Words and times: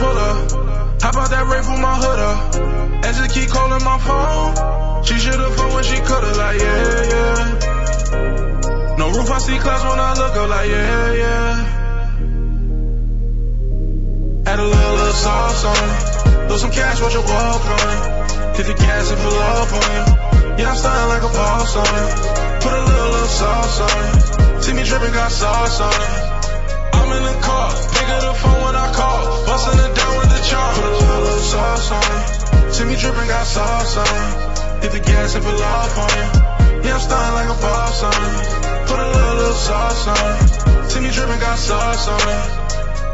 Pull 0.00 0.16
up. 0.16 0.50
Hop 1.04 1.14
that 1.28 1.44
rape 1.46 1.68
with 1.68 1.80
my 1.80 1.94
hood 2.00 2.20
up. 2.30 2.54
And 3.04 3.12
just 3.16 3.30
keep 3.36 3.48
calling 3.50 3.84
my 3.84 3.98
phone. 4.00 5.04
She 5.04 5.16
should've 5.18 5.56
phone 5.56 5.72
when 5.74 5.84
she 5.84 5.98
could've, 6.00 6.36
like, 6.36 6.58
yeah, 6.60 7.04
yeah. 7.12 7.40
No 8.96 9.06
roof, 9.12 9.30
I 9.30 9.38
see 9.38 9.58
clouds 9.58 9.84
when 9.84 10.00
I 10.00 10.12
look 10.16 10.36
up, 10.36 10.48
like, 10.48 10.68
yeah, 10.68 11.12
yeah. 11.22 11.76
Add 14.50 14.58
a 14.58 14.64
little, 14.64 14.94
little 15.00 15.12
sauce 15.12 15.64
on 15.64 15.76
it. 15.76 15.96
Throw 16.48 16.56
some 16.56 16.72
cash, 16.72 17.00
watch 17.00 17.14
your 17.14 17.24
walk 17.24 17.64
on 17.76 17.88
it. 17.94 18.02
Hit 18.56 18.66
the 18.66 18.74
gas 18.74 19.10
and 19.12 19.20
pull 19.20 19.38
off 19.38 19.72
on 19.72 19.84
you. 19.96 20.04
Yeah, 20.58 20.70
I'm 20.70 20.76
starting 20.76 21.08
like 21.08 21.24
a 21.24 21.32
boss 21.32 21.76
on 21.76 21.94
it. 22.02 22.10
Put 22.62 22.72
a 22.72 22.82
little, 22.84 23.10
little 23.14 23.32
sauce 23.40 23.80
on 23.80 23.96
it. 24.04 24.62
See 24.64 24.72
me 24.72 24.82
dripping, 24.84 25.12
got 25.12 25.30
sauce 25.30 25.80
on 25.80 25.92
it. 25.92 26.12
I'm 26.92 27.08
in 27.16 27.22
the 27.24 27.36
car, 27.40 27.68
pick 27.94 28.08
up 28.08 28.20
the 28.20 28.34
phone 28.42 28.69
call. 28.94 29.46
Bustin' 29.46 29.78
it 29.78 29.92
down 29.94 30.14
with 30.18 30.30
the 30.30 30.42
charm. 30.44 30.74
Put 30.74 30.84
a 30.84 30.92
little, 30.92 31.38
sauce 31.40 31.90
on 31.90 32.08
it. 32.16 32.72
See 32.74 32.84
me 32.84 32.96
dripping, 32.96 33.28
got 33.28 33.46
sauce 33.46 33.96
on 33.96 34.06
it. 34.06 34.82
Hit 34.82 34.92
the 34.92 35.00
gas 35.00 35.34
and 35.34 35.44
pull 35.44 35.62
off 35.62 35.98
on 35.98 36.10
you. 36.18 36.28
Yeah, 36.84 36.94
I'm 36.94 37.00
starting 37.00 37.34
like 37.34 37.50
a 37.50 37.58
boss 37.60 38.02
on 38.02 38.20
it. 38.30 38.88
Put 38.88 38.98
a 38.98 39.08
little, 39.14 39.36
little 39.36 39.60
sauce 39.68 40.06
on 40.08 40.24
it. 40.32 40.90
See 40.90 41.00
me 41.00 41.10
dripping, 41.10 41.40
got 41.40 41.58
sauce 41.58 42.08
on 42.08 42.20
it. 42.20 42.44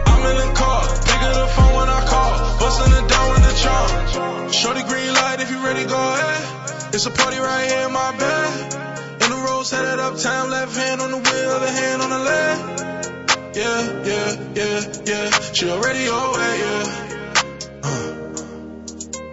I'm 0.07 0.23
in 0.31 0.37
the 0.37 0.51
car, 0.55 0.83
pick 1.05 1.21
up 1.27 1.35
the 1.35 1.49
phone 1.57 1.75
when 1.77 1.89
I 1.89 2.01
call. 2.07 2.33
Bustin' 2.61 2.93
it 2.93 3.07
down 3.09 3.27
with 3.33 3.45
the 3.49 3.55
charm. 3.63 4.53
Shorty 4.53 4.83
green 4.83 5.13
light, 5.13 5.41
if 5.41 5.51
you 5.51 5.59
ready, 5.65 5.85
go 5.85 5.99
ahead. 5.99 6.95
It's 6.95 7.07
a 7.07 7.11
party 7.11 7.39
right 7.39 7.69
here 7.69 7.87
in 7.87 7.93
my 7.93 8.17
bed. 8.17 8.73
In 9.23 9.29
the 9.31 9.37
roads 9.45 9.71
headed 9.71 9.99
uptown, 9.99 10.51
left 10.51 10.77
hand 10.77 11.01
on 11.01 11.11
the 11.11 11.19
wheel, 11.19 11.51
other 11.51 11.71
hand 11.71 12.01
on 12.03 12.11
the 12.11 12.19
leg. 12.19 12.96
Yeah, 13.57 14.05
yeah, 14.05 14.53
yeah, 14.55 14.81
yeah. 15.07 15.31
She 15.57 15.71
already 15.71 16.05
away, 16.05 16.53
yeah. 16.61 16.85
Uh, 17.83 18.13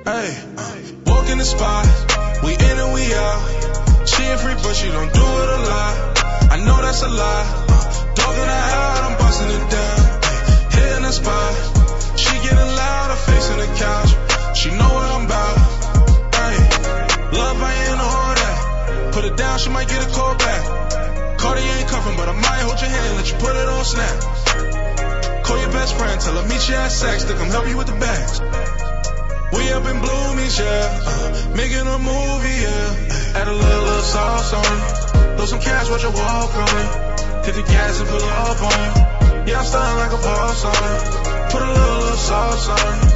hey, 0.08 0.28
uh, 0.56 0.76
walk 1.08 1.28
in 1.28 1.40
the 1.40 1.44
spot, 1.44 1.84
we 2.42 2.54
in 2.54 2.78
and 2.80 2.94
we 2.94 3.04
out. 3.14 4.08
She 4.08 4.24
ain't 4.24 4.40
free, 4.40 4.56
but 4.64 4.76
she 4.80 4.88
don't 4.88 5.12
do 5.12 5.20
it 5.20 5.50
a 5.50 5.62
lot. 5.68 5.94
I 6.56 6.58
know 6.64 6.80
that's 6.82 7.04
a 7.04 7.10
lie. 7.10 7.66
Uh, 7.68 8.16
dog 8.16 8.36
in 8.40 8.48
the 8.48 8.60
out, 8.80 9.04
I'm 9.12 9.18
busting 9.20 9.52
it 9.60 9.68
down. 9.76 10.00
Hey, 10.72 11.04
the 11.04 11.12
spot, 11.12 12.18
she 12.18 12.34
getting 12.48 12.76
loud, 12.80 13.10
her 13.12 13.20
face 13.28 13.50
in 13.52 13.58
the 13.60 13.68
couch. 13.76 14.56
She 14.56 14.70
know 14.72 14.88
what 14.88 15.10
I'm 15.12 15.26
about. 15.26 15.58
Hey, 16.32 16.56
love, 17.36 17.62
I 17.62 17.72
ain't 17.92 18.00
all 18.00 18.36
that. 18.40 19.12
Put 19.12 19.26
it 19.26 19.36
down, 19.36 19.60
she 19.60 19.70
might 19.70 19.90
get 19.90 20.08
a 20.08 20.10
call 20.16 20.38
back. 20.38 20.84
But 21.44 21.60
I 22.34 22.42
might 22.42 22.62
hold 22.66 22.82
your 22.82 22.90
hand, 22.90 23.16
let 23.22 23.30
you 23.30 23.38
put 23.38 23.54
it 23.54 23.68
on 23.70 23.86
snap. 23.86 24.18
Call 25.46 25.60
your 25.62 25.70
best 25.70 25.94
friend, 25.94 26.18
tell 26.18 26.34
her 26.34 26.48
meet 26.50 26.66
you 26.66 26.74
at 26.74 26.90
Saks 26.90 27.28
to 27.30 27.34
come 27.38 27.50
help 27.54 27.70
you 27.70 27.78
with 27.78 27.86
the 27.86 28.00
bags. 28.02 28.42
We 29.54 29.70
up 29.70 29.86
in 29.86 30.02
Bloomies, 30.02 30.58
yeah, 30.58 30.66
uh, 30.66 31.54
making 31.54 31.86
a 31.86 32.00
movie, 32.02 32.58
yeah. 32.66 33.38
Add 33.38 33.48
a 33.48 33.54
little, 33.54 33.84
little 33.86 34.02
sauce 34.02 34.50
on 34.50 34.66
it. 34.66 35.38
Throw 35.38 35.46
some 35.46 35.62
cash, 35.62 35.90
watch 35.92 36.02
your 36.02 36.12
walk 36.12 36.58
on 36.58 36.74
it. 36.74 37.46
Hit 37.46 37.54
the 37.54 37.62
gas 37.62 38.00
and 38.02 38.10
pull 38.10 38.24
up 38.26 38.62
on 38.66 38.78
it. 38.82 39.48
Yeah, 39.50 39.60
I'm 39.60 39.66
starting 39.66 40.00
like 40.02 40.14
a 40.18 40.22
boss 40.26 40.66
on 40.66 40.74
it. 40.74 41.52
Put 41.54 41.62
a 41.62 41.70
little, 41.70 42.00
little 42.02 42.18
sauce 42.18 42.70
on 42.70 42.82
it. 42.98 43.14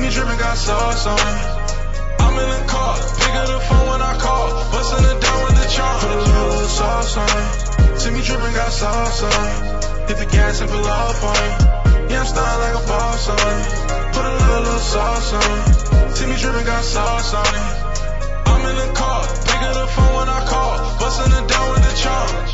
Me 0.00 0.08
dripping, 0.08 0.38
got 0.38 0.56
sauce 0.56 1.06
on 1.06 1.18
it. 1.18 1.70
I'm 2.22 2.38
in 2.38 2.48
the 2.48 2.68
car, 2.70 2.96
pick 3.18 3.34
up 3.34 3.46
the 3.48 3.60
phone 3.66 3.86
when 3.88 4.00
I 4.00 4.16
call. 4.16 4.48
Bustin' 4.70 5.04
it 5.04 5.20
down 5.20 5.44
with 5.44 5.56
the 5.60 5.68
charm. 5.68 6.00
Put 6.00 6.10
a 6.10 6.16
little 6.16 6.68
sauce 6.68 7.16
on 7.18 7.28
it. 7.28 7.69
See 8.00 8.10
me 8.10 8.22
dripping, 8.22 8.54
got 8.54 8.72
sauce 8.72 9.22
on 9.22 9.30
it. 9.30 10.08
Hit 10.08 10.16
the 10.16 10.24
gas 10.32 10.62
and 10.62 10.70
pull 10.70 10.86
off 10.86 11.22
on. 11.22 12.08
Yeah, 12.08 12.20
I'm 12.20 12.26
starting 12.26 12.60
like 12.64 12.82
a 12.82 12.86
boss 12.88 13.28
on. 13.28 13.36
Put 14.14 14.24
a 14.24 14.32
little, 14.40 14.62
little 14.62 14.78
sauce 14.78 15.32
on. 15.34 16.14
See 16.14 16.24
me 16.24 16.36
dripping, 16.40 16.64
got 16.64 16.82
sauce 16.82 17.34
on. 17.34 17.54
I'm 18.46 18.64
in 18.70 18.76
the 18.88 18.94
car, 18.94 19.20
pick 19.44 19.60
up 19.68 19.74
the 19.74 19.86
phone 19.92 20.14
when 20.16 20.28
I 20.30 20.46
call. 20.48 20.98
Bustin' 20.98 21.44
it 21.44 21.46
down 21.46 21.72
with 21.72 21.82
the 21.84 21.96
charm. 22.00 22.49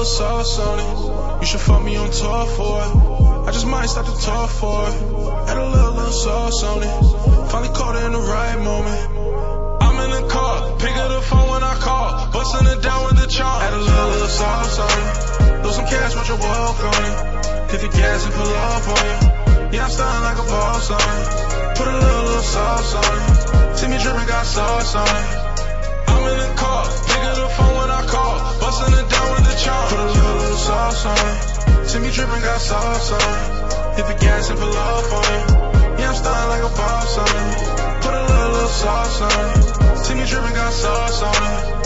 Little 0.00 0.16
sauce 0.16 0.58
on 0.58 0.78
it. 0.80 1.40
You 1.42 1.46
should 1.46 1.60
fuck 1.60 1.82
me 1.84 1.94
on 1.96 2.10
tour 2.10 2.46
for 2.56 2.80
it. 2.80 3.48
I 3.48 3.50
just 3.52 3.66
might 3.66 3.84
start 3.84 4.06
to 4.06 4.16
talk 4.16 4.48
for 4.48 4.88
it. 4.88 4.96
Add 5.50 5.58
a 5.58 5.68
little, 5.68 5.92
little 5.92 6.12
sauce 6.12 6.62
on 6.64 6.82
it. 6.82 7.50
Finally 7.50 7.74
caught 7.74 7.96
it 7.96 8.04
in 8.08 8.12
the 8.12 8.24
right 8.24 8.56
moment. 8.64 9.00
I'm 9.84 9.96
in 10.00 10.10
the 10.16 10.24
car, 10.32 10.78
pick 10.78 10.96
up 10.96 11.08
the 11.12 11.20
phone 11.20 11.50
when 11.50 11.62
I 11.62 11.74
call. 11.74 12.32
Bustin' 12.32 12.66
it 12.72 12.80
down 12.80 13.04
with 13.04 13.20
the 13.20 13.26
charm. 13.28 13.60
Add 13.60 13.74
a 13.74 13.76
little, 13.76 14.08
little 14.08 14.28
sauce 14.40 14.78
on 14.78 14.88
it. 14.88 15.60
Throw 15.60 15.70
some 15.70 15.84
cash, 15.84 16.16
watch 16.16 16.28
your 16.28 16.38
walk 16.38 16.80
on 16.80 17.02
it. 17.04 17.16
Hit 17.70 17.80
the 17.84 17.90
gas 17.92 18.24
and 18.24 18.32
pull 18.32 18.52
off 18.56 18.88
on 18.88 19.04
you. 19.04 19.76
Yeah, 19.76 19.84
I'm 19.84 19.90
starting 19.90 20.24
like 20.24 20.40
a 20.40 20.46
boss 20.48 20.90
on 20.96 21.08
it. 21.20 21.76
Put 21.76 21.88
a 21.88 21.96
little, 22.00 22.24
little 22.24 22.48
sauce 22.56 22.94
on 22.96 23.12
it. 23.20 23.76
See 23.76 23.88
me 23.92 24.00
dripping, 24.00 24.28
got 24.32 24.46
sauce 24.46 24.96
on 24.96 25.12
it. 25.12 25.28
I'm 26.08 26.24
in 26.24 26.38
the 26.40 26.50
car, 26.56 26.88
pick 26.88 27.20
up 27.20 27.36
the 27.36 27.48
phone 27.52 27.74
when 27.76 27.90
I 27.90 28.02
call. 28.08 28.34
Bustin' 28.64 28.96
it 28.96 29.09
charm. 29.64 29.88
Put 29.88 29.98
a 29.98 30.06
little, 30.06 30.36
little 30.36 30.56
sauce 30.56 31.06
on 31.06 31.18
it. 31.30 31.88
See 31.88 31.98
me 31.98 32.10
dripping, 32.10 32.42
got 32.42 32.60
sauce 32.60 33.12
on 33.12 33.20
it. 33.20 33.96
Hit 33.96 34.06
the 34.06 34.16
gas 34.24 34.50
and 34.50 34.58
pull 34.58 34.76
off 34.76 35.12
on 35.12 35.24
it. 35.36 36.00
Yeah, 36.00 36.10
I'm 36.10 36.16
starting 36.16 36.48
like 36.54 36.64
a 36.70 36.72
boss 36.76 37.18
on 37.18 37.28
it. 37.28 38.02
Put 38.02 38.14
a 38.14 38.22
little, 38.22 38.52
little 38.52 38.68
sauce 38.68 39.20
on 39.20 39.36
it. 39.50 39.98
See 40.04 40.14
me 40.14 40.24
dripping, 40.24 40.54
got 40.54 40.72
sauce 40.72 41.22
on 41.22 41.34
it. 41.34 41.79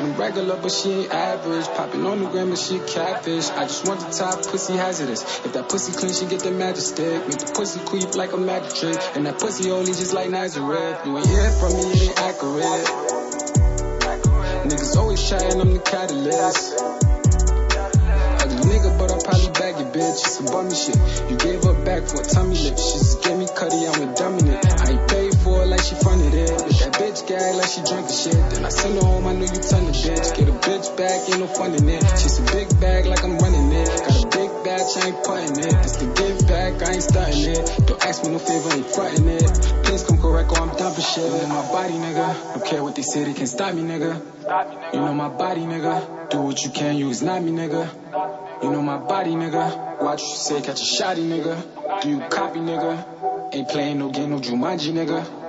Bitch. 0.00 0.18
Regular, 0.18 0.56
but 0.56 0.72
she 0.72 0.90
ain't 0.90 1.12
average. 1.12 1.66
Popping 1.68 2.06
on 2.06 2.20
the 2.20 2.30
gram, 2.30 2.50
but 2.50 2.58
she 2.58 2.78
catfish. 2.78 3.50
I 3.50 3.64
just 3.64 3.86
want 3.86 4.00
the 4.00 4.10
top 4.10 4.42
pussy 4.46 4.74
hazardous. 4.74 5.22
If 5.44 5.52
that 5.52 5.68
pussy 5.68 5.92
clean, 5.92 6.12
she 6.12 6.26
get 6.26 6.40
the 6.40 6.50
magic 6.50 6.82
stick. 6.82 7.28
Make 7.28 7.38
the 7.38 7.52
pussy 7.54 7.80
creep 7.80 8.14
like 8.14 8.32
a 8.32 8.38
magic 8.38 8.74
trick. 8.74 8.98
And 9.14 9.26
that 9.26 9.38
pussy 9.38 9.68
holy 9.68 9.86
just 9.86 10.14
like 10.14 10.30
Nazareth. 10.30 11.06
You 11.06 11.18
ain't 11.18 11.26
hear 11.26 11.50
from 11.52 11.72
me, 11.74 11.82
it 11.82 12.02
ain't 12.02 12.18
accurate. 12.18 12.86
Niggas 14.64 14.96
always 14.96 15.28
chatting, 15.28 15.60
I'm 15.60 15.72
the 15.74 15.80
catalyst. 15.80 16.80
Ugly 18.44 18.64
nigga, 18.64 18.98
but 18.98 19.10
I'll 19.12 19.20
probably 19.20 19.50
bag 19.52 19.76
your 19.78 19.92
bitch. 19.92 20.16
Some 20.16 20.46
bummy 20.46 20.74
shit. 20.74 20.96
You 21.30 21.36
gave 21.36 21.62
her 21.64 21.74
back 21.84 22.08
for 22.08 22.20
a 22.20 22.24
tummy 22.24 22.56
lip. 22.56 22.78
She 22.78 22.98
just 22.98 23.22
gave 23.22 23.36
me 23.36 23.46
cutty, 23.46 23.86
I'm 23.86 24.08
a 24.08 24.14
dominant. 24.14 24.63
I 24.63 24.63
like 27.30 27.70
she 27.70 27.80
drunk 27.82 28.06
the 28.06 28.12
shit. 28.12 28.34
Then 28.34 28.64
I 28.64 28.68
send 28.68 28.94
her 28.94 29.00
home, 29.00 29.26
I 29.26 29.32
know 29.32 29.40
you 29.40 29.60
turn 29.60 29.86
the 29.86 29.92
bitch. 29.92 30.36
Get 30.36 30.48
a 30.48 30.52
bitch 30.52 30.96
back, 30.96 31.28
ain't 31.28 31.40
no 31.40 31.46
fun 31.46 31.74
in 31.74 31.88
it. 31.88 32.02
She's 32.20 32.38
a 32.38 32.42
big 32.52 32.68
bag 32.80 33.06
like 33.06 33.24
I'm 33.24 33.38
running 33.38 33.72
it. 33.72 33.88
Got 33.88 34.24
a 34.24 34.28
big 34.28 34.50
batch, 34.64 34.96
I 34.96 35.06
ain't 35.08 35.24
putting 35.24 35.58
it. 35.58 35.74
It's 35.84 35.96
the 35.96 36.06
give 36.12 36.46
back, 36.46 36.82
I 36.82 36.92
ain't 36.92 37.02
starting 37.02 37.44
it. 37.44 37.86
Don't 37.86 38.04
ask 38.04 38.24
me 38.24 38.30
no 38.30 38.38
favor, 38.38 38.70
ain't 38.74 38.86
fronting 38.86 39.28
it. 39.28 39.84
Please 39.84 40.02
come 40.04 40.18
correct 40.18 40.52
or 40.52 40.60
I'm 40.60 40.76
done 40.76 40.92
for 40.92 41.00
shit. 41.00 41.24
Know 41.24 41.46
my 41.48 41.72
body, 41.72 41.94
nigga. 41.94 42.54
Don't 42.54 42.66
care 42.66 42.82
what 42.82 42.94
they 42.94 43.02
say, 43.02 43.24
they 43.24 43.34
can't 43.34 43.48
stop 43.48 43.74
me, 43.74 43.82
nigga. 43.82 44.20
You 44.92 45.00
know 45.00 45.14
my 45.14 45.28
body, 45.28 45.62
nigga. 45.62 46.30
Do 46.30 46.38
what 46.40 46.62
you 46.62 46.70
can, 46.70 46.96
you 46.96 47.08
is 47.08 47.22
not 47.22 47.42
me, 47.42 47.52
nigga. 47.52 47.90
You 48.62 48.70
know 48.70 48.82
my 48.82 48.98
body, 48.98 49.30
nigga. 49.30 50.00
Watch 50.00 50.20
what 50.20 50.30
you 50.30 50.36
say, 50.36 50.60
catch 50.60 50.80
a 50.80 50.84
shotty, 50.84 51.24
nigga. 51.24 52.02
Do 52.02 52.10
you 52.10 52.20
copy, 52.28 52.60
nigga? 52.60 53.52
Ain't 53.54 53.68
playing 53.68 53.98
no 53.98 54.10
game, 54.10 54.30
no 54.30 54.38
Jumanji, 54.40 54.92
nigga. 54.92 55.43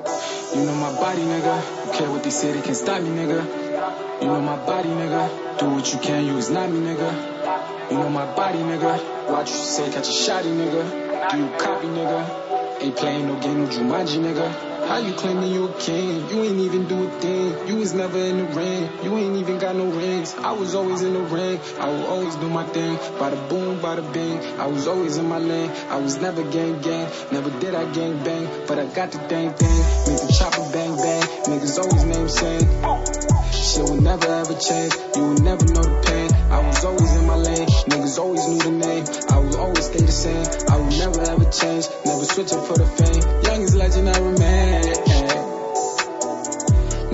You 0.54 0.64
know 0.64 0.76
my 0.76 0.94
body, 1.00 1.22
nigga. 1.22 1.86
Don't 1.86 1.94
care 1.96 2.12
what 2.12 2.24
they 2.24 2.30
say, 2.30 2.52
they 2.52 2.62
can't 2.62 2.78
stop 2.78 3.02
me, 3.02 3.10
nigga. 3.10 4.22
You 4.22 4.28
know 4.28 4.42
my 4.42 4.58
body, 4.66 4.90
nigga. 4.90 5.58
Do 5.60 5.70
what 5.70 5.92
you 5.92 6.00
can, 6.00 6.26
you 6.26 6.38
is 6.38 6.50
not 6.50 6.70
me, 6.70 6.80
nigga. 6.80 7.92
You 7.92 7.98
know 7.98 8.10
my 8.10 8.26
body, 8.36 8.60
nigga. 8.60 9.30
Watch 9.30 9.30
what 9.30 9.50
you 9.50 9.56
say, 9.56 9.92
catch 9.92 10.08
a 10.08 10.12
shotty, 10.12 10.54
nigga. 10.54 11.30
Do 11.32 11.38
you 11.38 11.50
copy, 11.58 11.88
nigga? 11.88 12.82
Ain't 12.82 12.96
playing 12.96 13.28
no 13.28 13.40
game, 13.40 13.64
no 13.64 13.68
Jumanji, 13.70 14.20
nigga. 14.20 14.75
How 14.88 14.98
you 14.98 15.14
claiming 15.14 15.52
you 15.52 15.66
a 15.68 15.74
king? 15.80 16.30
You 16.30 16.44
ain't 16.44 16.60
even 16.60 16.88
do 16.88 17.08
a 17.08 17.10
thing. 17.20 17.68
You 17.68 17.78
was 17.78 17.96
never 17.96 18.20
in 18.20 18.38
the 18.38 18.46
ring. 18.54 18.88
You 19.04 19.18
ain't 19.18 19.38
even 19.38 19.58
got 19.58 19.76
no 19.76 19.88
rings. 19.88 20.36
I 20.36 20.52
was 20.52 20.76
always 20.76 21.02
in 21.02 21.14
the 21.14 21.22
ring. 21.22 21.60
I 21.80 21.90
will 21.90 22.06
always 22.06 22.36
do 22.36 22.48
my 22.48 22.66
thing. 22.66 22.96
Bada 23.18 23.50
boom, 23.50 23.80
bada 23.80 24.06
bing. 24.14 24.38
I 24.60 24.68
was 24.68 24.88
always 24.88 25.18
in 25.18 25.28
my 25.28 25.40
lane. 25.40 25.72
I 25.90 25.98
was 25.98 26.22
never 26.22 26.44
gang 26.44 26.82
gang. 26.82 27.10
Never 27.32 27.50
did 27.60 27.74
I 27.74 27.92
gang 27.94 28.24
bang. 28.24 28.48
But 28.68 28.78
I 28.78 28.86
got 28.86 29.12
the 29.12 29.18
dang 29.28 29.54
thing. 29.54 29.80
Make 30.06 30.22
the 30.22 30.36
chopper 30.38 30.72
bang 30.72 30.96
bang. 30.96 31.24
Niggas 31.50 31.80
always 31.80 32.04
name 32.04 32.30
saying. 32.30 33.16
Shit 33.52 33.84
will 33.90 34.02
never 34.02 34.28
ever 34.28 34.54
change. 34.54 34.94
You 35.16 35.24
will 35.24 35.42
never 35.42 35.66
know 35.66 35.82
the 35.82 36.02
pain. 36.06 36.30
I 36.52 36.60
was 36.60 36.86
always 36.86 37.16
in 37.16 37.26
my 37.26 37.36
lane. 37.36 37.68
Niggas 37.90 38.20
always 38.20 38.48
knew 38.48 38.60
the 38.60 38.72
name. 38.72 39.06
I 39.30 39.35
will 39.56 39.66
always 39.66 39.86
stay 39.86 40.00
the 40.00 40.12
same. 40.12 40.46
I 40.70 40.78
will 40.78 40.92
never 40.98 41.22
ever 41.22 41.46
change. 41.52 41.88
Never 42.06 42.26
switch 42.26 42.52
up 42.54 42.66
for 42.66 42.78
the 42.78 42.86
fame. 42.86 43.22
Youngest 43.44 43.76
legend 43.76 44.10
I 44.10 44.18
remain. 44.20 44.84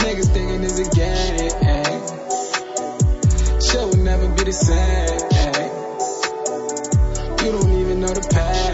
Niggas 0.02 0.30
thinking 0.34 0.64
it's 0.64 0.80
a 0.80 0.90
game. 0.96 1.52
Shit 3.62 3.86
will 3.86 4.04
never 4.04 4.28
be 4.30 4.44
the 4.44 4.54
same. 4.54 5.20
You 7.46 7.52
don't 7.52 7.74
even 7.82 8.00
know 8.02 8.14
the 8.14 8.22
pain. 8.22 8.72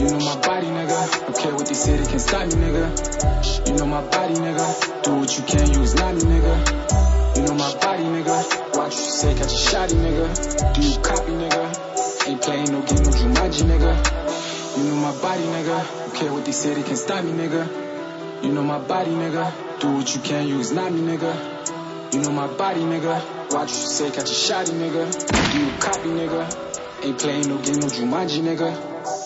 You 0.00 0.10
know 0.10 0.20
my 0.24 0.36
body, 0.40 0.66
nigga. 0.66 1.20
Don't 1.22 1.38
care 1.38 1.54
what 1.54 1.66
they 1.66 1.74
say, 1.74 1.96
they 1.96 2.06
can't 2.06 2.20
stop 2.20 2.46
me, 2.46 2.54
nigga. 2.54 3.68
You 3.68 3.74
know 3.76 3.86
my 3.86 4.02
body, 4.02 4.34
nigga. 4.34 5.02
Do 5.04 5.14
what 5.16 5.36
you 5.36 5.44
can, 5.44 5.70
you 5.72 5.82
is 5.82 5.94
not 5.94 6.14
me, 6.14 6.22
nigga. 6.22 7.36
You 7.36 7.42
know 7.42 7.54
my 7.54 7.74
body, 7.78 8.04
nigga. 8.04 8.61
Watch 8.92 9.00
you 9.00 9.10
say, 9.10 9.34
catch 9.34 9.52
a 9.52 9.56
shotty, 9.56 9.96
nigga. 10.04 10.74
Do 10.74 10.82
you 10.82 10.98
copy, 11.00 11.32
nigga? 11.32 12.28
Ain't 12.28 12.42
playing 12.42 12.72
no 12.72 12.82
game, 12.82 12.98
no 12.98 13.10
Jumanji, 13.10 13.62
nigga. 13.64 14.76
You 14.76 14.84
know 14.84 14.96
my 14.96 15.12
body, 15.18 15.44
nigga. 15.44 15.98
Don't 15.98 16.14
care 16.14 16.30
what 16.30 16.44
they 16.44 16.52
say, 16.52 16.74
they 16.74 16.82
can't 16.82 16.98
stop 16.98 17.24
me, 17.24 17.32
nigga. 17.32 18.44
You 18.44 18.52
know 18.52 18.62
my 18.62 18.78
body, 18.80 19.12
nigga. 19.12 19.80
Do 19.80 19.92
what 19.94 20.14
you 20.14 20.20
can, 20.20 20.46
you 20.46 20.60
is 20.60 20.72
not 20.72 20.92
me, 20.92 21.00
nigga. 21.00 22.12
You 22.12 22.20
know 22.20 22.32
my 22.32 22.48
body, 22.48 22.80
nigga. 22.82 23.50
Watch 23.54 23.70
you 23.70 23.76
say, 23.76 24.10
catch 24.10 24.28
a 24.28 24.34
shotty, 24.34 24.74
nigga. 24.74 25.52
Do 25.52 25.58
you 25.58 25.78
copy, 25.78 26.10
nigga? 26.10 27.02
Ain't 27.02 27.18
playing 27.18 27.48
no 27.48 27.56
game, 27.56 27.76
no 27.76 27.86
Jumanji, 27.86 28.42
nigga. 28.42 29.21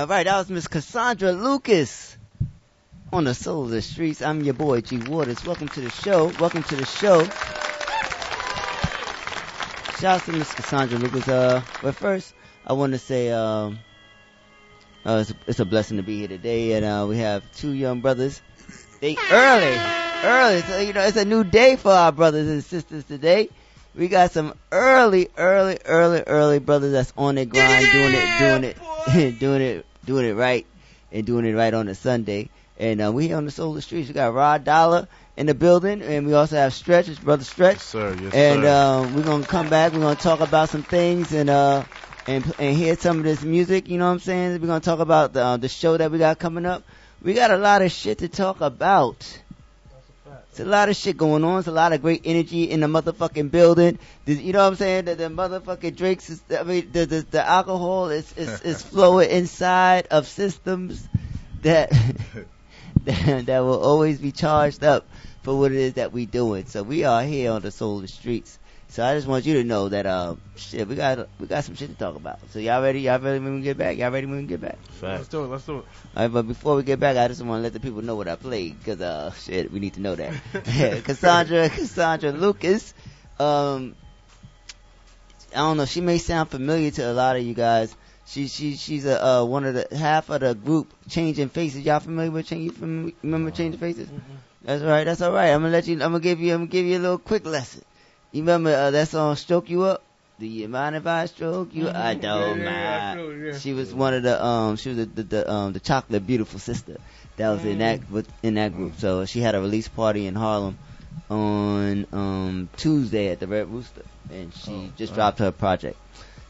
All 0.00 0.06
right. 0.06 0.24
That 0.24 0.38
was 0.38 0.48
Miss 0.48 0.66
Cassandra 0.66 1.32
Lucas 1.32 2.16
on 3.12 3.24
the 3.24 3.34
Soul 3.34 3.64
of 3.64 3.70
the 3.70 3.82
Streets. 3.82 4.22
I'm 4.22 4.42
your 4.42 4.54
boy 4.54 4.80
G 4.80 4.96
Waters. 4.96 5.44
Welcome 5.44 5.68
to 5.68 5.82
the 5.82 5.90
show. 5.90 6.32
Welcome 6.40 6.62
to 6.62 6.76
the 6.76 6.86
show. 6.86 7.22
Shout 10.00 10.20
out 10.20 10.24
to 10.24 10.32
Miss 10.32 10.54
Cassandra 10.54 10.98
Lucas. 10.98 11.28
Uh, 11.28 11.60
but 11.82 11.94
first, 11.96 12.32
I 12.66 12.72
want 12.72 12.94
to 12.94 12.98
say, 12.98 13.30
um, 13.30 13.78
uh, 15.04 15.18
it's, 15.20 15.32
a, 15.32 15.34
it's 15.46 15.60
a 15.60 15.66
blessing 15.66 15.98
to 15.98 16.02
be 16.02 16.20
here 16.20 16.28
today, 16.28 16.72
and 16.72 16.86
uh, 16.86 17.04
we 17.06 17.18
have 17.18 17.42
two 17.52 17.72
young 17.72 18.00
brothers. 18.00 18.40
They 19.02 19.18
early, 19.30 19.76
early. 20.24 20.62
So 20.62 20.80
you 20.80 20.94
know, 20.94 21.02
it's 21.02 21.18
a 21.18 21.26
new 21.26 21.44
day 21.44 21.76
for 21.76 21.92
our 21.92 22.10
brothers 22.10 22.48
and 22.48 22.64
sisters 22.64 23.04
today. 23.04 23.50
We 23.94 24.08
got 24.08 24.30
some 24.30 24.54
early, 24.72 25.28
early, 25.36 25.78
early, 25.84 26.22
early 26.26 26.58
brothers 26.58 26.92
that's 26.92 27.12
on 27.18 27.34
their 27.34 27.44
grind, 27.44 27.86
doing 27.92 28.14
it, 28.14 28.38
doing 28.38 28.64
it, 28.64 29.38
doing 29.40 29.60
it, 29.60 29.86
doing 30.04 30.26
it 30.26 30.34
right, 30.34 30.66
and 31.12 31.26
doing 31.26 31.46
it 31.46 31.54
right 31.54 31.72
on 31.72 31.88
a 31.88 31.94
Sunday. 31.94 32.50
And 32.78 33.02
uh, 33.02 33.12
we 33.12 33.28
here 33.28 33.36
on 33.36 33.44
the 33.44 33.50
Solar 33.50 33.80
Streets. 33.80 34.08
We 34.08 34.14
got 34.14 34.32
Rod 34.32 34.64
Dollar 34.64 35.06
in 35.36 35.46
the 35.46 35.54
building, 35.54 36.02
and 36.02 36.26
we 36.26 36.32
also 36.34 36.56
have 36.56 36.72
Stretch, 36.72 37.06
his 37.06 37.18
brother 37.18 37.44
Stretch. 37.44 37.78
Sir, 37.78 38.16
yes, 38.22 38.34
and 38.34 38.62
sir. 38.62 38.72
um, 38.72 39.14
we're 39.14 39.22
gonna 39.22 39.44
come 39.44 39.68
back. 39.68 39.92
We're 39.92 40.00
gonna 40.00 40.16
talk 40.16 40.40
about 40.40 40.68
some 40.70 40.82
things 40.82 41.32
and 41.32 41.50
uh 41.50 41.84
and 42.26 42.54
and 42.58 42.76
hear 42.76 42.96
some 42.96 43.18
of 43.18 43.24
this 43.24 43.42
music. 43.42 43.88
You 43.88 43.98
know 43.98 44.06
what 44.06 44.12
I'm 44.12 44.18
saying? 44.20 44.60
We're 44.60 44.66
gonna 44.66 44.80
talk 44.80 45.00
about 45.00 45.32
the 45.32 45.44
uh, 45.44 45.56
the 45.56 45.68
show 45.68 45.96
that 45.96 46.10
we 46.10 46.18
got 46.18 46.38
coming 46.38 46.66
up. 46.66 46.84
We 47.22 47.34
got 47.34 47.50
a 47.50 47.58
lot 47.58 47.82
of 47.82 47.92
shit 47.92 48.18
to 48.18 48.28
talk 48.28 48.60
about. 48.60 49.42
It's 50.50 50.58
a 50.58 50.64
lot 50.64 50.88
of 50.88 50.96
shit 50.96 51.16
going 51.16 51.44
on. 51.44 51.60
It's 51.60 51.68
a 51.68 51.72
lot 51.72 51.92
of 51.92 52.02
great 52.02 52.22
energy 52.24 52.64
in 52.64 52.80
the 52.80 52.88
motherfucking 52.88 53.52
building. 53.52 54.00
The, 54.24 54.34
you 54.34 54.52
know 54.52 54.58
what 54.60 54.68
I'm 54.68 54.74
saying? 54.74 55.04
The, 55.04 55.14
the 55.14 55.28
motherfucking 55.28 55.94
drinks, 55.94 56.28
is, 56.28 56.42
I 56.58 56.64
mean, 56.64 56.90
the, 56.90 57.06
the, 57.06 57.20
the 57.22 57.48
alcohol 57.48 58.10
is, 58.10 58.32
is, 58.36 58.60
is 58.62 58.82
flowing 58.90 59.30
inside 59.30 60.08
of 60.10 60.26
systems 60.26 61.08
that, 61.62 61.90
that, 63.04 63.46
that 63.46 63.60
will 63.60 63.80
always 63.80 64.18
be 64.18 64.32
charged 64.32 64.82
up 64.82 65.06
for 65.42 65.56
what 65.56 65.70
it 65.70 65.78
is 65.78 65.92
that 65.94 66.12
we 66.12 66.26
doing. 66.26 66.66
So 66.66 66.82
we 66.82 67.04
are 67.04 67.22
here 67.22 67.52
on 67.52 67.62
the 67.62 67.70
soul 67.70 67.96
of 67.96 68.02
the 68.02 68.08
streets. 68.08 68.58
So 68.88 69.04
I 69.04 69.14
just 69.14 69.28
want 69.28 69.46
you 69.46 69.54
to 69.54 69.62
know 69.62 69.88
that, 69.88 70.04
um, 70.04 70.40
shit, 70.56 70.88
we 70.88 70.96
got, 70.96 71.28
we 71.38 71.46
got 71.46 71.62
some 71.62 71.76
shit 71.76 71.90
to 71.90 71.94
talk 71.94 72.16
about. 72.16 72.40
So 72.50 72.58
y'all 72.58 72.82
ready? 72.82 73.02
Y'all 73.02 73.20
ready 73.20 73.38
when 73.38 73.54
we 73.54 73.60
get 73.62 73.78
back? 73.78 73.96
Y'all 73.96 74.10
ready 74.10 74.26
when 74.26 74.38
we 74.38 74.46
get 74.46 74.60
back? 74.60 74.78
Let's 75.18 75.28
do 75.28 75.44
it. 75.44 75.46
Let's 75.46 75.64
do 75.64 75.78
it. 75.78 75.84
All 76.16 76.24
right, 76.24 76.32
but 76.32 76.48
before 76.48 76.74
we 76.74 76.82
get 76.82 76.98
back, 76.98 77.16
I 77.16 77.28
just 77.28 77.40
want 77.42 77.60
to 77.60 77.62
let 77.62 77.72
the 77.72 77.80
people 77.80 78.02
know 78.02 78.16
what 78.16 78.26
I 78.26 78.34
played 78.34 78.78
because 78.78 79.00
uh, 79.00 79.32
shit, 79.32 79.70
we 79.70 79.78
need 79.78 79.94
to 79.94 80.00
know 80.00 80.16
that. 80.16 80.34
Cassandra, 81.04 81.68
Cassandra 81.68 82.32
Lucas, 82.32 82.94
um, 83.38 83.94
I 85.54 85.58
don't 85.58 85.76
know, 85.76 85.84
she 85.84 86.00
may 86.00 86.18
sound 86.18 86.50
familiar 86.50 86.90
to 86.92 87.10
a 87.10 87.12
lot 87.12 87.36
of 87.36 87.42
you 87.42 87.54
guys. 87.54 87.94
She 88.26 88.46
she 88.46 88.76
she's 88.76 89.06
a 89.06 89.24
uh, 89.24 89.44
one 89.44 89.64
of 89.64 89.74
the 89.74 89.96
half 89.96 90.30
of 90.30 90.40
the 90.40 90.54
group 90.54 90.92
Changing 91.08 91.48
Faces. 91.48 91.80
Y'all 91.80 91.98
familiar 91.98 92.30
with 92.30 92.46
Change? 92.46 92.64
You 92.64 92.70
fam- 92.70 93.12
remember 93.22 93.50
Changing 93.50 93.80
Faces? 93.80 94.08
That's 94.62 94.82
all 94.82 94.88
right. 94.88 95.04
That's 95.04 95.20
all 95.20 95.32
right. 95.32 95.50
I'm 95.50 95.62
gonna 95.62 95.72
let 95.72 95.88
you. 95.88 95.94
I'm 95.94 96.12
gonna 96.12 96.20
give 96.20 96.40
you. 96.40 96.52
I'm 96.52 96.60
gonna 96.60 96.70
give 96.70 96.86
you 96.86 96.98
a 96.98 97.00
little 97.00 97.18
quick 97.18 97.44
lesson. 97.44 97.82
You 98.30 98.42
remember 98.42 98.72
uh, 98.72 98.92
that 98.92 99.08
song 99.08 99.34
"Stroke 99.34 99.68
You 99.68 99.82
Up"? 99.82 100.04
Do 100.40 100.46
you 100.46 100.68
mind 100.68 100.96
if 100.96 101.06
I 101.06 101.26
stroke 101.26 101.74
you? 101.74 101.90
I 101.94 102.14
don't 102.28 102.60
Yeah, 102.60 103.14
mind. 103.14 103.44
yeah. 103.44 103.58
She 103.58 103.74
was 103.74 103.92
one 103.92 104.14
of 104.14 104.22
the 104.22 104.42
um. 104.42 104.76
She 104.76 104.88
was 104.88 104.96
the 104.98 105.04
the, 105.04 105.22
the 105.22 105.52
um 105.52 105.72
the 105.74 105.80
chocolate 105.80 106.26
beautiful 106.26 106.58
sister 106.58 106.96
that 107.36 107.50
was 107.50 107.62
in 107.64 107.78
that 107.78 108.10
with 108.10 108.26
in 108.42 108.54
that 108.54 108.72
group. 108.74 108.94
So 108.96 109.26
she 109.26 109.40
had 109.40 109.54
a 109.54 109.60
release 109.60 109.88
party 109.88 110.26
in 110.26 110.34
Harlem 110.34 110.78
on 111.28 112.06
um 112.12 112.70
Tuesday 112.78 113.28
at 113.28 113.38
the 113.38 113.46
Red 113.46 113.68
Rooster, 113.68 114.06
and 114.30 114.54
she 114.54 114.70
Oh, 114.72 114.92
just 114.96 115.12
wow. 115.12 115.16
dropped 115.16 115.38
her 115.40 115.52
project. 115.52 115.98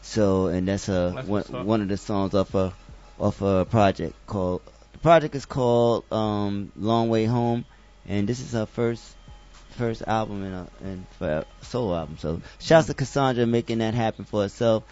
So 0.01 0.47
and 0.47 0.65
that's 0.67 0.85
That's 0.85 1.27
one 1.27 1.43
one 1.65 1.81
of 1.81 1.89
the 1.89 1.97
songs 1.97 2.33
off 2.33 2.55
a 2.55 2.73
off 3.19 3.41
a 3.41 3.65
project 3.65 4.15
called 4.25 4.61
the 4.93 4.99
project 4.99 5.35
is 5.35 5.45
called 5.45 6.05
um 6.13 6.71
Long 6.77 7.09
Way 7.09 7.25
Home, 7.25 7.65
and 8.07 8.25
this 8.25 8.39
is 8.39 8.53
her 8.53 8.65
first 8.65 9.03
first 9.81 10.03
album 10.05 10.43
in 10.45 10.53
a 10.53 10.67
in 10.83 11.07
for 11.17 11.27
a 11.27 11.45
solo 11.65 11.95
album. 11.95 12.15
So 12.19 12.39
shouts 12.59 12.85
to 12.87 12.93
Cassandra 12.93 13.47
making 13.47 13.79
that 13.79 13.95
happen 13.95 14.25
for 14.25 14.43
herself. 14.43 14.83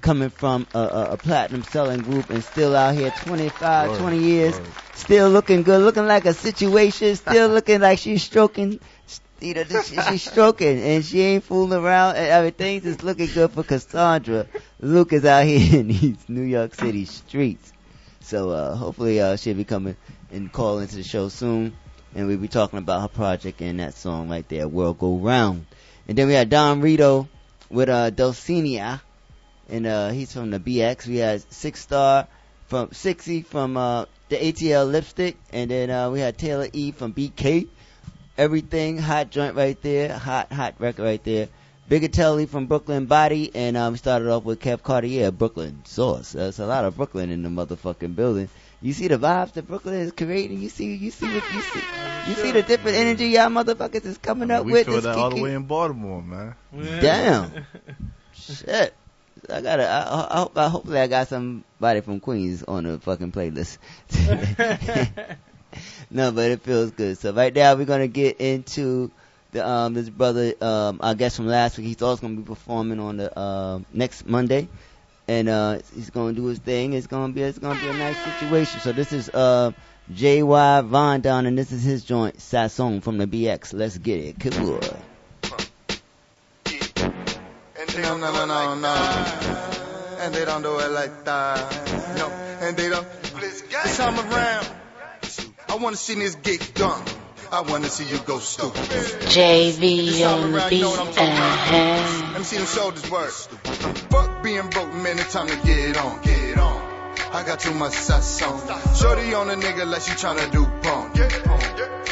Coming 0.00 0.30
from 0.30 0.66
a, 0.74 0.78
a, 0.78 1.12
a 1.12 1.16
platinum 1.18 1.64
selling 1.64 2.02
group 2.02 2.30
and 2.30 2.42
still 2.44 2.74
out 2.76 2.94
here 2.94 3.10
25, 3.10 3.90
Word, 3.90 3.98
20 3.98 4.18
years, 4.18 4.54
word. 4.58 4.66
still 4.94 5.28
looking 5.28 5.64
good, 5.64 5.82
looking 5.82 6.06
like 6.06 6.24
a 6.24 6.32
situation, 6.34 7.16
still 7.16 7.48
looking 7.56 7.80
like 7.80 7.98
she's 7.98 8.22
stroking, 8.22 8.78
you 9.40 9.54
know, 9.54 9.64
this- 9.64 9.88
she's 10.08 10.22
stroking 10.22 10.78
and 10.80 11.04
she 11.04 11.20
ain't 11.20 11.42
fooling 11.44 11.80
around. 11.84 12.14
And 12.16 12.26
everything's 12.28 12.84
just 12.84 13.02
looking 13.02 13.26
good 13.34 13.50
for 13.50 13.64
Cassandra. 13.64 14.46
Lucas 14.80 15.24
out 15.24 15.44
here 15.44 15.80
in 15.80 15.88
these 15.88 16.28
New 16.28 16.42
York 16.42 16.74
City 16.76 17.04
streets. 17.04 17.72
So 18.20 18.50
uh, 18.50 18.76
hopefully 18.76 19.20
uh, 19.20 19.34
she'll 19.36 19.56
be 19.56 19.64
coming 19.64 19.96
and 20.30 20.52
call 20.52 20.78
into 20.78 20.94
the 20.96 21.02
show 21.02 21.28
soon, 21.28 21.76
and 22.14 22.26
we'll 22.26 22.38
be 22.38 22.48
talking 22.48 22.78
about 22.78 23.02
her 23.02 23.08
project 23.08 23.60
and 23.60 23.80
that 23.80 23.94
song 23.94 24.28
right 24.28 24.48
there, 24.48 24.68
"World 24.68 24.98
Go 24.98 25.16
Round." 25.16 25.66
And 26.06 26.16
then 26.16 26.26
we 26.26 26.34
had 26.34 26.50
Don 26.50 26.80
Rito 26.80 27.28
with 27.70 27.88
uh, 27.88 28.10
Dulcinea, 28.10 29.00
and 29.68 29.86
uh, 29.86 30.10
he's 30.10 30.32
from 30.32 30.50
the 30.50 30.58
BX. 30.58 31.06
We 31.06 31.16
had 31.16 31.42
Six 31.52 31.80
Star 31.80 32.26
from 32.66 32.92
Sixty 32.92 33.42
from 33.42 33.76
uh, 33.76 34.06
the 34.28 34.36
ATL 34.36 34.90
Lipstick, 34.90 35.36
and 35.52 35.70
then 35.70 35.90
uh, 35.90 36.10
we 36.10 36.20
had 36.20 36.38
Taylor 36.38 36.68
E 36.72 36.92
from 36.92 37.12
BK. 37.12 37.68
Everything 38.36 38.98
hot 38.98 39.30
joint 39.30 39.56
right 39.56 39.80
there, 39.82 40.16
hot 40.16 40.52
hot 40.52 40.74
record 40.78 41.02
right 41.02 41.24
there. 41.24 41.48
Bigatelli 41.90 42.46
from 42.46 42.66
Brooklyn 42.66 43.06
Body, 43.06 43.50
and 43.54 43.74
um, 43.74 43.92
we 43.94 43.98
started 43.98 44.28
off 44.28 44.44
with 44.44 44.60
Kev 44.60 44.82
Cartier, 44.82 45.30
Brooklyn 45.30 45.80
Source. 45.86 46.32
There's 46.32 46.58
a 46.58 46.66
lot 46.66 46.84
of 46.84 46.98
Brooklyn 46.98 47.30
in 47.30 47.42
the 47.42 47.48
motherfucking 47.48 48.14
building. 48.14 48.50
You 48.80 48.92
see 48.92 49.08
the 49.08 49.18
vibes 49.18 49.54
that 49.54 49.66
Brooklyn 49.66 49.94
is 49.94 50.12
creating. 50.12 50.60
You 50.60 50.68
see, 50.68 50.94
you 50.94 51.10
see 51.10 51.26
what 51.26 51.52
you 51.52 51.60
see. 51.60 51.80
You 52.28 52.34
see 52.34 52.52
the 52.52 52.62
different 52.62 52.96
energy 52.96 53.26
y'all 53.26 53.48
motherfuckers 53.48 54.04
is 54.04 54.18
coming 54.18 54.50
up 54.50 54.64
we 54.64 54.72
with. 54.72 54.86
feel 54.86 54.96
This 54.96 55.04
that 55.04 55.16
all 55.16 55.30
the 55.30 55.42
way 55.42 55.54
in 55.54 55.64
Baltimore, 55.64 56.22
man. 56.22 56.54
Damn. 56.72 57.66
Shit. 58.32 58.94
I 59.50 59.60
gotta. 59.60 59.88
I, 59.88 60.28
I 60.30 60.38
hope. 60.40 60.56
I 60.56 60.68
hopefully 60.68 60.98
I 60.98 61.08
got 61.08 61.28
somebody 61.28 62.02
from 62.02 62.20
Queens 62.20 62.62
on 62.62 62.84
the 62.84 62.98
fucking 63.00 63.32
playlist. 63.32 63.78
no, 66.10 66.32
but 66.32 66.50
it 66.50 66.62
feels 66.62 66.90
good. 66.92 67.18
So 67.18 67.32
right 67.32 67.54
now 67.54 67.74
we're 67.74 67.84
gonna 67.84 68.08
get 68.08 68.40
into 68.40 69.10
the 69.52 69.66
um 69.66 69.94
this 69.94 70.08
brother 70.08 70.54
um 70.60 71.00
I 71.02 71.14
guess 71.14 71.36
from 71.36 71.46
last 71.46 71.78
week. 71.78 71.86
He's 71.86 72.02
also 72.02 72.22
gonna 72.22 72.36
be 72.36 72.42
performing 72.42 73.00
on 73.00 73.16
the 73.16 73.36
uh, 73.36 73.80
next 73.92 74.26
Monday, 74.26 74.68
and 75.28 75.48
uh 75.48 75.78
he's 75.94 76.10
gonna 76.10 76.32
do 76.32 76.46
his 76.46 76.58
thing. 76.58 76.94
It's 76.94 77.06
gonna 77.06 77.32
be 77.32 77.42
it's 77.42 77.58
gonna 77.58 77.78
be 77.78 77.88
a 77.88 77.92
nice 77.92 78.16
situation. 78.16 78.80
So 78.80 78.92
this 78.92 79.12
is 79.12 79.28
uh 79.28 79.72
J.Y. 80.12 80.80
Von 80.80 81.20
Don, 81.20 81.44
and 81.44 81.56
this 81.56 81.70
is 81.70 81.82
his 81.82 82.02
joint 82.02 82.38
Sasson 82.38 83.02
from 83.02 83.18
the 83.18 83.26
BX. 83.26 83.74
Let's 83.74 83.98
get 83.98 84.18
it. 84.20 84.40
Cool. 84.40 84.80
No, 88.00 88.16
no, 88.16 88.30
no, 88.32 88.46
no, 88.46 88.74
no. 88.76 88.94
And 90.20 90.34
they 90.34 90.44
don't 90.44 90.62
do 90.62 90.78
it 90.78 90.90
like 90.92 91.24
that. 91.24 92.16
No, 92.16 92.28
and 92.66 92.76
they 92.76 92.88
don't. 92.88 93.06
This 93.40 93.96
time 93.96 94.18
around, 94.18 94.68
I 95.68 95.76
wanna 95.76 95.96
see 95.96 96.14
this 96.14 96.36
get 96.36 96.74
done. 96.74 97.04
I 97.50 97.62
wanna 97.62 97.88
see 97.88 98.04
you 98.04 98.18
go 98.18 98.38
stupid. 98.40 98.82
JV 99.32 100.22
on 100.26 100.52
the 100.52 100.66
beat. 100.68 100.84
Uh-huh. 100.84 102.32
Let 102.32 102.38
me 102.38 102.44
see 102.44 102.58
them 102.58 102.66
shoulders 102.66 103.10
work. 103.10 103.30
Fuck 103.30 104.42
being 104.42 104.68
broke, 104.68 104.92
man, 104.92 105.18
it's 105.18 105.32
time 105.32 105.48
to 105.48 105.56
get 105.56 105.96
on. 105.96 106.20
Get 106.22 106.58
on. 106.58 106.82
I 107.32 107.44
got 107.46 107.60
too 107.60 107.72
much 107.72 107.92
sass 107.92 108.42
on. 108.42 108.60
Shorty 108.94 109.32
on 109.32 109.48
a 109.48 109.54
nigga 109.54 109.86
like 109.86 110.02
she 110.02 110.12
tryna 110.12 110.50
do 110.52 110.66
pong. 110.82 111.12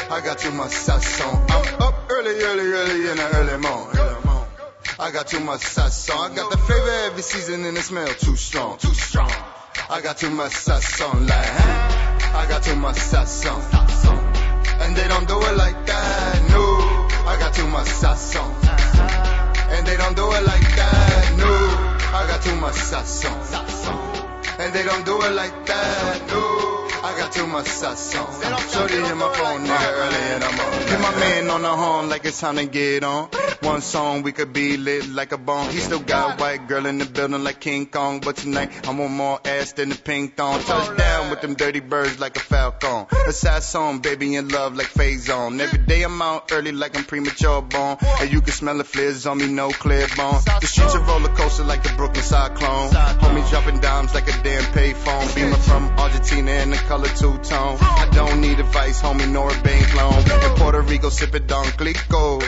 I 0.09 0.21
got 0.21 0.39
too 0.39 0.51
much 0.51 0.71
sass 0.71 1.21
on. 1.21 1.45
I'm 1.49 1.81
up 1.83 1.95
early, 2.09 2.41
early, 2.41 2.71
early 2.71 3.09
in 3.09 3.17
the 3.17 3.29
early 3.35 3.57
morning. 3.57 4.01
I 4.99 5.11
got 5.11 5.27
too 5.27 5.39
much 5.39 5.61
sass 5.61 6.09
on. 6.09 6.31
I 6.31 6.35
got 6.35 6.49
the 6.49 6.57
flavor 6.57 6.89
every 7.05 7.21
season 7.21 7.63
and 7.63 7.77
it 7.77 7.83
smell 7.83 8.07
too 8.07 8.35
strong. 8.35 8.79
Too 8.79 8.93
strong. 8.95 9.31
I 9.89 10.01
got 10.01 10.17
too 10.17 10.31
much 10.31 10.53
sass 10.53 10.99
on. 11.01 11.27
Like? 11.27 11.45
I 12.33 12.45
got 12.49 12.63
too 12.63 12.75
much 12.75 12.95
sass 12.95 13.45
on. 13.45 14.16
And 14.79 14.95
they 14.95 15.07
don't 15.07 15.27
do 15.27 15.39
it 15.41 15.57
like 15.57 15.85
that. 15.85 16.49
No. 16.49 16.63
I 17.27 17.37
got 17.39 17.53
too 17.53 17.67
much 17.67 17.87
sass 17.87 18.35
on. 18.35 18.51
And 19.69 19.85
they 19.85 19.97
don't 19.97 20.15
do 20.15 20.31
it 20.31 20.43
like 20.43 20.67
that. 20.75 21.35
No. 21.37 21.53
I 22.17 22.25
got 22.27 22.41
too 22.41 22.55
much 22.55 22.75
sass 22.75 23.25
on. 23.25 23.37
And 24.59 24.73
they 24.73 24.83
don't 24.83 25.05
do 25.05 25.21
it 25.21 25.33
like 25.33 25.65
that. 25.65 26.27
No. 26.27 26.76
I 27.03 27.17
got 27.17 27.31
too 27.31 27.47
much 27.47 27.67
sauce 27.67 28.15
on. 28.15 28.69
Shorty 28.69 28.95
hit 28.95 29.15
my 29.15 29.33
phone 29.33 29.65
nigga 29.65 29.91
early 29.91 30.15
and 30.15 30.43
I'm 30.43 30.59
on. 30.59 30.87
Hit 30.87 30.99
my 30.99 31.19
man 31.19 31.49
on 31.49 31.61
the 31.61 31.69
horn 31.69 32.09
like 32.09 32.25
it's 32.25 32.39
time 32.39 32.55
to 32.57 32.65
get 32.65 33.03
on. 33.03 33.29
One 33.61 33.81
song 33.81 34.23
we 34.23 34.31
could 34.31 34.53
be 34.53 34.77
lit 34.77 35.09
like 35.09 35.31
a 35.31 35.37
bone. 35.37 35.69
He 35.69 35.79
still 35.79 35.99
got 35.99 36.39
a 36.39 36.41
white 36.41 36.67
girl 36.67 36.85
in 36.85 36.99
the 36.99 37.05
building 37.05 37.43
like 37.43 37.59
King 37.59 37.85
Kong, 37.85 38.19
but 38.19 38.37
tonight 38.37 38.71
I'm 38.87 38.97
want 38.97 39.11
more 39.11 39.39
ass 39.45 39.73
than 39.73 39.89
the 39.89 39.95
ping 39.95 40.29
thong. 40.29 40.61
Touchdown 40.61 41.29
with 41.29 41.41
them 41.41 41.55
dirty 41.55 41.79
birds 41.79 42.19
like 42.19 42.37
a 42.37 42.39
falcon. 42.39 43.07
A 43.27 43.31
sad 43.31 43.63
song, 43.63 43.99
baby 43.99 44.35
in 44.35 44.49
love 44.49 44.75
like 44.75 44.87
phase 44.87 45.29
on. 45.29 45.59
Every 45.59 45.79
day 45.79 46.03
I'm 46.03 46.21
out 46.21 46.51
early 46.51 46.71
like 46.71 46.97
I'm 46.97 47.03
premature 47.03 47.61
born. 47.61 47.97
And 48.01 48.31
you 48.31 48.41
can 48.41 48.53
smell 48.53 48.77
the 48.77 48.83
fliz 48.83 49.25
on 49.25 49.37
me, 49.37 49.47
no 49.47 49.69
clear 49.69 50.07
bone. 50.15 50.41
The 50.61 50.67
streets 50.67 50.95
a 50.95 50.99
roller 50.99 51.29
coaster 51.29 51.63
like 51.63 51.83
the 51.83 51.93
Brooklyn 51.97 52.23
Cyclone. 52.23 52.89
Homies 52.89 53.49
dropping 53.49 53.79
dimes 53.79 54.13
like 54.13 54.27
a 54.27 54.43
damn 54.43 54.63
payphone. 54.73 55.35
Beamer 55.35 55.57
from 55.57 55.89
Argentina 55.99 56.51
in 56.51 56.69
the 56.71 56.77
color 56.87 57.09
two 57.09 57.37
tone. 57.39 57.77
I 57.81 58.09
don't 58.13 58.39
need 58.39 58.59
advice, 58.59 59.01
homie, 59.01 59.29
nor 59.31 59.51
a 59.51 59.61
bank 59.61 59.93
loan. 59.95 60.15
In 60.15 60.57
Puerto 60.57 60.81
Rico, 60.81 61.09
sipping 61.09 61.45
Don 61.45 61.65
Clico. 61.65 62.41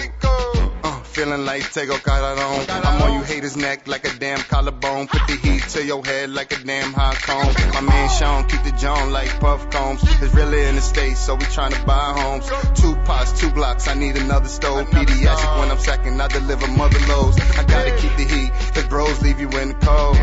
Uh, 0.83 0.98
feeling 1.09 1.45
like 1.45 1.63
Tego 1.63 1.97
Calderon. 2.03 2.65
I'm 2.69 3.01
on 3.01 3.13
you 3.13 3.23
haters' 3.23 3.57
neck 3.57 3.87
like 3.87 4.05
a 4.05 4.17
damn 4.19 4.39
collarbone. 4.39 5.07
Put 5.07 5.27
the 5.27 5.35
heat 5.35 5.63
to 5.69 5.83
your 5.83 6.05
head 6.05 6.29
like 6.29 6.51
a 6.51 6.63
damn 6.63 6.93
hot 6.93 7.15
cone. 7.15 7.53
My 7.73 7.81
man 7.81 8.09
Sean 8.09 8.47
keep 8.47 8.63
the 8.63 8.71
John 8.71 9.11
like 9.11 9.39
puff 9.39 9.69
combs. 9.71 10.01
It's 10.21 10.33
really 10.33 10.63
in 10.65 10.75
the 10.75 10.81
States, 10.81 11.19
so 11.19 11.35
we 11.35 11.45
tryna 11.45 11.85
buy 11.85 12.13
homes. 12.19 12.47
Two 12.79 12.95
pots, 13.05 13.39
two 13.39 13.49
blocks, 13.51 13.87
I 13.87 13.95
need 13.95 14.17
another 14.17 14.47
stove. 14.47 14.87
Pediatric 14.89 15.59
when 15.59 15.71
I'm 15.71 15.79
second, 15.79 16.21
I 16.21 16.27
deliver 16.27 16.67
mother 16.67 16.99
loads. 17.07 17.39
I 17.57 17.63
gotta 17.63 17.95
keep 17.97 18.15
the 18.15 18.25
heat, 18.25 18.51
the 18.75 18.85
bros 18.87 19.21
leave 19.21 19.39
you 19.39 19.49
in 19.49 19.69
the 19.69 19.75
cold. 19.75 20.17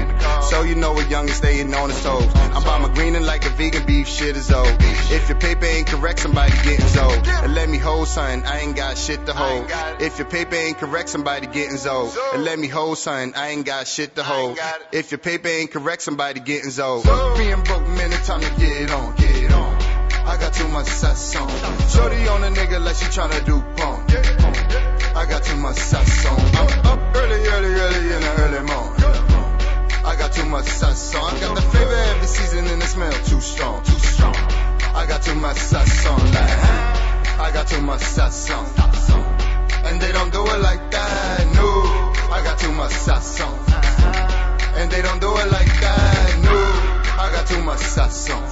So 0.45 0.63
you 0.63 0.77
know 0.77 0.99
a 0.99 1.05
young 1.09 1.29
is 1.29 1.37
staying 1.37 1.75
on 1.75 1.91
his 1.91 2.03
toes. 2.03 2.31
I'm 2.35 2.63
by 2.63 2.79
my 2.79 2.93
greening 2.95 3.25
like 3.25 3.45
a 3.45 3.51
vegan 3.51 3.85
beef 3.87 4.09
shit 4.09 4.37
is 4.37 4.53
old. 4.53 4.77
If 5.11 5.29
your 5.29 5.39
paper 5.39 5.65
ain't 5.65 5.89
correct, 5.89 6.21
somebody 6.21 6.53
getting 6.63 6.87
zold. 6.87 7.27
And 7.27 7.55
let 7.55 7.69
me 7.69 7.79
hold 7.79 8.09
something, 8.09 8.45
I 8.45 8.61
ain't 8.61 8.77
got 8.77 8.97
shit 8.97 9.27
to 9.27 9.33
hold. 9.33 9.67
If 10.01 10.19
your 10.19 10.29
paper 10.29 10.55
ain't 10.55 10.76
correct, 10.79 11.09
somebody 11.09 11.47
getting 11.47 11.77
zold. 11.77 12.17
And 12.35 12.45
let 12.45 12.59
me 12.59 12.69
hold 12.69 12.99
something, 12.99 13.35
I 13.35 13.49
ain't 13.49 13.67
got 13.67 13.87
shit 13.87 14.15
to 14.17 14.23
hold. 14.23 14.59
If 14.93 15.11
your 15.11 15.19
paper 15.19 15.49
ain't 15.49 15.71
correct, 15.71 16.03
somebody 16.03 16.41
getting 16.41 16.71
zold. 16.71 17.05
Being 17.37 17.63
broke, 17.63 17.87
man, 17.89 18.13
it's 18.13 18.27
time 18.27 18.41
to 18.41 18.51
get 18.61 18.91
on, 18.91 19.15
get 19.17 19.53
on. 19.53 19.77
I 20.27 20.37
got 20.39 20.53
too 20.53 20.69
much 20.69 20.87
sauce 20.87 21.37
on. 21.37 21.49
Shorty 21.89 22.29
on 22.29 22.45
a 22.45 22.49
nigga 22.49 22.85
like 22.85 22.97
she 22.97 23.07
tryna 23.07 23.45
do 23.47 23.61
pong. 23.77 24.05
I 25.17 25.25
got 25.29 25.43
too 25.45 25.57
much 25.57 25.77
sauce 25.77 26.27
on. 26.27 26.39
I'm 26.39 26.87
up 26.87 27.17
early, 27.17 27.47
early, 27.47 27.75
early 27.75 28.13
in 28.13 28.21
the 28.21 28.35
early 28.43 28.67
morning. 28.67 29.07
I 30.05 30.15
got 30.19 30.33
too 30.33 30.45
much 30.47 30.67
sauce 30.67 31.15
on. 31.15 31.35
I 31.35 31.41
got 31.41 31.55
the 31.57 31.63
flavor 31.63 31.95
every 31.95 32.27
season 32.27 32.67
and 32.67 32.83
the 32.83 32.87
smell 32.87 33.13
too 33.13 33.41
strong, 33.41 33.83
too 33.83 33.99
strong. 33.99 34.35
I 34.35 35.07
got 35.09 35.23
too 35.23 35.35
much 35.35 35.57
sauce 35.57 36.07
on. 36.07 36.19
Like, 36.19 36.51
I 37.39 37.51
got 37.53 37.69
too 37.69 37.81
much 37.83 38.01
sauce 38.01 38.51
on. 38.51 39.36
And 39.87 40.01
they 40.01 40.13
don't 40.13 40.33
do 40.33 40.43
it 40.45 40.61
like 40.61 40.91
that, 40.91 41.47
no. 41.55 41.71
I 42.35 42.43
got 42.43 42.59
too 42.59 42.73
much 42.73 42.91
sauce 42.91 43.41
on. 43.41 43.55
And 44.75 44.91
they 44.91 45.01
don't 45.01 45.21
do 45.21 45.31
it 45.39 45.51
like 45.51 45.73
that, 45.81 46.39
no. 46.43 46.59
I 47.23 47.31
got 47.33 47.47
too 47.47 47.63
much 47.63 47.79
sauce 47.79 48.31
on. 48.31 48.43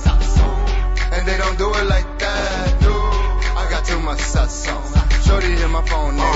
And 1.13 1.27
they 1.27 1.37
don't 1.37 1.59
do 1.59 1.69
it 1.75 1.87
like 1.87 2.19
that, 2.21 2.81
no. 2.83 2.95
I 3.61 3.67
got 3.69 3.85
too 3.85 4.01
much 4.01 4.21
sauce 4.21 4.69
on. 4.69 4.83
Shorty 5.27 5.49
hit 5.57 5.69
my 5.69 5.85
phone, 5.87 6.15
nigga, 6.17 6.34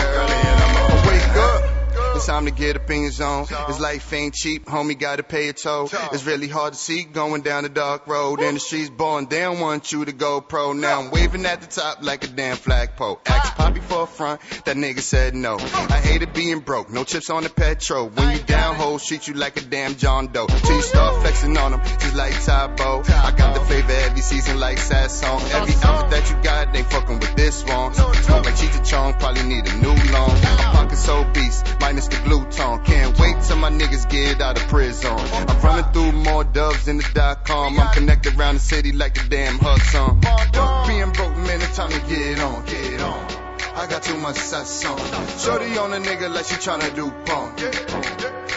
time 2.28 2.44
to 2.44 2.50
get 2.50 2.76
up 2.76 2.90
in 2.90 3.02
your 3.02 3.10
zone. 3.10 3.46
His 3.68 3.80
life 3.80 4.12
ain't 4.12 4.34
cheap, 4.34 4.66
homie, 4.66 4.98
gotta 4.98 5.22
pay 5.22 5.48
a 5.48 5.54
toll. 5.54 5.88
It's 6.12 6.24
really 6.26 6.46
hard 6.46 6.74
to 6.74 6.78
see 6.78 7.04
going 7.04 7.40
down 7.40 7.62
the 7.62 7.70
dark 7.70 8.06
road. 8.06 8.40
In 8.40 8.54
the 8.54 8.60
streets 8.60 8.90
born, 8.90 9.28
they 9.30 9.40
don't 9.40 9.60
want 9.60 9.92
you 9.92 10.04
to 10.04 10.12
go 10.12 10.42
pro. 10.42 10.74
Now 10.74 11.00
I'm 11.00 11.10
waving 11.10 11.46
at 11.46 11.62
the 11.62 11.66
top 11.66 12.02
like 12.02 12.24
a 12.24 12.26
damn 12.26 12.56
flagpole. 12.56 13.20
Ask 13.24 13.54
Poppy 13.56 13.80
for 13.80 14.02
a 14.02 14.06
front, 14.06 14.42
that 14.66 14.76
nigga 14.76 15.00
said 15.00 15.34
no. 15.34 15.56
I 15.58 16.00
hated 16.04 16.34
being 16.34 16.60
broke, 16.60 16.90
no 16.90 17.04
chips 17.04 17.30
on 17.30 17.44
the 17.44 17.48
petrol. 17.48 18.10
When 18.10 18.36
you 18.36 18.42
down, 18.42 18.74
hoes 18.74 19.06
treat 19.06 19.26
you 19.26 19.32
like 19.32 19.56
a 19.56 19.62
damn 19.62 19.96
John 19.96 20.26
Doe. 20.26 20.46
Till 20.48 20.76
you 20.76 20.82
start 20.82 21.22
flexing 21.22 21.56
on 21.56 21.70
them, 21.70 21.80
just 21.82 22.14
like 22.14 22.34
Tybo. 22.34 23.08
I 23.08 23.30
got 23.30 23.54
the 23.54 23.60
flavor 23.60 23.92
every 24.04 24.20
season 24.20 24.60
like 24.60 24.76
Sasson. 24.76 25.40
Every 25.54 25.74
outfit 25.82 26.10
that 26.10 26.30
you 26.30 26.42
got, 26.42 26.74
they 26.74 26.82
fucking 26.82 27.20
with 27.20 27.34
this 27.36 27.64
one. 27.64 27.94
Smoke 27.94 28.44
like 28.44 28.54
Cheech 28.54 28.86
Chong, 28.86 29.14
probably 29.14 29.44
need 29.44 29.66
a 29.66 29.74
new 29.76 29.96
loan. 30.12 30.28
My 30.28 30.70
pockets 30.76 31.04
so 31.04 31.24
beast, 31.32 31.64
minus 31.80 32.08
the 32.08 32.17
glue 32.24 32.44
tone. 32.50 32.84
Can't 32.84 33.18
wait 33.18 33.42
till 33.42 33.56
my 33.56 33.70
niggas 33.70 34.08
get 34.10 34.40
out 34.40 34.56
of 34.60 34.68
prison. 34.68 35.12
I'm 35.12 35.60
running 35.60 35.92
through 35.92 36.12
more 36.12 36.44
doves 36.44 36.84
than 36.86 36.98
the 36.98 37.10
dot 37.14 37.44
com. 37.44 37.78
I'm 37.78 37.92
connected 37.94 38.38
around 38.38 38.54
the 38.54 38.60
city 38.60 38.92
like 38.92 39.14
the 39.14 39.28
damn 39.28 39.58
Hudson. 39.58 40.20
Fuck 40.22 40.86
being 40.88 41.10
broke, 41.12 41.36
man, 41.36 41.60
it's 41.60 41.76
time 41.76 41.90
to 41.90 42.00
get 42.08 42.40
on, 42.40 42.64
get 42.64 43.00
on. 43.00 43.26
I 43.74 43.86
got 43.86 44.02
too 44.02 44.16
much 44.16 44.36
sauce 44.36 44.84
on. 44.84 44.98
Shorty 45.38 45.78
on 45.78 45.92
a 45.92 45.98
nigga 45.98 46.34
like 46.34 46.46
she 46.46 46.56
tryna 46.56 46.94
do 46.96 47.10
pong. 47.26 47.52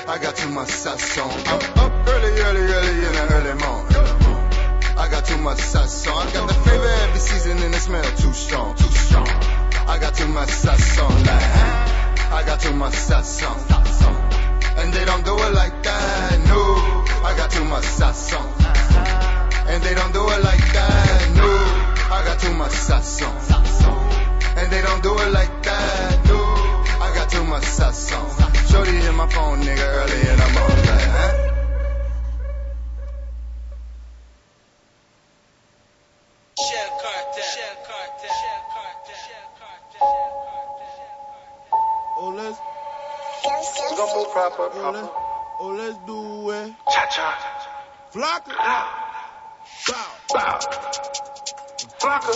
I 0.08 0.18
got 0.18 0.36
too 0.36 0.50
much 0.50 0.70
sauce 0.70 1.18
on. 1.20 1.30
I'm 1.30 1.80
up 1.80 2.08
early, 2.08 2.40
early, 2.42 2.62
early 2.62 3.06
in 3.06 3.14
the 3.14 3.28
early 3.32 3.54
morning. 3.62 3.98
I 4.98 5.08
got 5.10 5.26
too 5.26 5.38
much 5.38 5.60
sauce 5.60 6.08
on. 6.08 6.28
I 6.28 6.32
got 6.34 6.48
the 6.48 6.54
flavor 6.56 6.88
every 6.88 7.20
season 7.20 7.58
and 7.60 7.74
the 7.74 7.80
smell 7.80 8.04
too 8.18 8.34
strong, 8.34 8.76
too 8.76 8.90
strong. 8.90 9.28
I 9.28 9.98
got 10.00 10.16
too 10.16 10.28
much 10.28 10.50
sauce 10.50 11.00
on. 11.00 11.24
Like, 11.24 12.01
I 12.32 12.44
got 12.46 12.62
too 12.62 12.74
much 12.74 12.94
sauce 12.94 13.44
on. 13.44 13.60
And 14.78 14.94
they 14.94 15.04
don't 15.04 15.24
do 15.26 15.36
it 15.36 15.54
like 15.54 15.84
that, 15.84 16.40
no. 16.48 16.62
I 17.28 17.36
got 17.36 17.52
too 17.52 17.66
much 17.66 17.84
sauce 17.84 18.34
on. 18.34 18.48
And 19.68 19.84
they 19.84 19.94
don't 19.94 20.14
do 20.14 20.24
it 20.30 20.42
like 20.42 20.66
that, 20.74 21.32
no. 21.36 21.52
I 22.16 22.24
got 22.24 22.40
too 22.40 22.54
much 22.54 22.72
sauce 22.72 23.22
on. 23.22 23.36
And 24.58 24.72
they 24.72 24.82
don't 24.82 25.04
do 25.04 25.14
it 25.20 25.32
like 25.34 25.64
that, 25.64 26.26
no. 26.26 26.40
I 27.04 27.12
got 27.14 27.30
too 27.30 27.44
much 27.44 27.64
sauce 27.64 28.14
on. 28.14 28.54
Shorty 28.68 28.92
hit 28.92 29.14
my 29.14 29.28
phone, 29.28 29.62
nigga, 29.62 29.84
early 29.84 30.22
and 30.32 30.42
I'm 30.42 30.58
on 30.58 30.70
that. 30.88 31.12
Huh? 31.12 31.42
Oh, 42.24 42.30
let's. 42.30 42.62
We 43.90 43.98
gon' 43.98 44.16
move 44.16 44.32
proper, 44.32 44.70
Oh, 44.74 44.92
let's, 44.92 45.08
proper. 45.10 45.12
oh, 45.60 45.70
let's 45.70 45.98
do 45.98 46.52
it. 46.52 46.76
Cha 46.88 47.06
cha. 47.08 47.36
Flocka. 48.14 48.54
Bow. 49.88 50.08
Bow. 50.32 50.60
Flocka. 52.00 52.36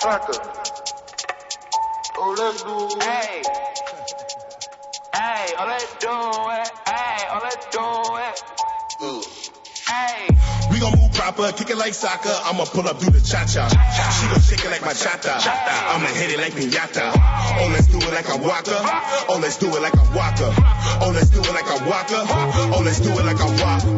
Flocka. 0.00 0.34
Oh, 2.18 2.34
let's 2.36 2.62
do 2.64 2.98
it. 2.98 3.02
Hey. 3.04 3.42
Hey, 5.14 5.54
oh, 5.56 5.66
let's 5.68 5.94
do 6.00 6.10
it. 6.10 6.70
Hey, 6.88 7.26
oh, 7.30 7.40
let's 7.44 7.66
do 7.70 7.86
it. 8.26 8.42
Mm. 9.00 9.49
We 10.70 10.78
gon' 10.78 10.94
move 10.94 11.12
proper, 11.12 11.50
kick 11.52 11.70
it 11.70 11.76
like 11.76 11.94
soccer. 11.94 12.30
I'ma 12.46 12.64
pull 12.64 12.86
up, 12.86 13.00
do 13.00 13.10
the 13.10 13.20
cha 13.20 13.42
cha. 13.44 13.66
She 13.66 14.24
gon' 14.30 14.40
shake 14.40 14.64
it 14.64 14.70
like 14.70 14.86
bachata. 14.86 15.34
I'ma 15.34 16.06
hit 16.14 16.30
it 16.30 16.38
like 16.38 16.54
piñata. 16.54 17.10
Oh, 17.10 17.68
let's 17.74 17.88
do 17.88 17.98
it 17.98 18.12
like 18.14 18.28
a 18.30 18.38
waka. 18.38 18.78
Oh, 19.28 19.38
let's 19.42 19.58
do 19.58 19.66
it 19.66 19.82
like 19.82 19.94
a 19.94 20.06
waka. 20.14 20.54
Oh, 21.02 21.10
let's 21.10 21.30
do 21.30 21.40
it 21.42 21.50
like 21.50 21.66
a 21.66 21.78
waka. 21.90 22.22
Oh, 22.70 22.82
let's 22.84 23.00
do 23.00 23.10
it 23.10 23.24
like 23.26 23.40
a 23.42 23.50
waka. 23.58 23.90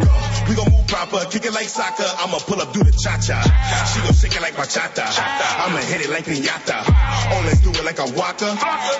We 0.48 0.56
gon' 0.56 0.72
move 0.72 0.86
proper, 0.88 1.28
kick 1.28 1.44
it 1.44 1.52
like 1.52 1.68
soccer. 1.68 2.08
I'ma 2.24 2.38
pull 2.40 2.60
up, 2.60 2.72
do 2.72 2.80
the 2.80 2.92
cha 2.92 3.20
cha. 3.20 3.44
She 3.92 4.00
gon' 4.00 4.16
shake 4.16 4.34
it 4.34 4.40
like 4.40 4.56
bachata. 4.56 5.04
I'ma 5.04 5.76
hit 5.76 6.00
it 6.00 6.10
like 6.10 6.24
piñata. 6.24 6.88
Oh, 6.88 7.42
let's 7.44 7.60
do 7.60 7.70
it 7.70 7.84
like 7.84 8.00
a 8.00 8.08
waka. 8.16 8.48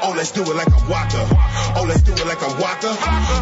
Oh, 0.04 0.12
let's 0.14 0.30
do 0.32 0.44
it 0.44 0.54
like 0.54 0.68
a 0.68 0.80
waka. 0.92 1.24
Oh, 1.80 1.84
let's 1.88 2.02
do 2.04 2.12
it 2.12 2.26
like 2.28 2.42
a 2.42 2.52
waka. 2.60 2.92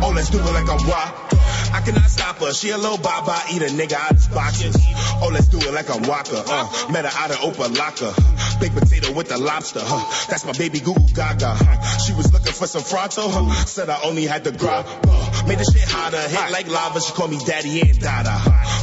Oh, 0.07 0.13
let's 0.15 0.31
do 0.31 0.39
it 0.39 0.55
like 0.55 0.71
a 0.71 0.79
waka. 0.87 1.40
I 1.73 1.81
cannot 1.81 2.11
stop 2.11 2.39
her. 2.39 2.53
She 2.53 2.71
a 2.71 2.79
little 2.79 2.99
baba, 2.99 3.39
eat 3.53 3.63
a 3.63 3.67
nigga 3.67 3.95
out 3.95 4.13
his 4.13 4.29
boxes. 4.29 4.77
Oh, 5.23 5.31
let's 5.33 5.49
do 5.49 5.59
it 5.59 5.73
like 5.73 5.89
a 5.89 5.99
walker. 6.09 6.43
Uh, 6.47 6.91
met 6.91 7.05
her 7.05 7.13
out 7.15 7.31
of 7.31 7.37
Opa-locka. 7.39 8.61
Baked 8.61 8.75
potato 8.75 9.13
with 9.13 9.29
the 9.29 9.39
lobster. 9.39 9.81
Huh. 9.83 10.05
That's 10.29 10.45
my 10.45 10.53
baby 10.53 10.81
Goo 10.81 10.95
Gaga. 11.15 11.57
She 12.05 12.13
was 12.13 12.33
looking 12.33 12.53
for 12.53 12.67
some 12.67 12.83
fronto. 12.83 13.29
Huh. 13.29 13.53
Said 13.65 13.89
I 13.89 14.03
only 14.03 14.27
had 14.27 14.45
the 14.45 14.53
grab. 14.53 14.87
Made 15.47 15.59
the 15.59 15.65
shit 15.65 15.89
hotter. 15.89 16.21
Hit 16.21 16.51
like 16.53 16.69
lava. 16.69 17.01
She 17.01 17.13
called 17.13 17.31
me 17.31 17.39
daddy 17.45 17.81
and 17.81 17.99
dada. 18.01 18.39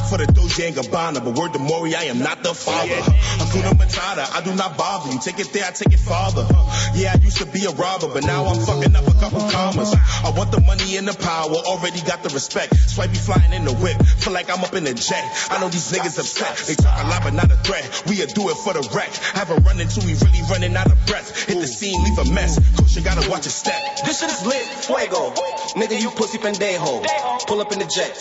For 0.08 0.18
the 0.18 0.26
Dolce 0.26 0.66
and 0.66 0.76
Gabbana. 0.76 1.24
But 1.24 1.34
word 1.34 1.52
to 1.52 1.58
Maury, 1.58 1.94
I 1.94 2.04
am 2.04 2.18
not 2.18 2.42
the 2.42 2.54
father. 2.54 2.94
Hakuna 3.38 3.78
Matata. 3.78 4.26
I 4.34 4.42
do 4.42 4.54
not 4.54 4.76
bother 4.76 5.12
you. 5.12 5.20
Take 5.20 5.38
it 5.38 5.52
there, 5.52 5.64
I 5.66 5.70
take 5.70 5.92
it 5.92 6.00
farther. 6.00 6.46
Yeah, 6.94 7.14
I 7.14 7.18
used 7.22 7.38
to 7.38 7.46
be 7.46 7.64
a 7.66 7.70
robber, 7.70 8.08
but 8.08 8.24
now 8.24 8.46
I'm 8.46 8.60
fucking 8.64 8.96
up 8.96 9.06
a 9.06 9.14
couple 9.20 9.40
commas. 9.50 9.94
I 10.24 10.30
want 10.36 10.50
the 10.50 10.60
money 10.60 10.96
and 10.96 11.06
the 11.06 11.14
power. 11.14 11.54
Already 11.54 12.00
got 12.00 12.22
the 12.22 12.30
respect. 12.30 12.74
Swipe 12.86 13.10
be 13.10 13.18
flying 13.18 13.52
in 13.52 13.64
the 13.64 13.74
whip. 13.74 13.98
Feel 14.22 14.32
like 14.32 14.50
I'm 14.50 14.62
up 14.64 14.74
in 14.74 14.84
the 14.84 14.94
jet. 14.94 15.24
I 15.50 15.60
know 15.60 15.68
these 15.68 15.90
niggas 15.92 16.18
upset. 16.18 16.56
They 16.66 16.74
talk 16.74 16.94
a 17.04 17.08
lot, 17.08 17.22
but 17.22 17.34
not 17.34 17.50
a 17.50 17.56
threat. 17.56 17.84
We'll 18.06 18.26
do 18.26 18.50
it 18.50 18.56
for 18.56 18.72
the 18.72 18.82
wreck. 18.94 19.12
Have 19.34 19.50
a 19.50 19.56
run 19.62 19.80
until 19.80 20.04
we 20.04 20.14
really 20.14 20.42
running 20.50 20.76
out 20.76 20.90
of 20.90 20.98
breath. 21.06 21.46
Hit 21.46 21.60
the 21.60 21.66
scene, 21.66 22.02
leave 22.04 22.18
a 22.18 22.32
mess. 22.32 22.58
Caution, 22.76 23.02
gotta 23.02 23.28
watch 23.30 23.44
your 23.44 23.54
step. 23.54 23.78
This 24.04 24.20
shit 24.20 24.30
is 24.30 24.46
lit, 24.46 24.66
fuego. 24.84 25.32
Nigga, 25.76 26.00
you 26.00 26.10
pussy 26.10 26.38
pendejo. 26.38 27.04
Pull 27.46 27.60
up 27.60 27.72
in 27.72 27.78
the 27.78 27.86
jet. 27.86 28.14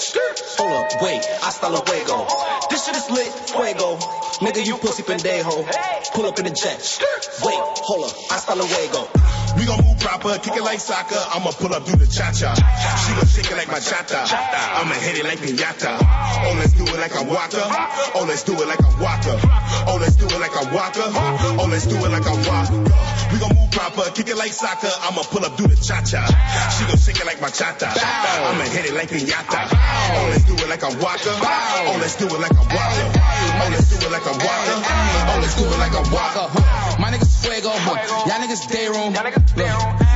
Hold 0.57 0.73
up, 0.73 1.01
wait, 1.01 1.23
hasta 1.41 1.69
luego. 1.69 2.27
This 2.69 2.85
shit 2.85 2.95
is 2.95 3.09
lit, 3.09 3.31
fuego. 3.49 3.97
Nigga, 4.41 4.65
you 4.65 4.77
pussy 4.77 5.03
pendejo. 5.03 5.65
Pull 6.13 6.25
up 6.25 6.39
in 6.39 6.45
the 6.45 6.51
jet. 6.51 6.79
Wait, 7.43 7.59
hold 7.83 8.05
up, 8.09 8.15
hasta 8.29 8.55
luego. 8.55 9.36
We 9.57 9.65
gon' 9.65 9.83
move 9.83 9.99
proper, 9.99 10.37
kick 10.37 10.55
it 10.55 10.63
like 10.63 10.79
soccer. 10.79 11.17
I'ma 11.33 11.51
pull 11.51 11.73
up, 11.73 11.85
do 11.85 11.97
the 11.97 12.05
cha 12.05 12.31
cha. 12.31 12.53
She 12.53 13.11
gon' 13.17 13.25
shake 13.25 13.49
it 13.49 13.57
like 13.57 13.67
bachata. 13.67 14.21
I'ma 14.29 14.93
hit 14.93 15.17
it 15.17 15.25
like 15.25 15.39
piñata. 15.39 15.97
Oh, 15.97 16.53
let's 16.61 16.73
do 16.73 16.85
it 16.85 16.99
like 16.99 17.15
a 17.15 17.23
waka. 17.25 17.65
Oh, 18.13 18.25
let's 18.27 18.43
do 18.43 18.53
it 18.53 18.67
like 18.67 18.79
a 18.79 18.91
waka. 19.01 19.33
Oh, 19.89 19.97
let's 19.99 20.15
do 20.15 20.25
it 20.29 20.39
like 20.39 20.53
a 20.53 20.63
waka. 20.69 21.09
Oh, 21.57 21.67
let's 21.69 21.87
do 21.87 21.97
it 21.97 22.11
like 22.11 22.25
a 22.25 22.35
waka. 22.45 22.77
We 23.33 23.39
gon' 23.39 23.55
move 23.57 23.71
proper, 23.71 24.05
kick 24.13 24.29
it 24.29 24.37
like 24.37 24.53
soccer. 24.53 24.93
I'ma 25.09 25.23
pull 25.25 25.43
up, 25.43 25.57
do 25.57 25.65
the 25.65 25.75
cha 25.75 26.05
cha. 26.05 26.21
She 26.77 26.85
gon' 26.85 27.01
shake 27.01 27.17
it 27.17 27.25
like 27.25 27.41
bachata. 27.41 27.89
I'ma 27.89 28.63
hit 28.69 28.85
it 28.85 28.93
like 28.93 29.09
piñata. 29.09 29.73
Oh, 29.73 30.29
let's 30.29 30.45
do 30.45 30.53
it 30.53 30.69
like 30.69 30.85
a 30.85 30.93
waka. 31.01 31.33
Oh, 31.33 31.97
let's 31.97 32.15
do 32.15 32.29
it 32.29 32.39
like 32.39 32.53
a 32.53 32.61
waka. 32.61 33.03
Oh, 33.57 33.69
let's 33.73 33.89
do 33.89 34.05
it 34.05 34.11
like 34.13 34.21
a 34.21 34.33
waka. 34.37 34.73
Oh, 34.85 35.39
let's 35.41 35.55
do 35.57 35.65
it 35.65 35.79
like 35.81 35.97
a 35.97 36.03
waka. 36.13 36.45
My 37.01 37.09
niggas 37.09 37.41
fuego, 37.41 37.69
huh? 37.73 37.97
Y'all 38.29 38.41
niggas 38.41 38.69
day 38.69 38.87
room. 38.87 39.13
Look, 39.55 39.65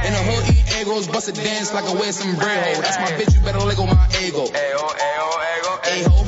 in 0.05 0.13
the 0.13 0.21
hood 0.27 0.43
eat 0.55 0.81
egos, 0.81 1.07
bust 1.07 1.29
a 1.29 1.31
dance 1.31 1.73
like 1.73 1.85
I 1.85 1.93
wear 1.93 2.11
some 2.11 2.35
bread. 2.35 2.83
That's 2.83 2.97
my 2.99 3.11
bitch, 3.17 3.33
you 3.35 3.41
better 3.41 3.59
let 3.59 3.77
go 3.77 3.85
my 3.85 4.07
ego. 4.21 4.45
A-ho. 5.83 6.25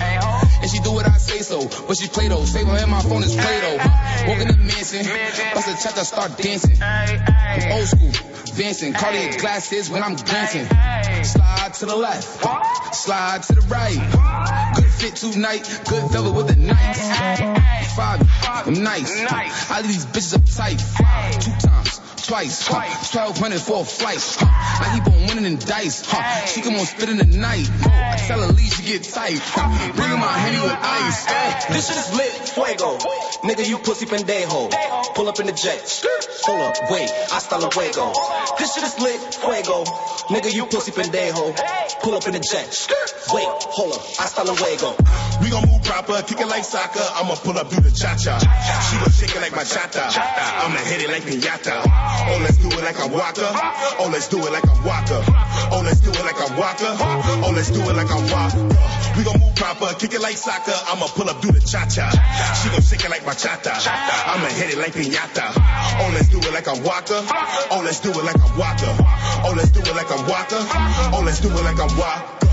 And 0.62 0.72
she 0.72 0.80
do 0.80 0.92
what 0.94 1.06
I 1.06 1.18
say 1.18 1.40
so, 1.40 1.68
but 1.88 1.98
she 1.98 2.08
play 2.08 2.28
though. 2.30 2.44
Save 2.46 2.68
her 2.68 2.78
in 2.84 2.90
my 2.90 3.02
phone 3.02 3.24
is 3.24 3.36
play 3.36 3.60
though. 3.60 3.78
Huh? 3.80 4.28
Walk 4.28 4.40
in 4.40 4.48
the 4.48 4.58
mansion, 4.58 5.06
bust 5.54 5.68
a 5.68 5.76
check, 5.84 5.98
I 5.98 6.04
start 6.04 6.38
dancing. 6.38 6.78
I'm 6.82 7.72
old 7.74 7.88
school, 7.88 8.12
dancing. 8.56 8.94
Cartier 8.94 9.38
glasses 9.40 9.90
when 9.90 10.02
I'm 10.02 10.16
glancing. 10.16 10.66
Slide 11.24 11.74
to 11.76 11.86
the 11.86 11.96
left, 11.96 12.24
slide 12.96 13.44
to 13.44 13.56
the 13.56 13.62
right. 13.68 14.74
Good 14.76 14.86
fit 14.86 15.16
tonight, 15.18 15.68
good 15.88 16.10
fella 16.12 16.32
with 16.32 16.48
the 16.48 16.56
nice. 16.56 17.96
Five, 17.96 18.22
I'm 18.68 18.82
nice. 18.82 19.12
I 19.70 19.82
leave 19.82 19.92
these 19.92 20.06
bitches 20.06 20.38
uptight. 20.38 20.80
Two 21.44 21.68
times. 21.68 22.00
Twice, 22.24 22.68
huh? 22.68 22.80
1200 23.36 23.60
for 23.60 23.82
a 23.82 23.84
flight. 23.84 24.24
Huh? 24.40 24.48
I 24.48 24.96
keep 24.96 25.08
on 25.12 25.28
winning 25.28 25.44
in 25.44 25.60
dice. 25.60 26.08
Huh? 26.08 26.24
She 26.46 26.62
come 26.62 26.76
on 26.76 26.86
spitting 26.86 27.18
the 27.18 27.28
night. 27.28 27.68
I 27.84 28.16
tell 28.16 28.40
her 28.40 28.48
leave, 28.48 28.72
she 28.72 28.84
get 28.84 29.04
tight. 29.04 29.44
Huh? 29.44 29.68
Bring 29.92 30.08
her 30.08 30.16
my 30.16 30.32
henny 30.32 30.56
with 30.64 30.72
ice. 30.72 31.26
Hey, 31.28 31.74
this 31.76 31.92
shit 31.92 32.00
is 32.00 32.16
lit, 32.16 32.32
fuego. 32.48 32.96
Nigga, 33.44 33.68
you 33.68 33.78
pussy 33.78 34.06
pendejo. 34.06 34.72
Pull 35.16 35.28
up 35.28 35.40
in 35.42 35.48
the 35.48 35.52
jet. 35.52 35.84
Hold 36.48 36.62
up, 36.62 36.76
wait, 36.90 37.12
hasta 37.28 37.60
luego. 37.60 38.14
This 38.58 38.74
shit 38.74 38.84
is 38.88 38.96
lit, 39.04 39.20
fuego. 39.36 39.84
Nigga, 40.32 40.48
you 40.54 40.66
pussy 40.66 40.92
pendejo. 40.92 41.52
Pull 42.02 42.16
up 42.16 42.26
in 42.26 42.34
the 42.34 42.40
jet. 42.40 42.72
Wait, 43.36 43.48
hold 43.76 43.94
up, 43.94 44.02
hasta 44.16 44.44
luego. 44.48 44.96
We 45.44 45.50
gon' 45.50 45.68
move 45.68 45.84
proper, 45.84 46.22
kick 46.24 46.40
it 46.40 46.48
like 46.48 46.64
soccer. 46.64 47.04
I'ma 47.20 47.36
pull 47.36 47.58
up, 47.58 47.70
do 47.70 47.82
the 47.82 47.92
cha 47.92 48.16
cha. 48.16 48.40
She 48.40 48.96
gon' 48.96 49.12
shake 49.12 49.36
it 49.36 49.42
like 49.42 49.52
bachata. 49.52 50.08
I'ma 50.08 50.80
hit 50.88 51.04
it 51.04 51.10
like 51.12 51.24
piñata. 51.24 51.84
Oh, 52.30 52.40
let's 52.42 52.58
do 52.58 52.68
it 52.70 52.84
like 52.84 53.00
a 53.00 53.08
waka. 53.08 53.48
Oh, 54.00 54.10
let's 54.12 54.28
do 54.28 54.38
it 54.40 54.52
like 54.52 54.66
a 54.66 54.76
waka. 54.86 55.24
Oh, 55.72 55.82
let's 55.84 56.00
do 56.00 56.10
it 56.10 56.24
like 56.24 56.40
a 56.40 56.50
waka. 56.60 56.96
Oh, 57.44 57.52
let's 57.56 57.70
do 57.72 57.82
it 57.82 57.96
like 57.96 58.10
a 58.10 58.20
waka. 58.32 58.62
We 59.18 59.24
gon' 59.24 59.40
move 59.40 59.56
proper, 59.56 59.94
kick 59.96 60.14
it 60.14 60.22
like 60.22 60.38
soccer. 60.38 60.74
I'ma 60.88 61.08
pull 61.08 61.30
up, 61.30 61.42
do 61.42 61.52
the 61.52 61.60
cha 61.60 61.86
cha. 61.86 62.10
She 62.62 62.70
gon' 62.70 62.82
shake 62.82 63.06
it 63.06 63.10
like 63.10 63.24
bachata. 63.24 63.74
I'ma 63.74 64.48
hit 64.48 64.74
it 64.74 64.78
like 64.78 64.94
piñata. 64.94 65.54
Oh, 65.58 66.12
let's 66.14 66.30
do 66.30 66.38
it 66.38 66.54
like 66.54 66.68
a 66.68 66.76
waka. 66.82 67.22
Oh, 67.72 67.82
let's 67.84 68.00
do 68.00 68.10
it 68.10 68.24
like 68.24 68.38
a 68.38 68.50
waka. 68.58 68.90
Oh, 69.46 69.54
let's 69.56 69.72
do 69.72 69.82
it 69.82 69.96
like 69.96 70.10
a 70.10 70.20
waka. 70.30 70.60
Oh, 71.14 71.22
let's 71.26 71.42
do 71.42 71.50
it 71.50 71.64
like 71.64 71.80
a 71.80 71.88
waka. 72.00 72.53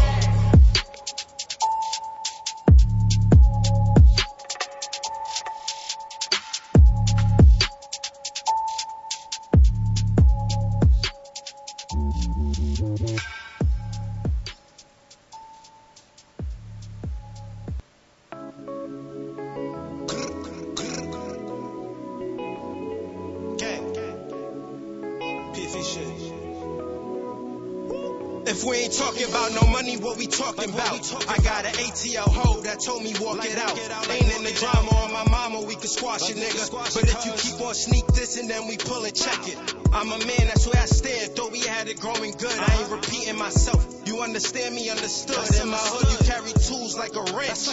Talking 30.67 30.75
about? 30.75 31.29
I 31.29 31.43
got 31.43 31.65
an 31.65 31.73
ATL 31.73 32.29
hoe 32.29 32.61
that 32.63 32.81
told 32.81 33.03
me 33.03 33.15
walk 33.21 33.45
it 33.45 33.59
out. 33.59 33.79
Ain't 34.11 34.37
in 34.37 34.45
the 34.45 34.53
drama 34.59 34.91
on 34.91 35.13
my 35.13 35.25
mama, 35.31 35.63
we 35.63 35.75
can 35.75 35.89
squash 35.89 36.29
it, 36.31 36.37
nigga. 36.37 36.71
But 36.95 37.05
if 37.05 37.25
you 37.25 37.33
keep 37.37 37.61
on 37.61 37.75
sneak 37.75 38.07
this 38.09 38.39
and 38.39 38.49
then 38.49 38.67
we 38.69 38.77
pull 38.77 39.05
it, 39.05 39.15
check 39.15 39.49
it. 39.49 39.59
I'm 39.93 40.07
a 40.13 40.19
man, 40.19 40.47
that's 40.47 40.67
where 40.67 40.81
I 40.81 40.87
stand. 40.87 41.33
Thought 41.33 41.53
we 41.53 41.61
had 41.61 41.89
it 41.89 42.01
growing 42.01 42.33
good. 42.33 42.59
I 42.59 42.81
ain't 42.81 42.91
repeating 42.91 43.39
myself. 43.39 43.87
You 44.07 44.23
understand 44.23 44.75
me, 44.75 44.91
understood. 44.91 45.63
In 45.63 45.69
my 45.69 45.77
hood, 45.77 46.11
you 46.11 46.19
carry 46.27 46.53
tools 46.53 46.97
like 46.99 47.15
a 47.15 47.23
wrench. 47.37 47.69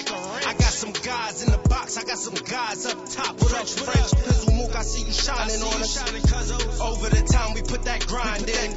I 0.45 0.53
got 0.53 0.73
some 0.73 0.91
guys 0.91 1.43
in 1.43 1.51
the 1.51 1.57
box, 1.69 1.97
I 1.97 2.03
got 2.03 2.17
some 2.17 2.35
guys 2.35 2.85
up 2.85 2.97
top. 3.09 3.41
What 3.41 3.53
up, 3.53 3.67
French? 3.67 4.11
Pizzle 4.11 4.53
Mook, 4.57 4.75
I 4.75 4.81
see 4.81 5.05
you 5.05 5.13
shining 5.13 5.61
on 5.61 5.81
us. 5.81 6.81
Over 6.81 7.09
the 7.09 7.23
time 7.25 7.53
we 7.53 7.61
put 7.61 7.83
that 7.83 8.05
grind 8.05 8.49
in. 8.49 8.71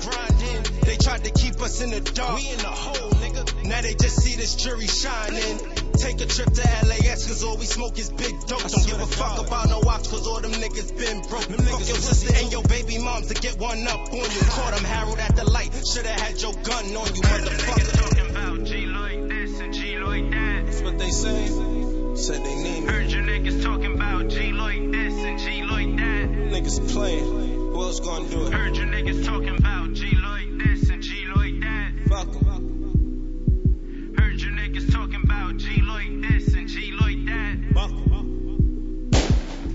They 0.83 0.97
tried 0.97 1.25
to 1.25 1.31
keep 1.31 1.61
us 1.61 1.81
in 1.81 1.91
the 1.91 2.01
dark. 2.01 2.37
We 2.39 2.49
in 2.51 2.59
the 2.59 2.67
hole, 2.69 3.11
nigga. 3.11 3.67
Now 3.67 3.81
they 3.83 3.95
just 3.95 4.23
see 4.23 4.37
this 4.37 4.57
jury 4.57 4.87
shining. 4.87 5.59
Take 6.01 6.21
a 6.21 6.27
trip 6.27 6.51
to 6.51 6.63
LAX, 6.89 7.27
cause 7.29 7.45
all 7.45 7.59
we 7.59 7.67
smoke 7.67 7.99
is 7.99 8.09
big 8.11 8.33
dope. 8.47 8.61
Don't 8.61 8.87
give 8.87 9.01
a 9.01 9.07
fuck 9.07 9.47
about 9.47 9.69
no 9.69 9.83
ops, 9.87 10.09
cause 10.09 10.27
all 10.27 10.41
them 10.41 10.53
niggas 10.53 10.97
been 10.97 11.21
broke. 11.29 11.45
Fuck 11.45 11.89
your 11.89 12.01
sister 12.01 12.35
and 12.35 12.51
your 12.51 12.63
baby 12.63 12.99
moms 12.99 13.27
to 13.29 13.35
get 13.35 13.59
one 13.59 13.87
up 13.87 14.09
on 14.09 14.17
you. 14.17 14.41
Caught 14.49 14.75
them 14.75 14.85
Harold 14.85 15.19
at 15.19 15.37
the 15.37 15.45
light, 15.45 15.71
should've 15.87 16.07
had 16.07 16.41
your 16.41 16.55
gun 16.55 16.85
on 16.97 17.15
you, 17.15 17.23
motherfucker. 17.23 18.01
talking 18.01 18.31
about 18.31 18.65
G 18.65 18.87
like 18.87 19.29
this 19.29 19.61
and 19.61 19.75
G 19.75 19.99
like 19.99 20.31
that. 20.31 20.67
That's 20.67 20.81
what 20.83 20.99
they 20.99 21.11
say. 21.11 21.47
Said 22.17 22.45
they 22.45 22.55
need 22.55 22.81
me. 22.85 22.87
Heard 22.87 23.11
your 23.11 23.23
niggas 23.23 23.63
talking 23.63 23.95
about 23.95 24.29
G 24.29 24.53
like 24.53 24.91
this 24.91 25.15
and 25.15 25.39
G 25.39 25.63
like 25.65 25.97
that. 25.97 26.31
Niggas 26.53 26.93
playing. 26.93 27.25
Who 27.25 27.83
else 27.83 28.01
gonna 28.01 28.29
do 28.29 28.47
it? 28.47 28.53
Heard 28.53 28.77
your 28.77 28.87
niggas 28.87 29.25
talking 29.25 29.57
about 29.57 29.93
G 29.93 30.17
Fuck 32.21 32.37
'em. 32.37 34.15
Heard 34.19 34.41
your 34.43 34.53
niggas 34.53 34.93
talking 34.93 35.23
about 35.25 35.57
G 35.57 35.81
like 35.81 36.21
this 36.21 36.53
and 36.55 36.69
G 36.69 36.93
like 36.93 37.25
that. 37.25 37.57
Fuck 37.73 37.91
'em. 37.93 39.11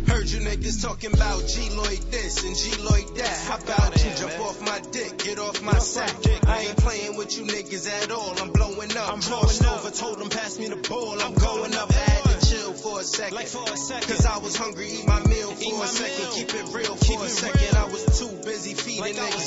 Heard 0.08 0.30
you 0.30 0.40
niggas 0.42 0.82
talking 0.84 1.12
about 1.14 1.48
G 1.48 1.70
Lloyd 1.72 2.00
this 2.12 2.44
and 2.44 2.56
G 2.56 2.70
Lloyd 2.84 3.16
that. 3.18 3.38
How 3.48 3.58
about 3.58 3.98
you 4.04 4.12
jump 4.16 4.40
off 4.42 4.62
my 4.62 4.80
dick, 4.92 5.18
get 5.24 5.40
off 5.40 5.62
my 5.64 5.80
sack? 5.80 6.14
I 6.48 6.60
ain't 6.68 6.78
playing 6.78 7.18
with 7.18 7.36
you 7.36 7.46
niggas 7.46 7.90
at 7.90 8.12
all. 8.12 8.38
I'm 8.40 8.52
blowing 8.52 8.96
up. 8.96 9.12
I'm 9.12 9.20
blowing 9.22 9.66
over, 9.66 9.90
told 9.90 10.20
them 10.20 10.30
pass 10.30 10.60
me 10.60 10.68
the 10.68 10.76
ball. 10.88 11.20
I'm 11.20 11.34
going 11.34 11.74
up. 11.74 11.90
I 11.90 11.94
had 11.96 12.24
to 12.40 12.48
chill 12.48 12.74
for 12.74 13.00
a 13.00 13.04
second. 13.04 13.36
Like 13.36 13.48
for 13.48 13.64
a 13.64 13.76
second. 13.76 14.08
Cause 14.08 14.26
I 14.28 14.38
was 14.38 14.56
hungry, 14.56 14.88
eat 14.88 15.08
my 15.08 15.20
meal 15.26 15.50
for 15.50 15.84
a 15.84 15.88
second. 15.88 16.32
Keep 16.34 16.54
it 16.54 16.74
real 16.76 16.96
for 16.96 17.26
a 17.26 17.30
second. 17.30 17.76
I 17.76 17.86
was 17.86 18.06
too 18.20 18.30
busy 18.46 18.76
feeding 18.76 19.02
Like 19.02 19.18
I 19.18 19.26
was 19.26 19.34
niggas. 19.34 19.34
feeding 19.34 19.42
niggas. 19.42 19.45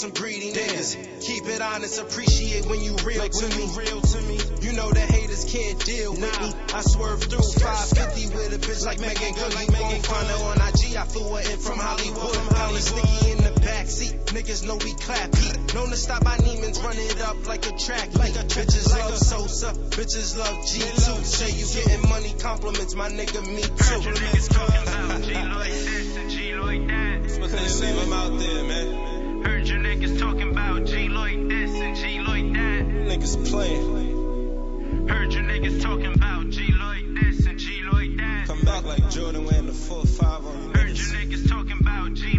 Some 0.00 0.12
greedy 0.12 0.50
niggas. 0.54 0.96
Keep 1.20 1.44
it 1.44 1.60
honest, 1.60 2.00
appreciate 2.00 2.64
when 2.64 2.80
you 2.80 2.96
real 3.04 3.18
Like 3.18 3.32
to 3.32 3.46
me. 3.46 3.52
you 3.52 3.68
real 3.76 4.00
to 4.00 4.20
me. 4.22 4.40
You 4.62 4.72
know 4.72 4.88
the 4.88 5.00
haters 5.04 5.44
can't 5.44 5.76
deal 5.84 6.12
with 6.12 6.40
me. 6.40 6.48
I 6.72 6.80
swerve 6.80 7.20
through 7.24 7.44
550 7.60 8.32
with 8.32 8.56
a 8.56 8.60
bitch 8.64 8.86
like 8.86 8.98
Meagan 8.98 9.34
Good. 9.34 9.52
Like 9.54 9.68
Megan 9.70 10.00
find 10.00 10.26
her 10.26 10.40
on 10.40 10.56
IG. 10.56 10.96
I 10.96 11.04
flew 11.04 11.28
her 11.36 11.44
in 11.44 11.58
from 11.60 11.76
Hollywood. 11.76 12.32
Pound 12.48 12.76
sticky 12.80 13.30
in 13.32 13.38
the 13.44 13.52
backseat. 13.60 14.24
Niggas 14.32 14.66
know 14.66 14.76
we 14.80 14.94
clap 14.94 15.36
heat. 15.36 15.74
Known 15.74 15.90
to 15.90 15.96
stop 15.96 16.24
by 16.24 16.36
Neiman's, 16.38 16.80
run 16.80 16.96
it 16.96 17.20
up 17.20 17.46
like 17.46 17.66
a 17.66 17.76
track. 17.76 18.14
Like 18.16 18.36
a 18.40 18.44
bitches 18.48 18.88
love 18.88 19.18
Sosa. 19.18 19.74
Bitches 19.92 20.38
love 20.38 20.56
G2. 20.64 21.24
Say 21.28 21.52
you 21.60 21.66
getting 21.76 22.08
money 22.08 22.32
compliments, 22.40 22.94
my 22.94 23.10
nigga, 23.10 23.44
me 23.44 23.60
Heard 23.60 24.04
your 24.04 24.14
niggas 24.16 24.48
talking 24.48 24.80
too. 24.80 25.04
about 25.04 25.22
G 25.28 25.34
like 25.34 25.68
this 25.68 26.16
and 26.16 26.30
G 26.30 26.54
like 26.54 26.86
that. 26.88 27.20
That's 27.20 27.38
what 27.38 27.50
they 27.50 27.68
leave 27.68 28.00
them 28.00 28.12
out 28.14 28.38
there, 28.38 28.64
man. 28.64 29.09
Heard 29.44 29.68
your 29.68 29.78
niggas 29.78 30.18
talking 30.18 30.50
about 30.50 30.84
G 30.86 31.08
like 31.08 31.48
this 31.48 31.70
and 31.72 31.96
G 31.96 32.20
like 32.20 32.52
that. 32.52 32.84
Niggas 32.86 33.50
playing. 33.50 35.08
Heard 35.08 35.32
your 35.32 35.42
niggas 35.44 35.82
talking 35.82 36.12
about 36.14 36.50
G 36.50 36.72
like 36.72 37.14
this 37.14 37.46
and 37.46 37.58
G 37.58 37.82
like 37.90 38.16
that. 38.16 38.46
Come 38.46 38.60
back 38.62 38.84
like 38.84 39.08
Jordan 39.10 39.44
wearing 39.44 39.66
the 39.66 39.72
full 39.72 40.04
five 40.04 40.44
on 40.44 40.62
you. 40.62 40.72
Heard 40.72 40.88
your 40.90 41.06
niggas 41.06 41.48
talking 41.48 41.76
about 41.80 42.14
G 42.14 42.38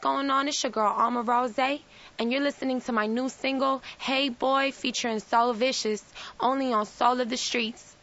going 0.00 0.30
on? 0.30 0.48
It's 0.48 0.62
your 0.62 0.72
girl 0.72 0.92
Alma 0.96 1.22
Rose, 1.22 1.58
and 1.58 2.32
you're 2.32 2.40
listening 2.40 2.80
to 2.82 2.92
my 2.92 3.06
new 3.06 3.28
single, 3.28 3.82
Hey 3.98 4.28
Boy, 4.28 4.72
featuring 4.72 5.20
Soul 5.20 5.52
Vicious, 5.52 6.02
only 6.38 6.72
on 6.72 6.86
Soul 6.86 7.20
of 7.20 7.28
the 7.28 7.36
Streets. 7.36 7.96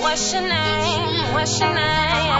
What's 0.00 0.32
your 0.32 0.42
name? 0.42 1.32
What's 1.32 1.60
your 1.60 1.74
name? 1.74 2.32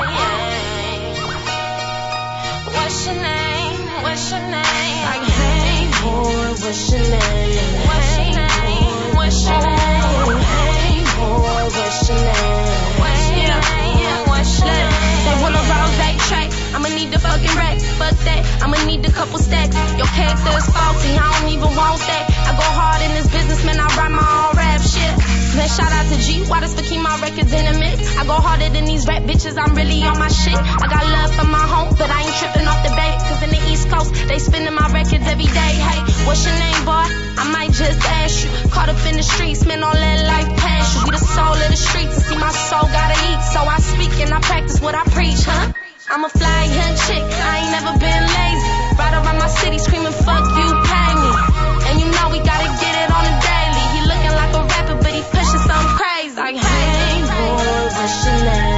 What's 2.74 3.06
your 3.06 3.14
name? 3.14 3.78
What's 4.02 4.30
your 4.30 4.40
name? 4.40 5.04
Like, 5.08 5.22
hey 5.22 5.86
boy, 6.02 6.50
what's 6.60 6.90
your 6.90 7.00
name? 7.00 7.78
What's 7.88 8.18
your 8.18 8.26
name? 8.36 9.14
What's 9.14 9.48
your 9.48 9.60
name? 9.60 10.40
Hey 10.42 11.00
boy, 11.16 11.64
what's 11.78 12.08
your 12.08 12.18
name? 12.18 12.66
What's 13.00 13.24
your 13.30 13.48
name? 13.48 14.28
What's 14.28 14.60
your 14.60 14.68
name? 14.68 14.91
Need 17.02 17.12
the 17.12 17.18
fucking 17.18 17.54
rack. 17.58 17.78
Fuck 17.98 18.16
that. 18.30 18.40
I'ma 18.62 18.78
need 18.86 19.02
a 19.04 19.10
couple 19.10 19.38
stacks. 19.38 19.74
Your 19.98 20.06
character 20.14 20.52
is 20.54 20.66
faulty. 20.70 21.10
I 21.18 21.26
don't 21.34 21.50
even 21.50 21.72
want 21.74 21.98
that. 21.98 22.24
I 22.46 22.52
go 22.54 22.68
hard 22.78 23.02
in 23.02 23.12
this 23.18 23.26
business, 23.26 23.64
man. 23.66 23.78
I 23.80 23.86
write 23.98 24.14
my 24.14 24.22
own 24.22 24.54
rap 24.54 24.80
shit. 24.80 25.14
Then 25.58 25.68
shout 25.68 25.90
out 25.90 26.06
to 26.10 26.16
G. 26.22 26.46
Waters 26.46 26.74
for 26.74 26.82
keep 26.82 27.02
my 27.02 27.18
records 27.18 27.52
in 27.52 27.66
a 27.66 27.74
mix. 27.78 27.98
I 28.16 28.22
go 28.24 28.38
harder 28.38 28.70
than 28.70 28.84
these 28.84 29.06
rap 29.06 29.22
bitches. 29.26 29.58
I'm 29.58 29.74
really 29.74 30.02
on 30.06 30.18
my 30.18 30.30
shit. 30.30 30.54
I 30.54 30.86
got 30.86 31.02
love 31.02 31.30
for 31.34 31.48
my 31.48 31.66
home, 31.66 31.90
but 31.98 32.08
I 32.08 32.22
ain't 32.22 32.36
tripping 32.38 32.66
off 32.70 32.80
the 32.86 32.94
bait. 32.94 33.16
Cause 33.26 33.40
in 33.42 33.50
the 33.50 33.62
East 33.72 33.90
Coast, 33.90 34.10
they 34.28 34.38
spinning 34.38 34.74
my 34.74 34.86
records 34.94 35.26
every 35.26 35.50
day. 35.50 35.72
Hey, 35.82 36.00
what's 36.26 36.46
your 36.46 36.54
name, 36.54 36.82
boy? 36.86 37.06
I 37.42 37.44
might 37.50 37.72
just 37.74 37.98
ask 37.98 38.46
you. 38.46 38.50
Caught 38.70 38.94
up 38.94 39.02
in 39.10 39.16
the 39.18 39.26
streets, 39.26 39.66
man. 39.66 39.82
All 39.82 39.92
that 39.92 40.18
life 40.22 40.50
past 40.56 40.94
you. 40.94 41.10
We 41.10 41.18
the 41.18 41.18
soul 41.18 41.56
of 41.58 41.68
the 41.68 41.76
streets. 41.76 42.16
See, 42.30 42.38
my 42.38 42.52
soul 42.52 42.86
gotta 42.86 43.18
eat. 43.26 43.40
So 43.50 43.60
I 43.60 43.78
speak 43.82 44.14
and 44.22 44.32
I 44.32 44.40
practice 44.40 44.80
what 44.80 44.94
I 44.94 45.02
preach, 45.10 45.42
huh? 45.42 45.72
I'm 46.10 46.24
a 46.24 46.28
fly 46.28 46.64
young 46.64 46.96
chick, 46.96 47.22
I 47.22 47.62
ain't 47.62 47.70
never 47.70 47.92
been 47.98 48.24
lazy. 48.26 48.98
Ride 48.98 49.14
around 49.14 49.38
my 49.38 49.46
city 49.46 49.78
screaming, 49.78 50.12
fuck 50.12 50.42
you, 50.42 50.68
pay 50.82 51.12
me. 51.14 51.30
And 51.86 52.00
you 52.00 52.06
know 52.10 52.26
we 52.34 52.38
gotta 52.42 52.70
get 52.82 52.94
it 53.02 53.10
on 53.10 53.22
a 53.22 53.34
daily. 53.38 53.84
He 53.94 54.00
looking 54.10 54.34
like 54.34 54.52
a 54.52 54.62
rapper, 54.66 54.96
but 54.98 55.12
he 55.14 55.22
pushing 55.22 55.62
something 55.62 55.94
crazy. 55.94 56.36
Like, 56.36 56.56
hey, 56.56 57.22
boy, 57.22 57.94
what's 57.94 58.26
your 58.26 58.44
name? 58.44 58.71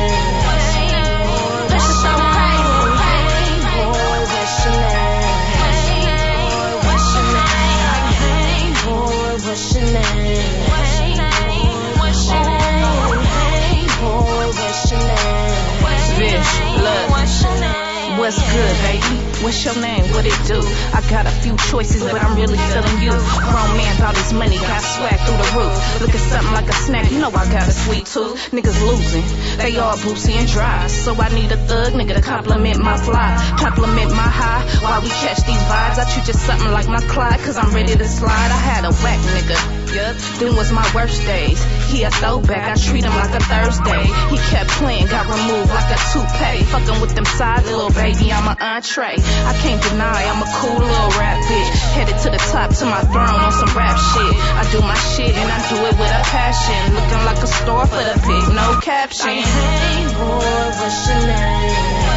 What's 18.25 18.41
good, 18.41 18.77
baby? 18.89 19.45
What's 19.45 19.63
your 19.67 19.77
name? 19.85 20.09
What 20.17 20.25
it 20.25 20.33
do? 20.49 20.57
I 20.97 21.05
got 21.13 21.27
a 21.27 21.35
few 21.45 21.55
choices, 21.69 22.01
but 22.01 22.25
I'm 22.25 22.35
really 22.41 22.57
feeling 22.57 23.03
you. 23.05 23.13
Grown 23.13 23.77
man, 23.77 24.01
all 24.01 24.15
this 24.15 24.33
money, 24.33 24.57
got 24.57 24.81
swag 24.81 25.21
through 25.29 25.37
the 25.37 25.51
roof. 25.53 26.01
Look 26.01 26.15
at 26.17 26.25
something 26.33 26.55
like 26.55 26.67
a 26.67 26.73
snack, 26.73 27.13
you 27.13 27.19
know 27.19 27.29
I 27.29 27.45
got 27.53 27.69
a 27.69 27.71
sweet 27.71 28.07
tooth. 28.07 28.51
Niggas 28.51 28.81
losing, 28.81 29.59
they 29.59 29.77
all 29.77 29.99
boozy 30.01 30.33
and 30.33 30.49
dry. 30.49 30.87
So 30.87 31.13
I 31.15 31.29
need 31.35 31.53
a 31.53 31.59
thug 31.69 31.93
nigga 31.93 32.15
to 32.15 32.23
compliment 32.23 32.81
my 32.81 32.97
fly, 32.97 33.29
compliment 33.61 34.09
my 34.13 34.31
high. 34.41 34.65
While 34.81 35.03
we 35.03 35.11
catch 35.11 35.45
these 35.45 35.61
vibes, 35.69 35.99
I 36.01 36.11
treat 36.11 36.27
you 36.27 36.33
something 36.33 36.73
like 36.73 36.89
my 36.89 37.05
Clyde, 37.05 37.41
cause 37.41 37.59
I'm 37.59 37.75
ready 37.75 37.95
to 37.95 38.09
slide. 38.09 38.51
I 38.51 38.57
had 38.57 38.87
a 38.87 38.93
whack 39.05 39.21
nigga, 39.37 39.84
yup, 39.95 40.17
them 40.43 40.57
was 40.57 40.73
my 40.73 40.85
worst 40.95 41.23
days. 41.23 41.63
He 41.91 42.03
a 42.03 42.11
throwback, 42.11 42.67
I 42.67 42.75
treat 42.75 43.05
him 43.05 43.15
like 43.15 43.31
a 43.31 43.41
Thursday. 43.41 44.05
He 44.29 44.39
kept 44.51 44.71
playing, 44.83 45.07
got 45.07 45.31
removed 45.31 45.71
like 45.71 45.91
a 45.95 45.99
toupee. 46.11 46.67
Fucking 46.67 47.01
with 47.01 47.15
them 47.15 47.25
sides, 47.25 47.71
little 47.71 47.95
baby, 47.95 48.33
I'm 48.33 48.49
an 48.51 48.59
entree. 48.59 49.17
I 49.17 49.55
can't 49.63 49.83
deny, 49.83 50.27
I'm 50.27 50.43
a 50.43 50.51
cool 50.59 50.83
little 50.83 51.13
rap 51.15 51.39
bitch. 51.47 51.71
Headed 51.95 52.19
to 52.27 52.31
the 52.31 52.43
top, 52.51 52.75
to 52.75 52.85
my 52.85 53.03
throne 53.07 53.39
on 53.39 53.53
some 53.53 53.73
rap 53.79 53.97
shit. 53.97 54.35
I 54.35 54.63
do 54.75 54.81
my 54.83 54.99
shit 55.15 55.33
and 55.33 55.49
I 55.51 55.59
do 55.71 55.79
it 55.87 55.95
with 55.95 56.11
a 56.11 56.23
passion. 56.27 56.95
Looking 56.95 57.25
like 57.25 57.39
a 57.39 57.47
store 57.47 57.87
for 57.87 58.03
the 58.03 58.17
pig, 58.27 58.45
no 58.55 58.81
caption. 58.83 59.31
Like, 59.31 59.47
hey 59.47 60.05
boy, 60.19 60.65
what's 60.83 61.09
your 61.09 61.23
name? 61.27 62.14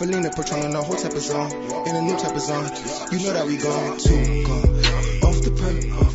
Felina 0.00 0.30
Patron, 0.30 0.64
on 0.64 0.70
the 0.70 0.80
whole 0.80 0.96
type 0.96 1.12
of 1.12 1.20
zone. 1.20 1.52
In 1.86 1.94
a 1.94 2.00
new 2.00 2.16
type 2.16 2.34
of 2.34 2.40
zone. 2.40 2.64
You 3.12 3.18
know 3.18 3.34
that 3.34 3.46
we 3.46 3.58
go 3.58 3.68
too 3.98 4.44
gone. 4.46 4.64
Off 5.28 5.42
the 5.44 5.50
perk, 5.50 5.76
uh, 5.92 6.09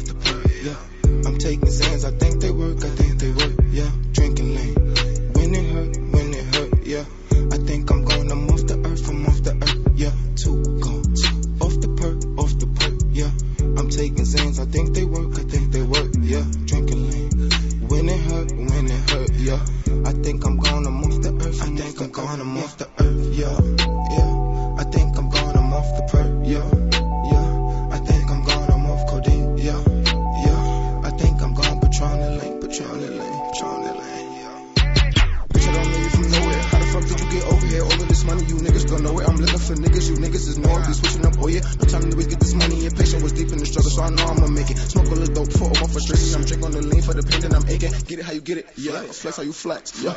Flex, 49.66 49.99
yeah. 50.03 50.14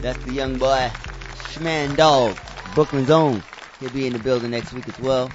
That's 0.00 0.24
the 0.24 0.32
young 0.32 0.58
boy, 0.58 0.90
Schman 1.50 1.96
Dog, 1.96 2.36
Brooklyn's 2.74 3.10
own. 3.10 3.42
He'll 3.80 3.90
be 3.90 4.06
in 4.06 4.12
the 4.12 4.18
building 4.18 4.50
next 4.50 4.72
week 4.72 4.88
as 4.88 4.98
well, 5.00 5.30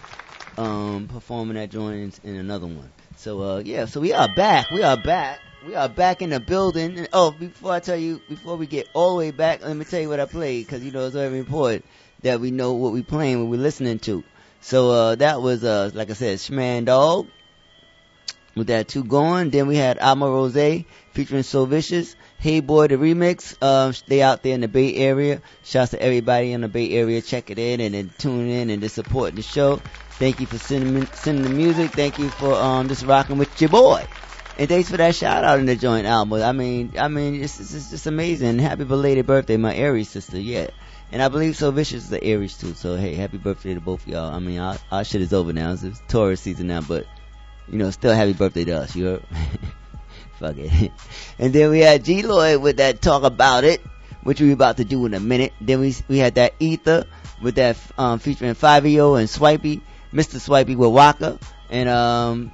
um, 0.57 1.07
performing 1.07 1.57
at 1.57 1.69
joints 1.69 2.19
in 2.23 2.35
another 2.35 2.67
one. 2.67 2.91
So, 3.17 3.41
uh, 3.41 3.59
yeah, 3.59 3.85
so 3.85 3.99
we 3.99 4.13
are 4.13 4.33
back. 4.33 4.71
We 4.71 4.83
are 4.83 4.97
back. 4.97 5.39
We 5.67 5.75
are 5.75 5.89
back 5.89 6.21
in 6.21 6.29
the 6.29 6.39
building. 6.39 6.97
And, 6.97 7.09
oh, 7.13 7.31
before 7.31 7.73
I 7.73 7.79
tell 7.79 7.97
you, 7.97 8.21
before 8.29 8.55
we 8.55 8.67
get 8.67 8.89
all 8.93 9.11
the 9.11 9.17
way 9.17 9.31
back, 9.31 9.63
let 9.63 9.75
me 9.75 9.85
tell 9.85 10.01
you 10.01 10.09
what 10.09 10.19
I 10.19 10.25
played, 10.25 10.65
because, 10.65 10.83
you 10.83 10.91
know, 10.91 11.05
it's 11.05 11.15
very 11.15 11.39
important 11.39 11.85
that 12.21 12.39
we 12.39 12.51
know 12.51 12.73
what 12.73 12.93
we're 12.93 13.03
playing, 13.03 13.39
what 13.39 13.49
we're 13.49 13.61
listening 13.61 13.99
to. 13.99 14.23
So, 14.61 14.91
uh, 14.91 15.15
that 15.15 15.41
was, 15.41 15.63
uh, 15.63 15.91
like 15.93 16.09
I 16.09 16.13
said, 16.13 16.37
Schman 16.37 16.85
Dog 16.85 17.27
with 18.55 18.67
that 18.67 18.87
two 18.87 19.03
going. 19.03 19.49
Then 19.49 19.67
we 19.67 19.75
had 19.75 19.99
Alma 19.99 20.25
Rose 20.25 20.83
featuring 21.11 21.43
So 21.43 21.65
Vicious. 21.65 22.15
Hey 22.39 22.59
Boy, 22.59 22.87
the 22.87 22.95
remix. 22.95 23.55
Um, 23.63 23.93
they 24.07 24.21
out 24.21 24.43
there 24.43 24.53
in 24.53 24.61
the 24.61 24.67
Bay 24.67 24.95
Area. 24.95 25.41
Shouts 25.63 25.91
to 25.91 26.01
everybody 26.01 26.51
in 26.51 26.61
the 26.61 26.67
Bay 26.67 26.91
Area 26.91 27.21
checking 27.21 27.57
in 27.57 27.79
and 27.79 27.95
then 27.95 28.11
tuning 28.17 28.51
in 28.51 28.69
and 28.69 28.81
just 28.81 28.95
supporting 28.95 29.35
the 29.35 29.41
show. 29.41 29.81
Thank 30.19 30.39
you 30.39 30.45
for 30.45 30.57
sending 30.57 31.05
sending 31.13 31.43
the 31.43 31.49
music. 31.49 31.91
Thank 31.91 32.19
you 32.19 32.29
for 32.29 32.53
um 32.53 32.87
just 32.87 33.05
rocking 33.05 33.37
with 33.37 33.59
your 33.61 33.69
boy. 33.69 34.05
And 34.57 34.69
thanks 34.69 34.89
for 34.91 34.97
that 34.97 35.15
shout 35.15 35.43
out 35.43 35.57
in 35.57 35.65
the 35.65 35.75
joint 35.75 36.05
album. 36.05 36.43
I 36.43 36.51
mean, 36.51 36.93
I 36.99 37.07
mean, 37.07 37.41
it's, 37.41 37.59
it's, 37.59 37.73
it's 37.73 37.89
just 37.89 38.05
amazing. 38.05 38.59
Happy 38.59 38.83
belated 38.83 39.25
birthday, 39.25 39.57
my 39.57 39.73
Aries 39.73 40.09
sister. 40.09 40.39
Yeah. 40.39 40.67
And 41.11 41.23
I 41.23 41.27
believe 41.29 41.55
So 41.55 41.71
Vicious 41.71 42.03
is 42.03 42.09
the 42.09 42.23
Aries 42.23 42.57
too. 42.57 42.75
So 42.75 42.95
hey, 42.95 43.15
happy 43.15 43.37
birthday 43.37 43.73
to 43.73 43.81
both 43.81 44.03
of 44.03 44.07
y'all. 44.09 44.33
I 44.33 44.39
mean, 44.39 44.59
our, 44.59 44.77
our 44.91 45.03
shit 45.03 45.21
is 45.21 45.33
over 45.33 45.53
now. 45.53 45.73
It's, 45.73 45.83
it's 45.83 46.01
Taurus 46.07 46.41
season 46.41 46.67
now, 46.67 46.81
but 46.81 47.07
you 47.67 47.77
know, 47.77 47.89
still 47.91 48.13
happy 48.13 48.33
birthday 48.33 48.65
to 48.65 48.81
us. 48.81 48.95
You? 48.95 49.21
Fuck 50.39 50.57
it. 50.57 50.91
And 51.39 51.53
then 51.53 51.69
we 51.69 51.79
had 51.79 52.03
G 52.03 52.23
Lloyd 52.23 52.61
with 52.61 52.77
that 52.77 53.01
talk 53.01 53.23
about 53.23 53.63
it, 53.63 53.81
which 54.23 54.41
we're 54.41 54.53
about 54.53 54.77
to 54.77 54.85
do 54.85 55.05
in 55.05 55.13
a 55.13 55.19
minute. 55.19 55.53
Then 55.61 55.79
we 55.79 55.95
we 56.07 56.17
had 56.17 56.35
that 56.35 56.53
Ether 56.59 57.05
with 57.41 57.55
that 57.55 57.77
um 57.97 58.19
featuring 58.19 58.55
Fivio 58.55 59.19
and 59.19 59.29
Swipey, 59.29 59.81
Mr. 60.11 60.39
Swipey 60.39 60.75
with 60.75 60.91
Waka, 60.91 61.39
and 61.69 61.89
um 61.89 62.51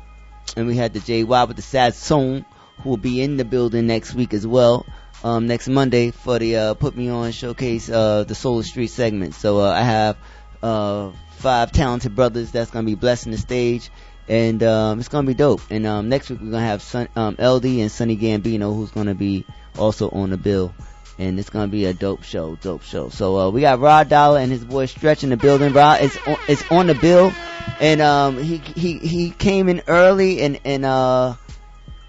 and 0.56 0.68
we 0.68 0.76
had 0.76 0.94
the 0.94 1.00
JY 1.00 1.48
with 1.48 1.56
the 1.56 1.62
Sad 1.62 1.96
Song, 1.96 2.46
who 2.82 2.90
will 2.90 2.98
be 2.98 3.22
in 3.22 3.38
the 3.38 3.46
building 3.46 3.88
next 3.88 4.14
week 4.14 4.34
as 4.34 4.46
well. 4.46 4.86
Um, 5.22 5.48
next 5.48 5.68
Monday 5.68 6.12
for 6.12 6.40
the 6.40 6.56
uh, 6.56 6.74
Put 6.76 6.96
Me 6.96 7.10
On 7.10 7.32
showcase, 7.32 7.90
uh, 7.90 8.24
the 8.24 8.36
Solar 8.36 8.64
Street 8.64 8.88
segment. 8.88 9.36
So 9.36 9.60
uh, 9.60 9.70
I 9.70 9.82
have 9.82 10.18
uh, 10.64 11.12
five 11.38 11.74
talented 11.74 12.16
brothers 12.16 12.52
that's 12.52 12.72
gonna 12.72 12.86
be 12.86 12.96
blessing 12.96 13.34
the 13.34 13.38
stage 13.38 13.90
and 14.30 14.62
um, 14.62 15.00
it's 15.00 15.10
gonna 15.10 15.28
be 15.28 15.34
dope. 15.34 15.62
And 15.72 15.86
um, 15.88 16.08
next 16.08 16.30
week 16.30 16.40
we're 16.40 16.52
gonna 16.52 16.66
have 16.66 16.84
Sun, 16.84 17.10
um, 17.16 17.36
LD 17.40 17.66
and 17.66 17.92
Sunny 17.92 18.16
Gambino, 18.16 18.76
who's 18.76 18.92
gonna 18.92 19.16
be 19.16 19.44
also 19.78 20.10
on 20.10 20.30
the 20.30 20.38
bill, 20.38 20.74
and 21.18 21.40
it's 21.40 21.50
gonna 21.50 21.68
be 21.68 21.86
a 21.86 21.94
dope 21.94 22.24
show, 22.24 22.56
dope 22.56 22.84
show. 22.84 23.10
So 23.10 23.40
uh, 23.40 23.50
we 23.50 23.62
got 23.62 23.80
Rod 23.80 24.08
Dollar 24.08 24.40
and 24.40 24.52
his 24.52 24.64
boy 24.64 24.86
Stretch 24.86 25.24
in 25.24 25.32
the 25.32 25.38
building. 25.38 25.74
Rod 25.74 26.02
is 26.02 26.18
on, 26.28 26.38
is 26.48 26.64
on 26.70 26.88
the 26.88 26.94
bill, 26.94 27.34
and 27.82 28.02
um, 28.02 28.38
he 28.38 28.58
he 28.58 29.00
he 29.00 29.32
came 29.32 29.68
in 29.68 29.82
early, 29.88 30.42
and 30.42 30.60
and 30.64 30.86
uh, 30.86 31.34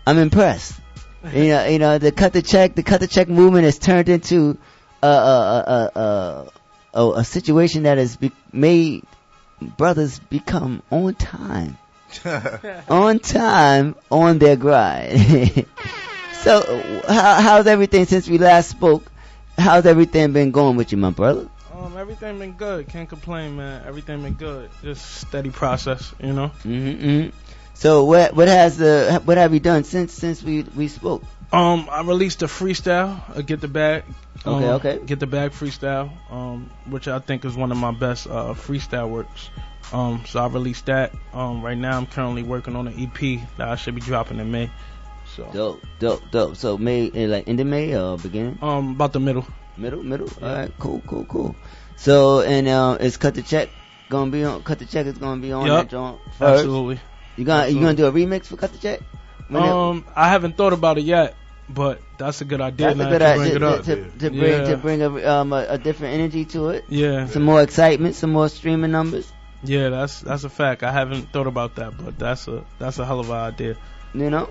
I'm 0.07 0.19
impressed. 0.19 0.79
you 1.33 1.49
know, 1.49 1.67
you 1.67 1.79
know, 1.79 1.99
the 1.99 2.13
cut 2.13 2.35
the 2.35 2.43
check, 2.43 2.75
the 2.75 2.83
cut 2.83 3.01
the 3.01 3.07
check 3.07 3.29
movement 3.29 3.65
has 3.65 3.79
turned 3.79 4.11
into 4.11 4.59
a 5.03 5.07
a 5.07 5.11
a 5.11 6.01
a, 6.01 7.01
a, 7.01 7.11
a 7.13 7.25
situation 7.25 7.85
that 7.85 7.97
has 7.97 8.17
be- 8.17 8.33
made 8.53 9.05
brothers 9.79 10.19
become 10.19 10.83
on 10.91 11.15
time 11.15 11.79
on 12.89 13.19
time 13.19 13.95
on 14.11 14.39
their 14.39 14.57
grind. 14.57 15.67
so, 16.33 17.03
how, 17.09 17.41
how's 17.41 17.67
everything 17.67 18.07
since 18.07 18.29
we 18.29 18.39
last 18.39 18.71
spoke? 18.71 19.11
How's 19.59 19.87
everything 19.87 20.33
been 20.33 20.51
going 20.51 20.77
with 20.77 20.93
you, 20.93 20.99
my 20.99 21.11
brother? 21.11 21.49
Um, 21.73 21.97
everything 21.97 22.39
been 22.39 22.53
good. 22.53 22.89
Can't 22.89 23.09
complain, 23.09 23.57
man. 23.57 23.83
Everything 23.87 24.23
been 24.23 24.35
good. 24.35 24.71
Just 24.83 25.05
steady 25.17 25.51
process, 25.51 26.13
you 26.21 26.33
know. 26.33 26.49
Mm-hmm, 26.65 27.05
mm-hmm. 27.05 27.37
So, 27.75 28.05
what 28.05 28.35
what 28.35 28.49
has 28.49 28.77
the 28.77 29.23
what 29.25 29.39
have 29.39 29.55
you 29.55 29.61
done 29.61 29.85
since 29.85 30.13
since 30.13 30.43
we 30.43 30.63
we 30.63 30.89
spoke? 30.89 31.23
Um, 31.53 31.89
I 31.91 32.03
released 32.03 32.43
a 32.43 32.47
freestyle, 32.47 33.23
a 33.35 33.43
get 33.43 33.61
the 33.61 33.69
bag. 33.69 34.05
Um, 34.45 34.55
Okay, 34.55 34.69
okay. 34.73 35.07
Get 35.07 35.19
the 35.19 35.27
bag 35.27 35.53
freestyle, 35.53 36.11
um, 36.31 36.71
which 36.87 37.09
I 37.09 37.19
think 37.19 37.45
is 37.45 37.57
one 37.57 37.73
of 37.73 37.79
my 37.79 37.91
best 37.91 38.27
uh, 38.27 38.55
freestyle 38.55 39.09
works. 39.09 39.51
Um, 39.93 40.25
so 40.27 40.41
I 40.41 40.47
released 40.47 40.87
that. 40.87 41.13
Um, 41.33 41.63
right 41.63 41.77
now 41.77 41.97
I'm 41.97 42.07
currently 42.07 42.43
working 42.43 42.77
on 42.77 42.87
an 42.87 42.95
EP 42.99 43.41
that 43.57 43.69
I 43.69 43.77
should 43.77 43.95
be 43.95 44.01
dropping 44.01 44.39
in 44.39 44.51
May. 44.51 44.71
So 45.37 45.49
Dope, 45.53 45.83
dope, 45.99 46.23
dope. 46.31 46.57
So 46.57 46.79
May, 46.79 47.11
eh, 47.15 47.27
like 47.27 47.49
end 47.49 47.61
of 47.61 47.67
May 47.67 47.97
or 47.97 48.19
beginning? 48.19 48.59
Um, 48.63 48.93
about 48.93 49.13
the 49.13 49.21
middle. 49.21 49.47
Middle, 49.77 50.03
middle. 50.03 50.29
All 50.43 50.55
right, 50.55 50.73
cool, 50.79 51.03
cool, 51.07 51.25
cool. 51.25 51.57
So 51.97 52.41
and 52.41 52.69
um, 52.69 52.99
it's 53.01 53.17
cut 53.17 53.35
the 53.35 53.43
check 53.43 53.69
gonna 54.11 54.31
be 54.31 54.45
on? 54.45 54.63
Cut 54.63 54.79
the 54.79 54.85
check 54.85 55.07
is 55.07 55.17
gonna 55.17 55.41
be 55.41 55.53
on 55.53 55.67
Yup, 55.67 55.85
that 55.85 55.91
joint 55.91 56.19
first. 56.39 56.61
absolutely. 56.61 57.01
You 57.37 57.45
gonna 57.45 57.69
you 57.69 57.81
gonna 57.81 57.95
do 57.95 58.07
a 58.07 58.13
remix 58.13 58.47
for 58.47 58.57
cut 58.57 58.73
the 58.73 58.79
check? 58.79 59.01
When 59.49 59.63
it- 59.63 59.69
Um, 59.69 60.05
I 60.15 60.29
haven't 60.29 60.57
thought 60.57 60.75
about 60.75 60.99
it 60.99 61.05
yet, 61.05 61.35
but 61.69 62.01
that's 62.19 62.41
a 62.43 62.45
good 62.45 62.61
idea. 62.61 62.95
That's 62.95 63.01
a 63.01 63.11
good 63.11 63.23
idea 63.23 63.37
bring 63.37 63.57
it 63.57 63.63
up. 63.63 63.85
to, 63.85 63.97
to, 63.97 64.11
to 64.19 64.31
bring 64.31 64.43
yeah. 64.43 64.71
to 64.71 64.77
bring 64.77 65.03
a, 65.03 65.27
um, 65.27 65.53
a, 65.53 65.67
a 65.71 65.79
different 65.79 66.15
energy 66.15 66.45
to 66.47 66.71
it. 66.71 66.85
Yeah. 66.89 67.27
Some 67.27 67.45
more 67.45 67.63
excitement, 67.63 68.15
some 68.17 68.33
more 68.33 68.49
streaming 68.49 68.91
numbers. 68.91 69.33
Yeah, 69.63 69.91
that's 69.91 70.21
that's 70.21 70.45
a 70.45 70.49
fact. 70.49 70.83
I 70.83 70.93
haven't 70.93 71.33
thought 71.33 71.47
about 71.47 71.75
that, 71.77 71.97
but 71.97 72.19
that's 72.19 72.49
a 72.49 72.65
that's 72.79 72.99
a 72.99 73.05
hell 73.07 73.21
of 73.21 73.29
an 73.31 73.37
idea. 73.37 73.77
You 74.15 74.31
know, 74.31 74.49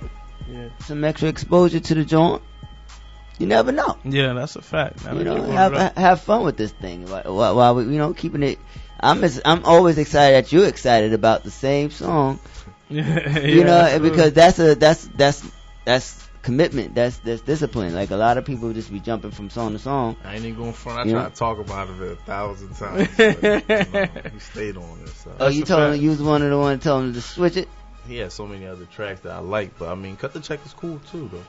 Yeah. 0.49 0.70
some 0.80 1.03
extra 1.03 1.30
exposure 1.30 1.80
to 1.80 1.93
the 1.95 2.05
joint. 2.05 2.41
You 3.39 3.47
never 3.47 3.72
know. 3.72 3.97
Yeah, 4.03 4.34
that's 4.34 4.55
a 4.55 4.62
fact. 4.62 5.05
Now 5.05 5.14
you 5.14 5.24
know, 5.24 5.41
have 5.43 5.95
have 5.97 6.22
fun 6.22 6.43
with 6.43 6.57
this 6.57 6.72
thing 6.72 7.10
while, 7.10 7.24
while, 7.36 7.55
while 7.55 7.76
we, 7.76 7.84
you 7.86 7.97
know, 7.97 8.14
keeping 8.14 8.43
it. 8.43 8.60
I'm 8.99 9.24
as, 9.24 9.41
I'm 9.45 9.64
always 9.64 9.97
excited 9.97 10.43
that 10.43 10.51
you're 10.51 10.68
excited 10.68 11.14
about 11.14 11.43
the 11.43 11.51
same 11.51 11.89
song. 11.91 12.39
Yeah, 12.91 13.38
you 13.45 13.64
know, 13.66 13.78
absolutely. 13.78 14.10
because 14.10 14.34
that's 14.34 14.57
a 14.57 14.74
that's 14.74 15.07
that's 15.16 15.47
that's 15.86 16.29
commitment. 16.42 16.96
That's 16.96 17.18
that's 17.20 17.42
discipline. 17.42 17.94
Like 17.94 18.12
a 18.12 18.16
lot 18.16 18.38
of 18.38 18.46
people 18.46 18.72
just 18.74 18.92
be 18.92 19.00
jumping 19.00 19.32
from 19.32 19.50
song 19.50 19.74
to 19.74 19.80
song. 19.80 20.16
I 20.24 20.36
ain't 20.36 20.46
even 20.46 20.56
going 20.60 20.74
front. 20.74 21.00
I 21.00 21.04
You 21.06 21.12
tried 21.12 21.30
to 21.34 21.36
talk 21.36 21.60
about 21.60 21.90
it 21.90 22.02
a 22.02 22.16
thousand 22.16 22.76
times. 22.76 23.10
but, 23.18 23.44
you 23.70 23.92
know, 23.94 24.08
he 24.34 24.40
stayed 24.40 24.78
on 24.78 25.00
it. 25.02 25.10
So. 25.10 25.32
Oh, 25.40 25.48
you 25.48 25.64
told 25.64 25.94
him 25.94 26.02
you 26.02 26.10
was 26.10 26.22
one 26.22 26.42
of 26.42 26.50
the 26.50 26.58
ones 26.58 26.84
told 26.84 27.06
him 27.06 27.14
to 27.14 27.22
switch 27.22 27.58
it. 27.58 27.68
He 28.08 28.18
had 28.18 28.32
so 28.32 28.48
many 28.48 28.66
other 28.66 28.86
tracks 28.86 29.22
that 29.22 29.32
I 29.34 29.40
like, 29.40 29.78
but 29.78 29.90
I 29.90 29.96
mean, 29.96 30.16
cut 30.18 30.34
the 30.34 30.40
check 30.40 30.66
is 30.66 30.74
cool 30.74 31.00
too, 31.12 31.30
though. 31.32 31.44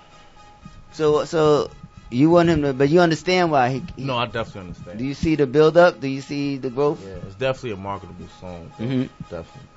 So 0.93 1.25
so 1.25 1.71
you 2.11 2.29
want 2.29 2.49
him 2.49 2.63
to, 2.63 2.73
but 2.73 2.89
you 2.89 3.01
understand 3.01 3.51
why 3.51 3.71
he. 3.71 3.83
he 3.97 4.05
No, 4.05 4.17
I 4.17 4.27
definitely 4.27 4.71
understand. 4.71 4.99
do 4.99 5.05
you 5.05 5.15
see 5.15 5.37
the 5.37 5.47
build 5.47 5.77
up? 5.77 6.01
Do 6.01 6.09
you 6.09 6.21
see 6.21 6.57
the 6.57 6.69
growth? 6.71 7.01
Yeah, 7.03 7.15
it's 7.27 7.37
definitely 7.37 7.73
a 7.73 7.77
marketable 7.77 8.27
song. 8.41 8.71
Mhm. 8.79 9.09
Definitely. 9.31 9.69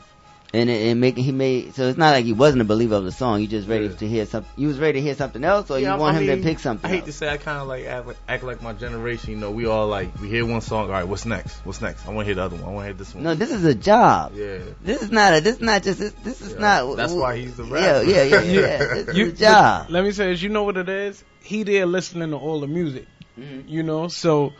And 0.56 0.70
it, 0.70 0.88
and 0.92 1.02
making 1.02 1.24
he 1.24 1.32
made 1.32 1.74
so 1.74 1.88
it's 1.88 1.98
not 1.98 2.12
like 2.12 2.26
he 2.26 2.34
wasn't 2.34 2.62
a 2.62 2.66
believer 2.66 2.94
of 2.94 3.06
the 3.06 3.12
song. 3.12 3.42
You 3.42 3.48
just 3.48 3.68
ready 3.68 3.90
to 3.90 4.08
hear 4.08 4.28
something. 4.28 4.52
You 4.56 4.68
was 4.68 4.78
ready 4.78 5.00
to 5.00 5.02
hear 5.02 5.16
something 5.16 5.44
else, 5.44 5.72
or 5.72 5.80
Yeah, 5.80 5.96
you 5.96 6.00
want 6.00 6.16
I 6.16 6.20
him 6.20 6.28
mean, 6.28 6.38
to 6.38 6.44
pick 6.44 6.60
something. 6.60 6.86
I 6.88 6.94
hate 6.94 6.98
else? 7.00 7.06
to 7.08 7.12
say 7.14 7.30
I 7.30 7.38
kind 7.38 7.58
of 7.60 7.68
like 7.68 7.86
act, 7.86 8.06
like 8.06 8.18
act 8.28 8.44
like 8.44 8.62
my 8.62 8.74
generation. 8.74 9.32
You 9.32 9.38
know, 9.38 9.50
we 9.50 9.66
all 9.66 9.88
like 9.88 10.16
we 10.22 10.30
hear 10.30 10.46
one 10.46 10.62
song. 10.62 10.86
All 10.86 10.90
right, 10.92 11.08
what's 11.08 11.26
next? 11.26 11.56
What's 11.66 11.82
next? 11.82 12.06
I 12.06 12.12
want 12.12 12.20
to 12.20 12.26
hear 12.26 12.36
the 12.36 12.44
other 12.44 12.56
one. 12.58 12.66
I 12.66 12.68
want 12.68 12.80
to 12.84 12.86
hear 12.90 12.94
this 12.94 13.16
one. 13.16 13.24
No, 13.24 13.34
this 13.34 13.50
is 13.50 13.66
a 13.66 13.74
job. 13.74 14.34
Yeah. 14.36 14.60
This 14.84 15.02
is 15.02 15.10
not 15.10 15.34
a. 15.36 15.42
This 15.42 15.56
is 15.56 15.62
not 15.62 15.82
just. 15.82 15.98
This, 15.98 16.14
this 16.24 16.42
is 16.42 16.54
not. 16.56 16.98
That's 16.98 17.14
why 17.14 17.36
he's 17.38 17.58
the 17.58 17.66
Yeah, 17.66 17.72
rapper. 18.02 18.04
yeah, 18.12 18.24
yeah, 18.24 18.42
yeah. 18.42 18.78
This 19.06 19.18
You- 19.18 19.26
is 19.26 19.34
a 19.34 19.38
job. 19.38 19.90
Let 19.90 20.04
me 20.04 20.12
say 20.12 20.28
this. 20.34 20.42
You 20.44 20.50
know 20.50 20.64
what 20.66 20.78
it 20.78 20.88
is? 20.88 21.24
He 21.42 21.64
there 21.64 21.88
listening 21.88 22.30
to 22.30 22.38
all 22.38 22.60
the 22.60 22.68
music. 22.68 23.08
Mm-hmm. 23.40 23.68
You 23.68 23.82
know, 23.82 24.08
so 24.08 24.54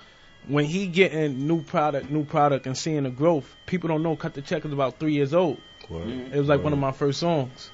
when 0.48 0.66
he 0.66 0.88
getting 0.88 1.48
new 1.48 1.62
product, 1.62 2.10
new 2.10 2.26
product, 2.26 2.66
and 2.66 2.76
seeing 2.76 3.04
the 3.04 3.12
growth, 3.12 3.46
people 3.68 3.90
don't 3.90 4.02
know. 4.02 4.16
Cut 4.16 4.34
the 4.34 4.42
check 4.42 4.66
is 4.66 4.74
about 4.74 5.00
three 5.00 5.14
years 5.14 5.36
old. 5.36 5.60
Mm-hmm. 5.90 6.34
It 6.34 6.38
was 6.38 6.48
like 6.48 6.64
one 6.64 6.74
of 6.74 6.80
my 6.80 6.92
first 6.92 7.20
songs. 7.20 7.70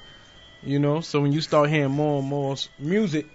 You 0.62 0.78
know, 0.78 1.00
so 1.00 1.20
when 1.20 1.32
you 1.32 1.40
start 1.40 1.70
hearing 1.70 1.90
more 1.90 2.18
and 2.18 2.28
more 2.28 2.54
music, 2.78 3.26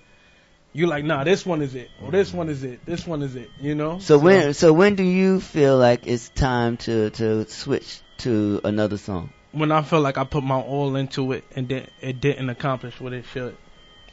you're 0.74 0.88
like, 0.88 1.04
nah, 1.04 1.24
this 1.24 1.44
one 1.44 1.64
is 1.64 1.74
it, 1.74 1.90
or 2.04 2.12
this 2.12 2.32
one 2.32 2.50
is 2.50 2.64
it, 2.64 2.86
this 2.86 3.08
one 3.08 3.24
is 3.24 3.36
it. 3.36 3.50
You 3.60 3.74
know. 3.74 3.98
So 3.98 4.20
when 4.20 4.54
so 4.54 4.74
when 4.74 4.96
do 4.96 5.04
you 5.04 5.40
feel 5.40 5.78
like 5.78 6.06
it's 6.06 6.30
time 6.30 6.78
to 6.78 7.10
to 7.12 7.48
switch 7.48 8.00
to 8.20 8.62
another 8.64 8.98
song? 8.98 9.32
when 9.56 9.72
I 9.72 9.82
feel 9.82 10.02
like 10.02 10.18
I 10.18 10.26
put 10.26 10.44
my 10.44 10.60
all 10.60 10.96
into 10.96 11.32
it 11.32 11.46
and 11.56 11.68
then 11.68 11.88
it 12.02 12.20
didn't 12.20 12.50
accomplish 12.50 13.00
what 13.00 13.14
it 13.14 13.26
should. 13.32 13.56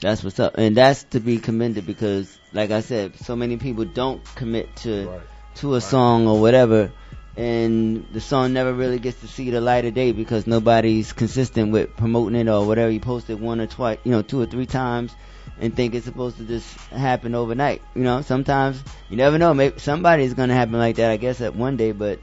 That's 0.01 0.25
what's 0.25 0.41
up, 0.41 0.55
and 0.59 0.77
that's 0.77 1.05
to 1.05 1.21
be 1.21 1.39
commended 1.39 1.87
because, 1.87 2.37
like 2.53 2.73
I 2.73 2.81
said, 2.81 3.17
so 3.19 3.37
many 3.37 3.57
people 3.57 3.85
don't 3.85 4.25
commit 4.35 4.75
to 4.77 5.21
to 5.57 5.75
a 5.77 5.81
song 5.81 6.27
or 6.27 6.41
whatever, 6.41 6.91
and 7.37 8.07
the 8.13 8.21
song 8.21 8.53
never 8.53 8.73
really 8.73 8.99
gets 8.99 9.21
to 9.21 9.29
see 9.29 9.51
the 9.51 9.61
light 9.61 9.85
of 9.85 9.95
day 9.95 10.13
because 10.13 10.47
nobody's 10.47 11.13
consistent 11.13 11.73
with 11.73 11.97
promoting 11.97 12.39
it 12.39 12.49
or 12.49 12.67
whatever. 12.67 12.91
You 12.91 13.01
post 13.01 13.31
it 13.31 13.39
one 13.39 13.61
or 13.61 13.67
twice, 13.67 13.99
you 14.05 14.13
know, 14.13 14.23
two 14.23 14.41
or 14.41 14.47
three 14.47 14.67
times, 14.67 15.15
and 15.59 15.75
think 15.75 15.95
it's 15.95 16.05
supposed 16.05 16.37
to 16.39 16.45
just 16.45 16.77
happen 16.91 17.35
overnight. 17.35 17.83
You 17.95 18.03
know, 18.03 18.21
sometimes 18.21 18.83
you 19.09 19.17
never 19.17 19.39
know. 19.39 19.55
Maybe 19.55 19.79
somebody's 19.79 20.35
gonna 20.35 20.55
happen 20.55 20.75
like 20.75 20.97
that. 20.97 21.11
I 21.11 21.17
guess 21.17 21.41
at 21.41 21.55
one 21.57 21.77
day, 21.77 21.93
but 21.93 22.19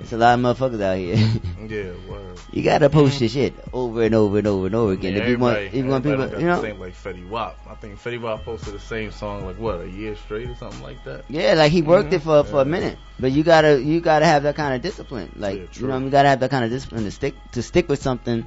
it's 0.00 0.12
a 0.12 0.16
lot 0.16 0.38
of 0.38 0.40
motherfuckers 0.40 0.80
out 0.80 0.98
here. 0.98 1.16
Yeah, 1.66 1.90
word. 2.08 2.38
you 2.52 2.62
gotta 2.62 2.88
post 2.88 3.20
your 3.20 3.28
shit 3.28 3.52
over 3.72 4.04
and 4.04 4.14
over 4.14 4.38
and 4.38 4.46
over 4.46 4.66
and 4.66 4.74
over 4.76 4.92
again 4.92 5.14
Yeah, 5.14 5.22
if 5.22 5.28
you 5.30 5.38
want. 5.38 5.58
If 5.58 5.74
you 5.74 5.86
want 5.86 6.04
people, 6.04 6.28
got 6.28 6.38
you 6.38 6.46
know. 6.46 6.60
the 6.60 6.68
same 6.68 6.78
like 6.78 6.94
Fetty 6.94 7.28
Wap. 7.28 7.58
I 7.68 7.74
think 7.74 8.00
Fetty 8.00 8.20
Wap 8.20 8.44
posted 8.44 8.72
the 8.72 8.78
same 8.78 9.10
song 9.10 9.44
like 9.44 9.58
what 9.58 9.80
a 9.80 9.88
year 9.88 10.14
straight 10.14 10.48
or 10.48 10.54
something 10.54 10.80
like 10.80 11.02
that. 11.06 11.24
Yeah, 11.28 11.54
like 11.54 11.72
he 11.72 11.82
worked 11.82 12.12
it 12.12 12.20
mm-hmm. 12.20 12.44
for 12.44 12.48
for 12.48 12.60
a 12.60 12.64
minute, 12.64 12.98
but 13.18 13.32
you 13.32 13.42
gotta 13.42 13.82
you 13.82 14.00
gotta 14.00 14.26
have 14.26 14.44
that 14.44 14.54
kind 14.54 14.76
of 14.76 14.82
discipline. 14.82 15.32
Like 15.34 15.76
you 15.80 15.88
know, 15.88 15.98
you 15.98 16.08
gotta 16.08 16.28
have 16.28 16.38
that 16.38 16.50
kind 16.50 16.64
of 16.64 16.70
discipline 16.70 17.02
to 17.02 17.10
stick 17.10 17.34
to 17.52 17.62
stick 17.62 17.88
with 17.88 18.00
something 18.00 18.46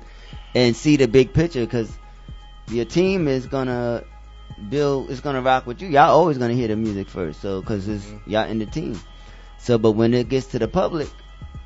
and 0.55 0.75
see 0.77 0.95
the 0.95 1.09
big 1.09 1.33
picture 1.33 1.65
because 1.65 1.91
your 2.69 2.85
team 2.85 3.27
is 3.27 3.47
gonna 3.47 4.05
build, 4.69 5.09
is 5.09 5.21
gonna 5.21 5.41
rock 5.41 5.65
with 5.65 5.81
you. 5.81 5.89
Y'all 5.89 6.11
always 6.11 6.37
gonna 6.37 6.53
hear 6.53 6.67
the 6.67 6.75
music 6.75 7.09
first, 7.09 7.41
so 7.41 7.61
because 7.61 7.87
it's 7.87 8.05
mm-hmm. 8.05 8.29
y'all 8.29 8.47
in 8.47 8.59
the 8.59 8.65
team. 8.65 8.99
So, 9.57 9.77
but 9.77 9.91
when 9.91 10.13
it 10.13 10.29
gets 10.29 10.47
to 10.47 10.59
the 10.59 10.67
public, 10.67 11.09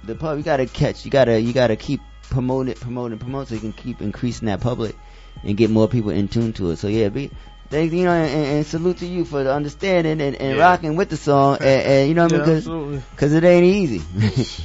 the 0.03 0.15
pub 0.15 0.37
you 0.37 0.43
gotta 0.43 0.65
catch, 0.65 1.05
you 1.05 1.11
gotta 1.11 1.39
you 1.39 1.53
gotta 1.53 1.75
keep 1.75 2.01
promoting 2.29 2.75
promoting, 2.75 3.17
promoting, 3.17 3.47
so 3.47 3.55
you 3.55 3.61
can 3.61 3.73
keep 3.73 4.01
increasing 4.01 4.47
that 4.47 4.61
public 4.61 4.95
and 5.43 5.57
get 5.57 5.69
more 5.69 5.87
people 5.87 6.11
in 6.11 6.27
tune 6.27 6.53
to 6.53 6.71
it. 6.71 6.77
So 6.77 6.87
yeah, 6.87 7.09
be. 7.09 7.31
Thank 7.73 7.91
you 7.91 8.03
know, 8.05 8.11
and, 8.11 8.29
and 8.57 8.65
salute 8.67 8.97
to 8.97 9.07
you 9.07 9.25
for 9.25 9.43
the 9.43 9.51
understanding 9.51 10.21
and, 10.21 10.35
and 10.35 10.57
Yeah. 10.57 10.63
rocking 10.63 10.95
with 10.95 11.09
the 11.09 11.17
song, 11.17 11.57
and, 11.59 11.65
and 11.65 12.07
you 12.07 12.13
know 12.13 12.25
what 12.25 12.33
I 12.33 12.37
Yeah, 12.37 12.45
mean, 12.45 12.57
absolutely. 12.57 13.01
because 13.09 13.33
it 13.33 13.43
ain't 13.43 13.65
easy. 13.65 14.03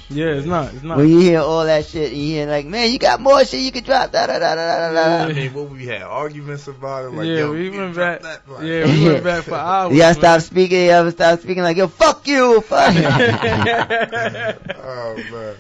Yeah, 0.11 0.27
it's 0.37 0.47
not. 0.47 0.73
It's 0.75 0.83
not. 0.83 0.97
when 0.99 1.09
you 1.09 1.19
hear 1.21 1.41
all 1.41 1.65
that 1.65 1.87
shit, 1.87 2.13
and 2.13 2.21
you 2.21 2.35
hear 2.37 2.47
like, 2.47 2.67
man, 2.67 2.91
you 2.91 2.99
got 2.99 3.21
more 3.21 3.43
shit 3.45 3.61
you 3.61 3.71
could 3.73 3.85
drop, 3.85 4.11
da 4.13 4.27
da 4.27 4.39
da 4.39 4.55
da 4.55 4.57
da 4.57 4.93
da. 4.93 5.25
I 5.27 5.33
mean, 5.33 5.53
what 5.55 5.69
we 5.71 5.87
had 5.87 6.03
arguments 6.03 6.67
about 6.69 7.05
it. 7.07 7.11
Like, 7.11 7.27
yeah, 7.29 7.37
yo, 7.39 7.53
we 7.53 7.71
you 7.71 7.79
went 7.79 7.95
back. 7.97 8.21
that, 8.23 8.47
like- 8.49 8.65
Yeah, 8.65 8.85
we 8.87 9.05
went 9.05 9.25
back 9.31 9.45
for 9.45 9.55
hours. 9.55 9.93
You 9.95 10.01
gotta 10.01 10.15
stop 10.15 10.41
speaking. 10.43 10.85
You 10.85 10.91
ever 10.91 11.11
stop 11.11 11.41
speaking 11.41 11.63
like, 11.63 11.77
yo, 11.79 11.89
fuck 11.89 12.27
you, 12.29 12.61
fuck. 12.63 12.95
oh 12.99 13.01
man. 15.31 15.57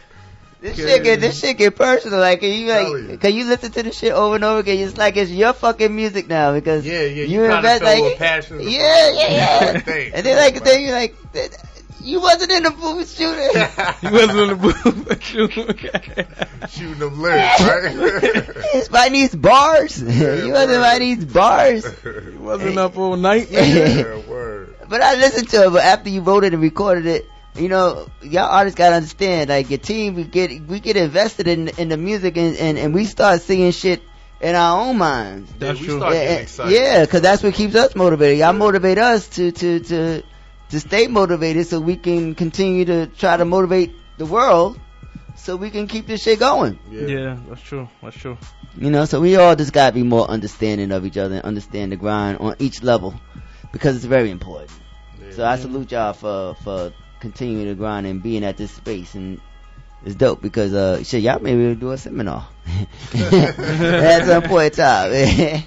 This 0.61 0.77
shit 0.77 1.05
get 1.05 1.21
this 1.21 1.39
shit 1.41 1.57
get 1.57 1.77
personal. 1.77 2.19
Like, 2.19 2.41
can 2.41 2.51
you 2.51 2.69
like, 2.69 3.11
you. 3.11 3.19
can 3.19 3.35
you 3.35 3.45
listen 3.45 3.71
to 3.73 3.83
this 3.85 3.97
shit 3.99 4.13
over 4.13 4.35
and 4.35 4.45
over 4.45 4.59
again? 4.59 4.79
It's 4.87 4.97
like 4.99 5.17
it's 5.17 5.31
your 5.31 5.53
fucking 5.53 5.95
music 5.95 6.27
now 6.29 6.53
because 6.53 6.85
Yeah, 6.85 7.03
yeah, 7.03 7.07
you 7.07 7.23
you 7.27 7.41
kinda 7.43 7.57
invest 7.57 7.81
feel 7.81 7.89
a 7.89 7.91
like, 7.93 8.03
little 8.03 8.19
passionate 8.19 8.63
yeah, 8.65 8.71
it. 8.71 9.15
yeah, 9.15 9.31
yeah. 9.31 9.73
Like, 9.73 9.85
thanks, 9.87 10.17
and 10.17 10.27
then 10.27 10.37
like, 10.37 10.65
then 10.65 10.83
you 10.83 10.93
like, 10.93 11.15
you 12.03 12.21
wasn't 12.21 12.51
in 12.53 12.63
the 12.65 12.71
booth 12.71 13.11
shooting. 13.15 13.51
you 14.03 14.13
wasn't 14.13 14.39
in 14.39 14.49
the 14.49 14.57
booth 14.57 15.23
shooting. 15.23 16.69
Shooting 16.71 16.99
them 16.99 17.21
lyrics, 17.21 17.61
right? 17.61 18.55
It's 18.75 18.89
by 18.89 19.09
these 19.11 19.35
bars. 19.35 20.01
you 20.03 20.53
wasn't 20.53 20.81
by 20.83 20.99
these 20.99 21.25
bars. 21.25 21.85
He 22.03 22.37
wasn't 22.39 22.79
up 22.79 22.97
all 22.97 23.17
night. 23.17 23.49
yeah, 23.51 24.17
word. 24.29 24.75
But 24.89 25.03
I 25.03 25.15
listened 25.17 25.49
to 25.51 25.67
it. 25.67 25.71
But 25.71 25.83
after 25.83 26.09
you 26.11 26.21
wrote 26.23 26.45
it 26.45 26.53
and 26.53 26.63
recorded 26.63 27.07
it, 27.07 27.27
you 27.59 27.69
know, 27.69 28.09
y'all 28.23 28.49
artists 28.51 28.77
gotta 28.77 28.97
understand. 28.97 29.51
Like 29.51 29.71
your 29.71 29.79
team, 29.79 30.15
we 30.15 30.25
get 30.25 30.63
we 30.67 30.81
get 30.81 30.97
invested 30.97 31.49
in 31.49 31.69
in 31.69 31.89
the 31.89 31.97
music, 31.97 32.37
and 32.37 32.57
and, 32.57 32.79
and 32.79 32.95
we 32.95 33.05
start 33.05 33.41
seeing 33.43 33.71
shit 33.73 34.03
in 34.41 34.55
our 34.55 34.81
own 34.81 34.99
minds. 34.99 35.53
That's 35.59 35.81
we 35.81 35.87
true. 35.87 35.99
start 35.99 36.15
Yeah, 36.15 36.21
excited. 36.35 36.73
yeah, 36.73 37.05
because 37.05 37.23
that's 37.23 37.43
what 37.43 37.55
keeps 37.55 37.75
us 37.75 37.95
motivated. 37.97 38.39
Y'all 38.39 38.53
motivate 38.53 38.99
us 38.99 39.29
to 39.31 39.51
to 39.53 39.81
to 39.81 40.23
to 40.71 40.81
stay 40.81 41.07
motivated, 41.07 41.67
so 41.67 41.81
we 41.81 41.97
can 41.97 42.35
continue 42.35 42.85
to 42.85 43.07
try 43.07 43.37
to 43.37 43.45
motivate 43.45 43.93
the 44.19 44.27
world, 44.27 44.79
so 45.37 45.57
we 45.57 45.71
can 45.71 45.87
keep 45.87 46.07
this 46.07 46.23
shit 46.23 46.39
going. 46.39 46.79
Yeah. 46.91 47.39
that's 47.49 47.63
true. 47.63 47.89
That's 48.03 48.17
true. 48.17 48.37
You 48.77 48.91
know, 48.91 49.07
so 49.07 49.21
we 49.21 49.37
all 49.37 49.57
just 49.57 49.73
gotta 49.73 49.93
be 49.95 50.03
more 50.03 50.29
understanding 50.31 50.93
of 50.93 51.05
each 51.07 51.17
other 51.17 51.37
and 51.37 51.45
understand 51.45 51.91
the 51.93 51.97
grind 51.97 52.39
on 52.39 52.55
each 52.59 52.83
level 52.83 53.19
because 53.73 53.97
it's 53.97 54.05
very 54.05 54.31
important. 54.31 54.71
So 55.33 55.45
I 55.45 55.57
salute 55.57 55.91
y'all 55.93 56.13
for 56.13 56.55
for 56.63 56.93
continuing 57.21 57.67
to 57.67 57.75
grind 57.75 58.07
and 58.07 58.23
being 58.23 58.45
at 58.45 58.57
this 58.57 58.71
space 58.71 59.15
and 59.15 59.41
it's 60.05 60.15
dope 60.15 60.41
because 60.41 60.73
uh 60.75 61.03
shit 61.03 61.23
y'all 61.23 61.41
maybe 61.41 61.75
do 61.75 61.91
a 61.91 61.99
seminar 61.99 62.49
at 63.15 64.25
some 64.25 64.43
point 64.45 64.79
in 64.79 64.85
time. 64.85 65.65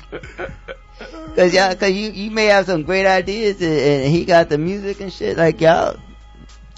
Cause 1.35 1.53
y'all, 1.53 1.73
cause 1.75 1.91
you, 1.91 2.11
you 2.11 2.29
may 2.29 2.47
have 2.47 2.65
some 2.65 2.83
great 2.83 3.05
ideas 3.05 3.61
and, 3.61 3.71
and 3.71 4.13
he 4.13 4.25
got 4.25 4.49
the 4.49 4.57
music 4.57 4.99
and 4.99 5.13
shit 5.13 5.37
like 5.37 5.61
y'all. 5.61 5.97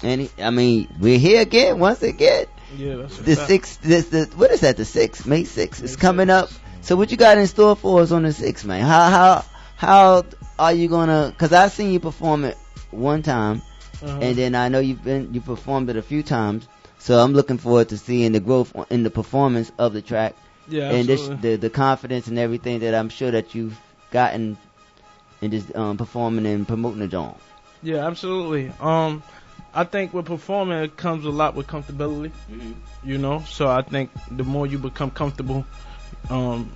And 0.02 0.22
he, 0.22 0.30
I 0.40 0.50
mean, 0.50 0.88
we're 1.00 1.18
here 1.18 1.42
again 1.42 1.80
once 1.80 2.02
again. 2.02 2.46
Yeah, 2.76 2.96
that's 2.96 3.18
The 3.18 3.34
sixth, 3.34 3.80
this, 3.82 4.08
the, 4.08 4.30
what 4.36 4.52
is 4.52 4.60
that? 4.60 4.76
The 4.76 4.84
sixth, 4.84 5.26
May 5.26 5.42
sixth 5.42 5.82
is 5.82 5.96
coming 5.96 6.30
up. 6.30 6.50
So 6.82 6.94
what 6.94 7.10
you 7.10 7.16
got 7.16 7.38
in 7.38 7.46
store 7.46 7.74
for 7.74 8.00
us 8.00 8.12
on 8.12 8.22
the 8.22 8.32
sixth, 8.32 8.64
man? 8.64 8.82
How 8.82 9.10
how 9.10 9.44
how 9.76 10.24
are 10.58 10.72
you 10.72 10.88
gonna? 10.88 11.34
Cause 11.36 11.52
I've 11.52 11.72
seen 11.72 11.92
you 11.92 11.98
perform 11.98 12.44
it 12.44 12.58
one 12.90 13.22
time, 13.22 13.62
Uh-huh. 14.04 14.18
and 14.20 14.36
then 14.36 14.54
I 14.54 14.68
know 14.68 14.80
you've 14.80 15.02
been 15.02 15.32
you 15.32 15.40
performed 15.40 15.88
it 15.90 15.96
a 15.96 16.02
few 16.02 16.22
times. 16.22 16.68
So 16.98 17.18
I'm 17.18 17.32
looking 17.32 17.58
forward 17.58 17.88
to 17.90 17.98
seeing 17.98 18.32
the 18.32 18.40
growth 18.40 18.74
in 18.90 19.02
the 19.02 19.10
performance 19.10 19.70
of 19.78 19.92
the 19.92 20.02
track, 20.02 20.34
Yeah, 20.68 20.90
and 20.90 21.08
this, 21.08 21.26
the 21.40 21.56
the 21.56 21.70
confidence 21.70 22.28
and 22.28 22.38
everything 22.38 22.80
that 22.80 22.94
I'm 22.94 23.08
sure 23.08 23.30
that 23.30 23.54
you've 23.54 23.78
gotten 24.10 24.56
in 25.40 25.50
just 25.50 25.74
um, 25.76 25.96
performing 25.96 26.46
and 26.46 26.66
promoting 26.66 27.00
the 27.00 27.08
joint. 27.08 27.36
Yeah, 27.82 28.06
absolutely. 28.06 28.72
Um, 28.80 29.22
I 29.74 29.84
think 29.84 30.14
with 30.14 30.26
performing, 30.26 30.78
it 30.78 30.96
comes 30.96 31.24
a 31.24 31.30
lot 31.30 31.54
with 31.54 31.66
comfortability. 31.66 32.32
You 33.02 33.18
know, 33.18 33.42
so 33.46 33.68
I 33.68 33.82
think 33.82 34.10
the 34.30 34.44
more 34.44 34.66
you 34.66 34.78
become 34.78 35.10
comfortable, 35.10 35.66
um, 36.30 36.72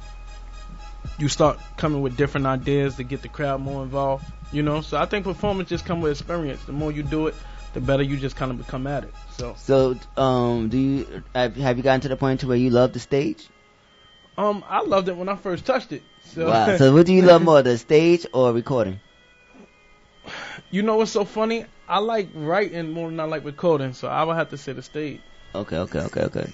you 1.18 1.28
start 1.28 1.58
coming 1.76 2.02
with 2.02 2.16
different 2.16 2.46
ideas 2.46 2.96
to 2.96 3.04
get 3.04 3.22
the 3.22 3.28
crowd 3.28 3.60
more 3.60 3.82
involved. 3.82 4.24
You 4.52 4.62
know, 4.62 4.80
so 4.80 4.96
I 4.96 5.04
think 5.06 5.24
performance 5.24 5.68
just 5.68 5.84
come 5.84 6.00
with 6.00 6.12
experience. 6.12 6.62
The 6.64 6.72
more 6.72 6.90
you 6.90 7.02
do 7.02 7.26
it, 7.26 7.34
the 7.74 7.80
better 7.80 8.02
you 8.02 8.16
just 8.16 8.34
kind 8.36 8.50
of 8.50 8.58
become 8.58 8.86
at 8.86 9.04
it. 9.04 9.14
So, 9.32 9.54
So 9.56 9.96
um, 10.16 10.68
do 10.68 10.78
you 10.78 11.22
have, 11.34 11.54
have 11.56 11.76
you 11.76 11.82
gotten 11.82 12.00
to 12.02 12.08
the 12.08 12.16
point 12.16 12.40
to 12.40 12.46
where 12.46 12.56
you 12.56 12.70
love 12.70 12.92
the 12.92 12.98
stage? 13.00 13.46
um, 14.38 14.64
I 14.68 14.82
loved 14.82 15.08
it 15.08 15.16
when 15.16 15.28
I 15.28 15.36
first 15.36 15.66
touched 15.66 15.92
it. 15.92 16.02
So, 16.34 16.46
Wow. 16.48 16.76
So 16.78 16.92
what 16.94 17.06
do 17.06 17.12
you 17.12 17.22
love 17.22 17.42
more, 17.42 17.62
the 17.62 17.76
stage 17.76 18.26
or 18.32 18.52
recording? 18.52 19.00
you 20.70 20.82
know 20.82 20.96
what's 20.96 21.12
so 21.12 21.24
funny? 21.24 21.64
I 21.88 21.98
like 21.98 22.28
writing 22.34 22.92
more 22.92 23.08
than 23.08 23.18
I 23.20 23.24
like 23.24 23.44
recording, 23.44 23.92
so 23.92 24.08
I 24.08 24.24
would 24.24 24.36
have 24.36 24.50
to 24.50 24.56
say 24.56 24.72
the 24.72 24.82
stage. 24.82 25.20
Okay, 25.54 25.76
okay, 25.76 26.00
okay, 26.00 26.22
okay. 26.22 26.46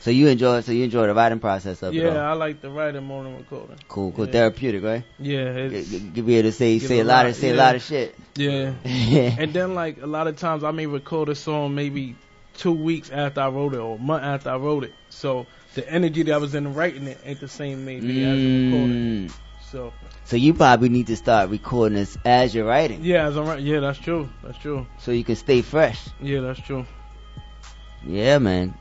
So 0.00 0.10
you 0.10 0.28
enjoy 0.28 0.62
so 0.62 0.72
you 0.72 0.84
enjoy 0.84 1.06
the 1.06 1.14
writing 1.14 1.40
process 1.40 1.82
of 1.82 1.94
it. 1.94 1.98
Yeah. 2.02 2.28
I 2.28 2.32
like 2.32 2.62
the 2.62 2.70
writing 2.70 3.04
more 3.04 3.22
than 3.22 3.36
recording. 3.36 3.76
Cool, 3.86 4.12
cool. 4.12 4.26
Yeah. 4.26 4.32
Therapeutic, 4.32 4.82
right? 4.82 5.04
Yeah, 5.18 5.68
You 5.68 6.22
be 6.22 6.36
able 6.36 6.48
to 6.48 6.52
say 6.52 6.78
say 6.78 7.00
a 7.00 7.04
lot 7.04 7.24
lot, 7.24 7.26
of 7.26 7.36
say 7.36 7.50
a 7.50 7.54
lot 7.54 7.76
of 7.76 7.82
shit. 7.82 8.14
Yeah. 8.34 8.72
Yeah. 8.84 9.36
and 9.38 9.52
then 9.52 9.74
like 9.74 10.00
a 10.00 10.06
lot 10.06 10.26
of 10.26 10.36
times 10.36 10.64
I 10.64 10.70
may 10.70 10.86
record 10.86 11.28
a 11.28 11.34
song 11.34 11.74
maybe 11.74 12.16
two 12.54 12.72
weeks 12.72 13.10
after 13.10 13.42
I 13.42 13.48
wrote 13.48 13.74
it 13.74 13.78
or 13.78 13.96
a 13.96 13.98
month 13.98 14.24
after 14.24 14.50
I 14.50 14.56
wrote 14.56 14.84
it. 14.84 14.94
So 15.10 15.46
the 15.74 15.86
energy 15.88 16.22
that 16.24 16.32
I 16.32 16.38
was 16.38 16.54
in 16.54 16.72
writing 16.72 17.06
it 17.06 17.18
ain't 17.24 17.40
the 17.40 17.48
same 17.48 17.84
maybe 17.84 18.24
as 18.24 18.38
in 18.38 18.72
recording. 18.72 18.96
Mm. 19.28 19.32
So 19.70 19.92
So 20.24 20.36
you 20.36 20.54
probably 20.54 20.88
need 20.88 21.08
to 21.08 21.16
start 21.16 21.50
recording 21.50 21.96
this 21.96 22.16
as 22.24 22.54
you're 22.54 22.64
writing, 22.66 23.04
yeah, 23.04 23.26
as 23.26 23.36
I'm 23.36 23.46
right, 23.46 23.60
yeah, 23.60 23.80
that's 23.80 23.98
true. 23.98 24.30
That's 24.42 24.58
true. 24.58 24.86
so 24.98 25.12
you 25.12 25.24
can 25.24 25.36
stay 25.36 25.60
fresh. 25.62 26.00
Yeah, 26.22 26.40
that's 26.40 26.60
true. 26.60 26.86
Yeah, 28.04 28.38
man. 28.38 28.74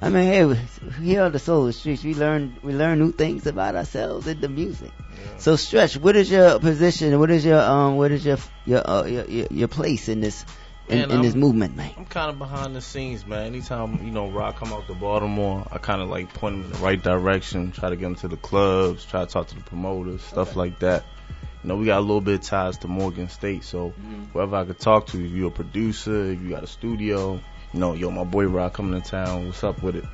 I 0.00 0.08
mean, 0.08 0.26
hey, 0.26 0.44
we- 0.44 0.56
here 1.04 1.22
on 1.22 1.32
the 1.32 1.38
Soul 1.38 1.60
of 1.62 1.66
the 1.66 1.72
Streets, 1.72 2.02
we 2.02 2.14
learn 2.14 2.56
we 2.62 2.72
learn 2.72 2.98
new 2.98 3.12
things 3.12 3.46
about 3.46 3.76
ourselves 3.76 4.26
in 4.26 4.40
the 4.40 4.48
music. 4.48 4.90
So, 5.38 5.56
Stretch, 5.56 5.96
what 5.96 6.16
is 6.16 6.30
your 6.30 6.58
position? 6.58 7.18
What 7.18 7.30
is 7.30 7.44
your 7.44 7.60
um? 7.60 7.96
What 7.96 8.10
is 8.10 8.24
your 8.24 8.38
your 8.64 8.88
uh, 8.88 9.04
your, 9.04 9.24
your, 9.26 9.46
your 9.50 9.68
place 9.68 10.08
in 10.08 10.20
this 10.20 10.44
in, 10.88 10.98
Man, 10.98 11.10
in 11.12 11.22
this 11.22 11.34
movement, 11.34 11.76
man? 11.76 11.92
I'm 11.96 12.06
kind 12.06 12.30
of 12.30 12.38
behind 12.38 12.74
the 12.74 12.80
scenes, 12.80 13.26
man. 13.26 13.46
Anytime 13.46 14.04
you 14.04 14.10
know 14.10 14.28
Rock 14.28 14.56
come 14.56 14.72
out 14.72 14.86
to 14.88 14.94
Baltimore, 14.94 15.66
I 15.70 15.78
kind 15.78 16.00
of 16.02 16.08
like 16.08 16.32
point 16.34 16.56
him 16.56 16.64
in 16.64 16.70
the 16.72 16.78
right 16.78 17.00
direction, 17.00 17.70
try 17.72 17.90
to 17.90 17.96
get 17.96 18.06
him 18.06 18.14
to 18.16 18.28
the 18.28 18.36
clubs, 18.36 19.04
try 19.04 19.24
to 19.24 19.30
talk 19.30 19.48
to 19.48 19.54
the 19.54 19.62
promoters, 19.62 20.22
stuff 20.22 20.56
like 20.56 20.78
that. 20.80 21.04
You 21.62 21.68
know, 21.68 21.76
we 21.76 21.86
got 21.86 21.98
a 21.98 22.00
little 22.00 22.20
bit 22.20 22.34
of 22.40 22.42
ties 22.42 22.78
to 22.78 22.88
Morgan 22.88 23.28
State, 23.28 23.62
so 23.62 23.94
whoever 24.32 24.56
I 24.56 24.64
could 24.64 24.80
talk 24.80 25.06
to, 25.08 25.24
if 25.24 25.30
you're 25.30 25.48
a 25.48 25.52
producer, 25.52 26.32
if 26.32 26.40
you 26.40 26.50
got 26.50 26.64
a 26.64 26.66
studio, 26.66 27.40
you 27.72 27.80
know, 27.80 27.94
yo, 27.94 28.10
my 28.10 28.24
boy 28.24 28.46
Rock 28.46 28.74
coming 28.74 29.00
to 29.00 29.08
town, 29.10 29.46
what's 29.46 29.64
up 29.64 29.82
with 29.82 29.96
it? 29.96 30.04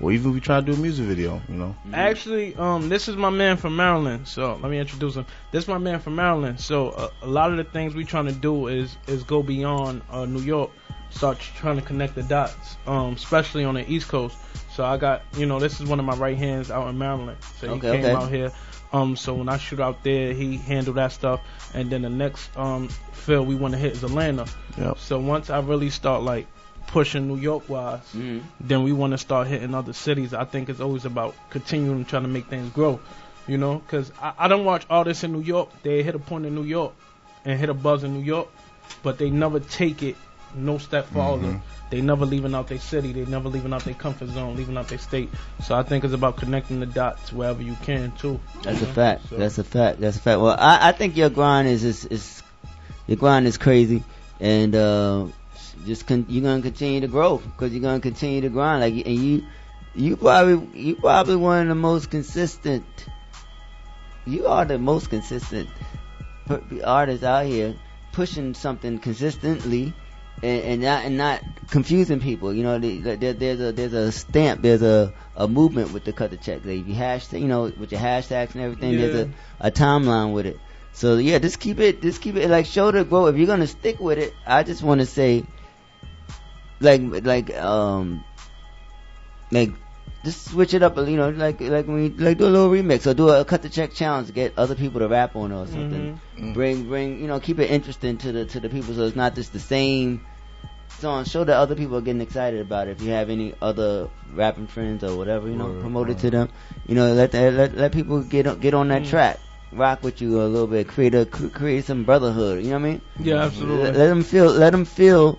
or 0.00 0.10
even 0.12 0.30
if 0.30 0.34
we 0.34 0.40
try 0.40 0.58
to 0.60 0.64
do 0.64 0.72
a 0.72 0.76
music 0.76 1.04
video, 1.06 1.42
you 1.48 1.54
know. 1.56 1.76
Actually, 1.92 2.54
um, 2.56 2.88
this 2.88 3.06
is 3.08 3.16
my 3.16 3.28
man 3.28 3.56
from 3.58 3.76
Maryland. 3.76 4.26
So 4.26 4.54
let 4.62 4.70
me 4.70 4.78
introduce 4.78 5.14
him. 5.14 5.26
This 5.50 5.64
is 5.64 5.68
my 5.68 5.76
man 5.78 6.00
from 6.00 6.16
Maryland. 6.16 6.58
So 6.58 6.88
uh, 6.90 7.10
a 7.22 7.26
lot 7.26 7.50
of 7.50 7.58
the 7.58 7.64
things 7.64 7.94
we 7.94 8.04
trying 8.04 8.26
to 8.26 8.32
do 8.32 8.68
is 8.68 8.96
is 9.06 9.22
go 9.24 9.42
beyond 9.42 10.00
uh, 10.10 10.24
New 10.24 10.40
York, 10.40 10.70
start 11.10 11.38
trying 11.38 11.76
to 11.76 11.82
connect 11.82 12.14
the 12.14 12.22
dots, 12.22 12.78
um, 12.86 13.12
especially 13.12 13.64
on 13.64 13.74
the 13.74 13.90
East 13.92 14.08
Coast. 14.08 14.38
So 14.72 14.84
I 14.86 14.96
got, 14.96 15.22
you 15.36 15.44
know, 15.44 15.58
this 15.60 15.80
is 15.80 15.86
one 15.86 15.98
of 15.98 16.06
my 16.06 16.14
right 16.16 16.36
hands 16.38 16.70
out 16.70 16.88
in 16.88 16.96
Maryland. 16.96 17.36
So 17.58 17.66
he 17.66 17.72
Okay, 17.74 17.90
came 17.92 18.04
okay. 18.06 18.14
out 18.14 18.30
here. 18.30 18.52
Um, 18.92 19.16
so 19.16 19.34
when 19.34 19.48
I 19.50 19.58
shoot 19.58 19.80
out 19.80 20.02
there, 20.02 20.32
he 20.32 20.56
handled 20.56 20.96
that 20.96 21.12
stuff, 21.12 21.40
and 21.74 21.90
then 21.90 22.02
the 22.02 22.08
next 22.10 22.56
um 22.56 22.88
field 23.12 23.46
we 23.46 23.54
want 23.54 23.72
to 23.72 23.78
hit 23.78 23.92
is 23.92 24.02
Atlanta. 24.02 24.46
Yep. 24.78 24.98
So 24.98 25.18
once 25.20 25.50
I 25.50 25.60
really 25.60 25.90
start 25.90 26.22
like 26.22 26.46
pushing 26.92 27.28
New 27.28 27.36
York 27.36 27.68
wise, 27.68 28.00
Mhm. 28.14 28.42
then 28.60 28.82
we 28.82 28.92
want 28.92 29.12
to 29.12 29.18
start 29.18 29.46
hitting 29.46 29.74
other 29.74 29.92
cities. 29.92 30.34
I 30.34 30.44
think 30.44 30.68
it's 30.68 30.80
always 30.80 31.04
about 31.04 31.34
continuing 31.50 32.04
trying 32.04 32.22
to 32.22 32.28
make 32.28 32.46
things 32.46 32.70
grow, 32.72 33.00
you 33.46 33.58
know, 33.58 33.76
because 33.78 34.10
I, 34.20 34.32
I 34.38 34.48
don't 34.48 34.64
watch 34.64 34.84
artists 34.90 35.24
in 35.24 35.32
New 35.32 35.40
York. 35.42 35.68
They 35.82 36.02
hit 36.02 36.14
a 36.14 36.18
point 36.18 36.46
in 36.46 36.54
New 36.54 36.64
York 36.64 36.92
and 37.44 37.58
hit 37.58 37.68
a 37.68 37.74
buzz 37.74 38.04
in 38.04 38.12
New 38.14 38.24
York, 38.24 38.48
but 39.02 39.18
they 39.18 39.30
never 39.30 39.60
take 39.60 40.02
it 40.02 40.16
no 40.54 40.78
step 40.78 41.06
farther. 41.12 41.46
Mhm. 41.46 41.60
They 41.90 42.00
never 42.00 42.24
leaving 42.26 42.54
out 42.54 42.66
their 42.68 42.78
city. 42.78 43.12
They 43.12 43.24
never 43.24 43.48
leaving 43.48 43.72
out 43.72 43.84
their 43.84 43.94
comfort 43.94 44.28
zone, 44.30 44.56
leaving 44.56 44.76
out 44.76 44.88
their 44.88 44.98
state. 44.98 45.28
So 45.64 45.74
I 45.76 45.82
think 45.84 46.04
it's 46.04 46.14
about 46.14 46.36
connecting 46.36 46.78
the 46.80 46.86
dots 46.86 47.32
wherever 47.32 47.62
you 47.62 47.76
can 47.82 48.12
too. 48.12 48.38
That's 48.62 48.80
a 48.82 48.86
know? 48.86 48.92
fact. 48.92 49.28
So- 49.30 49.36
That's 49.36 49.58
a 49.58 49.64
fact. 49.64 50.00
That's 50.00 50.16
a 50.16 50.20
fact. 50.20 50.40
Well, 50.40 50.56
I, 50.58 50.88
I 50.88 50.92
think 50.92 51.16
your 51.16 51.30
grind 51.30 51.66
is 51.68 51.82
is, 51.84 52.04
is 52.06 52.42
your 53.08 53.16
grind 53.16 53.46
is 53.46 53.58
crazy, 53.58 54.02
and 54.40 54.74
uh, 54.74 55.26
just 55.86 56.06
con- 56.06 56.26
you're 56.28 56.42
gonna 56.42 56.62
continue 56.62 57.00
to 57.00 57.08
grow 57.08 57.38
because 57.38 57.72
you're 57.72 57.82
gonna 57.82 58.00
continue 58.00 58.40
to 58.42 58.48
grind. 58.48 58.80
Like 58.80 59.06
and 59.06 59.16
you, 59.16 59.46
you 59.94 60.16
probably 60.16 60.80
you 60.80 60.96
probably 60.96 61.36
one 61.36 61.62
of 61.62 61.68
the 61.68 61.74
most 61.74 62.10
consistent. 62.10 62.84
You 64.26 64.46
are 64.46 64.64
the 64.64 64.78
most 64.78 65.10
consistent 65.10 65.68
artist 66.84 67.22
out 67.24 67.46
here 67.46 67.74
pushing 68.12 68.54
something 68.54 68.98
consistently. 68.98 69.92
And, 70.42 70.62
and 70.62 70.80
not 70.82 71.04
and 71.04 71.18
not 71.18 71.42
confusing 71.70 72.18
people, 72.18 72.54
you 72.54 72.62
know. 72.62 72.78
the- 72.78 73.00
There, 73.16 73.34
there's 73.34 73.60
a 73.60 73.72
there's 73.72 73.92
a 73.92 74.10
stamp, 74.10 74.62
there's 74.62 74.80
a, 74.80 75.12
a 75.36 75.46
movement 75.46 75.92
with 75.92 76.04
the 76.04 76.14
cut 76.14 76.30
the 76.30 76.38
check. 76.38 76.64
Like 76.64 76.78
if 76.78 76.88
you 76.88 76.94
hashtag, 76.94 77.42
you 77.42 77.46
know, 77.48 77.64
with 77.64 77.92
your 77.92 78.00
hashtags 78.00 78.54
and 78.54 78.62
everything, 78.62 78.96
there's 78.96 79.14
a, 79.60 79.66
a 79.68 79.70
timeline 79.70 80.32
with 80.32 80.46
it. 80.46 80.58
So 80.92 81.18
yeah, 81.18 81.38
just 81.40 81.60
keep 81.60 81.78
it, 81.78 82.00
just 82.00 82.22
keep 82.22 82.36
it 82.36 82.48
like 82.48 82.64
show 82.64 82.90
the 82.90 83.04
growth. 83.04 83.34
If 83.34 83.36
you're 83.38 83.46
gonna 83.48 83.66
stick 83.66 84.00
with 84.00 84.16
it, 84.16 84.32
I 84.46 84.62
just 84.62 84.82
want 84.82 85.00
to 85.02 85.06
say, 85.06 85.44
like 86.80 87.00
like 87.24 87.54
um 87.56 88.24
like 89.50 89.70
just 90.24 90.50
switch 90.50 90.74
it 90.74 90.82
up, 90.82 90.96
you 90.98 91.16
know, 91.16 91.30
like 91.30 91.60
like 91.60 91.86
when 91.86 92.02
you 92.04 92.08
like 92.18 92.38
do 92.38 92.44
a 92.44 92.52
little 92.52 92.68
remix 92.70 93.06
or 93.06 93.14
do 93.14 93.30
a 93.30 93.44
cut 93.44 93.62
the 93.62 93.68
check 93.68 93.92
challenge 93.94 94.32
get 94.34 94.52
other 94.56 94.74
people 94.74 95.00
to 95.00 95.08
rap 95.08 95.34
on 95.36 95.52
it 95.52 95.56
or 95.56 95.66
something. 95.66 96.18
Mhm. 96.38 96.54
Bring 96.54 96.84
bring 96.88 97.20
you 97.20 97.26
know 97.26 97.40
keep 97.40 97.58
it 97.58 97.70
interesting 97.70 98.18
to 98.18 98.32
the 98.32 98.44
to 98.46 98.60
the 98.60 98.68
people 98.68 98.94
so 98.94 99.02
it's 99.04 99.16
not 99.16 99.34
just 99.34 99.52
the 99.52 99.58
same 99.60 100.20
song. 100.98 101.24
Show 101.24 101.44
that 101.44 101.56
other 101.56 101.74
people 101.74 101.96
are 101.96 102.02
getting 102.02 102.20
excited 102.20 102.60
about 102.60 102.88
it. 102.88 102.92
If 102.92 103.02
you 103.02 103.10
have 103.12 103.30
any 103.30 103.54
other 103.62 104.08
rapping 104.32 104.66
friends 104.66 105.02
or 105.04 105.16
whatever, 105.16 105.48
you 105.48 105.56
know, 105.56 105.68
Word, 105.68 105.80
promote 105.80 106.10
it 106.10 106.18
to 106.18 106.30
them. 106.30 106.48
You 106.86 106.94
know, 106.94 107.12
let 107.14 107.32
that, 107.32 107.52
let 107.54 107.76
let 107.76 107.92
people 107.92 108.20
get 108.22 108.46
on, 108.46 108.58
get 108.60 108.74
on 108.74 108.88
that 108.88 109.02
Mm. 109.02 109.08
track. 109.10 109.40
Rock 109.72 110.02
with 110.02 110.20
you 110.20 110.42
a 110.42 110.44
little 110.44 110.66
bit, 110.66 110.88
create 110.88 111.14
a 111.14 111.24
create 111.24 111.84
some 111.84 112.04
brotherhood. 112.04 112.62
You 112.62 112.70
know 112.70 112.78
what 112.80 112.86
I 112.86 112.90
mean? 112.90 113.00
Yeah, 113.20 113.36
absolutely. 113.44 113.84
Let, 113.84 113.96
let 113.96 114.06
them 114.08 114.22
feel. 114.22 114.50
Let 114.50 114.70
them 114.72 114.84
feel 114.84 115.38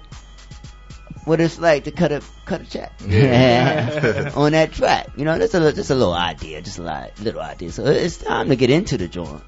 what 1.25 1.39
it's 1.39 1.59
like 1.59 1.83
to 1.85 1.91
cut 1.91 2.11
a 2.11 2.21
cut 2.45 2.61
a 2.61 2.65
check 2.65 2.91
Yeah. 3.07 4.31
on 4.35 4.51
that 4.53 4.71
track. 4.73 5.09
You 5.15 5.25
know, 5.25 5.37
that's 5.37 5.53
a 5.53 5.73
just 5.73 5.89
a 5.89 5.95
little 5.95 6.13
idea, 6.13 6.61
just 6.61 6.79
a 6.79 6.83
li- 6.83 7.23
little 7.23 7.41
idea. 7.41 7.71
So 7.71 7.85
it's 7.85 8.17
time 8.17 8.49
to 8.49 8.55
get 8.55 8.69
into 8.69 8.97
the 8.97 9.07
joint, 9.07 9.43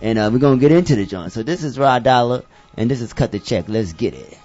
and 0.00 0.18
uh, 0.18 0.30
we're 0.32 0.38
gonna 0.38 0.58
get 0.58 0.72
into 0.72 0.96
the 0.96 1.06
joint. 1.06 1.32
So 1.32 1.42
this 1.42 1.62
is 1.64 1.78
Rod 1.78 2.02
Dollar, 2.02 2.42
and 2.76 2.90
this 2.90 3.00
is 3.00 3.12
Cut 3.12 3.32
the 3.32 3.38
Check. 3.38 3.68
Let's 3.68 3.92
get 3.92 4.14
it. 4.14 4.38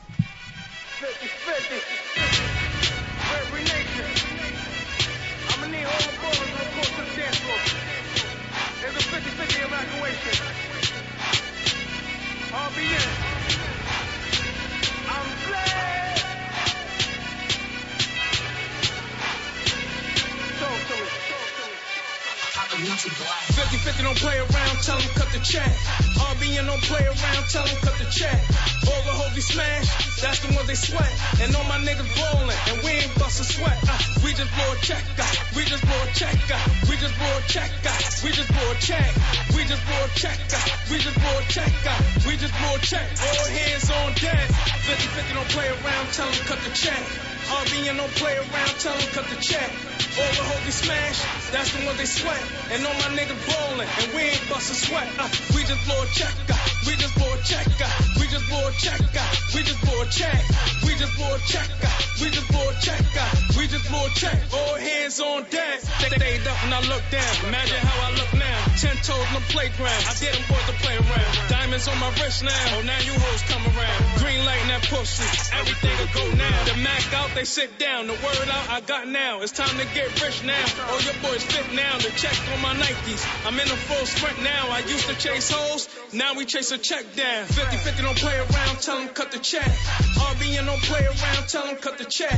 50-50 23.88 24.04
don't 24.04 24.18
play 24.18 24.38
around, 24.38 24.76
tell 24.84 25.00
them 25.00 25.08
cut 25.16 25.32
the 25.32 25.40
check. 25.40 25.72
RBN 26.20 26.68
don't 26.68 26.84
play 26.84 27.06
around, 27.08 27.44
tell 27.48 27.64
them 27.64 27.78
cut 27.80 27.96
the 27.98 28.10
check. 28.12 28.36
All 28.84 29.02
the 29.08 29.16
hoes 29.16 29.32
we 29.34 29.40
smash, 29.40 29.88
that's 30.20 30.40
the 30.44 30.52
ones 30.56 30.68
they 30.68 30.76
sweat. 30.76 31.08
And 31.40 31.56
all 31.56 31.64
my 31.72 31.80
niggas 31.80 32.12
ballin', 32.20 32.52
and 32.68 32.84
we 32.84 32.92
ain't 33.00 33.16
bustin' 33.16 33.48
sweat. 33.48 33.80
Uh, 33.88 33.96
we 34.28 34.34
just 34.36 34.52
blow 34.52 34.72
a 34.72 34.78
check, 34.84 35.04
uh, 35.16 35.24
we 35.56 35.64
just 35.64 35.84
blow 35.88 36.04
a 36.04 36.08
check, 36.12 36.36
uh, 36.52 36.60
we 36.90 37.00
just 37.00 37.16
blow 37.16 37.32
a 37.32 37.42
check, 37.48 37.72
uh, 37.88 37.96
we 38.24 38.30
just 38.36 38.52
blow 38.52 38.72
a 38.72 38.76
check. 38.76 39.12
We 39.56 39.64
just 39.64 39.84
blow 39.88 40.04
a 40.04 40.10
check, 40.20 40.40
uh, 40.52 40.60
we 40.92 40.98
just 41.00 41.16
blow 41.16 41.36
a 41.40 41.44
check, 41.48 41.74
uh, 41.88 42.02
we 42.28 42.34
just 42.36 42.54
blow 42.60 42.76
a 42.76 42.80
check. 42.84 43.08
All 43.24 43.46
hands 43.48 43.88
on 43.88 44.12
deck. 44.20 44.48
50-50 44.84 45.34
don't 45.34 45.50
play 45.56 45.68
around, 45.68 46.06
tell 46.12 46.28
them 46.28 46.44
cut 46.44 46.60
the 46.60 46.72
check. 46.76 47.37
RBN 47.48 47.98
don't 47.98 48.12
play 48.20 48.36
around, 48.36 48.74
tell 48.80 48.98
them 48.98 49.08
cut 49.16 49.26
the 49.32 49.40
check. 49.40 49.72
All 50.20 50.34
the 50.34 50.44
hoes 50.50 50.66
we 50.66 50.72
smash, 50.72 51.22
that's 51.52 51.72
the 51.72 51.86
ones 51.86 51.98
they 51.98 52.06
sweat. 52.06 52.42
And 52.72 52.86
all 52.86 52.94
my 53.00 53.16
niggas 53.16 53.40
ballin', 53.48 53.88
and 53.88 54.08
we 54.14 54.22
ain't 54.34 54.50
bustin' 54.50 54.76
sweat. 54.76 55.08
Uh, 55.18 55.30
we 55.56 55.64
just 55.64 55.80
blow 55.86 56.02
a 56.02 56.08
check, 56.12 56.36
uh, 56.50 56.58
we 56.86 56.94
just 56.98 57.16
blow 57.16 57.32
a 57.32 57.40
check, 57.46 57.68
uh, 57.80 57.90
we 58.20 58.26
just 58.28 58.48
blow 58.50 58.68
a 58.68 58.72
check, 58.76 59.00
uh, 59.00 59.24
we 59.56 59.62
just 59.64 59.82
blow 59.86 60.02
a 60.02 60.06
check. 60.08 60.44
We 60.86 60.96
just 60.96 61.16
blow 61.18 61.36
a 61.36 61.40
check, 61.46 61.70
uh, 61.84 61.90
we 62.20 62.30
just 62.30 62.48
blow 62.50 62.66
a 62.70 62.74
check, 62.82 63.02
uh, 63.14 63.36
we 63.58 63.68
just 63.68 63.88
blow 63.90 64.06
a 64.06 64.10
check. 64.18 64.38
All 64.54 64.76
hands 64.76 65.20
on 65.20 65.44
deck. 65.50 65.82
They 66.02 66.10
stayed 66.18 66.48
up 66.48 66.58
and 66.66 66.74
I 66.74 66.82
look 66.90 67.04
down. 67.12 67.34
Imagine 67.46 67.78
how 67.78 68.08
I 68.08 68.10
look 68.18 68.32
now. 68.34 68.60
Ten 68.82 68.96
toes 69.06 69.22
in 69.30 69.34
the 69.38 69.46
playground. 69.54 70.02
I 70.10 70.14
dare 70.18 70.34
them 70.34 70.44
boys 70.50 70.66
to 70.66 70.76
play 70.82 70.96
around. 70.98 71.32
Diamonds 71.50 71.88
on 71.88 71.98
my 72.00 72.10
wrist 72.18 72.44
now. 72.44 72.66
Oh, 72.76 72.82
now 72.82 73.00
you 73.06 73.14
hoes 73.14 73.44
come 73.46 73.64
around. 73.70 74.00
Green 74.18 74.42
light 74.46 74.62
in 74.66 74.70
that 74.74 74.84
pussy. 74.90 75.28
Everything 75.54 75.94
will 76.02 76.14
go 76.18 76.26
now. 76.36 76.58
The 76.66 76.76
Mac 76.82 77.06
out, 77.14 77.30
they 77.38 77.46
sit 77.46 77.78
down. 77.78 78.08
The 78.08 78.14
word 78.14 78.50
out, 78.50 78.70
I 78.70 78.82
got 78.82 79.08
now. 79.08 79.42
It's 79.42 79.52
time 79.52 79.78
to 79.78 79.86
get 79.94 80.10
rich 80.24 80.44
now. 80.44 80.66
All 80.90 81.00
your 81.06 81.14
boys 81.22 81.44
fit 81.46 81.70
now. 81.76 81.98
The 82.02 82.10
check 82.18 82.34
on 82.54 82.62
my 82.66 82.74
Nikes. 82.74 83.22
I'm 83.46 83.54
in 83.54 83.70
a 83.70 83.78
full 83.78 84.06
sprint 84.08 84.42
now. 84.42 84.74
I 84.74 84.80
used 84.80 85.06
to 85.08 85.14
chase 85.14 85.52
hoes. 85.54 85.88
Now 86.14 86.34
we 86.34 86.46
chase 86.46 86.72
a 86.72 86.80
check 86.80 87.06
down. 87.16 87.46
50-50 87.46 88.02
don't 88.02 88.18
play 88.18 88.38
around. 88.38 88.82
Tell 88.82 88.98
them 88.98 89.10
cut 89.10 89.32
the 89.32 89.38
check. 89.38 89.70
RBN 90.18 90.66
don't 90.66 90.82
play 90.82 91.06
around. 91.06 91.48
Tell 91.48 91.68
them 91.68 91.76
cut 91.76 92.00
the 92.00 92.06
check. 92.06 92.34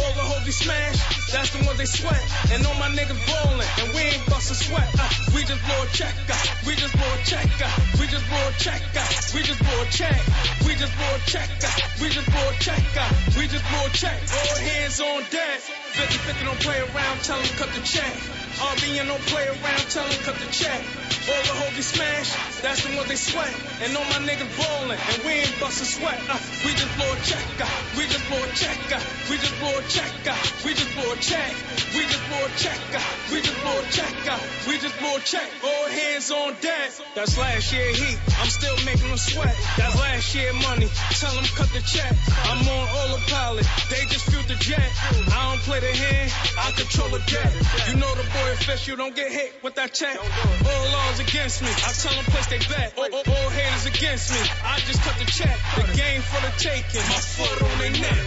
All 0.00 0.12
the 0.16 0.24
hoes 0.24 0.46
we 0.46 0.52
smash. 0.52 0.96
That's 1.28 1.52
the 1.52 1.66
ones 1.66 1.76
they 1.76 1.84
sweat. 1.84 2.22
And 2.48 2.64
all 2.64 2.74
my 2.80 2.88
niggas 2.88 3.20
ballin'. 3.28 3.68
And 3.84 3.92
we 3.92 4.00
ain't 4.00 4.24
bustin' 4.32 4.56
sweat. 4.56 4.88
Uh, 4.96 5.12
we 5.36 5.44
just 5.44 5.60
blow 5.68 5.76
a 5.76 5.86
check. 5.92 6.16
Uh, 6.24 6.40
we 6.64 6.72
just 6.72 6.96
blow 6.96 7.12
a 7.12 7.20
check. 7.28 7.44
Uh, 7.60 7.68
we 8.00 8.08
just 8.08 8.24
blow 8.32 8.48
a 8.48 8.52
check. 8.56 8.80
Uh, 8.96 9.04
we 9.36 9.42
just 9.44 9.60
blow 9.60 9.76
a 9.76 9.86
check. 9.92 10.16
We 10.64 10.72
just 10.72 10.94
blow 10.96 11.12
a 11.12 11.20
check. 11.28 11.50
Uh, 11.60 11.68
we 12.00 12.08
just 12.08 12.28
blow 12.32 12.48
a 12.48 12.54
check. 12.64 12.84
Uh, 12.96 13.12
we 13.36 13.44
just 13.44 13.64
blow 13.68 13.84
a 13.84 13.90
check. 13.92 14.16
All 14.38 14.56
hands 14.56 15.00
on 15.00 15.22
deck. 15.30 15.60
50-50 15.98 16.44
don't 16.44 16.60
play 16.60 16.78
around. 16.78 17.16
Tell 17.26 17.38
them 17.38 17.50
cut 17.58 17.70
the 17.74 17.82
check. 17.82 18.14
RBN 18.58 19.06
don't 19.06 19.26
play 19.26 19.46
around. 19.48 19.84
Tell 19.90 20.06
them 20.06 20.18
cut 20.22 20.36
the 20.38 20.46
check. 20.52 20.82
All 21.28 21.42
the 21.44 21.76
we 21.76 21.82
smash. 21.82 22.32
That's 22.62 22.86
the 22.86 22.96
ones 22.96 23.08
they 23.08 23.14
sweat. 23.14 23.52
And 23.82 23.94
all 23.96 24.04
my 24.10 24.22
niggas 24.24 24.50
ballin'. 24.56 24.96
And 24.96 25.18
we 25.22 25.44
ain't 25.44 25.54
bustin' 25.60 25.86
sweat. 25.86 26.18
Uh, 26.24 26.38
we 26.64 26.72
just 26.72 26.88
blow 26.96 27.06
a 27.06 27.18
check. 27.20 27.44
Uh, 27.60 27.68
we 27.98 28.06
just 28.06 28.24
blow 28.30 28.40
a 28.42 28.50
check. 28.56 28.78
Uh, 28.90 28.98
we 29.28 29.36
just 29.36 29.54
blow 29.60 29.74
a 29.76 29.82
check. 29.90 30.10
Uh, 30.24 30.34
we 30.64 30.72
just 30.72 30.90
blow 30.96 31.12
a 31.12 31.16
check. 31.20 31.52
We 31.92 32.02
just 32.08 32.24
blow 32.30 32.42
a 32.42 32.50
check. 32.56 32.80
Uh, 32.94 33.02
we 33.30 33.38
just 33.42 33.60
blow 33.60 33.76
a 33.78 33.84
check. 33.92 34.14
Uh, 34.24 34.38
we 34.66 34.74
just 34.78 34.96
blow 34.98 35.16
a 35.16 35.20
check. 35.20 35.48
All 35.62 35.86
hands 35.90 36.30
on 36.30 36.54
deck. 36.62 36.90
That's 37.14 37.36
last 37.36 37.72
year 37.72 37.92
heat. 37.92 38.18
I'm 38.40 38.48
still 38.50 38.76
making 38.88 39.08
them 39.08 39.18
sweat. 39.18 39.54
That's 39.76 39.94
last 40.00 40.34
year 40.34 40.52
money. 40.64 40.88
Tell 41.20 41.34
them 41.34 41.44
cut 41.54 41.68
the 41.76 41.82
check. 41.84 42.14
I'm 42.48 42.64
on 42.64 42.84
autopilot. 42.88 43.66
They 43.90 44.02
just 44.08 44.27
fueled 44.30 44.48
the 44.48 44.56
jet. 44.60 44.88
I 45.32 45.50
don't 45.50 45.62
play 45.64 45.80
the 45.80 45.92
hand. 45.92 46.30
I 46.58 46.70
control 46.72 47.08
the 47.10 47.20
jet. 47.26 47.50
You 47.88 47.96
know 47.96 48.12
the 48.14 48.24
boy 48.24 48.48
official 48.56 48.96
don't 48.96 49.14
get 49.16 49.30
hit 49.32 49.54
with 49.62 49.74
that 49.76 49.92
check. 49.94 50.16
All 50.18 50.84
laws 50.92 51.20
against 51.20 51.62
me. 51.62 51.68
I 51.68 51.90
tell 51.96 52.12
them 52.14 52.24
place 52.30 52.46
they 52.48 52.58
bet. 52.68 52.94
All, 52.98 53.08
all, 53.12 53.24
all 53.26 53.48
haters 53.50 53.86
against 53.86 54.32
me. 54.32 54.40
I 54.64 54.78
just 54.84 55.00
cut 55.02 55.16
the 55.18 55.26
check. 55.30 55.56
The 55.76 55.96
game 55.96 56.20
for 56.22 56.40
the 56.44 56.52
taking. 56.58 57.04
My 57.08 57.20
foot 57.22 57.58
on 57.62 57.74
their 57.78 57.94
neck. 57.96 58.18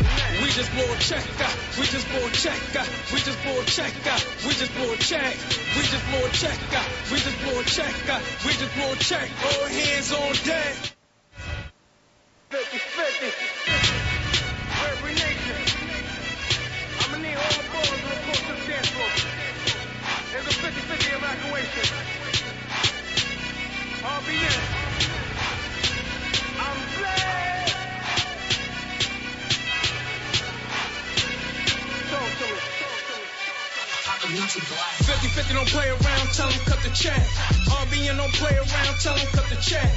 We 0.41 0.49
just 0.49 0.71
blow 0.73 0.87
a 0.89 0.97
check. 0.97 1.23
uh, 1.39 1.49
We 1.79 1.85
just 1.85 2.07
blow 2.09 2.25
a 2.25 2.31
check. 2.31 2.59
uh, 2.75 2.85
We 3.13 3.19
just 3.21 3.39
blow 3.43 3.57
a 3.61 3.65
check. 3.65 3.93
uh, 4.05 4.19
We 4.47 4.51
just 4.57 4.73
blow 4.75 4.89
a 4.93 4.97
check. 4.97 5.35
We 5.77 5.81
just 5.85 6.05
blow 6.09 6.25
a 6.25 6.29
check. 6.33 6.59
uh, 6.73 6.83
We 7.11 7.17
just 7.21 7.37
blow 7.45 7.59
a 7.59 7.63
check. 7.63 7.93
uh, 8.09 8.19
We 8.45 8.51
just 8.53 8.73
blow 8.75 8.91
a 8.91 8.95
check. 8.97 9.27
All 9.45 9.65
hands 9.69 10.11
on 10.11 10.33
deck. 10.45 10.75
50 12.49 12.77
50. 12.77 14.00
The 18.31 18.55
dance 18.67 18.91
It's 20.33 20.47
a 20.47 20.55
50-50 20.59 21.17
evacuation. 21.17 21.87
RBN. 24.01 24.61
I'm 26.59 26.79
blessed. 26.97 27.75
Talk 32.09 32.31
to 32.39 32.53
me. 32.53 32.81
50-50 34.21 35.53
don't 35.53 35.67
play 35.67 35.89
around, 35.89 36.27
tell 36.31 36.47
them 36.47 36.59
cut 36.65 36.79
the 36.83 36.89
check. 36.95 37.19
RBN 37.83 38.17
don't 38.17 38.33
play 38.33 38.55
around, 38.55 38.95
tell 39.01 39.15
them 39.15 39.27
cut 39.33 39.49
the 39.49 39.59
check. 39.59 39.89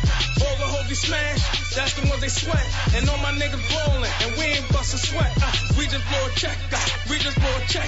All 0.43 0.57
the 0.57 0.67
hoes 0.67 0.89
we 0.89 0.95
smash, 0.95 1.75
that's 1.75 1.95
the 1.95 2.09
ones 2.09 2.21
they 2.21 2.29
sweat. 2.29 2.67
And 2.97 3.09
all 3.09 3.19
my 3.19 3.31
niggas 3.33 3.63
ballin', 3.71 4.11
and 4.23 4.37
we 4.37 4.45
ain't 4.59 4.69
bustin' 4.73 4.99
sweat. 4.99 5.31
Uh, 5.39 5.53
we 5.79 5.87
just 5.87 6.03
blow 6.09 6.27
a 6.27 6.31
check, 6.35 6.57
uh, 6.73 7.04
we 7.15 7.21
just 7.21 7.39
blow 7.39 7.57
a 7.57 7.61
check, 7.71 7.87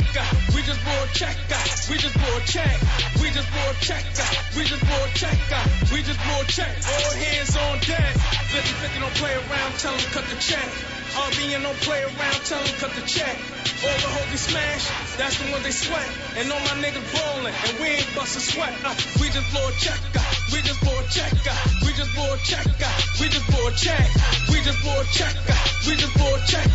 we 0.55 0.63
just 0.63 0.81
blow 0.85 1.03
a 1.03 1.09
check, 1.09 1.37
we 1.91 1.99
just 1.99 2.15
blow 2.15 2.37
a 2.37 2.41
check. 2.47 2.79
We 3.21 3.31
just 3.31 3.51
blow 3.51 3.71
a 3.71 3.75
check, 3.83 4.05
we 4.57 4.63
just 4.63 4.87
blow 4.87 5.03
a 5.03 5.09
check, 5.19 5.39
we 5.91 6.03
just 6.03 6.21
blow 6.23 6.41
a 6.41 6.45
check. 6.45 6.71
All 6.87 7.11
hands 7.11 7.57
on 7.57 7.79
deck. 7.81 8.15
50-50 8.55 9.01
don't 9.01 9.15
play 9.15 9.35
around, 9.35 9.73
tell 9.79 9.97
them 9.97 10.07
cut 10.13 10.25
the 10.31 10.37
check. 10.39 11.06
RBN 11.17 11.63
don't 11.63 11.81
play 11.81 12.03
around, 12.05 12.41
tell 12.45 12.61
them 12.61 12.75
cut 12.77 12.93
the 12.93 13.05
check. 13.09 13.37
All 13.85 13.99
the 14.05 14.11
hoes 14.13 14.41
smash, 14.41 14.85
that's 15.17 15.37
the 15.41 15.51
ones 15.53 15.65
they 15.65 15.71
sweat. 15.73 16.09
And 16.37 16.53
all 16.53 16.61
my 16.61 16.77
niggas 16.81 17.07
ballin', 17.13 17.53
and 17.53 17.75
we 17.81 17.87
ain't 17.97 18.11
bustin' 18.15 18.41
sweat. 18.41 18.73
Uh, 18.85 18.95
we 19.21 19.29
just 19.33 19.49
blow 19.53 19.65
a 19.69 19.73
check, 19.81 20.01
we 20.53 20.61
just 20.61 20.81
blow 20.85 20.97
a 20.97 21.05
check, 21.09 21.33
we 21.85 21.93
just 21.97 22.13
blow 22.15 22.29
a 22.33 22.39
check, 22.45 22.65
uh, 22.65 22.97
we 23.21 23.29
just 23.29 23.47
blow 23.49 23.69
a 23.69 23.73
check. 23.73 24.37
We 24.57 24.63
just 24.65 24.83
blow 24.83 24.99
a 24.99 25.05
check, 25.13 25.35
we 25.87 25.95
just 25.95 26.15
blow 26.19 26.35
a 26.35 26.39
check, 26.49 26.67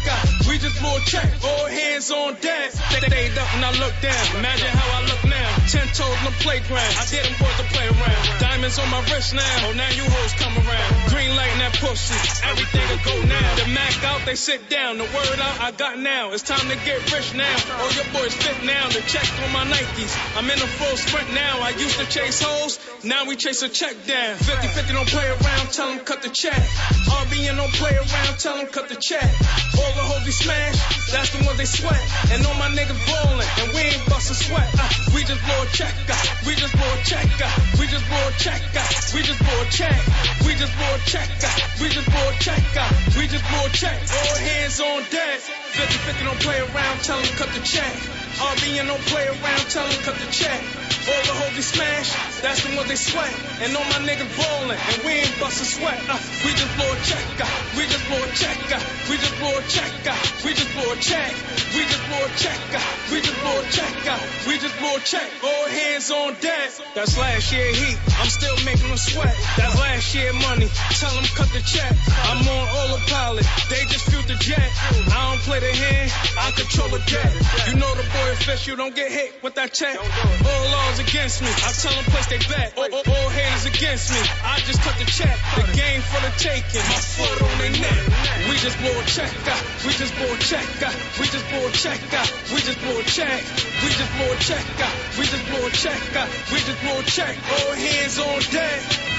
we 0.48 0.58
just 0.58 0.80
blow 0.80 0.96
a 0.96 1.02
check. 1.04 1.28
All 1.44 1.66
hands 1.68 2.12
on 2.12 2.36
deck. 2.40 2.72
They 2.94 3.02
stayed 3.04 3.38
up 3.38 3.50
and 3.56 3.66
I 3.66 3.72
look 3.80 3.96
down. 4.00 4.24
Imagine 4.40 4.72
how 4.72 4.88
I 4.96 5.02
look 5.10 5.24
now. 5.28 5.50
Ten 5.68 5.88
toes 5.92 6.16
in 6.22 6.26
the 6.32 6.36
playground. 6.40 6.94
I 6.96 7.04
did 7.12 7.26
them 7.26 7.36
boys 7.36 7.58
to 7.60 7.66
play 7.76 7.88
around. 7.88 8.22
Diamonds 8.40 8.80
on 8.80 8.88
my 8.90 9.02
wrist 9.12 9.34
now. 9.34 9.68
Oh, 9.68 9.74
now 9.76 9.92
you 9.92 10.06
hoes 10.08 10.34
come 10.40 10.56
around. 10.56 10.92
Green 11.12 11.36
light 11.36 11.52
in 11.52 11.60
that 11.60 11.76
pussy. 11.82 12.16
Everything 12.48 12.86
will 12.88 13.04
go 13.04 13.16
now. 13.28 13.50
The 13.60 13.68
Mac 13.76 13.96
out, 14.06 14.22
they 14.32 14.36
sit 14.36 14.70
down. 14.70 14.98
The 14.98 15.04
word 15.04 15.40
out, 15.44 15.60
I 15.60 15.72
got 15.72 16.00
now. 16.00 16.32
It's 16.32 16.44
time 16.44 16.64
to 16.72 16.78
get 16.88 17.04
rich 17.12 17.36
now. 17.36 17.52
All 17.84 17.92
your 17.92 18.08
boys 18.16 18.32
fit 18.32 18.64
now. 18.64 18.88
The 18.88 19.04
check 19.04 19.28
on 19.44 19.52
my 19.52 19.66
Nikes. 19.68 20.16
I'm 20.38 20.48
in 20.48 20.56
a 20.56 20.72
full 20.80 20.96
sprint 20.96 21.34
now. 21.34 21.60
I 21.60 21.72
used 21.76 22.00
to 22.00 22.08
chase 22.08 22.40
hoes. 22.40 22.80
Now 23.04 23.26
we 23.28 23.36
chase 23.36 23.62
a 23.62 23.68
check 23.68 23.92
down. 24.08 24.38
50-50 24.38 24.94
don't 24.94 25.10
play 25.10 25.28
around. 25.28 25.66
Tell 25.76 25.88
them 25.92 26.00
cut 26.08 26.22
the 26.22 26.30
check. 26.30 26.56
RBN 26.56 27.58
don't 27.58 27.76
play 27.76 27.92
around. 27.92 28.40
Tell 28.40 28.56
them 28.56 28.68
cut 28.68 28.88
the 28.88 28.96
check. 28.96 29.28
All 29.76 29.92
the 30.00 30.06
hoes 30.08 30.24
we 30.24 30.32
smash. 30.32 30.80
That's 31.12 31.36
the 31.36 31.44
ones 31.44 31.58
they 31.58 31.68
sweat. 31.68 32.00
And 32.32 32.40
all 32.48 32.56
my 32.56 32.72
niggas 32.72 33.04
ballin'. 33.04 33.44
And 33.60 33.68
we 33.76 33.84
ain't 33.84 34.06
bustin' 34.08 34.40
sweat. 34.40 34.72
Uh, 34.80 34.88
we 35.12 35.28
just 35.28 35.44
blow 35.44 35.60
a 35.60 35.68
check. 35.76 35.92
Uh, 36.08 36.16
we 36.48 36.56
just 36.56 36.72
blow 36.72 36.88
a 36.88 37.04
check. 37.04 37.28
Uh, 37.36 37.52
we 37.76 37.84
just 37.92 38.08
blow 38.08 38.24
a 38.24 38.32
check. 38.40 38.64
Uh, 38.80 38.80
we 39.12 39.28
just 39.28 39.44
blow 39.44 39.60
a 39.60 39.68
check. 39.68 40.00
We 40.48 40.56
just 40.56 40.72
blow 40.80 40.92
a 40.96 41.00
check. 41.04 41.28
Uh, 41.44 41.52
we 41.84 41.88
just 41.92 42.08
blow 42.08 42.28
a 42.32 42.34
check. 42.40 42.64
Uh, 42.80 42.88
we 43.20 43.28
just 43.28 43.44
blow 43.52 43.68
a 43.68 43.70
check. 43.76 44.00
All 44.22 44.36
hands 44.36 44.80
on 44.80 45.04
deck. 45.10 45.61
50-50 45.72 46.24
don't 46.26 46.40
play 46.40 46.60
around. 46.60 47.02
Tell 47.02 47.20
them 47.22 47.32
cut 47.36 47.50
the 47.54 47.62
check. 47.64 47.94
RBN 48.42 48.88
don't 48.88 49.06
play 49.08 49.28
around. 49.28 49.64
Tell 49.70 49.88
them 49.88 50.02
cut 50.04 50.16
the 50.16 50.32
check. 50.32 50.62
All 51.02 51.24
the 51.26 51.34
hoes 51.34 51.56
we 51.58 51.66
smash, 51.66 52.14
that's 52.46 52.62
the 52.62 52.78
ones 52.78 52.86
they 52.86 52.94
sweat. 52.94 53.34
And 53.66 53.74
all 53.74 53.82
my 53.90 54.06
niggas 54.06 54.30
ballin', 54.38 54.78
and 54.78 54.98
we 55.02 55.26
ain't 55.26 55.34
bustin' 55.42 55.66
sweat. 55.66 55.98
Uh, 56.06 56.14
we 56.46 56.54
just 56.54 56.70
blow 56.78 56.86
a 56.94 56.98
check, 57.02 57.26
uh, 57.42 57.50
we 57.74 57.90
just 57.90 58.06
blow 58.06 58.22
a 58.22 58.30
check, 58.38 58.58
uh, 58.70 58.78
we 59.10 59.18
just 59.18 59.34
blow 59.42 59.50
a 59.50 59.64
check, 59.66 59.90
uh, 60.06 60.14
we 60.46 60.54
just 60.54 60.70
blow 60.78 60.94
a 60.94 60.98
check, 61.02 61.34
we 61.74 61.82
just 61.90 62.06
blow 62.06 62.22
a 62.22 62.30
check, 62.38 62.62
uh, 62.70 62.86
we 63.10 63.18
just 63.18 63.40
blow 63.42 63.58
a 63.58 63.66
check, 63.74 63.96
uh, 64.14 64.20
we 64.46 64.54
just 64.62 64.78
blow 64.78 64.94
a 64.94 65.02
check. 65.02 65.30
All 65.42 65.66
hands 65.74 66.12
on 66.14 66.38
deck. 66.38 66.70
That's 66.94 67.18
last 67.18 67.50
year 67.50 67.66
heat, 67.74 67.98
I'm 68.22 68.30
still 68.30 68.58
making 68.62 68.94
them 68.94 69.02
sweat. 69.02 69.34
That's 69.58 69.74
last 69.82 70.14
year 70.14 70.30
money, 70.38 70.70
tell 71.02 71.14
them 71.18 71.26
cut 71.34 71.50
the 71.50 71.66
check. 71.66 71.98
I'm 72.30 72.46
on 72.46 72.66
autopilot, 72.78 73.50
they 73.74 73.90
just 73.90 74.06
fueled 74.06 74.30
the 74.30 74.38
jet. 74.38 74.70
I 75.10 75.34
don't 75.34 75.42
play 75.50 75.61
hand, 75.70 76.10
I 76.34 76.50
control 76.58 76.90
the 76.90 76.98
jet. 77.06 77.30
You 77.70 77.78
know 77.78 77.94
the 77.94 78.02
boy 78.10 78.28
official, 78.34 78.78
don't 78.78 78.96
get 78.96 79.12
hit 79.12 79.44
with 79.44 79.54
that 79.56 79.74
check. 79.74 79.94
All 80.02 80.64
laws 80.74 80.98
against 80.98 81.46
me, 81.46 81.54
I 81.54 81.70
tell 81.78 81.94
them 81.94 82.06
place 82.10 82.26
they 82.34 82.42
bet. 82.50 82.74
All, 82.74 82.90
all, 82.90 83.06
all 83.06 83.30
haters 83.30 83.70
against 83.70 84.10
me, 84.10 84.22
I 84.42 84.58
just 84.66 84.82
cut 84.82 84.98
the 84.98 85.06
check. 85.06 85.38
The 85.60 85.68
game 85.78 86.02
for 86.02 86.22
the 86.26 86.34
taking, 86.42 86.82
my 86.90 87.02
foot 87.02 87.38
on 87.46 87.56
their 87.62 87.76
neck. 87.78 88.02
We 88.50 88.58
just 88.58 88.80
blow 88.82 88.96
a 88.98 89.06
check, 89.06 89.34
uh, 89.46 89.60
we 89.86 89.94
just 89.94 90.16
blow 90.18 90.34
a 90.34 90.38
check, 90.42 90.66
uh, 90.82 90.90
we 91.20 91.26
just 91.30 91.46
blow 91.54 91.68
a 91.68 91.72
check, 91.72 92.02
uh, 92.14 92.26
we 92.50 92.60
just 92.62 92.80
blow 92.82 92.98
a 92.98 93.04
check. 93.04 93.44
We 93.82 93.90
just 93.90 94.14
blow 94.16 94.32
a 94.32 94.38
check, 94.38 94.66
uh, 94.80 94.92
we 95.18 95.26
just 95.26 95.46
blow 95.50 95.66
a 95.66 95.72
check, 95.72 96.16
uh, 96.16 96.28
we 96.54 96.60
just 96.60 96.82
blow 96.82 97.00
a 97.00 97.04
check. 97.04 97.36
All 97.52 97.74
hands 97.74 98.20
on 98.20 98.40
deck. 98.52 99.11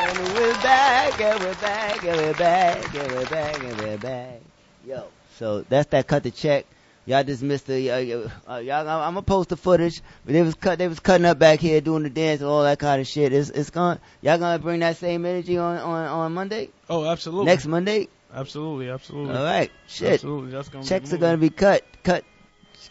And 0.00 0.16
we're 0.16 0.52
back, 0.62 1.20
and 1.20 1.40
we're 1.40 1.54
back, 1.54 2.04
and 2.04 2.16
we're 2.18 2.34
back, 2.34 2.94
and 2.94 3.12
we're 3.12 3.26
back, 3.26 3.64
and 3.64 3.80
we're 3.80 3.98
back. 3.98 4.40
Yo, 4.86 5.08
so 5.38 5.62
that's 5.62 5.90
that 5.90 6.06
cut 6.06 6.22
the 6.22 6.30
check. 6.30 6.66
Y'all 7.04 7.24
just 7.24 7.42
missed 7.42 7.66
the, 7.66 7.90
uh, 7.90 8.28
uh, 8.48 8.58
y'all, 8.58 8.88
I'm 8.88 9.14
gonna 9.14 9.22
post 9.22 9.48
the 9.48 9.56
footage, 9.56 10.00
but 10.24 10.34
they 10.34 10.42
was 10.42 10.54
cut, 10.54 10.78
they 10.78 10.86
was 10.86 11.00
cutting 11.00 11.26
up 11.26 11.40
back 11.40 11.58
here 11.58 11.80
doing 11.80 12.04
the 12.04 12.10
dance 12.10 12.40
and 12.40 12.48
all 12.48 12.62
that 12.62 12.78
kind 12.78 13.00
of 13.00 13.08
shit. 13.08 13.32
It's, 13.32 13.50
it's 13.50 13.70
gonna, 13.70 13.98
y'all 14.20 14.38
gonna 14.38 14.60
bring 14.60 14.78
that 14.80 14.98
same 14.98 15.26
energy 15.26 15.58
on, 15.58 15.78
on, 15.78 16.06
on 16.06 16.32
Monday? 16.32 16.70
Oh, 16.88 17.04
absolutely. 17.04 17.46
Next 17.46 17.66
Monday? 17.66 18.06
Absolutely, 18.32 18.90
absolutely. 18.90 19.34
All 19.34 19.42
right, 19.42 19.72
shit. 19.88 20.12
Absolutely, 20.12 20.52
that's 20.52 20.68
gonna 20.68 20.84
Checks 20.84 21.12
are 21.12 21.18
gonna 21.18 21.38
be 21.38 21.50
cut, 21.50 21.82
cut, 22.04 22.22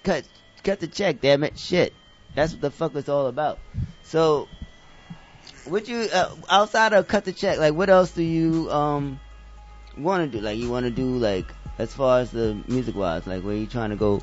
cut, 0.04 0.26
cut 0.62 0.82
the 0.82 0.88
check. 0.88 1.22
Damn 1.22 1.46
it, 1.46 1.58
shit. 1.58 1.94
That's 2.36 2.52
what 2.52 2.62
the 2.62 2.72
fuck 2.72 2.96
it's 2.96 3.08
all 3.08 3.28
about. 3.28 3.60
So, 4.04 4.50
would 5.70 5.88
you 5.88 6.08
uh, 6.14 6.30
outside 6.50 6.94
of 6.94 7.08
cut 7.08 7.26
the 7.26 7.32
check? 7.34 7.58
Like, 7.60 7.74
what 7.74 7.90
else 7.90 8.12
do 8.12 8.24
you 8.24 8.70
um 8.72 9.20
want 9.98 10.32
to 10.32 10.38
do? 10.38 10.44
Like, 10.44 10.58
you 10.58 10.70
want 10.70 10.86
to 10.86 10.92
do 10.92 11.18
like 11.18 11.46
as 11.78 11.94
far 11.94 12.20
as 12.20 12.32
the 12.32 12.58
music 12.68 12.96
wise, 12.96 13.28
like 13.28 13.44
where 13.44 13.56
you 13.56 13.68
trying 13.68 13.92
to 13.92 13.96
go 13.96 14.22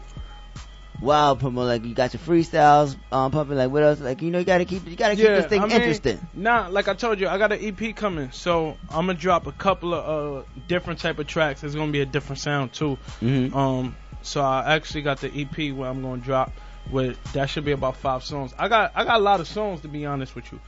wild 1.01 1.41
promote? 1.41 1.67
Like, 1.67 1.85
you 1.85 1.95
got 1.95 2.13
your 2.15 2.21
freestyles 2.21 2.97
um 3.13 3.31
pumping. 3.31 3.57
Like, 3.57 3.71
what 3.71 3.83
else? 3.83 4.01
Like, 4.01 4.23
you 4.23 4.31
know, 4.31 4.39
you 4.39 4.45
gotta 4.45 4.65
keep 4.65 4.87
you 4.89 4.97
gotta 4.97 5.17
keep 5.17 5.27
this 5.27 5.47
thing 5.47 5.61
I 5.63 5.67
mean, 5.67 5.77
interesting. 5.77 6.21
Nah, 6.35 6.69
like 6.69 6.89
I 6.89 6.95
told 6.95 7.21
you, 7.21 7.29
I 7.29 7.39
got 7.39 7.53
an 7.53 7.61
EP 7.63 7.95
coming, 7.95 8.31
so 8.31 8.77
I'm 8.91 9.07
gonna 9.07 9.15
drop 9.15 9.47
a 9.47 9.53
couple 9.53 9.95
of 9.95 10.45
uh, 10.45 10.47
different 10.69 11.01
type 11.01 11.19
of 11.19 11.27
tracks. 11.27 11.63
It's 11.65 11.75
gonna 11.75 11.93
be 11.93 12.01
a 12.01 12.07
different 12.07 12.41
sound 12.41 12.73
too. 12.73 12.99
Mhm. 13.21 13.55
Um, 13.55 13.97
so 14.23 14.41
I 14.41 14.75
actually 14.75 15.03
got 15.03 15.21
the 15.21 15.29
EP 15.29 15.73
where 15.73 15.89
I'm 15.89 16.03
gonna 16.03 16.21
drop. 16.21 16.53
With 16.91 17.17
that 17.33 17.49
should 17.49 17.65
be 17.65 17.73
about 17.73 17.97
five 17.97 18.23
songs. 18.25 18.53
I 18.59 18.69
got 18.69 18.93
I 18.95 19.05
got 19.05 19.17
a 19.17 19.23
lot 19.23 19.41
of 19.41 19.49
songs 19.49 19.81
to 19.83 19.89
be 19.89 20.05
honest 20.05 20.35
with 20.35 20.53
you. 20.53 20.61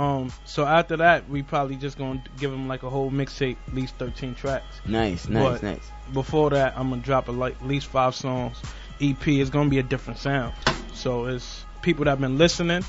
Um, 0.00 0.32
so 0.46 0.64
after 0.64 0.96
that, 0.96 1.28
we 1.28 1.42
probably 1.42 1.76
just 1.76 1.98
gonna 1.98 2.22
give 2.38 2.50
them 2.50 2.68
like 2.68 2.84
a 2.84 2.88
whole 2.88 3.10
mixtape, 3.10 3.58
at 3.68 3.74
least 3.74 3.96
13 3.96 4.34
tracks. 4.34 4.80
Nice, 4.86 5.28
nice, 5.28 5.60
But 5.60 5.62
nice. 5.62 5.90
Before 6.14 6.48
that, 6.50 6.72
I'm 6.74 6.88
gonna 6.88 7.02
drop 7.02 7.28
a, 7.28 7.32
like 7.32 7.56
at 7.56 7.66
least 7.66 7.88
five 7.88 8.14
songs. 8.14 8.62
EP 8.98 9.28
is 9.28 9.50
gonna 9.50 9.68
be 9.68 9.78
a 9.78 9.82
different 9.82 10.18
sound. 10.18 10.54
So 10.94 11.26
it's 11.26 11.66
people 11.82 12.06
that 12.06 12.12
have 12.12 12.20
been 12.20 12.38
listening, 12.38 12.82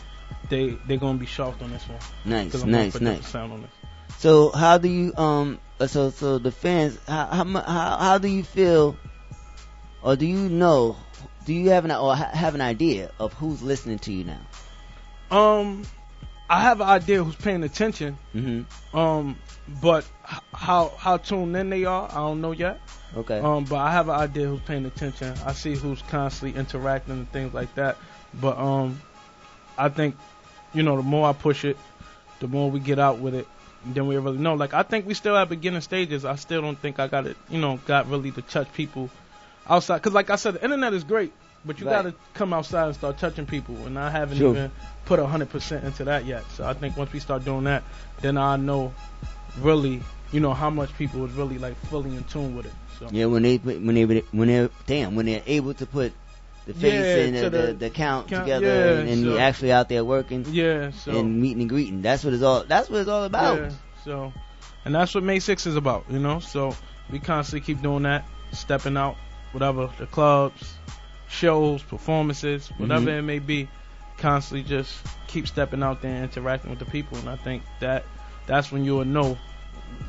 they 0.48 0.78
they 0.88 0.96
gonna 0.96 1.18
be 1.18 1.26
shocked 1.26 1.62
on 1.62 1.72
this 1.72 1.84
one. 1.90 2.00
Nice, 2.24 2.64
nice, 2.64 3.02
nice. 3.02 3.28
Sound 3.28 3.52
on 3.52 3.62
this. 3.64 3.72
So 4.20 4.50
how 4.52 4.78
do 4.78 4.88
you 4.88 5.14
um 5.18 5.60
uh, 5.82 5.88
so 5.88 6.12
so 6.12 6.38
the 6.38 6.52
fans 6.52 6.98
how 7.10 7.26
how 7.26 7.44
how, 7.44 7.98
how 7.98 8.18
do 8.20 8.30
you 8.30 8.44
feel 8.44 8.96
or 10.02 10.16
do 10.16 10.26
you 10.26 10.48
know 10.48 10.96
do 11.44 11.54
you 11.54 11.72
have 11.72 11.84
an 11.84 11.92
or 11.92 12.16
ha- 12.16 12.32
have 12.32 12.56
an 12.56 12.62
idea 12.62 13.12
of 13.20 13.34
who's 13.34 13.62
listening 13.62 14.00
to 14.00 14.14
you 14.14 14.24
now? 14.24 14.40
Um, 15.30 15.84
I 16.52 16.60
have 16.60 16.82
an 16.82 16.90
idea 16.90 17.24
who's 17.24 17.36
paying 17.36 17.64
attention. 17.64 18.18
Mm-hmm. 18.36 18.98
Um, 18.98 19.38
but 19.82 20.06
how 20.54 20.92
how 20.98 21.16
tuned 21.16 21.56
in 21.56 21.70
they 21.70 21.86
are, 21.86 22.10
I 22.12 22.16
don't 22.16 22.42
know 22.42 22.52
yet. 22.52 22.82
Okay. 23.16 23.40
Um, 23.40 23.64
but 23.64 23.78
I 23.78 23.94
have 23.94 24.10
an 24.10 24.16
idea 24.16 24.48
who's 24.48 24.60
paying 24.60 24.86
attention. 24.86 25.34
I 25.46 25.54
see 25.54 25.76
who's 25.76 26.02
constantly 26.02 26.60
interacting 26.60 27.14
and 27.14 27.32
things 27.32 27.54
like 27.54 27.74
that. 27.76 27.98
But 28.34 28.58
um, 28.58 29.02
I 29.78 29.88
think, 29.88 30.18
you 30.74 30.84
know, 30.84 30.98
the 30.98 31.04
more 31.04 31.30
I 31.30 31.32
push 31.32 31.64
it, 31.64 31.78
the 32.42 32.50
more 32.50 32.70
we 32.70 32.82
get 32.82 33.00
out 33.00 33.20
with 33.20 33.34
it, 33.34 33.48
then 33.86 34.08
we 34.08 34.18
really 34.18 34.38
know. 34.38 34.56
Like 34.56 34.74
I 34.74 34.84
think 34.84 35.08
we 35.08 35.14
still 35.14 35.38
at 35.38 35.48
beginning 35.48 35.80
stages. 35.80 36.26
I 36.26 36.36
still 36.36 36.62
don't 36.62 36.78
think 36.78 37.00
I 37.00 37.08
got 37.08 37.28
it, 37.28 37.38
you 37.50 37.62
know, 37.62 37.80
got 37.86 38.10
really 38.10 38.32
to 38.32 38.42
touch 38.42 38.74
people 38.74 39.10
outside. 39.70 40.02
Cause 40.02 40.12
like 40.12 40.30
I 40.30 40.36
said, 40.36 40.56
the 40.56 40.64
internet 40.66 40.94
is 40.94 41.06
great, 41.06 41.32
but 41.66 41.80
you 41.80 41.86
Right. 41.88 42.04
got 42.04 42.10
to 42.10 42.16
come 42.34 42.54
outside 42.54 42.86
and 42.88 42.96
start 42.96 43.18
touching 43.18 43.46
people. 43.46 43.76
And 43.86 43.98
I 44.00 44.10
haven't 44.10 44.38
True. 44.38 44.52
even 44.52 44.72
put 45.06 45.20
a 45.20 45.26
hundred 45.28 45.50
percent 45.50 45.84
into 45.84 46.04
that 46.06 46.26
yet. 46.26 46.44
So 46.56 46.66
I 46.66 46.74
think 46.74 46.98
once 46.98 47.12
we 47.14 47.20
start 47.20 47.46
doing 47.46 47.66
that, 47.66 47.84
then 48.22 48.38
I 48.38 48.56
know 48.56 48.94
really, 49.60 50.02
you 50.32 50.40
know, 50.40 50.54
how 50.54 50.70
much 50.70 50.96
people 50.98 51.26
is 51.26 51.32
really 51.34 51.58
like 51.58 51.76
fully 51.88 52.16
in 52.16 52.24
tune 52.26 52.56
with 52.56 52.66
it. 52.66 52.74
So 53.00 53.08
Yeah, 53.12 53.26
when 53.26 53.44
they 53.44 53.58
put- 53.58 53.82
when 53.82 53.96
they 53.96 54.06
when 54.32 54.48
they 54.48 54.70
damn 54.86 55.16
when 55.16 55.26
they're 55.26 55.44
able 55.46 55.74
to 55.76 55.86
put 55.86 56.14
the 56.68 56.74
face 56.76 56.94
Yeah, 56.94 57.16
and 57.26 57.36
the, 57.36 57.50
the, 57.50 57.50
the 57.68 57.74
the 57.74 57.90
count, 57.90 58.28
count, 58.28 58.44
together 58.46 58.66
yeah, 58.68 59.00
and, 59.00 59.10
and 59.10 59.24
so- 59.24 59.30
you're 59.32 59.40
actually 59.40 59.72
out 59.72 59.90
there 59.90 60.06
working. 60.06 60.46
Yeah, 60.50 60.92
so- 60.92 61.18
and 61.18 61.42
meeting 61.42 61.62
and 61.62 61.70
greeting. 61.70 62.02
That's 62.02 62.24
what 62.24 62.34
it's 62.34 62.44
all. 62.44 62.64
That's 62.64 62.90
what 62.90 63.00
it's 63.02 63.10
all 63.10 63.24
about. 63.24 63.60
Yeah, 63.60 63.70
so, 64.06 64.34
and 64.86 64.94
that's 64.96 65.14
what 65.16 65.24
May 65.24 65.40
Six 65.40 65.66
is 65.66 65.76
about, 65.76 66.06
you 66.10 66.20
know. 66.20 66.40
So 66.40 66.76
we 67.12 67.20
constantly 67.20 67.66
keep 67.66 67.82
doing 67.82 68.04
that, 68.04 68.26
stepping 68.52 68.96
out, 68.96 69.18
whatever 69.54 69.90
the 69.98 70.06
clubs, 70.06 70.76
shows, 71.32 71.82
performances, 71.82 72.70
whatever 72.78 73.06
Mhm. 73.10 73.20
it 73.20 73.22
may 73.24 73.40
be, 73.40 73.68
constantly 74.18 74.64
just 74.68 75.00
keep 75.28 75.48
stepping 75.48 75.82
out 75.82 76.02
there 76.02 76.14
and 76.14 76.24
interacting 76.26 76.70
with 76.70 76.80
the 76.80 76.86
people. 76.86 77.18
And 77.18 77.30
I 77.30 77.38
think 77.38 77.64
that 77.80 78.06
that's 78.46 78.72
when 78.72 78.84
you'll 78.84 79.06
know 79.06 79.38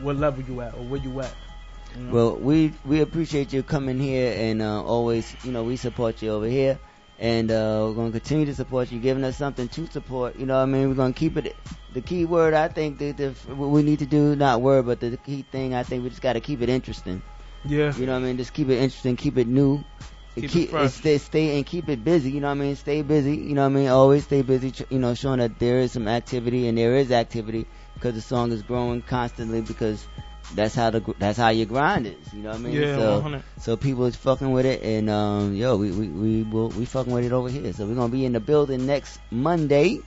what 0.03 0.17
level 0.17 0.43
you 0.45 0.61
at 0.61 0.75
or 0.75 0.83
where 0.83 1.01
you 1.01 1.21
at. 1.21 1.33
you 1.97 2.03
know? 2.05 2.13
Well, 2.13 2.37
we 2.37 2.73
we 2.85 3.01
appreciate 3.03 3.53
you 3.53 3.63
coming 3.63 3.99
here 4.01 4.35
and 4.37 4.63
uh, 4.63 4.83
always, 4.83 5.35
you 5.45 5.53
know, 5.53 5.63
we 5.63 5.77
support 5.77 6.23
you 6.23 6.31
over 6.33 6.47
here, 6.47 6.79
and 7.19 7.51
uh, 7.51 7.85
we're 7.87 7.95
gonna 7.95 8.11
continue 8.11 8.47
to 8.47 8.55
support 8.55 8.91
you, 8.91 8.99
giving 8.99 9.23
us 9.25 9.37
something 9.37 9.69
to 9.69 9.87
support. 9.89 10.37
You 10.39 10.47
know, 10.47 10.55
what 10.55 10.63
I 10.63 10.67
mean, 10.67 10.89
we're 10.89 10.95
gonna 10.95 11.13
keep 11.13 11.37
it. 11.37 11.55
The 11.93 12.01
key 12.01 12.25
word 12.25 12.55
I 12.55 12.69
think 12.69 12.99
that 12.99 13.19
the, 13.19 13.31
what 13.55 13.69
we 13.69 13.83
need 13.83 13.99
to 13.99 14.07
do, 14.07 14.35
not 14.35 14.63
word, 14.63 14.87
but 14.87 15.01
the 15.01 15.19
key 15.19 15.45
thing 15.53 15.75
I 15.75 15.83
think 15.83 16.03
we 16.03 16.09
just 16.09 16.23
got 16.23 16.33
to 16.33 16.41
keep 16.41 16.63
it 16.63 16.71
interesting. 16.71 17.21
Yeah. 17.67 17.95
You 17.95 18.07
know 18.07 18.15
what 18.15 18.23
I 18.23 18.27
mean? 18.27 18.39
Just 18.39 18.55
keep 18.55 18.71
it 18.71 18.79
interesting, 18.79 19.15
keep 19.17 19.37
it 19.37 19.47
new. 19.47 19.85
Keep 20.35 20.55
it 20.57 20.71
fresh. 20.71 20.93
stay, 20.93 21.19
stay 21.19 21.57
and 21.57 21.67
keep 21.67 21.89
it 21.89 22.03
busy. 22.03 22.31
You 22.33 22.41
know 22.41 22.49
what 22.49 22.53
I 22.59 22.61
mean? 22.61 22.77
Stay 22.77 23.03
busy. 23.03 23.37
You 23.37 23.55
know 23.55 23.63
what 23.63 23.77
I 23.77 23.81
mean? 23.81 23.89
Always 23.89 24.25
stay 24.25 24.43
busy. 24.43 24.71
tr- 24.71 24.85
You 24.91 24.99
know, 24.99 25.15
showing 25.15 25.39
that 25.41 25.59
there 25.59 25.81
is 25.81 25.93
some 25.93 26.09
activity 26.09 26.69
and 26.69 26.79
there 26.79 26.97
is 26.97 27.13
activity 27.13 27.67
because 27.95 28.15
the 28.15 28.21
song 28.23 28.51
is 28.53 28.63
growing 28.63 29.03
constantly 29.03 29.61
because 29.61 30.07
that's 30.55 30.75
how 30.75 30.91
the 30.91 31.01
gr- 31.01 31.13
that's 31.19 31.39
how 31.39 31.49
your 31.51 31.67
grind 31.67 32.07
is. 32.07 32.33
You 32.33 32.43
know 32.43 32.51
what 32.51 32.59
I 32.61 32.63
mean? 32.63 32.73
Yeah, 32.75 32.97
so 32.97 33.13
100. 33.21 33.43
so 33.59 33.77
people 33.77 34.05
is 34.07 34.17
fucking 34.17 34.51
with 34.51 34.67
it 34.67 34.83
and 34.83 35.09
um 35.11 35.55
yo 35.55 35.77
we 35.77 35.91
we 35.91 36.09
we 36.09 36.43
will 36.43 36.69
we 36.71 36.85
fucking 36.87 37.13
with 37.13 37.25
it 37.25 37.33
over 37.33 37.49
here. 37.51 37.73
So 37.75 37.87
we're 37.87 37.95
gonna 37.95 38.09
be 38.09 38.25
in 38.25 38.33
the 38.33 38.41
building 38.41 38.87
next 38.87 39.21
Monday 39.31 40.01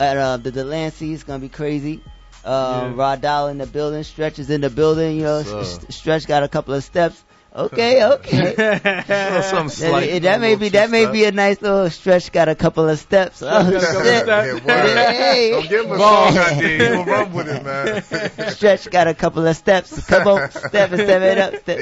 at 0.00 0.16
uh 0.16 0.36
the 0.38 0.50
Delancey. 0.50 1.12
It's 1.12 1.24
gonna 1.24 1.38
be 1.40 1.48
crazy. 1.50 2.00
Um, 2.44 2.52
Yeah. 2.54 2.92
Rod 2.96 3.20
Dollar 3.20 3.50
in 3.50 3.58
the 3.58 3.66
building, 3.66 4.02
Stretch 4.04 4.38
is 4.38 4.48
in 4.48 4.60
the 4.62 4.70
building. 4.70 5.16
You 5.16 5.22
know, 5.24 5.38
Yes, 5.38 5.80
sir. 5.80 5.86
Stretch 5.90 6.26
got 6.26 6.42
a 6.42 6.48
couple 6.48 6.72
of 6.74 6.82
steps. 6.84 7.22
Okay, 7.54 8.04
okay. 8.04 8.54
Little 9.08 9.42
something 9.42 9.68
slight, 9.70 10.10
that, 10.10 10.22
that 10.22 10.40
may 10.40 10.54
be 10.54 10.68
that 10.70 10.90
may 10.90 11.10
be 11.10 11.24
a 11.24 11.32
nice 11.32 11.60
little 11.62 11.88
stretch. 11.88 12.30
Got 12.30 12.48
a 12.48 12.54
couple 12.54 12.88
of 12.88 12.98
steps. 12.98 13.42
Oh, 13.42 13.46
got 13.46 13.72
shit. 13.72 14.22
steps. 14.22 14.66
Yeah. 14.66 15.12
Hey. 15.12 15.50
Don't 15.50 15.68
give 15.68 15.86
him 15.86 15.92
a 15.92 15.98
song 15.98 16.38
idea. 16.38 16.68
He 16.68 16.78
gonna 16.78 17.10
run 17.10 17.32
with 17.32 17.48
it, 17.48 17.64
man. 17.64 18.50
Stretch 18.52 18.90
got 18.90 19.08
a 19.08 19.14
couple 19.14 19.46
of 19.46 19.56
steps. 19.56 20.06
Come 20.06 20.28
on, 20.28 20.50
step 20.50 20.92
and 20.92 21.00
step 21.00 21.22
it 21.22 21.38
up. 21.38 21.56
Step. 21.62 21.78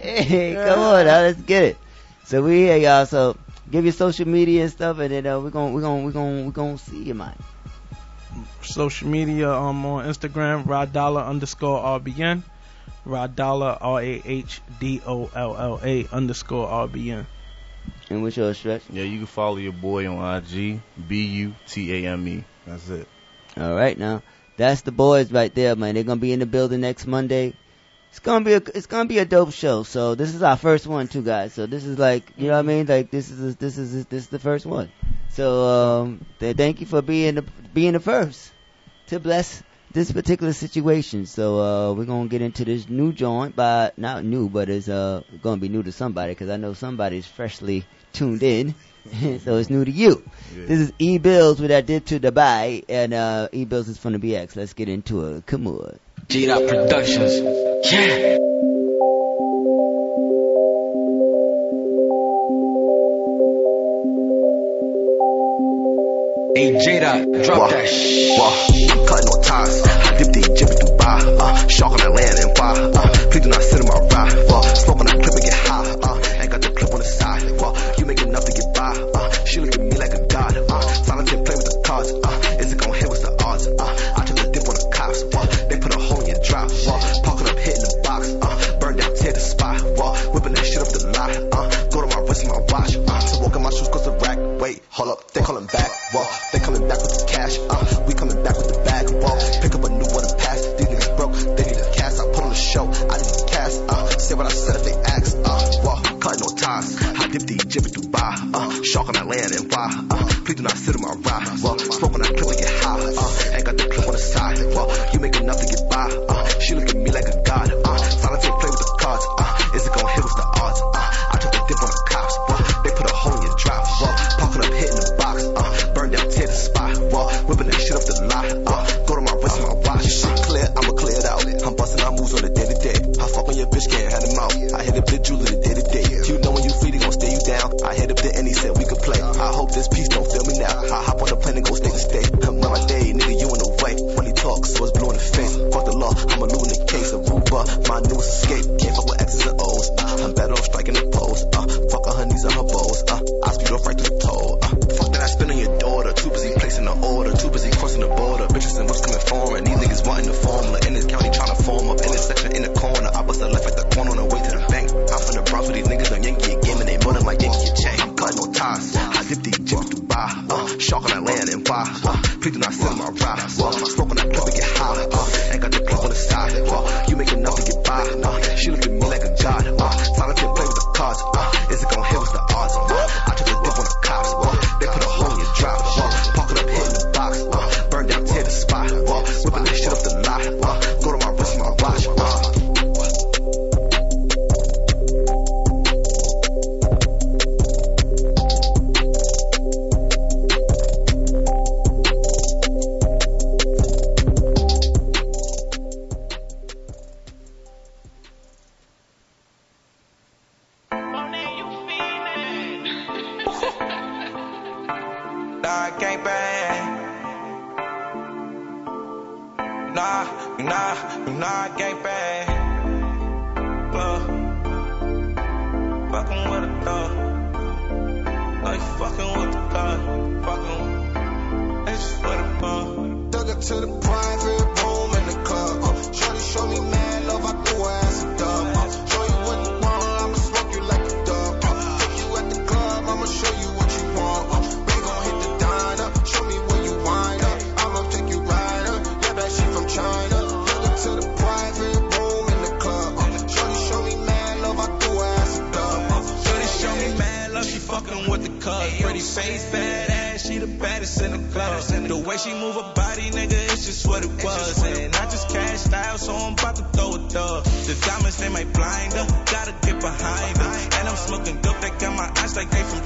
Hey, 0.00 0.54
come 0.54 0.80
on 0.80 1.06
now, 1.06 1.20
let's 1.20 1.40
get 1.40 1.62
it. 1.62 1.78
So 2.24 2.42
we 2.42 2.62
here, 2.62 2.76
y'all. 2.76 3.06
So 3.06 3.36
give 3.70 3.84
your 3.84 3.92
social 3.92 4.26
media 4.26 4.62
and 4.62 4.72
stuff, 4.72 4.98
and 4.98 5.12
then 5.12 5.26
uh, 5.26 5.38
we're 5.38 5.50
gonna 5.50 5.72
we're 5.72 5.82
gonna 5.82 6.04
we're 6.04 6.12
gonna 6.12 6.44
we're 6.46 6.50
gonna 6.50 6.78
see 6.78 7.04
you, 7.04 7.14
man. 7.14 7.36
social 8.62 9.08
media 9.08 9.50
um 9.52 9.86
on 9.86 10.04
Instagram, 10.04 10.66
Rod 10.66 10.92
Dollar 10.92 11.22
underscore 11.22 11.80
RBN. 12.00 12.42
Rod 13.04 13.36
Dollar 13.36 13.78
R 13.80 14.00
A 14.00 14.22
H 14.24 14.60
D 14.78 15.00
O 15.06 15.30
L 15.34 15.56
L 15.56 15.80
A 15.82 16.06
underscore 16.12 16.68
RBN. 16.68 17.26
And 18.10 18.22
what's 18.22 18.36
your 18.36 18.52
stretch? 18.54 18.82
Yeah, 18.90 19.04
you 19.04 19.18
can 19.18 19.26
follow 19.26 19.56
your 19.56 19.72
boy 19.72 20.06
on 20.08 20.36
IG, 20.36 20.80
B 21.08 21.24
U 21.26 21.54
T 21.68 22.04
A 22.04 22.10
M 22.10 22.26
E. 22.28 22.44
That's 22.66 22.88
it. 22.88 23.08
All 23.56 23.74
right, 23.74 23.98
now 23.98 24.22
that's 24.56 24.82
the 24.82 24.92
boys 24.92 25.32
right 25.32 25.54
there, 25.54 25.74
man. 25.76 25.94
They're 25.94 26.04
gonna 26.04 26.20
be 26.20 26.32
in 26.32 26.40
the 26.40 26.46
building 26.46 26.80
next 26.80 27.06
Monday. 27.06 27.54
It's 28.10 28.18
gonna 28.18 28.44
be 28.44 28.54
a 28.54 28.62
it's 28.74 28.86
gonna 28.86 29.08
be 29.08 29.18
a 29.18 29.24
dope 29.24 29.52
show. 29.52 29.84
So 29.84 30.14
this 30.14 30.34
is 30.34 30.42
our 30.42 30.56
first 30.56 30.86
one 30.86 31.08
too, 31.08 31.22
guys. 31.22 31.54
So 31.54 31.66
this 31.66 31.84
is 31.84 31.98
like 31.98 32.32
you 32.36 32.48
know 32.48 32.54
what 32.54 32.58
I 32.58 32.62
mean. 32.62 32.86
Like 32.86 33.10
this 33.10 33.30
is 33.30 33.56
this 33.56 33.78
is 33.78 34.04
this 34.06 34.24
is 34.24 34.28
the 34.28 34.38
first 34.38 34.66
one. 34.66 34.90
So 35.30 35.64
um, 35.64 36.26
th- 36.40 36.56
thank 36.56 36.80
you 36.80 36.86
for 36.86 37.02
being 37.02 37.36
the 37.36 37.42
being 37.72 37.92
the 37.92 38.00
first 38.00 38.52
to 39.06 39.20
bless 39.20 39.62
this 39.92 40.12
particular 40.12 40.52
situation. 40.52 41.26
So 41.26 41.58
uh, 41.60 41.92
we're 41.94 42.04
gonna 42.04 42.28
get 42.28 42.42
into 42.42 42.64
this 42.64 42.88
new 42.88 43.12
joint, 43.12 43.56
by 43.56 43.92
not 43.96 44.24
new, 44.24 44.48
but 44.48 44.68
it's 44.68 44.88
uh 44.88 45.22
gonna 45.42 45.60
be 45.60 45.68
new 45.68 45.82
to 45.82 45.92
somebody 45.92 46.32
because 46.32 46.50
I 46.50 46.56
know 46.56 46.74
somebody's 46.74 47.26
freshly 47.26 47.84
tuned 48.12 48.42
in. 48.42 48.74
so 49.40 49.56
it's 49.56 49.70
new 49.70 49.84
to 49.84 49.90
you. 49.90 50.22
This 50.54 50.80
is 50.80 50.92
E 50.98 51.18
Bills 51.18 51.60
with 51.60 51.72
I 51.72 51.80
did 51.80 52.06
to 52.06 52.20
Dubai, 52.20 52.84
and 52.88 53.14
uh, 53.14 53.48
E 53.52 53.64
Bills 53.64 53.88
is 53.88 53.98
from 53.98 54.12
the 54.12 54.18
BX. 54.18 54.56
Let's 54.56 54.74
get 54.74 54.88
into 54.88 55.24
it. 55.26 55.46
Come 55.46 55.66
on. 55.66 55.98
G 56.28 56.46
Dot 56.46 56.68
Productions. 56.68 57.90
Yeah. 57.90 58.49
Hey 66.60 66.78
J 66.78 67.00
Dot, 67.00 67.24
drop 67.42 67.70
that 67.70 67.88
shit. 67.88 68.38
I'm 68.38 69.06
cutting 69.06 69.30
no 69.32 69.40
ties. 69.40 69.80
I 69.80 70.18
dip 70.18 70.28
the 70.28 70.40
Egypt 70.40 70.72
in 70.72 70.76
Dubai. 70.76 71.40
Uh, 71.40 71.66
shark 71.68 71.92
on 71.92 72.00
the 72.00 72.10
land 72.10 72.38
and 72.38 72.54
fly. 72.54 72.76
Uh, 72.76 73.30
please 73.30 73.40
do 73.40 73.48
not 73.48 73.62
sit 73.62 73.80
in 73.80 73.86
my 73.86 73.94
ride. 73.96 74.36
Uh, 74.36 74.60
smoke 74.74 75.00
on 75.00 75.06
that 75.06 75.16
clip 75.24 75.32
and 75.32 75.42
get 75.42 75.54
high. 75.54 75.99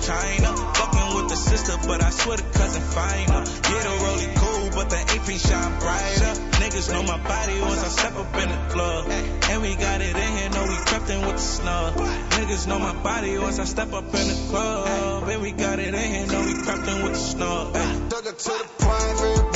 China. 0.04 0.52
Fucking 0.52 1.16
with 1.16 1.28
the 1.30 1.36
sister, 1.36 1.76
but 1.88 2.02
I 2.02 2.10
swear 2.10 2.36
the 2.36 2.42
cousin 2.42 2.82
finer. 2.82 3.40
Uh. 3.40 3.70
Yeah, 3.72 3.82
the 3.88 3.94
rollie 4.04 4.34
cool, 4.36 4.70
but 4.76 4.90
the 4.90 5.00
AP 5.00 5.28
shine 5.40 5.78
brighter. 5.80 6.32
Niggas 6.60 6.92
know 6.92 7.02
my 7.02 7.18
body 7.18 7.60
once 7.60 7.82
I 7.82 7.88
step 7.88 8.16
up 8.16 8.34
in 8.36 8.48
the 8.48 8.60
club. 8.68 9.08
And 9.50 9.62
we 9.62 9.74
got 9.76 10.00
it 10.00 10.14
in 10.14 10.30
here, 10.36 10.50
know 10.50 10.66
we 10.68 10.76
crept 10.84 11.08
in 11.08 11.20
with 11.26 11.36
the 11.36 11.46
snub. 11.56 11.94
Niggas 11.94 12.66
know 12.68 12.78
my 12.78 12.94
body 13.02 13.38
once 13.38 13.58
I 13.58 13.64
step 13.64 13.92
up 13.92 14.04
in 14.04 14.26
the 14.28 14.46
club. 14.50 15.28
And 15.28 15.42
we 15.42 15.52
got 15.52 15.78
it 15.78 15.94
in 15.94 16.12
here, 16.12 16.26
know 16.26 16.44
we 16.44 16.54
crept 16.62 16.86
in 16.86 17.02
with 17.02 17.12
the 17.12 17.18
snub. 17.18 17.72
Dug 17.72 18.24
her 18.24 18.32
to 18.32 18.52
the 18.60 18.68
private 18.78 19.53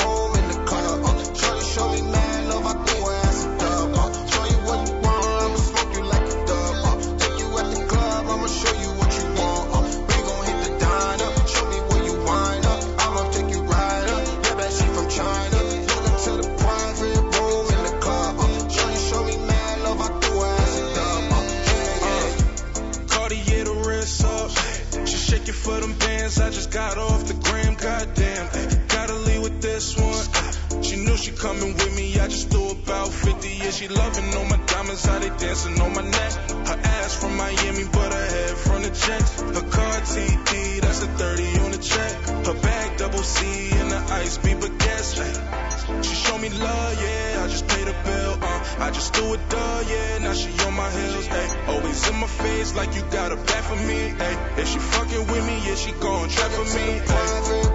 I 26.48 26.50
just 26.50 26.70
got 26.70 26.96
off 26.96 27.26
the 27.26 27.34
gram. 27.34 27.74
Goddamn, 27.74 28.86
gotta 28.88 29.12
leave 29.12 29.42
with 29.42 29.60
this 29.60 29.94
one. 29.98 30.82
She 30.82 30.96
knew 30.96 31.14
she 31.14 31.32
coming 31.32 31.74
with 31.74 31.94
me. 31.94 32.18
I 32.18 32.26
just 32.26 32.48
threw 32.48 32.70
about 32.70 33.08
50. 33.08 33.48
Yeah, 33.48 33.70
she 33.70 33.88
loving 33.88 34.34
all 34.34 34.46
my 34.46 34.56
diamonds. 34.64 35.04
How 35.04 35.18
they 35.18 35.28
dancing 35.28 35.78
on 35.78 35.92
my 35.92 36.00
neck. 36.00 36.57
Her 36.68 36.78
ass 36.84 37.14
from 37.14 37.34
Miami, 37.38 37.84
but 37.90 38.12
her 38.12 38.26
head 38.34 38.50
from 38.58 38.82
the 38.82 38.90
jet. 38.90 39.22
Her 39.56 39.66
car 39.70 40.00
TD, 40.12 40.80
that's 40.82 41.02
a 41.02 41.06
30 41.06 41.60
on 41.64 41.70
the 41.70 41.78
check. 41.78 42.12
Her 42.44 42.60
bag 42.60 42.98
double 42.98 43.22
C 43.22 43.70
and 43.72 43.90
the 43.90 43.96
ice 43.96 44.36
be 44.36 44.50
baguettes. 44.50 46.04
She 46.04 46.14
show 46.14 46.36
me 46.36 46.50
love, 46.50 47.02
yeah. 47.02 47.42
I 47.42 47.48
just 47.48 47.66
paid 47.68 47.88
a 47.88 47.96
bill. 48.04 48.38
Uh, 48.42 48.64
I 48.80 48.90
just 48.90 49.14
threw 49.14 49.32
a 49.32 49.38
duh, 49.38 49.82
yeah. 49.88 50.18
Now 50.18 50.34
she 50.34 50.50
on 50.66 50.74
my 50.74 50.90
heels, 50.90 51.28
ayy. 51.28 51.68
Always 51.68 52.06
in 52.10 52.16
my 52.16 52.26
face 52.26 52.74
like 52.74 52.94
you 52.94 53.02
got 53.10 53.32
a 53.32 53.36
back 53.36 53.64
for 53.64 53.76
me, 53.76 54.12
ayy. 54.12 54.58
If 54.58 54.68
she 54.68 54.78
fucking 54.78 55.26
with 55.26 55.46
me, 55.46 55.56
yeah, 55.66 55.74
she 55.74 55.92
gon' 55.92 56.28
trap 56.28 56.50
for 56.50 56.64
me, 56.76 57.00
ayy. 57.00 57.67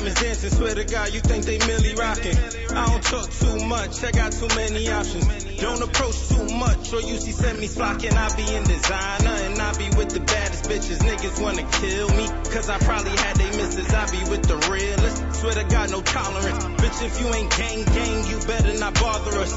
Diamonds 0.00 0.22
dancing, 0.22 0.50
swear 0.50 0.74
to 0.74 0.84
God, 0.84 1.12
you 1.12 1.20
think 1.20 1.44
they 1.44 1.58
Milly 1.58 1.92
rocking. 1.92 2.34
I 2.72 2.86
don't 2.88 3.04
talk 3.04 3.28
too 3.28 3.66
much, 3.66 4.02
I 4.02 4.10
got 4.12 4.32
too 4.32 4.48
many 4.56 4.88
options. 4.88 5.28
Don't 5.60 5.82
approach 5.82 6.16
too 6.30 6.48
much, 6.56 6.94
or 6.94 7.02
you 7.04 7.20
see 7.20 7.36
semis 7.36 7.76
flocking. 7.76 8.16
I 8.16 8.34
be 8.34 8.48
in 8.48 8.64
designer 8.64 9.36
and 9.44 9.60
I 9.60 9.76
be 9.76 9.94
with 9.98 10.08
the 10.08 10.20
baddest 10.20 10.64
bitches. 10.64 11.04
Niggas 11.04 11.42
wanna 11.42 11.68
kill 11.84 12.08
me, 12.16 12.26
cause 12.48 12.70
I 12.70 12.78
probably 12.78 13.10
had 13.10 13.36
they 13.36 13.50
misses. 13.52 13.92
I 13.92 14.10
be 14.10 14.24
with 14.30 14.42
the 14.48 14.56
realest, 14.72 15.34
swear 15.38 15.52
to 15.52 15.64
God, 15.64 15.90
no 15.90 16.00
tolerance. 16.00 16.64
Bitch, 16.80 17.04
if 17.04 17.20
you 17.20 17.34
ain't 17.34 17.50
gang 17.52 17.84
gang, 17.84 18.24
you 18.24 18.40
better 18.46 18.78
not 18.80 18.94
bother 18.94 19.36
us. 19.36 19.52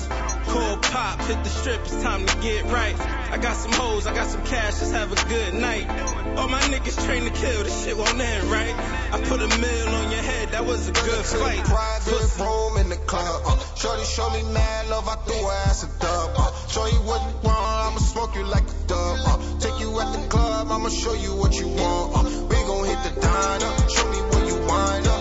Call 0.54 0.78
pop, 0.78 1.20
hit 1.22 1.44
the 1.44 1.50
strip, 1.50 1.82
it's 1.82 2.04
time 2.04 2.28
to 2.28 2.36
get 2.38 2.66
right. 2.66 2.96
I 3.32 3.40
got 3.40 3.56
some 3.56 3.72
hoes, 3.72 4.06
I 4.06 4.14
got 4.14 4.28
some 4.28 4.46
cash, 4.46 4.78
just 4.78 4.94
have 4.94 5.12
a 5.12 5.16
good 5.28 5.56
night. 5.56 5.90
All 6.38 6.48
my 6.48 6.62
niggas 6.70 7.04
trained 7.08 7.26
to 7.26 7.34
kill, 7.34 7.64
this 7.64 7.84
shit 7.84 7.98
won't 7.98 8.22
end, 8.22 8.44
right? 8.52 8.76
I 9.14 9.20
put 9.24 9.42
a 9.42 9.48
mill 9.48 9.88
on 9.90 10.12
your 10.12 10.22
head, 10.22 10.50
that 10.50 10.64
was 10.64 10.88
a 10.90 10.92
good 10.92 11.26
fight. 11.26 11.66
private 11.66 12.38
room 12.38 12.78
in 12.78 12.90
the 12.90 12.98
club. 12.98 13.42
Uh, 13.48 13.58
Shorty 13.74 14.04
show 14.06 14.30
me 14.30 14.44
mad 14.54 14.90
love, 14.90 15.08
I 15.08 15.16
threw 15.26 15.42
her 15.42 15.54
ass 15.66 15.84
a 15.86 15.88
dub. 16.00 16.32
Uh, 16.38 16.68
show 16.68 16.86
you 16.86 17.02
what 17.02 17.22
you 17.28 17.36
want, 17.42 17.90
I'ma 17.90 17.98
smoke 17.98 18.36
you 18.36 18.44
like 18.44 18.70
a 18.70 18.88
dub. 18.88 19.18
Uh, 19.26 19.60
take 19.60 19.80
you 19.80 20.00
at 20.02 20.14
the 20.14 20.28
club, 20.30 20.68
I'ma 20.70 20.90
show 20.90 21.14
you 21.14 21.34
what 21.36 21.56
you 21.60 21.68
want. 21.68 22.16
Uh, 22.16 22.46
we 22.46 22.56
gon' 22.70 22.86
hit 22.86 23.02
the 23.10 23.22
diner, 23.22 23.90
show 23.90 24.06
me 24.06 24.22
where 24.30 24.46
you 24.46 24.68
wind 24.68 25.08
up. 25.08 25.12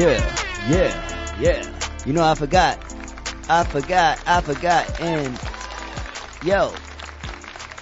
Yeah. 0.00 0.34
Yeah. 0.66 1.36
Yeah. 1.38 1.80
You 2.06 2.14
know, 2.14 2.24
I 2.24 2.34
forgot. 2.34 2.78
I 3.50 3.64
forgot. 3.64 4.18
I 4.26 4.40
forgot. 4.40 4.98
And 4.98 5.38
yo, 6.42 6.72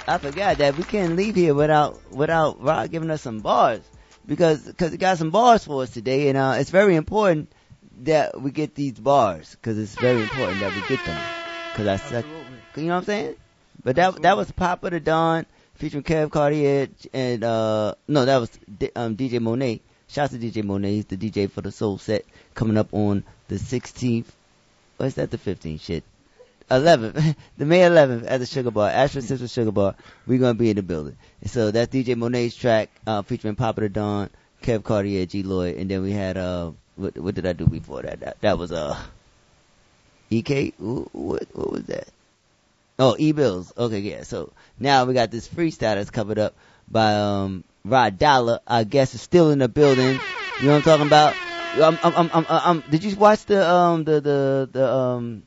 I 0.08 0.18
forgot 0.18 0.58
that 0.58 0.76
we 0.76 0.82
can't 0.82 1.14
leave 1.14 1.36
here 1.36 1.54
without 1.54 2.10
without 2.10 2.60
Rod 2.60 2.90
giving 2.90 3.12
us 3.12 3.22
some 3.22 3.38
bars 3.38 3.82
because 4.26 4.66
because 4.66 4.90
he 4.90 4.98
got 4.98 5.18
some 5.18 5.30
bars 5.30 5.64
for 5.64 5.84
us 5.84 5.90
today, 5.90 6.28
and 6.28 6.36
uh, 6.36 6.56
it's 6.58 6.70
very 6.70 6.96
important 6.96 7.52
that 8.00 8.40
we 8.40 8.50
get 8.50 8.74
these 8.74 8.98
bars 8.98 9.52
because 9.54 9.78
it's 9.78 9.94
very 9.94 10.20
important 10.20 10.58
that 10.58 10.72
we 10.74 10.82
get 10.88 11.04
them 11.04 11.22
because 11.70 11.86
I 11.86 11.96
suck. 11.98 12.24
You 12.24 12.32
know 12.32 12.94
what 12.94 12.94
I'm 12.94 13.04
saying? 13.04 13.36
But 13.84 13.94
that 13.94 14.22
that 14.22 14.36
was 14.36 14.50
Papa 14.50 14.90
the 14.90 14.98
Don 14.98 15.46
featuring 15.74 16.02
Kev 16.02 16.32
Cartier 16.32 16.88
and 17.12 17.44
uh 17.44 17.94
no 18.08 18.24
that 18.24 18.38
was 18.38 18.50
D- 18.76 18.90
um, 18.96 19.16
DJ 19.16 19.40
Monet. 19.40 19.82
Shouts 20.08 20.32
to 20.32 20.38
DJ 20.38 20.64
Monet. 20.64 20.94
He's 20.94 21.04
the 21.06 21.16
DJ 21.16 21.50
for 21.50 21.60
the 21.60 21.70
Soul 21.70 21.98
Set 21.98 22.24
coming 22.54 22.78
up 22.78 22.88
on 22.92 23.24
the 23.48 23.56
16th. 23.56 24.26
What's 24.96 25.14
that? 25.14 25.30
The 25.30 25.38
15th? 25.38 25.80
Shit. 25.80 26.04
11th, 26.70 27.34
the 27.58 27.64
May 27.64 27.80
11th 27.80 28.24
at 28.26 28.40
the 28.40 28.46
Sugar 28.46 28.70
Bar, 28.70 28.90
Ashford 28.90 29.20
and 29.20 29.28
Simpson 29.28 29.48
Sugar 29.48 29.72
Bar. 29.72 29.94
We're 30.26 30.38
gonna 30.38 30.54
be 30.54 30.70
in 30.70 30.76
the 30.76 30.82
building. 30.82 31.16
So 31.46 31.70
that's 31.70 31.92
DJ 31.92 32.16
Monet's 32.16 32.54
track, 32.54 32.90
uh, 33.06 33.22
featuring 33.22 33.56
Papa 33.56 33.82
the 33.82 33.88
Don, 33.88 34.30
Kev 34.62 34.84
Cartier, 34.84 35.24
G 35.26 35.42
Lloyd, 35.42 35.76
and 35.76 35.90
then 35.90 36.02
we 36.02 36.12
had, 36.12 36.36
uh, 36.36 36.72
what, 36.96 37.16
what 37.16 37.34
did 37.34 37.46
I 37.46 37.54
do 37.54 37.66
before 37.66 38.02
that? 38.02 38.20
That, 38.20 38.40
that 38.42 38.58
was, 38.58 38.72
uh, 38.72 38.98
EK? 40.30 40.74
What, 40.78 41.46
what 41.54 41.70
was 41.70 41.84
that? 41.84 42.08
Oh, 42.98 43.16
E-Bills. 43.18 43.72
Okay, 43.78 44.00
yeah. 44.00 44.24
So 44.24 44.52
now 44.78 45.04
we 45.04 45.14
got 45.14 45.30
this 45.30 45.48
freestyle 45.48 45.94
that's 45.94 46.10
covered 46.10 46.38
up 46.38 46.54
by, 46.90 47.14
um, 47.14 47.64
Rod 47.84 48.18
Dollar. 48.18 48.60
I 48.66 48.84
guess 48.84 49.14
is 49.14 49.22
still 49.22 49.50
in 49.50 49.58
the 49.58 49.68
building. 49.68 50.18
You 50.60 50.66
know 50.66 50.72
what 50.72 50.76
I'm 50.76 50.82
talking 50.82 51.06
about? 51.06 51.36
Um, 51.80 51.98
um, 52.02 52.30
um, 52.32 52.46
um, 52.48 52.84
did 52.90 53.04
you 53.04 53.14
watch 53.16 53.44
the, 53.44 53.68
um, 53.68 54.04
the, 54.04 54.20
the, 54.20 54.68
the, 54.72 54.92
um, 54.92 55.42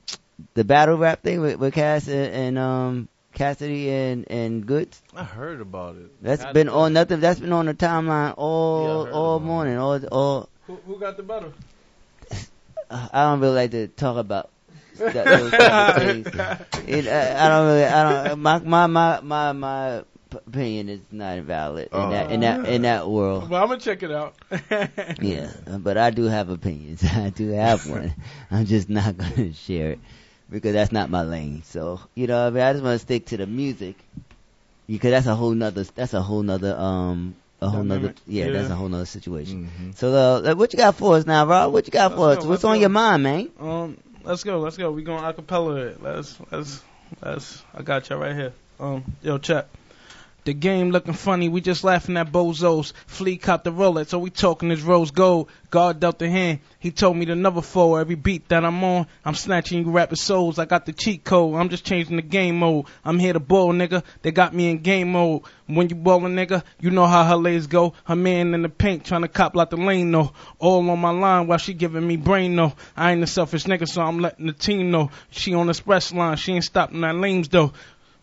the 0.54 0.64
battle 0.64 0.98
rap 0.98 1.24
thing 1.24 1.42
with, 1.42 1.60
with 1.60 1.74
Cass 1.74 2.08
and, 2.08 2.34
and 2.34 2.58
um 2.58 3.10
Cassidy 3.34 3.90
and 3.90 4.30
and 4.30 4.66
Goodz. 4.66 5.02
I 5.16 5.24
heard 5.24 5.62
about 5.62 5.96
it. 5.96 6.12
That's 6.22 6.46
been 6.54 6.70
on 6.70 6.94
nothing. 6.94 7.20
That's 7.20 7.40
been 7.40 7.54
on 7.54 7.66
the 7.66 7.74
timeline 7.74 8.34
all 8.38 9.06
heard 9.06 9.14
all 9.14 9.40
morning. 9.40 9.78
All 9.78 10.06
all. 10.08 10.50
Who, 10.68 10.76
who 10.86 11.00
got 11.00 11.18
the 11.18 11.24
better? 11.24 11.52
uh, 12.90 13.08
I 13.12 13.24
don't 13.24 13.40
really 13.40 13.56
like 13.56 13.72
to 13.72 13.88
talk 13.88 14.18
about 14.18 14.50
that, 14.98 15.14
those 15.14 15.52
things. 15.96 16.28
It, 16.88 17.08
I, 17.08 17.46
I 17.46 17.50
don't 17.50 17.68
really. 17.68 17.86
I 17.86 18.28
don't. 18.28 18.40
My 18.40 18.58
my 18.60 18.88
my 18.88 19.20
my 19.22 19.52
my 19.54 20.04
opinion 20.34 20.90
is 20.90 21.02
not 21.12 21.40
valid 21.40 21.90
in 21.92 22.10
that 22.10 22.32
in 22.32 22.40
that 22.42 22.66
in 22.68 22.82
that 22.84 23.10
world. 23.10 23.50
Well, 23.50 23.62
I'm 23.62 23.70
gonna 23.70 23.80
check 23.80 24.04
it 24.04 24.12
out. 24.12 24.36
Yeah, 25.22 25.52
but 25.68 25.98
I 25.98 26.10
do 26.12 26.24
have 26.26 26.50
opinions. 26.50 27.04
I 27.16 27.30
do 27.30 27.50
have 27.50 27.88
one. 27.90 28.14
I'm 28.50 28.66
just 28.66 28.90
not 28.90 29.18
gonna 29.18 29.54
share 29.54 29.92
it 29.92 30.00
because 30.50 30.74
that's 30.74 30.92
not 30.92 31.10
my 31.10 31.24
lane. 31.24 31.64
So 31.64 32.00
you 32.16 32.28
know, 32.28 32.48
I 32.48 32.50
mean, 32.50 32.64
I 32.64 32.74
just 32.74 32.84
want 32.84 32.96
to 32.96 33.00
stick 33.00 33.26
to 33.28 33.38
the 33.38 33.48
music 33.48 33.96
because 34.88 35.12
that's 35.12 35.28
a 35.28 35.36
whole 35.36 35.52
nother. 35.52 35.84
That's 35.84 36.14
a 36.14 36.22
whole 36.22 36.44
nother. 36.44 36.76
Um, 36.76 37.36
a 37.62 37.70
whole 37.70 37.84
nother. 37.84 38.00
Dynamic. 38.00 38.22
Yeah, 38.28 38.50
that's 38.50 38.70
a 38.70 38.76
whole 38.76 38.90
nother 38.90 39.06
situation. 39.06 39.94
So, 39.96 40.14
uh, 40.14 40.56
what 40.56 40.74
you 40.74 40.78
got 40.78 40.96
for 40.96 41.16
us 41.16 41.26
now, 41.26 41.46
Rob? 41.46 41.72
What 41.72 41.88
you 41.88 41.92
got 41.92 42.16
for 42.16 42.32
us? 42.32 42.38
go, 42.38 42.50
What's 42.50 42.50
let's 42.50 42.64
on 42.64 42.76
go. 42.78 42.82
your 42.82 42.90
mind, 42.90 43.24
man? 43.24 43.50
Um, 43.60 43.98
let's 44.24 44.44
go, 44.44 44.60
let's 44.60 44.78
go. 44.78 44.92
We 44.92 45.04
going 45.04 45.24
acapella 45.24 45.92
it. 45.92 46.02
Let's, 46.02 46.38
let's, 46.52 46.82
let's. 47.22 47.64
I 47.74 47.84
got 47.84 48.10
you 48.10 48.16
right 48.16 48.36
here. 48.36 48.54
Um, 48.80 49.04
yo, 49.22 49.38
check. 49.38 49.68
The 50.44 50.54
game 50.54 50.90
looking 50.90 51.14
funny, 51.14 51.50
we 51.50 51.62
just 51.62 51.84
laughing 51.84 52.18
at 52.18 52.32
bozos. 52.32 52.94
Flea 53.06 53.38
caught 53.38 53.64
the 53.64 53.72
Rolex, 53.72 54.08
so 54.08 54.18
we 54.18 54.32
talking 54.32 54.70
this 54.70 54.82
rose 54.82 55.12
gold. 55.12 55.50
God 55.70 56.00
dealt 56.00 56.18
the 56.18 56.30
hand, 56.30 56.60
he 56.80 56.92
told 56.92 57.16
me 57.16 57.26
to 57.28 57.36
never 57.36 57.62
fall. 57.62 57.98
Every 57.98 58.16
beat 58.16 58.50
that 58.50 58.66
I'm 58.66 58.84
on, 58.84 59.06
I'm 59.24 59.36
snatching 59.36 59.86
you 59.86 59.92
rapping 59.92 60.16
souls. 60.16 60.58
I 60.58 60.66
got 60.66 60.88
the 60.88 60.94
cheat 60.94 61.24
code, 61.24 61.56
I'm 61.56 61.70
just 61.70 61.86
changing 61.86 62.16
the 62.16 62.24
game 62.24 62.58
mode. 62.58 62.88
I'm 63.06 63.20
here 63.20 63.34
to 63.34 63.40
ball, 63.40 63.72
nigga. 63.72 64.04
They 64.24 64.32
got 64.32 64.54
me 64.54 64.72
in 64.72 64.80
game 64.80 65.12
mode. 65.12 65.44
When 65.68 65.88
you 65.88 65.96
ballin', 65.96 66.36
nigga, 66.36 66.64
you 66.82 66.90
know 66.90 67.08
how 67.08 67.24
her 67.24 67.38
lays 67.38 67.68
go. 67.68 67.94
Her 68.04 68.16
man 68.18 68.54
in 68.54 68.62
the 68.62 68.68
paint 68.68 69.06
trying 69.06 69.22
to 69.22 69.30
cop 69.30 69.56
like 69.56 69.70
the 69.70 69.78
lane, 69.78 70.12
no. 70.12 70.34
All 70.60 70.90
on 70.90 71.00
my 71.00 71.12
line 71.12 71.48
while 71.48 71.60
she 71.60 71.74
giving 71.74 72.06
me 72.06 72.18
brain, 72.18 72.56
no. 72.56 72.74
I 72.98 73.14
ain't 73.14 73.24
a 73.24 73.28
selfish 73.28 73.64
nigga, 73.64 73.88
so 73.88 74.02
I'm 74.02 74.20
letting 74.20 74.48
the 74.48 74.54
team 74.54 74.92
know. 74.92 75.12
She 75.30 75.54
on 75.54 75.68
the 75.68 75.72
express 75.72 76.12
line, 76.12 76.36
she 76.36 76.54
ain't 76.54 76.66
stopping 76.66 77.04
at 77.06 77.16
lanes, 77.16 77.48
though. 77.48 77.72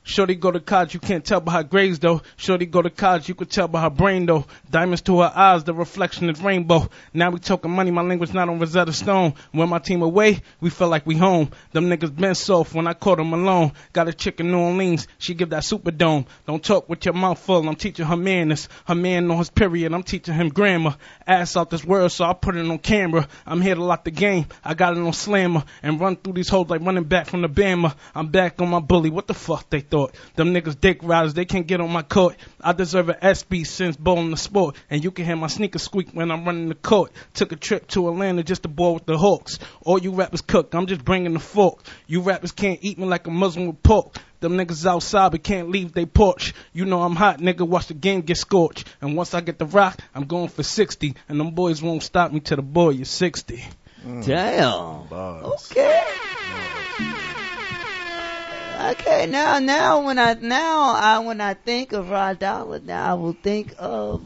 Shorty 0.09 0.37
go 0.37 0.51
to 0.51 0.59
college, 0.59 0.95
you 0.95 1.01
can't 1.01 1.23
tell 1.23 1.43
by 1.43 1.53
her 1.53 1.63
grades 1.63 1.99
though. 1.99 2.23
Shorty 2.39 2.65
go 2.65 2.81
to 2.81 2.89
college, 2.89 3.29
you 3.29 3.35
could 3.35 3.51
tell 3.51 3.69
by 3.69 3.83
her 3.83 3.91
brain 3.91 4.25
though. 4.25 4.47
Diamonds 4.71 5.03
to 5.03 5.21
her 5.21 5.31
eyes, 5.35 5.65
the 5.65 5.75
reflection 5.75 6.31
is 6.31 6.41
rainbow. 6.41 6.89
Now 7.13 7.29
we 7.29 7.41
talking 7.41 7.71
money, 7.71 7.91
my 7.91 8.01
language 8.01 8.33
not 8.33 8.49
on 8.49 8.59
Rosetta 8.59 8.95
Stone. 8.95 9.35
When 9.53 9.69
my 9.69 9.81
team 9.81 10.01
away, 10.01 10.41
we 10.63 10.71
feel 10.71 10.89
like 10.89 11.05
we 11.05 11.19
home. 11.19 11.51
Them 11.73 11.91
niggas 11.91 12.17
been 12.17 12.35
soft 12.35 12.73
when 12.73 12.87
I 12.87 12.95
caught 12.95 13.19
them 13.19 13.35
alone. 13.35 13.73
Got 13.93 14.09
a 14.09 14.15
chick 14.15 14.41
in 14.41 14.51
New 14.51 14.59
Orleans, 14.59 15.07
she 15.19 15.35
give 15.35 15.51
that 15.51 15.63
Superdome. 15.63 16.25
Don't 16.47 16.65
talk 16.65 16.89
with 16.89 17.05
your 17.05 17.13
mouth 17.13 17.39
full, 17.39 17.69
I'm 17.69 17.77
teaching 17.77 18.07
her 18.07 18.17
manners. 18.17 18.71
Her 18.87 18.95
man 18.95 19.31
on 19.31 19.37
his 19.37 19.51
period, 19.51 19.93
I'm 19.93 20.05
teaching 20.05 20.33
him 20.33 20.49
grammar. 20.49 20.97
Ass 21.27 21.55
out 21.55 21.69
this 21.69 21.85
world, 21.85 22.13
so 22.13 22.25
I 22.25 22.33
put 22.33 22.57
it 22.57 22.67
on 22.67 22.79
camera. 22.79 23.29
I'm 23.45 23.61
here 23.61 23.75
to 23.75 23.85
lock 23.85 24.05
the 24.05 24.11
game, 24.11 24.47
I 24.65 24.73
got 24.73 24.97
it 24.97 25.01
on 25.01 25.13
slammer. 25.13 25.65
And 25.83 26.01
run 26.01 26.17
through 26.17 26.33
these 26.33 26.49
hoes 26.49 26.71
like 26.71 26.81
running 26.81 27.05
back 27.05 27.27
from 27.27 27.43
the 27.43 27.49
Bama. 27.49 27.95
I'm 28.15 28.29
back 28.29 28.63
on 28.63 28.71
my 28.71 28.81
bully, 28.81 29.11
what 29.11 29.27
the 29.27 29.35
fuck 29.35 29.69
they 29.69 29.81
thought? 29.81 29.98
Them 30.37 30.55
niggas 30.55 30.81
dick 30.81 31.01
riders, 31.03 31.35
they 31.35 31.45
can't 31.45 31.67
get 31.67 31.81
on 31.81 31.91
my 31.91 32.03
court. 32.03 32.37
I 32.61 32.73
deserve 32.73 33.09
an 33.09 33.17
SB 33.23 33.67
since 33.67 33.97
bowling 33.97 34.31
the 34.31 34.37
sport. 34.37 34.77
And 34.91 35.03
you 35.03 35.11
can 35.11 35.25
hear 35.25 35.37
my 35.37 35.49
sneakers 35.49 35.83
squeak 35.83 36.11
when 36.13 36.31
I'm 36.31 36.45
running 36.45 36.69
the 36.69 36.75
court. 36.75 37.13
Took 37.35 37.53
a 37.53 37.57
trip 37.57 37.87
to 37.89 38.09
Atlanta 38.09 38.43
just 38.43 38.63
to 38.63 38.69
ball 38.69 38.95
with 38.95 39.07
the 39.07 39.19
Hawks. 39.19 39.59
All 39.83 39.99
you 39.99 40.13
rappers 40.13 40.43
cook, 40.43 40.75
I'm 40.75 40.87
just 40.87 41.05
bringing 41.05 41.33
the 41.33 41.41
fork. 41.41 41.83
You 42.07 42.21
rappers 42.21 42.53
can't 42.53 42.79
eat 42.83 42.99
me 42.99 43.07
like 43.07 43.27
a 43.27 43.31
Muslim 43.31 43.67
with 43.67 43.83
pork. 43.83 44.17
Them 44.41 44.53
niggas 44.53 44.87
outside 44.87 45.33
but 45.33 45.43
can't 45.43 45.71
leave 45.71 45.93
they 45.93 46.07
porch. 46.07 46.55
You 46.73 46.85
know 46.85 47.03
I'm 47.03 47.17
hot, 47.17 47.39
nigga. 47.39 47.67
Watch 47.67 47.89
the 47.89 47.95
game 47.95 48.21
get 48.21 48.37
scorched. 48.37 48.87
And 49.01 49.17
once 49.17 49.35
I 49.35 49.41
get 49.41 49.59
the 49.59 49.67
rock, 49.67 49.99
I'm 50.15 50.27
going 50.27 50.49
for 50.49 50.63
60. 50.63 51.15
And 51.29 51.41
them 51.41 51.51
boys 51.53 51.83
won't 51.83 52.03
stop 52.03 52.33
me 52.33 52.41
till 52.41 52.57
the 52.57 52.63
boy 52.63 52.91
is 52.91 53.11
60. 53.11 53.65
Damn. 54.05 55.13
Okay. 55.13 56.05
Okay, 58.79 59.27
now, 59.27 59.59
now 59.59 60.07
when 60.07 60.19
I, 60.21 60.35
now 60.35 60.93
I, 60.95 61.19
when 61.19 61.41
I 61.41 61.55
think 61.55 61.93
of 61.93 62.11
Rod 62.11 62.39
Dollar, 62.39 62.79
now 62.79 63.11
I 63.11 63.15
will 63.15 63.33
think 63.33 63.75
of 63.77 64.23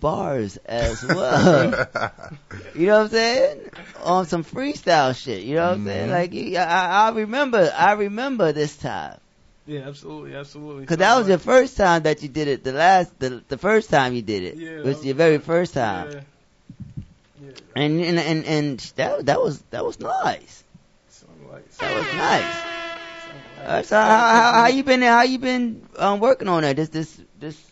bars 0.00 0.56
as 0.58 1.04
well. 1.04 1.74
you 2.74 2.86
know 2.86 2.96
what 2.96 3.02
I'm 3.04 3.08
saying? 3.10 3.70
On 4.02 4.24
some 4.26 4.42
freestyle 4.42 5.14
shit. 5.14 5.42
You 5.42 5.56
know 5.56 5.68
what 5.68 5.78
I'm 5.78 5.84
saying? 5.86 6.08
Mhm. 6.08 6.12
Like, 6.12 6.56
I, 6.66 7.08
I 7.08 7.10
remember, 7.10 7.70
I 7.76 7.92
remember 7.92 8.52
this 8.52 8.76
time. 8.78 9.20
Yeah, 9.66 9.80
absolutely, 9.80 10.34
absolutely. 10.34 10.86
Cause 10.86 10.96
that 10.96 11.16
was 11.18 11.28
your 11.28 11.38
first 11.38 11.76
time 11.76 12.04
that 12.04 12.22
you 12.22 12.28
did 12.30 12.48
it. 12.48 12.64
The 12.64 12.72
last, 12.72 13.16
the 13.20 13.44
the 13.46 13.58
first 13.58 13.90
time 13.90 14.14
you 14.14 14.22
did 14.22 14.42
it 14.42 14.56
Yeah, 14.56 14.80
was 14.80 15.00
that 15.00 15.06
your 15.06 15.14
very 15.14 15.38
first 15.38 15.76
Yeah. 15.76 15.82
time. 15.84 16.20
And 17.76 18.00
and 18.00 18.18
and 18.18 18.44
and 18.46 18.78
that 18.96 19.26
that 19.26 19.40
was 19.40 19.60
that 19.70 19.84
was 19.84 20.00
nice. 20.00 20.64
That 21.78 21.92
was 21.92 22.12
nice. 22.12 22.66
Uh, 23.64 23.82
so 23.82 23.96
how, 23.96 24.06
how 24.06 24.52
how 24.52 24.66
you 24.68 24.82
been 24.82 25.02
how 25.02 25.22
you 25.22 25.38
been 25.38 25.86
um, 25.96 26.18
working 26.20 26.48
on 26.48 26.62
that? 26.62 26.76
This 26.76 26.88
this 26.88 27.20
this. 27.38 27.62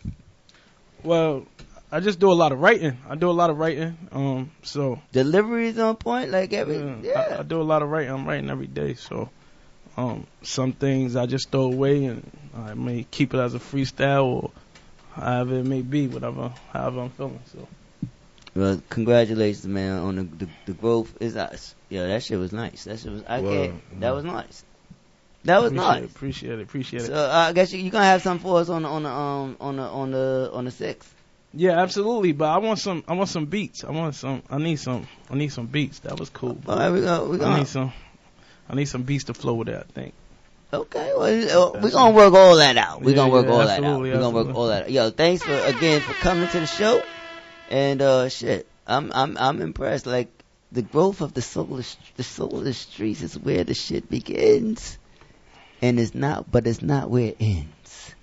Well, 1.03 1.47
I 1.91 1.99
just 1.99 2.19
do 2.19 2.31
a 2.31 2.33
lot 2.33 2.51
of 2.51 2.59
writing. 2.59 2.97
I 3.09 3.15
do 3.15 3.29
a 3.29 3.33
lot 3.33 3.49
of 3.49 3.57
writing. 3.57 3.97
Um, 4.11 4.51
so 4.61 5.01
delivery 5.11 5.69
is 5.69 5.79
on 5.79 5.95
point. 5.95 6.29
Like 6.29 6.53
every 6.53 6.77
yeah, 7.01 7.35
I, 7.37 7.39
I 7.39 7.43
do 7.43 7.61
a 7.61 7.63
lot 7.63 7.81
of 7.81 7.89
writing. 7.89 8.11
I'm 8.11 8.27
writing 8.27 8.49
every 8.49 8.67
day. 8.67 8.93
So, 8.93 9.29
um, 9.97 10.27
some 10.43 10.73
things 10.73 11.15
I 11.15 11.25
just 11.25 11.49
throw 11.49 11.63
away 11.63 12.05
and 12.05 12.29
I 12.55 12.75
may 12.75 13.03
keep 13.09 13.33
it 13.33 13.39
as 13.39 13.55
a 13.55 13.59
freestyle 13.59 14.25
or 14.25 14.51
however 15.13 15.55
it 15.55 15.65
may 15.65 15.81
be, 15.81 16.07
whatever, 16.07 16.53
however 16.71 17.01
I'm 17.01 17.09
feeling. 17.09 17.39
So. 17.51 17.67
Well, 18.55 18.81
congratulations, 18.89 19.67
man, 19.67 19.99
on 19.99 20.15
the 20.15 20.23
the, 20.23 20.49
the 20.67 20.73
growth. 20.73 21.15
Is 21.19 21.35
us. 21.35 21.75
Yeah, 21.89 22.07
that 22.07 22.23
shit 22.23 22.37
was 22.37 22.51
nice. 22.51 22.83
That 22.83 22.99
shit 22.99 23.11
was. 23.11 23.23
I 23.27 23.41
Word, 23.41 23.71
can't. 23.71 23.99
That 24.01 24.11
was 24.11 24.23
nice. 24.25 24.63
That 25.45 25.61
was 25.61 25.71
appreciate 25.71 25.87
nice. 25.87 26.03
It, 26.03 26.11
appreciate 26.11 26.59
it. 26.59 26.61
Appreciate 26.63 27.01
So 27.03 27.13
it. 27.13 27.17
uh, 27.17 27.29
I 27.49 27.53
guess 27.53 27.71
you 27.73 27.79
you 27.79 27.89
gonna 27.91 28.05
have 28.05 28.21
some 28.21 28.39
for 28.39 28.59
us 28.59 28.69
on 28.69 28.83
the 28.83 28.89
on 28.89 29.03
the 29.03 29.09
um 29.09 29.57
on 29.61 29.75
the 29.77 29.83
on 29.83 30.11
the 30.11 30.49
on 30.53 30.65
the 30.65 30.71
sixth. 30.71 31.13
Yeah, 31.53 31.79
absolutely. 31.81 32.31
But 32.33 32.49
I 32.49 32.57
want 32.59 32.77
some. 32.79 33.03
I 33.07 33.13
want 33.13 33.29
some 33.29 33.45
beats. 33.45 33.83
I 33.83 33.91
want 33.91 34.13
some. 34.15 34.43
I 34.49 34.57
need 34.59 34.75
some. 34.77 35.07
I 35.31 35.35
need 35.35 35.49
some 35.49 35.65
beats. 35.65 35.99
That 35.99 36.19
was 36.19 36.29
cool. 36.29 36.59
All 36.67 36.77
right, 36.77 36.91
we 36.91 37.01
gonna- 37.01 37.25
we 37.25 37.41
I 37.41 37.59
need 37.59 37.67
some. 37.67 37.91
I 38.69 38.75
need 38.75 38.85
some 38.85 39.01
beats 39.03 39.23
to 39.25 39.33
flow 39.33 39.55
with 39.55 39.67
that. 39.67 39.87
I 39.89 39.91
think. 39.93 40.13
Okay, 40.71 41.11
well, 41.17 41.73
we're 41.81 41.89
gonna 41.89 42.13
work 42.15 42.33
all 42.35 42.57
that 42.57 42.77
out. 42.77 43.01
We're 43.01 43.11
Yeah, 43.11 43.15
gonna 43.15 43.31
work 43.31 43.45
yeah, 43.47 43.51
all 43.51 43.65
that 43.65 43.83
out. 43.83 44.01
We're 44.01 44.13
gonna 44.19 44.29
work 44.29 44.53
all 44.55 44.67
that 44.67 44.83
out. 44.83 44.91
Yo, 44.91 45.09
thanks 45.09 45.41
for 45.41 45.51
again 45.53 46.01
for 46.01 46.13
coming 46.13 46.47
to 46.49 46.59
the 46.59 46.67
show. 46.67 47.01
And 47.71 48.01
uh 48.03 48.29
shit, 48.29 48.67
I'm 48.85 49.11
I'm 49.15 49.35
I'm 49.39 49.61
impressed. 49.63 50.05
Like 50.05 50.27
the 50.71 50.83
growth 50.83 51.21
of 51.21 51.33
the 51.33 51.41
solar 51.41 51.81
the 52.17 52.23
solar 52.23 52.71
streets 52.73 53.23
is 53.23 53.39
where 53.39 53.63
the 53.63 53.73
shit 53.73 54.07
begins, 54.11 54.99
and 55.81 55.99
it's 55.99 56.15
not, 56.15 56.51
but 56.51 56.67
it's 56.67 56.81
not 56.81 57.09
where 57.09 57.27
it 57.27 57.37
ends. 57.39 58.15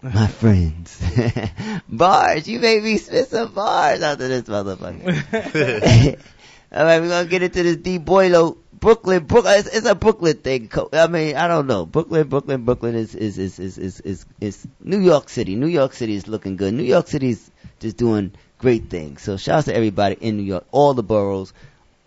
My 0.00 0.28
friends, 0.28 1.02
bars. 1.88 2.46
You 2.46 2.60
made 2.60 2.84
me 2.84 2.98
spit 2.98 3.28
some 3.28 3.52
bars 3.52 4.00
after 4.00 4.28
this 4.28 4.42
motherfucker. 4.42 6.20
All 6.72 6.84
right, 6.84 7.00
we're 7.00 7.08
gonna 7.08 7.28
get 7.28 7.42
into 7.42 7.62
this 7.62 7.76
D 7.76 7.98
Boylo 7.98 8.58
Brooklyn. 8.72 9.24
Brooklyn. 9.24 9.58
It's, 9.58 9.68
it's 9.68 9.86
a 9.86 9.96
Brooklyn 9.96 10.36
thing. 10.36 10.70
I 10.92 11.08
mean, 11.08 11.34
I 11.34 11.48
don't 11.48 11.66
know. 11.66 11.84
Brooklyn, 11.84 12.28
Brooklyn, 12.28 12.64
Brooklyn 12.64 12.94
is 12.94 13.14
is 13.14 13.38
is 13.38 13.58
is 13.58 13.78
is 13.78 14.00
is, 14.00 14.26
is 14.40 14.68
New 14.80 15.00
York 15.00 15.28
City. 15.28 15.56
New 15.56 15.66
York 15.66 15.94
City 15.94 16.14
is 16.14 16.28
looking 16.28 16.56
good. 16.56 16.74
New 16.74 16.84
York 16.84 17.08
City's 17.08 17.50
just 17.80 17.96
doing 17.96 18.32
great 18.58 18.90
things. 18.90 19.22
So 19.22 19.36
shout 19.36 19.58
out 19.58 19.64
to 19.64 19.74
everybody 19.74 20.16
in 20.20 20.36
New 20.36 20.44
York, 20.44 20.64
all 20.70 20.94
the 20.94 21.02
boroughs. 21.02 21.52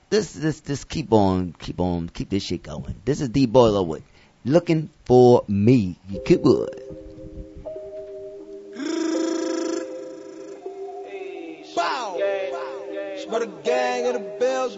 This 0.09 0.31
this 0.33 0.61
this 0.61 0.83
keep 0.83 1.11
on 1.11 1.55
keep 1.57 1.79
on 1.79 2.07
keep 2.07 2.29
this 2.29 2.43
shit 2.43 2.63
going. 2.63 2.95
This 3.03 3.19
is 3.19 3.29
D 3.29 3.47
Boylo 3.47 3.85
with 3.85 4.03
looking 4.45 4.89
for 5.05 5.43
me. 5.47 5.97
You 6.09 6.21
keep 6.25 6.41
good. 6.43 6.69
Bow. 11.75 12.17
Smell 13.17 13.39
the 13.39 13.51
gang 13.63 14.05
in 14.05 14.13
the 14.13 14.35
building. 14.39 14.77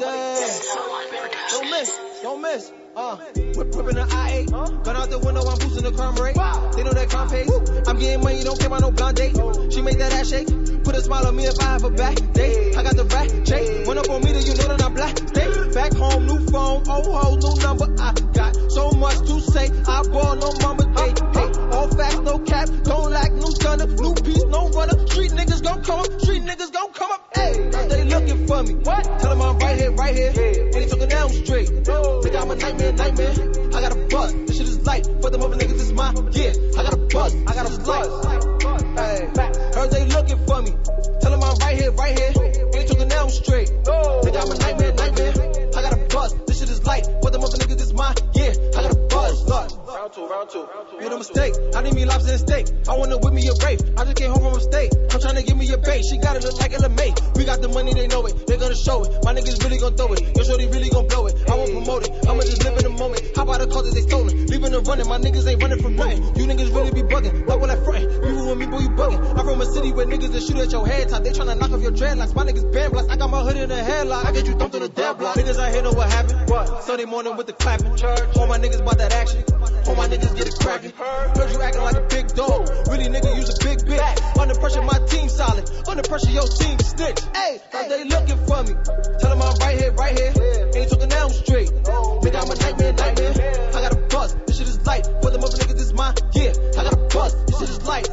Don't 1.50 1.72
miss, 1.72 2.00
don't 2.22 2.42
miss. 2.42 2.72
Uh, 2.96 3.16
whip, 3.56 3.74
whipping 3.74 3.96
the 3.96 4.06
IA, 4.06 4.46
gun 4.46 4.96
out 4.96 5.10
the 5.10 5.18
window, 5.18 5.42
I'm 5.42 5.58
boosting 5.58 5.84
the 5.84 5.92
crime 5.92 6.14
rate. 6.16 6.36
They 6.76 6.84
know 6.84 6.94
that 6.94 7.10
crime 7.10 7.28
pays. 7.28 7.50
I'm 7.88 7.98
getting 7.98 8.24
money, 8.24 8.44
don't 8.44 8.60
care 8.60 8.68
about 8.68 8.82
no 8.82 8.92
blind 8.92 9.18
date. 9.18 9.36
She 9.74 9.82
make 9.82 9.98
that 9.98 10.14
ass 10.14 10.30
shake, 10.30 10.48
put 10.84 10.96
a 10.96 11.02
smile 11.02 11.28
on 11.28 11.36
me 11.36 11.46
if 11.46 11.60
I 11.60 11.64
have 11.64 11.84
a 11.84 11.90
back 11.90 12.16
day. 12.34 12.74
I 12.76 12.84
got 12.84 12.96
the 12.96 13.06
rat 13.06 13.30
chase, 13.46 13.88
run 13.88 13.98
up 13.98 14.10
on 14.10 14.24
me, 14.24 14.32
then 14.34 14.44
you 14.44 14.56
know 14.56 14.68
that 14.68 14.84
I'm 14.84 14.94
black. 14.94 15.18
Stay 15.18 15.48
back 15.74 15.94
home, 15.94 16.26
new 16.28 16.40
phone, 16.48 16.84
oh, 16.88 16.94
old 16.94 17.08
hoe, 17.08 17.36
new 17.40 17.56
number. 17.64 17.88
I 18.00 18.14
got 18.34 18.72
so 18.72 18.92
much 18.92 19.18
to 19.20 19.40
say, 19.40 19.70
I 19.88 20.04
ball 20.04 20.36
no 20.36 20.52
mama. 20.62 20.84
Hey, 21.00 21.14
hey, 21.34 21.50
all 21.72 21.88
facts, 21.88 22.20
no 22.20 22.40
cap, 22.40 22.70
don't 22.84 23.12
lack, 23.12 23.32
new 23.32 23.52
stunner, 23.52 23.88
new 23.88 24.14
piece, 24.14 24.46
no 24.46 24.70
runner. 24.70 25.08
Street 25.08 25.32
niggas 25.32 25.64
gon' 25.64 25.84
come 25.84 26.00
up, 26.00 26.22
street 26.22 26.44
niggas 26.44 26.72
gon' 26.72 26.92
come 26.94 27.12
up. 27.12 27.30
Hey, 27.34 27.70
they 27.90 28.04
looking 28.06 28.48
for 28.48 28.64
me. 28.64 28.74
What? 28.76 29.04
Tell 29.20 29.30
them 29.32 29.42
I'm 29.42 29.58
right 29.60 29.80
here, 29.80 29.92
right 29.92 30.16
here. 30.16 30.32
And 30.36 30.74
they 30.74 30.86
took 30.86 31.10
down 31.10 31.30
straight. 31.30 31.70
Think 31.70 32.36
I'm 32.36 32.52
a 32.52 32.56
nightmare, 32.56 32.94
nightmare. 32.94 33.34
I 33.74 33.82
got 33.82 33.96
a 33.96 34.08
buzz. 34.08 34.34
This 34.34 34.58
shit 34.58 34.68
is 34.68 34.86
light. 34.86 35.06
For 35.22 35.30
them 35.30 35.42
other 35.42 35.58
niggas, 35.58 35.74
it's 35.74 35.92
my 35.92 36.14
yeah. 36.32 36.54
I 36.78 36.84
got 36.84 36.94
a 36.94 36.98
buzz. 36.98 37.36
I 37.36 37.54
got 37.54 37.66
a 37.72 37.78
buzz. 37.84 38.53
Hey, 38.96 39.26
heard 39.74 39.90
they 39.90 40.06
looking 40.06 40.38
for 40.46 40.62
me. 40.62 40.72
Tell 41.22 41.32
them 41.32 41.44
I'm 41.44 41.58
right 41.58 41.78
here, 41.78 41.92
right 41.92 42.18
here. 42.18 42.32
And 42.36 42.74
they 42.74 42.86
took 42.86 43.10
down 43.10 43.30
straight. 43.30 43.70
Think 43.70 44.36
I'm 44.38 44.52
a 44.52 44.58
nightmare, 44.58 44.94
nightmare. 44.94 45.34
I 45.76 45.82
got 45.82 45.94
a 45.94 46.08
buzz. 46.14 46.36
This 46.46 46.60
shit 46.60 46.70
is 46.70 46.86
light. 46.86 47.06
For 47.22 47.32
them 47.32 47.44
other 47.44 47.58
niggas, 47.58 47.82
it's 47.82 47.94
my 47.94 48.14
yeah. 48.36 48.54
I 48.78 48.84
got 48.84 48.94
a 48.94 48.96
buzz. 49.10 49.48
Look. 49.48 49.83
Round 50.14 50.48
two, 50.48 50.62
round 50.62 50.90
two. 50.92 51.00
Made 51.00 51.12
a 51.12 51.18
mistake. 51.18 51.54
I 51.74 51.82
need 51.82 51.96
me 51.96 52.06
lobster 52.06 52.38
and 52.38 52.40
steak. 52.40 52.70
I 52.88 52.96
wanna 52.96 53.18
whip 53.18 53.34
me 53.34 53.50
a 53.50 53.54
rape. 53.66 53.82
I 53.98 54.06
just 54.06 54.16
came 54.16 54.30
home 54.30 54.46
from 54.46 54.54
a 54.54 54.62
state. 54.62 54.94
I'm 55.10 55.20
trying 55.20 55.38
to 55.38 55.42
give 55.42 55.58
me 55.58 55.66
a 55.74 55.78
bait. 55.80 56.06
She 56.06 56.18
got 56.18 56.38
it 56.38 56.44
look 56.44 56.54
like 56.62 56.70
LMA. 56.70 57.18
We 57.36 57.46
got 57.46 57.64
the 57.64 57.68
money, 57.68 57.96
they 57.96 58.06
know 58.06 58.22
it. 58.28 58.46
They 58.46 58.58
gonna 58.58 58.76
show 58.78 59.02
it. 59.02 59.10
My 59.26 59.34
niggas 59.34 59.64
really 59.64 59.80
gonna 59.80 59.98
throw 59.98 60.14
it. 60.14 60.22
Yo, 60.38 60.44
shorty 60.44 60.68
really 60.68 60.90
gonna 60.90 61.08
blow 61.08 61.26
it. 61.26 61.34
I 61.50 61.56
won't 61.58 61.72
promote 61.72 62.06
it. 62.06 62.14
I'ma 62.30 62.46
just 62.46 62.64
live 62.64 62.78
in 62.78 62.84
the 62.84 62.94
moment. 62.94 63.26
How 63.36 63.42
about 63.42 63.58
the 63.62 63.68
cause 63.74 63.90
that 63.90 63.98
they 63.98 64.06
stolen? 64.06 64.46
Leaving 64.46 64.70
and 64.70 64.86
running. 64.86 65.10
My 65.10 65.18
niggas 65.18 65.50
ain't 65.50 65.58
running 65.64 65.82
from 65.82 65.96
nothing. 65.96 66.22
You 66.38 66.46
niggas 66.46 66.70
really 66.70 66.94
be 66.94 67.02
bugging. 67.02 67.48
Like 67.50 67.60
when 67.60 67.72
I 67.74 67.78
front. 67.82 68.06
You 68.06 68.46
with 68.46 68.58
me, 68.62 68.70
boy, 68.70 68.86
you 68.86 68.94
bugging. 68.94 69.18
I'm 69.18 69.46
from 69.50 69.62
a 69.62 69.66
city 69.66 69.94
where 69.94 70.06
niggas 70.06 70.30
that 70.30 70.44
shoot 70.46 70.62
at 70.62 70.72
your 70.72 70.86
head 70.86 71.10
top. 71.10 71.24
They 71.24 71.32
tryna 71.34 71.58
knock 71.58 71.74
off 71.74 71.82
your 71.82 71.92
dreadlocks. 71.92 72.36
My 72.38 72.46
niggas 72.46 72.70
band 72.70 72.94
blast. 72.94 73.10
I 73.10 73.18
got 73.18 73.32
my 73.34 73.42
hood 73.42 73.58
in 73.58 73.72
a 73.72 73.82
headlock. 73.82 74.26
I 74.26 74.32
get 74.32 74.46
you 74.46 74.54
thumped 74.54 74.76
on 74.76 74.82
the 74.82 74.90
dead 74.90 75.18
block. 75.18 75.38
Niggas 75.38 75.58
out 75.58 75.74
here 75.74 75.82
know 75.82 75.94
what 75.98 76.06
happened. 76.14 76.38
What? 76.54 76.84
Sunday 76.84 77.06
morning 77.06 77.36
with 77.36 77.48
the 77.48 77.54
clapping. 77.54 77.98
Church. 77.98 78.22
All 78.38 78.46
my 78.46 78.60
niggas 78.60 78.82
about 78.82 79.00
that 79.00 79.12
action. 79.12 79.42
All 79.88 79.96
my 79.96 80.03
my 80.04 80.10
niggas 80.10 80.36
get 80.36 80.48
it 80.48 80.56
crackin'. 80.60 80.92
Heard 80.92 81.52
you 81.52 81.62
acting 81.62 81.82
like 81.82 81.96
a 81.96 82.08
big 82.12 82.28
dog. 82.36 82.68
Really, 82.90 83.08
nigga, 83.08 83.36
use 83.36 83.50
a 83.50 83.58
big 83.64 83.80
bitch. 83.88 84.40
Under 84.40 84.56
pressure, 84.56 84.82
my 84.82 85.00
team 85.08 85.30
solid. 85.30 85.70
Under 85.88 86.04
pressure, 86.04 86.32
your 86.32 86.48
team 86.48 86.78
snitch. 86.80 87.20
Hey, 87.34 87.62
thought 87.72 87.88
they 87.88 88.04
looking 88.04 88.38
for 88.46 88.64
me. 88.64 88.74
Tell 89.20 89.30
them 89.32 89.42
I'm 89.42 89.56
right 89.64 89.80
here, 89.80 89.92
right 89.94 90.18
here. 90.18 90.34
Ain't 90.76 90.90
talking 90.90 91.10
down 91.10 91.30
straight. 91.30 91.70
Nigga, 91.70 92.36
I'm 92.36 92.52
a 92.52 92.56
nightmare, 92.56 92.94
nightmare. 92.94 93.34
I 93.70 93.80
got 93.80 93.94
a 93.94 94.02
buzz. 94.12 94.36
This 94.46 94.58
shit 94.58 94.68
is 94.68 94.86
light. 94.86 95.06
For 95.22 95.32
the 95.32 95.40
mother 95.40 95.58
niggas, 95.58 95.78
this 95.78 95.94
my 95.94 96.14
yeah. 96.34 96.52
I 96.78 96.84
got 96.84 96.94
a 96.94 96.98
buzz. 96.98 97.46
This 97.46 97.60
shit 97.60 97.70
is 97.70 97.86
light. 97.88 98.10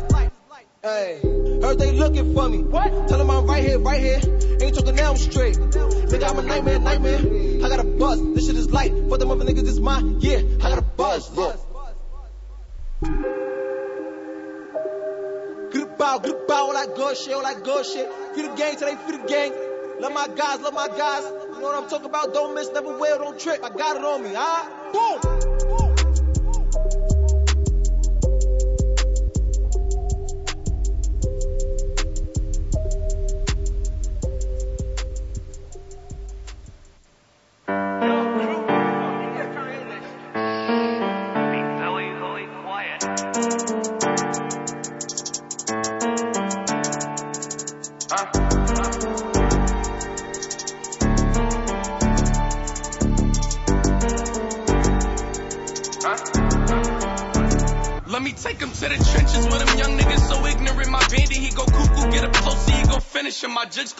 Hey, 0.83 1.21
heard 1.61 1.79
they 1.79 1.93
looking 1.93 2.35
for 2.35 2.49
me. 2.49 2.63
What? 2.63 3.09
Tell 3.09 3.19
them 3.19 3.31
I'm 3.31 3.47
right 3.47 3.63
here, 3.63 3.79
right 3.81 4.01
here. 4.01 4.21
Ain't 4.63 4.75
talking 4.75 4.95
now, 4.95 5.11
I'm 5.11 5.17
straight. 5.17 5.57
Nigga, 5.57 6.31
I'm 6.31 6.39
a 6.39 6.43
nightmare, 6.43 6.79
nightmare. 6.79 7.19
I 7.65 7.69
got 7.69 7.81
a 7.81 7.85
buzz. 7.85 8.23
This 8.35 8.47
shit 8.47 8.57
is 8.57 8.71
light. 8.71 8.93
For 9.09 9.19
them 9.19 9.29
mother 9.29 9.45
niggas, 9.45 9.65
this 9.65 9.79
my 9.81 10.01
yeah. 10.21 10.41
I 10.63 10.71
got 10.71 10.79
a 10.79 10.83
buzz. 10.83 11.37
Look. 11.37 11.70
Group 13.03 13.17
bow, 15.97 16.19
group 16.19 16.47
bow, 16.47 16.67
all 16.67 16.75
that 16.75 16.95
good 16.95 17.17
shit, 17.17 17.33
all 17.33 17.43
that 17.43 17.65
good 17.65 17.87
shit. 17.87 18.13
Free 18.35 18.43
the 18.43 18.55
gang 18.55 18.75
today, 18.75 18.95
free 19.07 19.17
the 19.17 19.27
gang. 19.27 19.55
Love 20.01 20.13
my 20.13 20.29
guys, 20.29 20.61
love 20.61 20.75
my 20.75 20.89
guys. 20.89 21.25
You 21.25 21.31
know 21.53 21.61
what 21.61 21.83
I'm 21.83 21.89
talking 21.89 22.07
about? 22.07 22.35
Don't 22.35 22.55
miss, 22.55 22.69
never 22.73 22.99
will, 22.99 23.19
don't 23.19 23.41
trip. 23.41 23.65
I 23.65 23.71
got 23.71 23.97
it 23.97 24.05
on 24.05 24.23
me, 24.23 24.37
alright? 24.37 24.93
Boom! 24.93 25.19
Boom. 25.71 25.90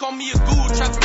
call 0.01 0.13
me 0.13 0.31
a 0.31 0.37
guru, 0.37 1.00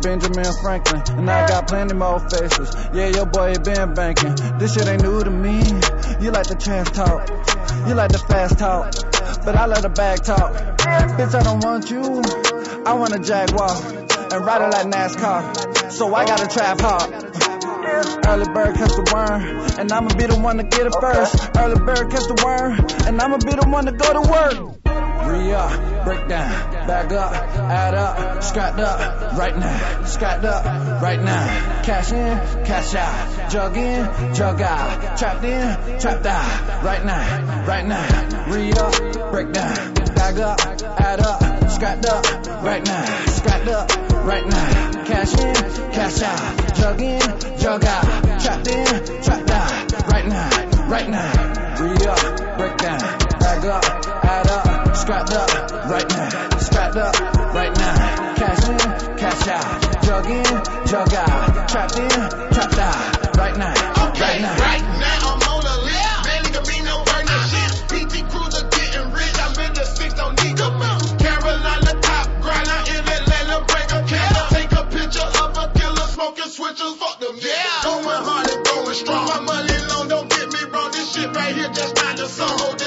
Benjamin 0.00 0.52
Franklin, 0.62 1.02
and 1.18 1.30
I 1.30 1.46
got 1.46 1.68
plenty 1.68 1.94
more 1.94 2.18
faces. 2.18 2.74
Yeah, 2.92 3.08
your 3.08 3.26
boy 3.26 3.54
been 3.54 3.94
banking. 3.94 4.34
This 4.58 4.74
shit 4.74 4.88
ain't 4.88 5.02
new 5.02 5.22
to 5.22 5.30
me. 5.30 5.58
You 6.20 6.30
like 6.30 6.48
the 6.48 6.56
trash 6.58 6.90
talk, 6.90 7.28
you 7.88 7.94
like 7.94 8.12
the 8.12 8.18
fast 8.18 8.58
talk, 8.58 8.92
but 9.44 9.56
I 9.56 9.66
let 9.66 9.82
the 9.82 9.88
bag 9.90 10.22
talk. 10.22 10.52
Bitch, 11.16 11.34
I 11.34 11.42
don't 11.42 11.62
want 11.64 11.90
you. 11.90 12.22
I 12.84 12.94
want 12.94 13.14
a 13.14 13.18
Jaguar 13.18 13.70
and 14.32 14.46
ride 14.46 14.62
it 14.62 14.70
like 14.72 14.86
NASCAR. 14.86 15.92
So 15.92 16.14
I 16.14 16.24
got 16.24 16.42
a 16.42 16.48
trap 16.48 16.80
hop. 16.80 17.10
Early 18.26 18.46
bird 18.52 18.76
catch 18.76 18.94
the 18.94 19.10
worm, 19.12 19.42
and 19.78 19.90
I'ma 19.92 20.14
be 20.14 20.26
the 20.26 20.38
one 20.38 20.56
to 20.58 20.62
get 20.62 20.86
it 20.86 20.94
first. 21.00 21.50
Early 21.56 21.80
bird 21.80 22.10
catch 22.10 22.26
the 22.28 22.40
worm, 22.44 22.78
and 23.06 23.20
I'ma 23.20 23.38
be 23.38 23.52
the 23.52 23.68
one 23.68 23.86
to 23.86 23.92
go 23.92 24.12
to 24.12 24.20
work. 24.30 24.76
Break 26.04 26.28
down, 26.28 26.79
back 26.90 27.12
up, 27.12 27.32
add 27.70 27.94
up, 27.94 28.42
scrapped 28.42 28.80
up, 28.80 29.38
right 29.38 29.56
now, 29.56 30.02
scrapped 30.02 30.44
up, 30.44 30.64
right 31.00 31.22
now, 31.22 31.82
cash 31.84 32.10
in, 32.10 32.36
cash 32.64 32.96
out, 32.96 33.48
jug 33.48 33.76
in, 33.76 34.34
jug 34.34 34.60
out, 34.60 35.16
trapped 35.16 35.44
in, 35.44 36.00
trapped 36.00 36.26
out, 36.26 36.82
right 36.82 37.04
now, 37.04 37.64
right 37.64 37.86
now, 37.86 38.50
re 38.52 38.72
up, 38.72 39.30
break 39.30 39.52
down, 39.52 39.94
back 40.16 40.36
up, 40.38 40.60
add 41.00 41.20
up, 41.20 41.70
scrapped 41.70 42.06
up, 42.06 42.24
right 42.64 42.84
now, 42.84 43.04
scrapped 43.26 43.68
up, 43.68 43.88
right 44.26 44.46
now, 44.48 45.04
cash 45.04 45.32
in, 45.34 45.54
cash 45.92 46.22
out, 46.22 46.74
jug 46.74 47.00
in, 47.00 47.20
jug 47.56 47.84
out, 47.84 48.40
trapped 48.40 48.66
in, 48.66 49.22
trapped 49.22 49.50
out, 49.50 50.08
right 50.08 50.26
now, 50.26 50.86
right 50.88 51.08
now, 51.08 51.82
re 51.84 52.06
up, 52.06 52.58
break 52.58 52.76
down, 52.78 52.98
back 53.38 53.64
up, 53.64 53.84
add 54.24 54.46
up, 54.48 54.69
scrapped 55.00 55.32
up, 55.32 55.50
right 55.88 56.08
now, 56.10 56.58
scrapped 56.58 56.96
up, 56.96 57.14
right 57.54 57.74
now, 57.74 58.34
cash 58.36 58.68
in, 58.68 58.78
cash 59.16 59.48
out, 59.48 60.02
drug 60.04 60.26
in, 60.26 60.44
drug 60.84 61.14
out, 61.14 61.68
trapped 61.68 61.98
in, 61.98 62.10
trapped 62.52 62.78
out, 62.78 63.36
right 63.36 63.56
now, 63.56 63.74
right 64.20 64.40
now. 64.42 64.56
Right 64.60 64.84
now 65.00 65.20
I'm 65.24 65.42
on 65.48 65.64
a 65.64 65.76
list. 65.88 66.52
Can 66.52 66.64
be 66.68 66.84
no. 66.84 67.00
PT 67.88 68.28
Cruiser 68.28 68.68
getting 68.68 69.10
rich. 69.12 69.36
I'm 69.40 69.56
in 69.64 69.72
the 69.72 69.84
six, 69.84 70.12
don't 70.14 70.36
need 70.44 70.56
to 70.58 70.68
Carolina 71.16 71.92
top 72.04 72.28
in 72.92 73.00
Atlanta, 73.00 73.64
break 73.64 73.90
a 73.96 74.04
killer. 74.04 74.46
Take 74.52 74.72
a 74.72 74.84
picture 74.84 75.30
of 75.40 75.56
a 75.56 75.72
killer 75.78 76.08
smoking 76.12 76.50
switches. 76.52 76.94
Fuck 77.00 77.20
them, 77.20 77.36
yeah. 77.40 77.84
Going 77.84 78.04
hard 78.04 78.50
and 78.50 78.64
going 78.66 78.94
strong. 78.94 79.26
My 79.26 79.40
money 79.40 79.78
long, 79.88 80.08
don't 80.08 80.28
get 80.28 80.52
me 80.52 80.60
wrong. 80.70 80.92
This 80.92 81.14
shit 81.14 81.34
right 81.34 81.54
here 81.56 81.70
just 81.72 81.96
not 81.96 82.16
the 82.18 82.28
song. 82.28 82.80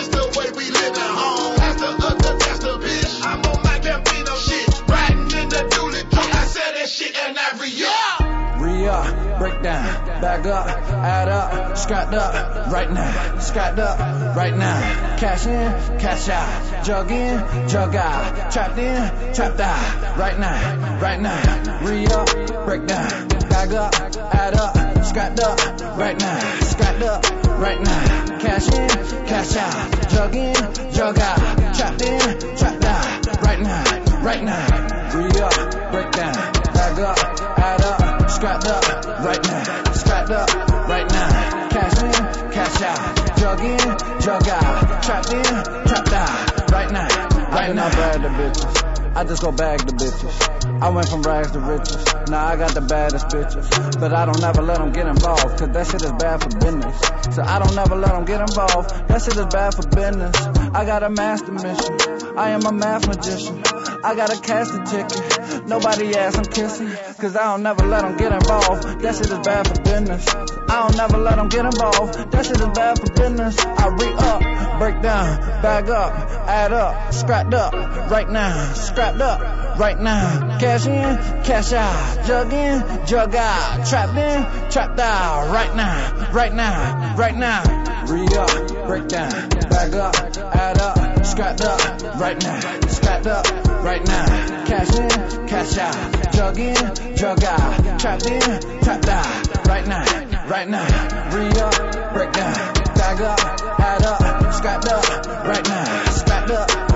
Break 9.44 9.62
down, 9.62 10.22
back 10.22 10.46
up, 10.46 10.68
add 10.68 11.28
up, 11.28 11.78
scrapped 11.78 12.14
up, 12.14 12.72
right 12.72 12.90
now, 12.90 13.38
scrapped 13.40 13.78
up, 13.78 14.00
right 14.38 14.56
now, 14.56 15.18
cash 15.18 15.46
in, 15.46 16.00
cash 16.00 16.30
out, 16.30 16.86
jug 16.86 17.12
in, 17.12 17.68
jug 17.68 17.94
out, 17.94 18.54
trapped 18.54 18.78
in, 18.78 19.34
trapped 19.34 19.60
out, 19.60 20.18
right 20.18 20.40
now, 20.40 20.98
right 21.02 21.20
now, 21.20 21.82
re 21.84 22.08
up, 22.08 22.26
break 22.66 22.88
down, 22.88 23.28
back 23.50 23.72
up, 23.72 23.94
add 24.34 24.54
up, 24.54 25.04
scrapped 25.04 25.42
up, 25.42 25.60
right 25.98 26.18
now, 26.18 26.40
scrapped 26.62 27.02
up, 27.02 27.26
right 27.60 27.82
now, 27.82 28.40
cash 28.40 28.70
in, 28.70 28.88
cash 29.28 29.58
out, 29.58 30.10
jug 30.10 30.36
in, 30.36 30.54
jug 30.94 31.20
out, 31.20 31.76
trapped 31.76 32.02
in, 32.02 32.56
trapped 32.56 32.86
out, 32.86 33.42
right 33.42 33.60
now, 33.60 34.22
right 34.24 34.42
now, 34.42 35.18
re 35.18 35.28
up, 35.42 35.92
break 35.92 36.12
down, 36.14 36.34
back 36.74 36.98
up, 36.98 37.18
add 37.60 37.82
up, 37.82 38.03
scrapped 38.44 38.66
up, 38.66 39.06
right 39.24 39.44
now, 39.44 39.92
scrapped 39.94 40.30
up, 40.32 40.50
right 40.90 41.10
now, 41.10 41.70
cash 41.70 42.04
in, 42.04 42.52
cash 42.52 42.82
out, 42.82 43.38
jug 43.38 43.60
in, 43.62 43.80
jug 44.20 44.48
out, 44.50 45.02
trapped 45.02 45.32
in, 45.32 45.44
trapped 45.44 46.12
out, 46.12 46.72
right 46.72 46.92
now, 46.92 47.08
right 47.52 47.74
now. 47.74 47.86
I 47.86 47.96
bag 47.96 48.22
the 48.22 48.28
bitches. 48.28 49.16
I 49.16 49.24
just 49.24 49.42
go 49.42 49.52
bag 49.54 49.80
the 49.80 49.94
bitches. 49.94 50.63
I 50.82 50.90
went 50.90 51.10
from 51.10 51.22
rags 51.22 51.52
to 51.52 51.60
riches. 51.60 52.06
Now 52.30 52.46
I 52.46 52.56
got 52.56 52.72
the 52.74 52.82
baddest 52.82 53.28
bitches. 53.28 54.00
But 54.00 54.14
I 54.14 54.26
don't 54.26 54.44
ever 54.44 54.62
let 54.62 54.80
them 54.80 54.92
get 54.92 55.08
involved. 55.08 55.60
Cause 55.60 55.70
that 55.70 55.88
shit 55.88 56.04
is 56.04 56.12
bad 56.14 56.44
for 56.44 56.50
business. 56.60 57.36
So 57.36 57.44
I 57.44 57.60
don't 57.60 57.78
ever 57.78 57.96
let 57.96 58.12
them 58.12 58.26
get 58.26 58.42
involved. 58.42 58.90
That 59.08 59.22
shit 59.22 59.38
is 59.38 59.46
bad 59.48 59.76
for 59.76 59.88
business. 59.90 60.36
I 60.74 60.86
got 60.86 61.04
a 61.04 61.10
master 61.10 61.52
mission. 61.52 62.38
I 62.38 62.50
am 62.50 62.66
a 62.66 62.72
math 62.72 63.08
magician. 63.08 63.64
I 64.04 64.16
got 64.16 64.36
a 64.36 64.42
casting 64.42 64.84
ticket. 64.86 65.68
Nobody 65.68 66.16
ass 66.16 66.38
I'm 66.38 66.46
kissing. 66.46 66.90
Cause 67.18 67.36
I 67.36 67.44
don't 67.44 67.64
never 67.64 67.86
let 67.86 68.02
them 68.02 68.18
get 68.18 68.32
involved. 68.32 69.00
That 69.02 69.16
shit 69.16 69.30
is 69.30 69.40
bad 69.40 69.68
for 69.68 69.82
business. 69.84 70.28
I 70.74 70.88
don't 70.88 70.98
never 70.98 71.18
let 71.18 71.36
them 71.36 71.50
get 71.50 71.66
involved. 71.66 72.32
That 72.32 72.46
shit 72.46 72.60
is 72.60 72.68
bad 72.70 73.00
for 73.00 73.14
business. 73.14 73.60
I 73.60 73.88
re 73.90 74.12
up, 74.18 74.80
break 74.80 75.02
down, 75.04 75.38
bag 75.62 75.90
up, 75.90 76.14
add 76.50 76.74
up, 76.74 77.14
scrapped 77.14 77.54
up, 77.54 77.74
right 78.10 78.28
now, 78.28 78.74
scrapped 78.74 79.22
up, 79.22 79.40
right 79.78 80.00
now. 80.00 80.58
Cash 80.60 80.86
in, 80.86 81.44
cash 81.44 81.74
out, 81.74 82.26
jug 82.26 82.54
in, 82.54 83.06
jug 83.06 83.36
out, 83.36 83.88
trapped 83.88 84.18
in, 84.18 84.72
trapped 84.72 85.00
out, 85.00 85.52
right 85.52 85.76
now, 85.76 86.32
right 86.32 86.54
now, 86.54 87.16
right 87.16 87.36
now. 87.36 87.64
Re 88.08 88.26
up, 88.38 88.88
break 88.88 89.08
down, 89.08 89.50
bag 89.70 89.94
up, 89.96 90.16
add 90.56 90.78
up, 90.78 91.26
scrapped 91.26 91.62
up, 91.62 92.20
right 92.20 92.42
now, 92.42 92.60
scrapped 92.88 93.28
up, 93.28 93.46
right 93.84 94.06
now. 94.06 94.66
Cash 94.66 94.96
in, 95.00 95.48
cash 95.48 95.78
out, 95.78 96.34
jug 96.34 96.60
in, 96.60 96.76
jug 97.16 97.44
out, 97.44 98.00
trapped 98.00 98.26
in, 98.28 98.82
trapped 98.82 99.08
out, 99.08 99.66
right 99.68 99.88
now, 99.88 100.48
right 100.48 100.68
now. 100.68 101.36
Re 101.36 101.48
up, 101.60 102.14
break 102.14 102.32
down, 102.34 102.74
bag 102.96 103.22
up, 103.22 103.40
add 103.80 104.04
up, 104.04 104.54
scrapped 104.54 104.88
up, 104.88 105.28
right 105.46 105.66
now, 105.66 106.06
scrapped 106.12 106.52
up, 106.52 106.93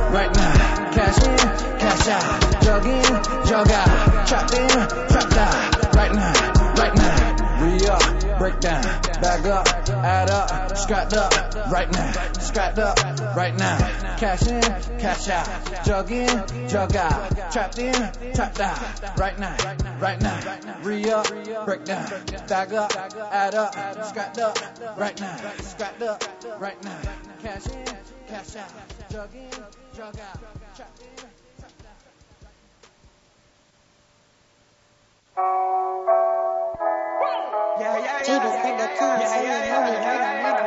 jug 2.07 2.85
in, 2.85 3.03
jug 3.45 3.69
out, 3.69 4.27
trapped 4.27 4.53
out, 4.53 5.95
right 5.95 6.13
now, 6.13 6.73
right 6.75 6.95
now. 6.95 7.37
Re 7.59 7.87
up, 7.87 8.39
break 8.39 8.59
down, 8.61 8.83
bag 9.19 9.45
up, 9.47 9.67
add 9.89 10.29
up, 10.29 10.77
scrapped 10.77 11.13
up, 11.13 11.33
right 11.69 11.91
now, 11.91 12.11
scrapped 12.39 12.79
up, 12.79 12.97
right 13.35 13.57
now. 13.57 13.77
Cash 14.17 14.47
in, 14.47 14.61
cash 14.99 15.27
out, 15.27 15.83
jug 15.83 16.11
in, 16.11 16.27
jug 16.69 16.95
out, 16.95 17.51
trapped 17.51 17.77
in, 17.77 17.93
trapped 18.33 18.61
out, 18.61 19.17
right 19.17 19.37
now, 19.37 19.57
right 19.99 20.21
now. 20.21 20.79
Re 20.83 21.11
up, 21.11 21.27
break 21.65 21.83
down, 21.83 22.07
bag 22.47 22.73
up, 22.73 22.95
add 23.33 23.53
up, 23.53 23.73
scrapped 24.05 24.39
up, 24.39 24.57
right 24.97 25.19
now, 25.19 25.37
scrapped 25.59 26.01
up, 26.03 26.23
right 26.57 26.81
now. 26.83 27.01
Cash 27.41 27.67
in, 27.67 27.85
cash 28.27 28.55
out, 28.55 28.71
jug 29.11 29.35
in, 29.35 29.49
jug 29.93 30.17
out, 30.19 30.66
Jeebus, 38.25 38.57
take 38.63 38.77
the 38.77 38.87
time, 38.97 39.21
so 39.21 39.37
you 39.37 39.53
know 39.69 39.81
me, 39.85 39.93
nigga, 40.01 40.31
nigga. 40.41 40.65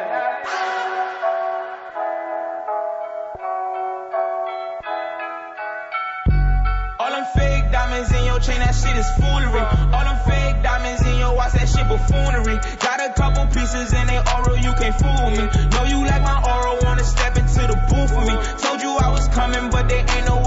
All 7.00 7.10
them 7.10 7.26
fake 7.34 7.72
diamonds 7.72 8.12
in 8.12 8.24
your 8.24 8.38
chain, 8.38 8.60
that 8.60 8.74
shit 8.76 8.94
is 8.94 9.10
foolery. 9.18 9.58
All 9.90 10.04
them 10.04 10.18
fake 10.24 10.62
diamonds 10.62 11.04
in 11.04 11.18
your 11.18 11.34
watch, 11.34 11.52
that 11.54 11.68
shit 11.68 11.88
buffoonery. 11.88 12.60
Got 12.78 13.00
a 13.00 13.12
couple 13.12 13.46
pieces 13.46 13.92
and 13.92 14.08
they 14.08 14.18
oral, 14.18 14.56
you 14.56 14.72
can't 14.78 14.94
fool 14.94 15.30
me. 15.34 15.50
Know 15.74 15.84
you 15.84 16.06
like 16.06 16.22
my 16.22 16.38
oral, 16.46 16.78
wanna 16.84 17.02
step 17.02 17.36
into 17.36 17.66
the 17.66 17.74
booth 17.90 18.14
with 18.14 18.28
me. 18.28 18.36
Told 18.62 18.80
you 18.80 18.90
I 18.90 19.10
was 19.10 19.26
coming, 19.34 19.68
but 19.70 19.88
they 19.88 19.98
ain't 19.98 20.26
know 20.26 20.39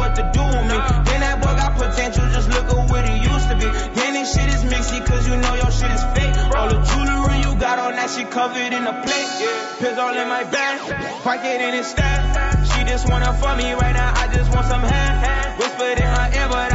This 4.23 4.35
shit 4.35 4.53
is 4.53 4.63
mixy, 4.63 5.05
cause 5.05 5.27
you 5.27 5.35
know 5.35 5.53
your 5.55 5.69
shit 5.69 5.91
is 5.91 6.01
fake. 6.15 6.55
All 6.55 6.69
the 6.69 6.79
jewelry 6.79 7.39
you 7.43 7.59
got 7.59 7.77
on 7.77 7.91
that 7.99 8.09
shit 8.09 8.31
covered 8.31 8.71
in 8.71 8.87
a 8.87 8.93
plate. 9.03 9.27
Pills 9.79 9.97
all 9.97 10.15
in 10.15 10.29
my 10.29 10.45
bag, 10.45 10.79
pocket 11.23 11.59
in 11.59 11.73
his 11.73 11.87
stack. 11.87 12.23
She 12.71 12.85
just 12.85 13.09
wanna 13.09 13.33
fuck 13.33 13.57
me 13.57 13.73
right 13.73 13.91
now, 13.91 14.13
I 14.15 14.33
just 14.33 14.49
want 14.55 14.67
some 14.67 14.79
hand. 14.79 15.59
Whispered 15.59 15.99
in 15.99 16.07
her 16.07 16.31
ear, 16.39 16.47
but 16.47 16.72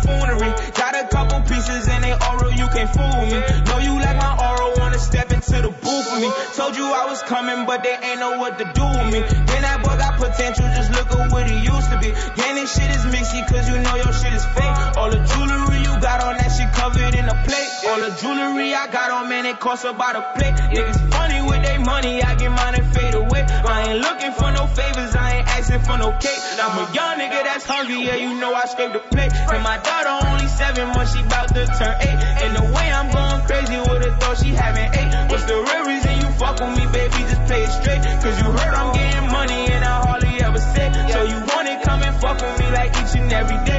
buffoonery. 0.00 0.52
Got 0.72 0.94
a 0.94 1.08
couple 1.08 1.40
pieces 1.42 1.88
and 1.88 2.04
they 2.04 2.12
oral, 2.12 2.52
you 2.52 2.66
can't 2.68 2.90
fool 2.90 3.22
me. 3.26 3.38
Know 3.68 3.78
you 3.78 3.94
like 4.00 4.16
my 4.16 4.32
oral, 4.36 4.72
wanna 4.78 4.98
step 4.98 5.32
into 5.32 5.62
the 5.62 5.70
booth 5.70 6.06
with 6.12 6.22
me. 6.22 6.30
Told 6.56 6.76
you 6.76 6.84
I 6.84 7.06
was 7.06 7.22
coming, 7.22 7.66
but 7.66 7.82
they 7.82 7.96
ain't 7.96 8.20
know 8.20 8.38
what 8.38 8.58
to 8.58 8.64
do 8.64 8.84
with 8.84 9.12
me. 9.12 9.20
Then 9.20 9.62
that 9.62 9.82
boy 9.82 9.96
got 9.96 10.18
potential, 10.18 10.66
just 10.76 10.90
look 10.92 11.10
at 11.12 11.30
what 11.32 11.48
he 11.48 11.56
used 11.60 11.90
to 11.90 11.98
be. 11.98 12.10
Then 12.10 12.54
this 12.56 12.74
shit 12.74 12.90
is 12.90 13.04
mixy, 13.12 13.46
cause 13.46 13.68
you 13.68 13.78
know 13.78 13.96
your 13.96 14.12
shit 14.12 14.32
is 14.32 14.44
fake. 14.56 14.76
All 14.96 15.10
the 15.10 15.20
jewelry 15.20 15.78
you 15.80 15.94
got 16.00 16.22
on 16.22 16.36
that 16.36 16.50
shit 16.50 16.72
covered 16.72 17.14
in 17.14 17.26
a 17.28 17.36
plate. 17.44 17.70
All 17.88 18.00
the 18.00 18.12
jewelry 18.20 18.74
I 18.74 18.86
got 18.88 19.10
on, 19.10 19.28
man, 19.28 19.46
it 19.46 19.60
costs 19.60 19.84
about 19.84 20.16
a 20.16 20.22
plate. 20.36 20.54
Niggas 20.72 21.00
funny 21.10 21.40
with 21.42 21.59
their 21.80 21.86
money, 21.86 22.22
I 22.22 22.34
get 22.36 22.50
mine 22.50 22.74
and 22.74 22.94
fade 22.94 23.14
away. 23.14 23.42
I 23.42 23.90
ain't 23.90 24.00
looking 24.00 24.32
for 24.32 24.50
no 24.52 24.66
favors, 24.66 25.14
I 25.14 25.36
ain't 25.38 25.48
asking 25.48 25.80
for 25.80 25.96
no 25.98 26.12
cake. 26.12 26.40
I'm 26.60 26.76
a 26.78 26.92
young 26.92 27.18
nigga 27.18 27.44
that's 27.44 27.64
hungry, 27.64 28.06
yeah, 28.06 28.16
you 28.16 28.38
know 28.38 28.54
I 28.54 28.64
scrape 28.66 28.92
the 28.92 29.00
plate. 29.00 29.32
And 29.32 29.62
my 29.62 29.78
daughter 29.78 30.26
only 30.26 30.46
seven 30.48 30.88
months, 30.88 31.14
she 31.14 31.22
about 31.22 31.48
to 31.48 31.66
turn 31.66 31.96
eight. 32.00 32.18
And 32.44 32.56
the 32.56 32.64
way 32.74 32.92
I'm 32.92 33.10
going 33.10 33.40
crazy 33.46 33.78
with 33.78 34.04
her, 34.04 34.12
thought 34.18 34.38
she 34.38 34.50
having 34.50 34.90
eight. 34.92 35.30
What's 35.30 35.44
the 35.44 35.56
real 35.56 35.84
reason 35.86 36.12
you 36.20 36.28
fuck 36.38 36.60
with 36.60 36.76
me, 36.76 36.86
baby? 36.92 37.20
Just 37.28 37.44
play 37.46 37.62
it 37.62 37.72
straight. 37.80 38.02
Cause 38.22 38.36
you 38.40 38.48
heard 38.50 38.74
I'm 38.74 38.92
getting 38.94 39.30
money 39.30 39.72
and 39.72 39.84
I 39.84 40.06
hardly 40.06 40.40
ever 40.42 40.58
say. 40.58 40.92
So 41.12 41.22
you 41.24 41.38
wanna 41.48 41.80
come 41.82 42.02
and 42.02 42.16
fuck 42.20 42.40
with 42.40 42.58
me 42.60 42.66
like 42.70 42.90
each 43.00 43.14
and 43.16 43.32
every 43.32 43.56
day. 43.64 43.69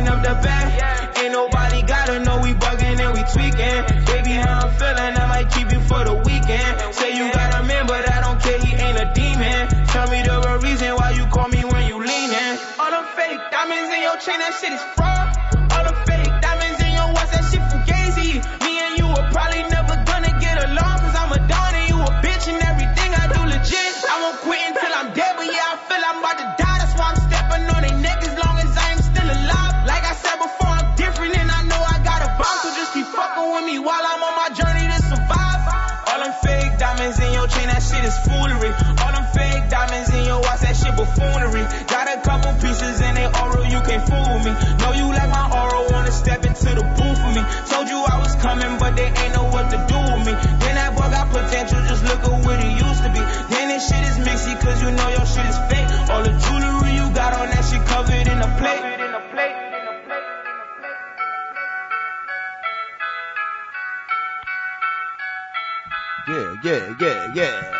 Fucking 0.00 0.08
up 0.08 0.22
the 0.22 0.42
back. 0.42 1.18
Ain't 1.18 1.32
nobody 1.32 1.82
gotta 1.82 2.20
know 2.20 2.40
we 2.40 2.54
bugging 2.54 2.98
and 3.00 3.12
we 3.14 3.22
tweaking. 3.32 4.04
Baby, 4.06 4.32
how 4.32 4.66
I'm 4.66 4.72
feeling, 4.74 5.16
I 5.16 5.26
might 5.28 5.50
keep 5.52 5.70
you 5.72 5.80
for 5.80 6.04
the 6.04 6.14
weekend. 6.14 6.94
Say 6.94 7.16
you 7.16 7.32
got 7.32 7.62
a 7.62 7.66
man, 7.66 7.86
but 7.86 8.08
I 8.10 8.20
don't 8.20 8.40
care, 8.40 8.58
he 8.58 8.74
ain't 8.74 8.98
a 8.98 9.12
demon. 9.14 9.86
Tell 9.88 10.08
me 10.10 10.22
the 10.22 10.40
real 10.44 10.58
reason 10.60 10.94
why 10.96 11.10
you 11.12 11.26
call 11.26 11.48
me 11.48 11.64
when 11.64 11.86
you 11.86 11.98
leaning. 11.98 12.58
All 12.78 12.90
them 12.90 13.04
fake 13.16 13.40
diamonds 13.50 13.94
in 13.94 14.02
your 14.02 14.16
chain, 14.16 14.38
that 14.38 14.54
shit 14.60 14.72
is 14.72 14.82
fraud. 14.96 15.29
Buffoonery. 41.10 41.64
Got 41.86 42.06
a 42.08 42.20
couple 42.22 42.52
pieces 42.60 43.00
and 43.00 43.16
they 43.16 43.26
oral, 43.26 43.64
you 43.66 43.80
can't 43.82 44.04
fool 44.06 44.38
me. 44.44 44.52
Know 44.78 44.92
you 44.92 45.06
like 45.10 45.30
my 45.30 45.46
oral, 45.50 45.90
wanna 45.90 46.12
step 46.12 46.44
into 46.44 46.70
the 46.74 46.84
booth 46.96 47.20
with 47.24 47.34
me. 47.34 47.42
Told 47.66 47.88
you 47.88 47.98
I 47.98 48.18
was 48.18 48.34
coming, 48.36 48.78
but 48.78 48.96
they 48.96 49.10
ain't 49.10 49.34
know 49.34 49.44
what 49.50 49.70
to 49.70 49.78
do 49.88 49.98
with 49.98 50.26
me. 50.26 50.34
Then 50.62 50.74
that 50.78 50.94
boy 50.94 51.10
got 51.10 51.30
potential, 51.30 51.80
just 51.88 52.04
look 52.04 52.22
at 52.22 52.44
what 52.44 52.62
he 52.62 52.70
used 52.78 53.02
to 53.02 53.10
be. 53.10 53.22
Then 53.50 53.68
this 53.68 53.88
shit 53.88 54.02
is 54.02 54.18
mixy, 54.22 54.54
cause 54.60 54.80
you 54.82 54.90
know 54.90 55.08
your 55.08 55.26
shit 55.26 55.46
is 55.46 55.58
fake. 55.68 55.88
All 56.10 56.22
the 56.22 56.32
jewelry 56.38 56.94
you 56.94 57.06
got 57.14 57.34
on 57.34 57.50
that 57.50 57.64
shit 57.64 57.84
covered 57.86 58.26
in 58.26 58.38
a 58.38 58.50
plate. 58.58 58.84
Yeah, 66.28 66.54
yeah, 66.62 66.94
yeah, 67.00 67.34
yeah. 67.34 67.79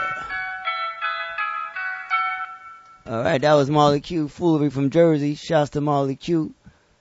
All 3.10 3.24
right, 3.24 3.40
that 3.40 3.54
was 3.54 3.68
Marley 3.68 4.00
Q, 4.00 4.28
Foolery 4.28 4.70
from 4.70 4.90
Jersey. 4.90 5.34
Shouts 5.34 5.70
to 5.70 5.80
Marley 5.80 6.14
Q. 6.14 6.54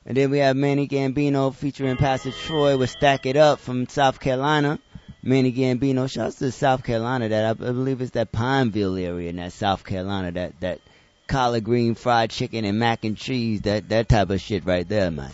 And 0.08 0.18
then 0.18 0.32
we 0.32 0.40
have 0.40 0.56
Manny 0.56 0.88
Gambino 0.88 1.54
featuring 1.54 1.98
Pastor 1.98 2.32
Troy 2.32 2.78
with 2.78 2.90
Stack 2.90 3.28
It 3.28 3.38
Up 3.38 3.60
from 3.60 3.88
South 3.88 4.20
Carolina. 4.20 4.80
Manny 5.22 5.54
Gambino, 5.54 6.10
shouts 6.10 6.38
to 6.38 6.52
South 6.52 6.84
Carolina. 6.84 7.30
That 7.30 7.46
I 7.46 7.54
believe 7.54 8.02
it's 8.02 8.10
that 8.14 8.32
Pineville 8.32 8.98
area 8.98 9.30
in 9.30 9.36
that 9.36 9.54
South 9.54 9.84
Carolina. 9.84 10.32
That 10.32 10.60
that 10.62 10.82
collard 11.28 11.64
green 11.64 11.94
fried 11.94 12.32
chicken 12.32 12.66
and 12.66 12.80
mac 12.80 13.06
and 13.06 13.16
cheese. 13.16 13.62
That 13.62 13.90
that 13.90 14.10
type 14.10 14.32
of 14.32 14.42
shit 14.42 14.66
right 14.66 14.90
there, 14.90 15.12
man. 15.12 15.34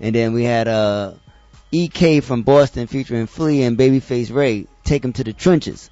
And 0.00 0.14
then 0.14 0.32
we 0.32 0.44
had 0.44 0.68
uh 0.68 1.12
EK 1.70 2.20
from 2.20 2.44
Boston 2.44 2.86
featuring 2.86 3.26
Flea 3.26 3.64
and 3.64 3.76
Babyface 3.76 4.32
Ray. 4.32 4.68
Take 4.84 5.04
him 5.04 5.12
to 5.12 5.24
the 5.24 5.34
trenches. 5.34 5.90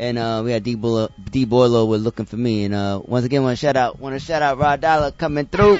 And 0.00 0.16
uh, 0.16 0.40
we 0.42 0.50
had 0.50 0.62
D 0.62 0.76
Boilo, 0.76 1.10
Boilo 1.30 2.02
looking 2.02 2.24
for 2.24 2.38
me. 2.38 2.64
And 2.64 2.74
uh, 2.74 3.02
once 3.04 3.26
again, 3.26 3.42
want 3.42 3.58
to 3.58 3.60
shout 3.60 3.76
out, 3.76 4.00
want 4.00 4.18
to 4.18 4.18
shout 4.18 4.40
out 4.40 4.56
Rod 4.56 4.80
Dollar 4.80 5.10
coming 5.10 5.44
through. 5.44 5.78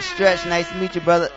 Stretch, 0.00 0.44
nice 0.44 0.68
to 0.68 0.74
meet 0.76 0.94
you, 0.94 1.00
brother. 1.00 1.30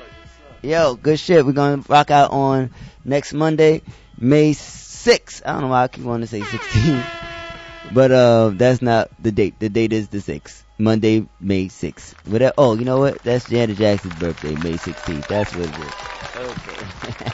Yo, 0.62 0.96
good 0.96 1.18
shit. 1.18 1.46
We're 1.46 1.54
gonna 1.54 1.82
rock 1.88 2.12
out 2.12 2.32
on 2.32 2.72
next 3.06 3.32
Monday, 3.32 3.82
May 4.18 4.52
6th. 4.52 5.42
I 5.46 5.54
don't 5.54 5.62
know 5.62 5.68
why 5.70 5.84
I 5.84 5.88
keep 5.88 6.04
wanting 6.04 6.28
to 6.28 6.28
say 6.28 6.42
16, 6.44 7.02
but 7.94 8.12
uh, 8.12 8.50
that's 8.56 8.82
not 8.82 9.10
the 9.18 9.32
date. 9.32 9.58
The 9.60 9.70
date 9.70 9.94
is 9.94 10.10
the 10.10 10.18
6th, 10.18 10.64
Monday, 10.78 11.26
May 11.40 11.68
6th. 11.68 12.28
Whatever. 12.28 12.54
Oh, 12.58 12.76
you 12.76 12.84
know 12.84 13.00
what? 13.00 13.24
That's 13.24 13.50
Janet 13.50 13.78
Jackson's 13.78 14.16
birthday, 14.16 14.54
May 14.56 14.74
16th. 14.74 15.28
That's 15.28 15.56
what 15.56 15.70
it 15.70 15.80
is. 15.80 15.94
Okay. 16.36 17.32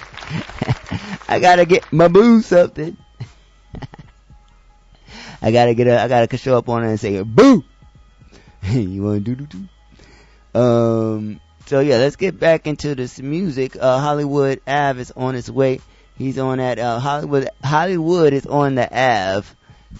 I 1.28 1.40
gotta 1.40 1.66
get 1.66 1.92
my 1.92 2.08
boo 2.10 2.44
something. 2.44 2.96
I 5.42 5.52
gotta 5.52 5.74
get 5.74 5.88
I 5.88 6.08
gotta 6.08 6.38
show 6.38 6.58
up 6.58 6.70
on 6.70 6.84
her 6.84 6.90
and 6.90 7.00
say, 7.00 7.22
boo! 7.22 7.64
you 8.64 9.04
wanna 9.04 9.20
do 9.20 9.36
do 9.36 9.46
do? 9.46 10.60
Um, 10.60 11.40
so 11.68 11.80
yeah, 11.82 11.98
let's 11.98 12.16
get 12.16 12.40
back 12.40 12.66
into 12.66 12.96
this 12.96 13.20
music. 13.20 13.76
Uh, 13.80 14.00
Hollywood 14.00 14.62
Ave 14.66 15.02
is 15.02 15.12
on 15.12 15.36
its 15.36 15.50
way. 15.50 15.82
He's 16.18 16.40
on 16.40 16.58
that, 16.58 16.80
uh, 16.80 17.00
Hollywood, 17.00 17.50
Hollywood 17.64 18.34
is 18.34 18.48
on 18.48 18.74
the 18.76 18.88
Ave, 18.88 19.48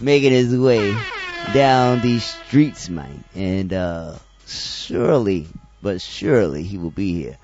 making 0.00 0.32
his 0.32 0.56
way 0.56 0.96
down 1.54 2.00
these 2.00 2.24
streets, 2.24 2.88
man. 2.88 3.22
And, 3.36 3.72
uh, 3.72 4.16
surely, 4.46 5.46
but 5.80 6.00
surely 6.00 6.64
he 6.64 6.76
will 6.76 6.90
be 6.90 7.14
here. 7.14 7.36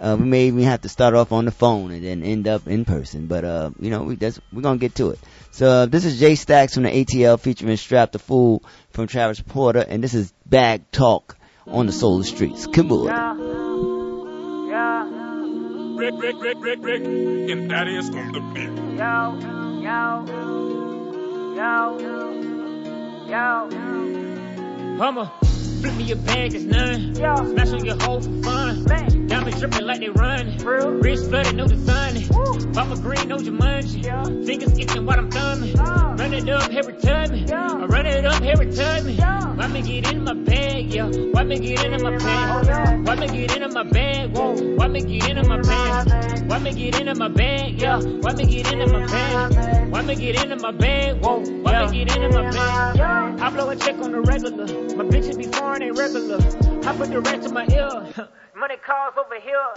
Uh, 0.00 0.16
we 0.18 0.24
may 0.24 0.46
even 0.46 0.62
have 0.62 0.80
to 0.80 0.88
start 0.88 1.14
off 1.14 1.30
on 1.30 1.44
the 1.44 1.50
phone 1.50 1.90
and 1.90 2.02
then 2.02 2.22
end 2.22 2.48
up 2.48 2.66
in 2.66 2.86
person, 2.86 3.26
but, 3.26 3.44
uh, 3.44 3.70
you 3.78 3.90
know, 3.90 4.04
we, 4.04 4.14
that's, 4.14 4.40
we're 4.50 4.62
gonna 4.62 4.78
get 4.78 4.94
to 4.94 5.10
it. 5.10 5.18
So, 5.52 5.68
uh, 5.68 5.86
this 5.86 6.06
is 6.06 6.18
Jay 6.18 6.34
Stacks 6.34 6.72
from 6.72 6.84
the 6.84 6.88
ATL 6.88 7.38
featuring 7.38 7.76
Strap 7.76 8.12
the 8.12 8.18
Fool 8.18 8.64
from 8.88 9.06
Travis 9.06 9.38
Porter, 9.42 9.84
and 9.86 10.02
this 10.02 10.14
is 10.14 10.32
Bag 10.46 10.90
Talk 10.90 11.36
on 11.66 11.84
the 11.84 11.92
Solar 11.92 12.24
Streets. 12.24 12.66
Come 12.66 12.90
on. 12.90 13.62
Rick, 15.98 16.14
Rick, 16.16 16.36
Rick, 16.40 16.56
Rick, 16.58 16.78
Rick, 16.80 17.02
and 17.02 17.70
that 17.70 17.86
is 17.86 18.08
on 18.08 18.32
the 18.32 18.40
beat. 18.40 18.70
Yo, 18.98 19.38
yo, 19.82 20.24
yo, 21.54 21.98
yo. 23.28 24.96
Hummer, 24.96 25.30
flip 25.80 25.94
me 25.94 26.12
a 26.12 26.16
bag, 26.16 26.54
it's 26.54 26.64
none. 26.64 27.14
Smash 27.14 27.72
on 27.72 27.84
your 27.84 27.96
hoe 28.02 28.20
for 28.20 28.42
fun. 28.42 28.84
Diamonds 29.28 29.60
dripping 29.60 29.86
like 29.86 30.00
they 30.00 30.08
run. 30.10 30.58
Wrist 31.00 31.28
flooded, 31.28 31.56
no 31.56 31.66
design. 31.66 32.14
Mama 32.74 32.96
green, 32.96 33.28
no 33.28 33.36
Jumanji. 33.36 34.46
Fingers 34.46 34.78
itching 34.78 35.06
while 35.06 35.18
I'm 35.18 35.30
thumbing. 35.30 35.74
Run 35.74 36.34
it 36.34 36.48
up 36.48 36.70
every 36.72 36.94
time. 36.94 37.30
I 37.52 37.84
run 37.86 38.06
it 38.06 38.24
up 38.24 38.42
every 38.42 38.72
time. 38.72 39.06
I'ma 39.60 39.80
get 39.80 40.12
in 40.12 40.24
my 40.24 40.34
bag, 40.34 40.92
yo. 40.92 41.08
yeah. 41.08 41.26
Why 41.32 41.44
me 41.44 41.58
get 41.58 41.84
into 41.84 42.02
my 42.02 42.16
pants? 42.18 43.08
Why 43.08 43.14
me 43.14 43.26
get 43.28 43.56
into 43.56 43.68
my 43.68 43.84
bag? 43.84 44.36
Whoa. 44.36 44.54
Why 44.76 44.88
me 44.88 45.00
get 45.02 45.28
into 45.30 45.48
my 45.48 45.60
pants? 45.62 46.42
Why 46.42 46.58
me 46.58 46.72
get 46.72 47.00
into 47.00 47.14
my 47.14 47.28
bag? 47.28 47.80
Yeah. 47.80 48.00
Why 48.00 48.32
me 48.34 48.44
get 48.46 48.72
into 48.72 48.86
my 48.88 49.06
pants? 49.06 49.56
Why 49.90 50.02
me 50.02 50.14
get 50.16 50.42
into 50.42 50.56
my 50.56 50.72
bag? 50.72 51.22
Whoa. 51.22 51.40
Why 51.62 51.86
me 51.86 52.04
get 52.04 52.16
into 52.16 52.28
my 52.30 52.50
pants? 52.50 53.42
I 53.42 53.50
blow 53.50 53.70
a 53.70 53.76
check 53.76 53.96
on 53.98 54.12
the 54.12 54.20
regular. 54.20 54.66
My 54.96 55.04
bitches 55.04 55.38
be 55.38 55.46
foreign 55.62 55.82
ain't 55.82 55.96
regular. 55.96 56.38
I 56.88 56.96
put 56.96 57.10
the 57.10 57.20
rest 57.20 57.46
in 57.46 57.54
my 57.54 57.66
ear. 57.70 58.28
Money 58.56 58.76
calls 58.84 59.14
over 59.22 59.38
here. 59.48 59.68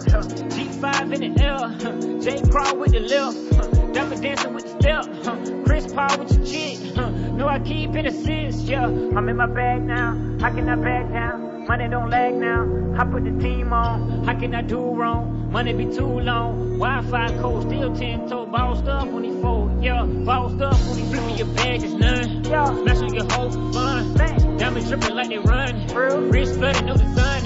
G5 0.54 1.14
in 1.14 1.20
the 1.24 1.42
air. 1.42 2.20
J 2.24 2.50
crawl 2.50 2.76
with 2.76 2.92
the 2.92 3.00
left. 3.00 3.94
Diamond 3.94 4.22
dancing 4.22 4.54
with 4.54 4.64
the 4.64 4.74
step. 4.80 5.64
Chris 5.64 5.92
Paul 5.92 6.18
with 6.18 6.32
your 6.32 6.44
chick. 6.44 6.96
No, 7.38 7.46
I 7.48 7.60
keep 7.60 7.94
in 7.94 8.06
assist. 8.06 8.66
Yeah, 8.66 8.86
I'm 8.86 9.28
in 9.28 9.36
my 9.36 9.46
bag 9.46 9.82
now. 9.82 10.10
How 10.40 10.50
can 10.54 10.68
I 10.68 10.76
back 10.76 11.12
down? 11.12 11.66
Money 11.66 11.88
don't 11.88 12.10
lag 12.10 12.34
now. 12.34 12.62
I 12.98 13.04
put 13.04 13.24
the 13.24 13.32
team 13.40 13.72
on. 13.72 14.24
How 14.24 14.38
can 14.38 14.54
I 14.54 14.62
do 14.62 14.80
wrong? 14.94 15.45
Money 15.56 15.72
be 15.72 15.86
too 15.86 16.20
long. 16.20 16.78
Wi-Fi 16.78 17.28
code 17.40 17.62
still 17.62 17.96
10 17.96 18.28
toe. 18.28 18.44
Bossed 18.44 18.86
up 18.88 19.08
when 19.08 19.24
he 19.24 19.30
fold. 19.40 19.82
Yeah, 19.82 20.04
bossed 20.04 20.60
up 20.60 20.78
when 20.86 20.98
he 20.98 21.04
flip 21.06 21.24
me 21.24 21.36
your 21.38 21.46
bag 21.46 21.82
is 21.82 21.94
none. 21.94 22.44
Yeah, 22.44 22.66
on 22.66 23.14
your 23.14 23.24
for 23.24 23.50
fun. 23.72 24.58
Diamonds 24.58 24.90
dripping 24.90 25.14
like 25.14 25.30
they 25.30 25.38
run. 25.38 25.86
Real. 25.86 26.20
Wrist 26.28 26.56
flooded, 26.58 26.84
no 26.84 26.94
design. 26.94 27.42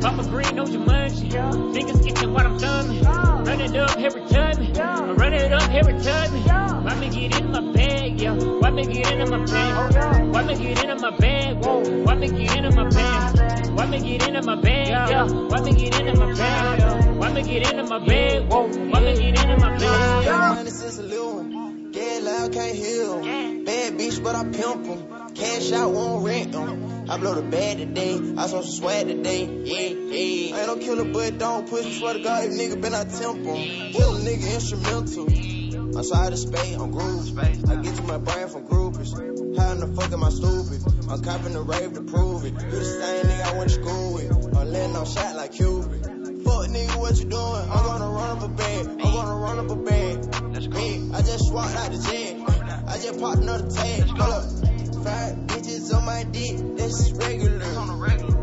Papa 0.00 0.24
green, 0.30 0.56
no 0.56 0.64
Jumanji. 0.64 1.30
Fingers 1.72 2.04
itching 2.04 2.32
while 2.32 2.44
I'm 2.44 2.58
thumbing. 2.58 3.04
Run 3.04 3.60
it 3.60 3.76
up 3.76 3.98
every 3.98 4.26
time. 4.26 5.14
Run 5.14 5.32
it 5.32 5.52
up 5.52 5.70
every 5.70 6.00
time. 6.00 6.84
Why 6.84 6.94
me 6.96 7.08
get 7.08 7.40
in 7.40 7.52
my 7.52 7.72
bag, 7.72 8.20
yeah? 8.20 8.34
Why 8.34 8.70
me 8.70 8.84
get 8.84 9.12
in 9.12 9.30
my 9.30 9.44
bag? 9.44 10.34
Why 10.34 10.42
me 10.42 10.56
get 10.56 10.84
in 10.84 11.00
my 11.00 11.16
bag? 11.16 11.64
Whoa. 11.64 12.02
Why 12.02 12.16
me 12.16 12.30
get 12.30 12.64
in 12.64 12.74
my 12.74 12.88
bag? 12.88 13.63
Why 13.74 13.86
me 13.86 13.98
get 14.00 14.28
into 14.28 14.42
my 14.42 14.60
bag, 14.60 14.88
yeah? 14.88 15.24
Why 15.24 15.60
me 15.60 15.72
get 15.74 16.00
into 16.00 16.14
my 16.18 16.32
bag? 16.32 17.16
Why 17.16 17.32
me 17.32 17.42
get 17.42 17.70
into 17.70 17.84
my 17.84 17.98
bag? 18.06 18.50
Whoa. 18.50 18.68
Why 18.68 19.00
me 19.00 19.14
get 19.16 19.44
into 19.44 19.56
my 19.58 19.78
bag? 19.78 20.56
Money 20.56 20.70
since 20.70 20.98
a 20.98 21.02
little 21.02 21.34
one. 21.36 21.90
Get 21.90 22.22
loud, 22.22 22.52
can't 22.52 22.76
heal. 22.76 23.20
Bad 23.64 23.98
bitch, 23.98 24.22
but 24.22 24.34
I 24.36 24.44
pimp 24.44 24.86
'em. 24.86 25.34
Cash 25.34 25.72
out, 25.72 25.90
won't 25.92 26.24
rent 26.24 26.54
'em. 26.54 27.10
I 27.10 27.18
blow 27.18 27.34
the 27.34 27.42
bag 27.42 27.78
today. 27.78 28.20
I 28.36 28.46
saw 28.46 28.62
some 28.62 28.70
swag 28.70 29.08
today. 29.08 29.44
Yeah, 29.44 29.80
yeah. 29.88 30.56
I 30.56 30.60
ain't 30.60 30.66
no 30.68 30.76
killer, 30.76 31.04
but 31.12 31.38
don't 31.38 31.68
push 31.68 31.84
me. 31.84 31.98
Swear 31.98 32.14
to 32.14 32.20
God, 32.22 32.44
if 32.44 32.52
nigga 32.52 32.80
been 32.80 32.94
I 32.94 33.04
temp 33.04 33.38
'em. 33.38 33.92
Kill 33.92 34.16
a 34.16 34.20
nigga 34.20 34.54
instrumental. 34.54 35.26
Sorry 36.02 36.30
to 36.30 36.36
spade, 36.36 36.74
I'm 36.74 36.90
groove. 36.90 37.38
I 37.38 37.76
get 37.76 37.96
to 37.96 38.02
my 38.02 38.18
brain 38.18 38.48
from 38.48 38.66
groupies. 38.66 39.12
How 39.56 39.72
in 39.72 39.80
the 39.80 39.86
fuck 39.94 40.12
am 40.12 40.24
I 40.24 40.28
stupid? 40.28 40.82
I'm 41.08 41.22
copping 41.22 41.52
the 41.52 41.62
rave 41.62 41.94
to 41.94 42.02
prove 42.02 42.44
it. 42.44 42.52
You 42.52 42.70
the 42.70 42.84
same 42.84 43.24
nigga 43.24 43.42
I 43.42 43.58
went 43.58 43.70
to 43.70 43.74
school 43.82 44.14
with. 44.14 44.56
I'm 44.56 44.70
letting 44.70 44.96
on 44.96 45.06
shot 45.06 45.34
like 45.36 45.52
Cuban. 45.52 46.42
Fuck 46.44 46.68
nigga, 46.68 47.00
what 47.00 47.18
you 47.18 47.24
doing? 47.24 47.70
I'm 47.70 47.84
gonna 47.84 48.08
run 48.08 48.36
up 48.36 48.42
a 48.42 48.48
bag. 48.48 48.86
I'm 48.86 48.98
gonna 48.98 49.36
run 49.36 49.58
up 49.58 49.70
a 49.70 49.76
bag. 49.76 50.22
That's 50.52 50.68
me. 50.68 51.10
I 51.14 51.22
just 51.22 51.48
swapped 51.48 51.76
out 51.76 51.92
the 51.92 51.98
jet. 51.98 52.88
I 52.88 52.98
just 52.98 53.18
popped 53.18 53.38
another 53.38 53.70
tag. 53.70 54.02
Hold 54.08 54.20
up. 54.20 54.73
Five 55.04 55.36
bitches 55.48 55.94
on 55.94 56.06
my 56.06 56.24
dick. 56.24 56.56
That's 56.78 57.12
regular. 57.12 57.58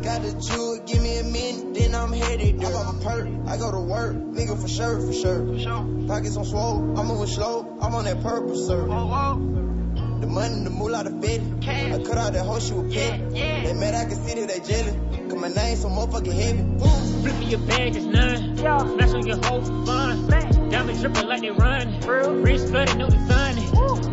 Got 0.01 0.21
the 0.21 0.33
jewel, 0.39 0.79
give 0.85 1.01
me 1.01 1.17
a 1.17 1.23
minute, 1.23 1.73
then 1.73 1.95
I'm 1.95 2.13
headed 2.13 2.59
there. 2.59 2.69
I 2.69 2.71
pop 2.71 2.95
a 2.95 3.03
perk, 3.03 3.27
I 3.47 3.57
go 3.57 3.71
to 3.71 3.79
work, 3.79 4.15
nigga 4.15 4.61
for 4.61 4.67
sure, 4.67 4.99
for 4.99 5.13
sure. 5.13 5.45
For 5.45 5.59
sure. 5.59 6.05
Pockets 6.07 6.37
on 6.37 6.45
swole, 6.45 6.99
I'm 6.99 7.07
moving 7.07 7.27
slow, 7.27 7.77
I'm 7.81 7.95
on 7.95 8.05
that 8.05 8.21
purple, 8.21 8.55
sir. 8.55 8.81
The 8.85 10.27
money, 10.27 10.63
the 10.63 10.69
moolah, 10.69 11.03
the 11.03 11.19
fit. 11.21 11.41
I 11.67 12.03
cut 12.03 12.17
out 12.17 12.33
that 12.33 12.45
whole 12.45 12.59
shit 12.59 12.75
with 12.75 12.91
pit. 12.93 13.31
They 13.31 13.73
mad, 13.73 13.95
I 13.95 14.05
can 14.05 14.15
see 14.23 14.39
that 14.39 14.47
they 14.49 14.59
jelly. 14.59 14.97
Cause 15.41 15.55
my 15.55 15.63
name 15.63 15.75
so 15.75 15.89
motherfucking 15.89 16.33
heavy. 16.33 17.23
Flip 17.23 17.39
me 17.39 17.45
your 17.47 17.59
bag 17.61 17.95
is 17.95 18.05
none. 18.05 18.57
Smash 18.57 19.13
on 19.13 19.25
your 19.25 19.37
hoe 19.37 19.61
for 19.61 19.85
fun. 19.87 20.29
Diamonds 20.69 21.01
dripping 21.01 21.27
like 21.27 21.41
they 21.41 21.49
run. 21.49 21.99
Wrist 22.43 22.67
flooded, 22.69 22.97
no 22.97 23.09
design. 23.09 23.55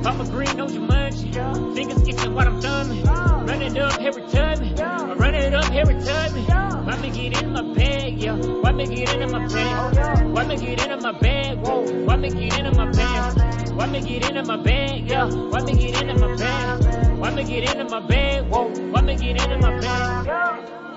Papa 0.03 0.25
green, 0.31 0.57
no 0.57 0.67
Jumanji. 0.67 1.75
Fingers 1.75 2.09
itching 2.09 2.35
while 2.35 2.49
I'm 2.49 2.63
thumbing. 2.63 3.05
Run 3.05 3.61
it 3.61 3.77
up 3.77 4.01
every 4.01 4.23
time. 4.29 4.75
Run 5.19 5.35
it 5.35 5.53
up 5.53 5.71
every 5.71 6.01
time. 6.03 6.87
Why 6.87 6.97
me 6.97 7.11
get 7.11 7.43
in 7.43 7.53
my 7.53 7.75
bag, 7.75 8.23
yeah? 8.23 8.35
Why 8.35 8.73
me 8.73 8.87
get 8.87 9.13
into 9.13 9.27
my 9.29 9.47
bag? 9.49 10.27
Why 10.35 10.47
me 10.47 10.57
get 10.57 10.81
into 10.83 10.97
my 10.97 11.13
bag? 11.13 11.59
Whoa. 11.59 12.05
Why 12.05 12.17
me 12.17 12.31
get 12.31 12.59
into 12.59 12.73
my 12.73 12.91
bag? 12.91 13.73
Why 13.75 13.87
me 13.87 14.01
get 14.01 14.31
into 14.31 14.45
my 14.45 14.57
bag, 14.57 15.11
yeah? 15.11 15.27
Why 15.27 15.61
me 15.61 15.75
get 15.75 16.01
into 16.01 16.15
my 16.27 16.37
bag? 16.37 17.19
Why 17.19 17.31
me 17.35 17.45
get 17.45 17.69
into 17.69 17.85
my 17.85 18.01
bag? 18.01 18.49
Whoa. 18.49 18.69
Why 18.93 19.03
me 19.03 19.17
get 19.17 19.43
into 19.43 19.59
my 19.59 19.79
bag? 19.79 20.27
Run 20.27 20.88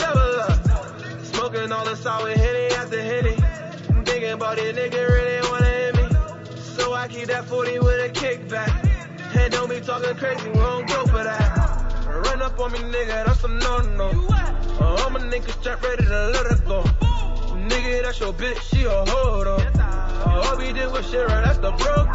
up. 0.00 1.24
Smoking 1.24 1.72
all 1.72 1.84
the 1.84 1.96
sour 1.96 2.30
Henny 2.30 2.74
after 2.74 3.02
Henny. 3.02 3.36
I'm 3.90 4.04
thinking 4.04 4.30
about 4.30 4.58
it, 4.58 4.76
nigga 4.76 5.08
really 5.08 5.50
wanna 5.50 5.66
hit 5.66 5.96
me. 5.96 6.56
So 6.76 6.92
I 6.94 7.08
keep 7.08 7.28
that 7.28 7.44
40 7.44 7.78
with 7.80 8.06
a 8.06 8.08
kickback. 8.10 9.36
And 9.36 9.52
don't 9.52 9.68
be 9.68 9.80
talking 9.80 10.14
crazy, 10.16 10.48
we 10.48 10.54
don't 10.54 10.86
go 10.86 11.06
for 11.06 11.24
that. 11.24 11.72
Run 12.26 12.42
up 12.42 12.58
on 12.60 12.72
me, 12.72 12.78
nigga, 12.78 13.26
that's 13.26 13.44
a 13.44 13.48
no-no. 13.48 14.10
Uh, 14.30 15.02
all 15.02 15.10
my 15.10 15.20
niggas 15.20 15.60
strap 15.60 15.82
ready 15.82 16.04
to 16.04 16.28
let 16.28 16.46
her 16.46 16.56
go. 16.66 16.82
Nigga, 17.68 18.02
that's 18.02 18.20
your 18.20 18.32
bitch, 18.32 18.60
she 18.60 18.84
a 18.84 18.90
hold. 18.90 19.46
Uh, 19.46 20.42
all 20.44 20.58
we 20.58 20.72
did 20.72 20.90
was 20.92 21.08
shit 21.10 21.26
right, 21.26 21.44
that's 21.44 21.58
the 21.58 21.68
up. 21.68 22.14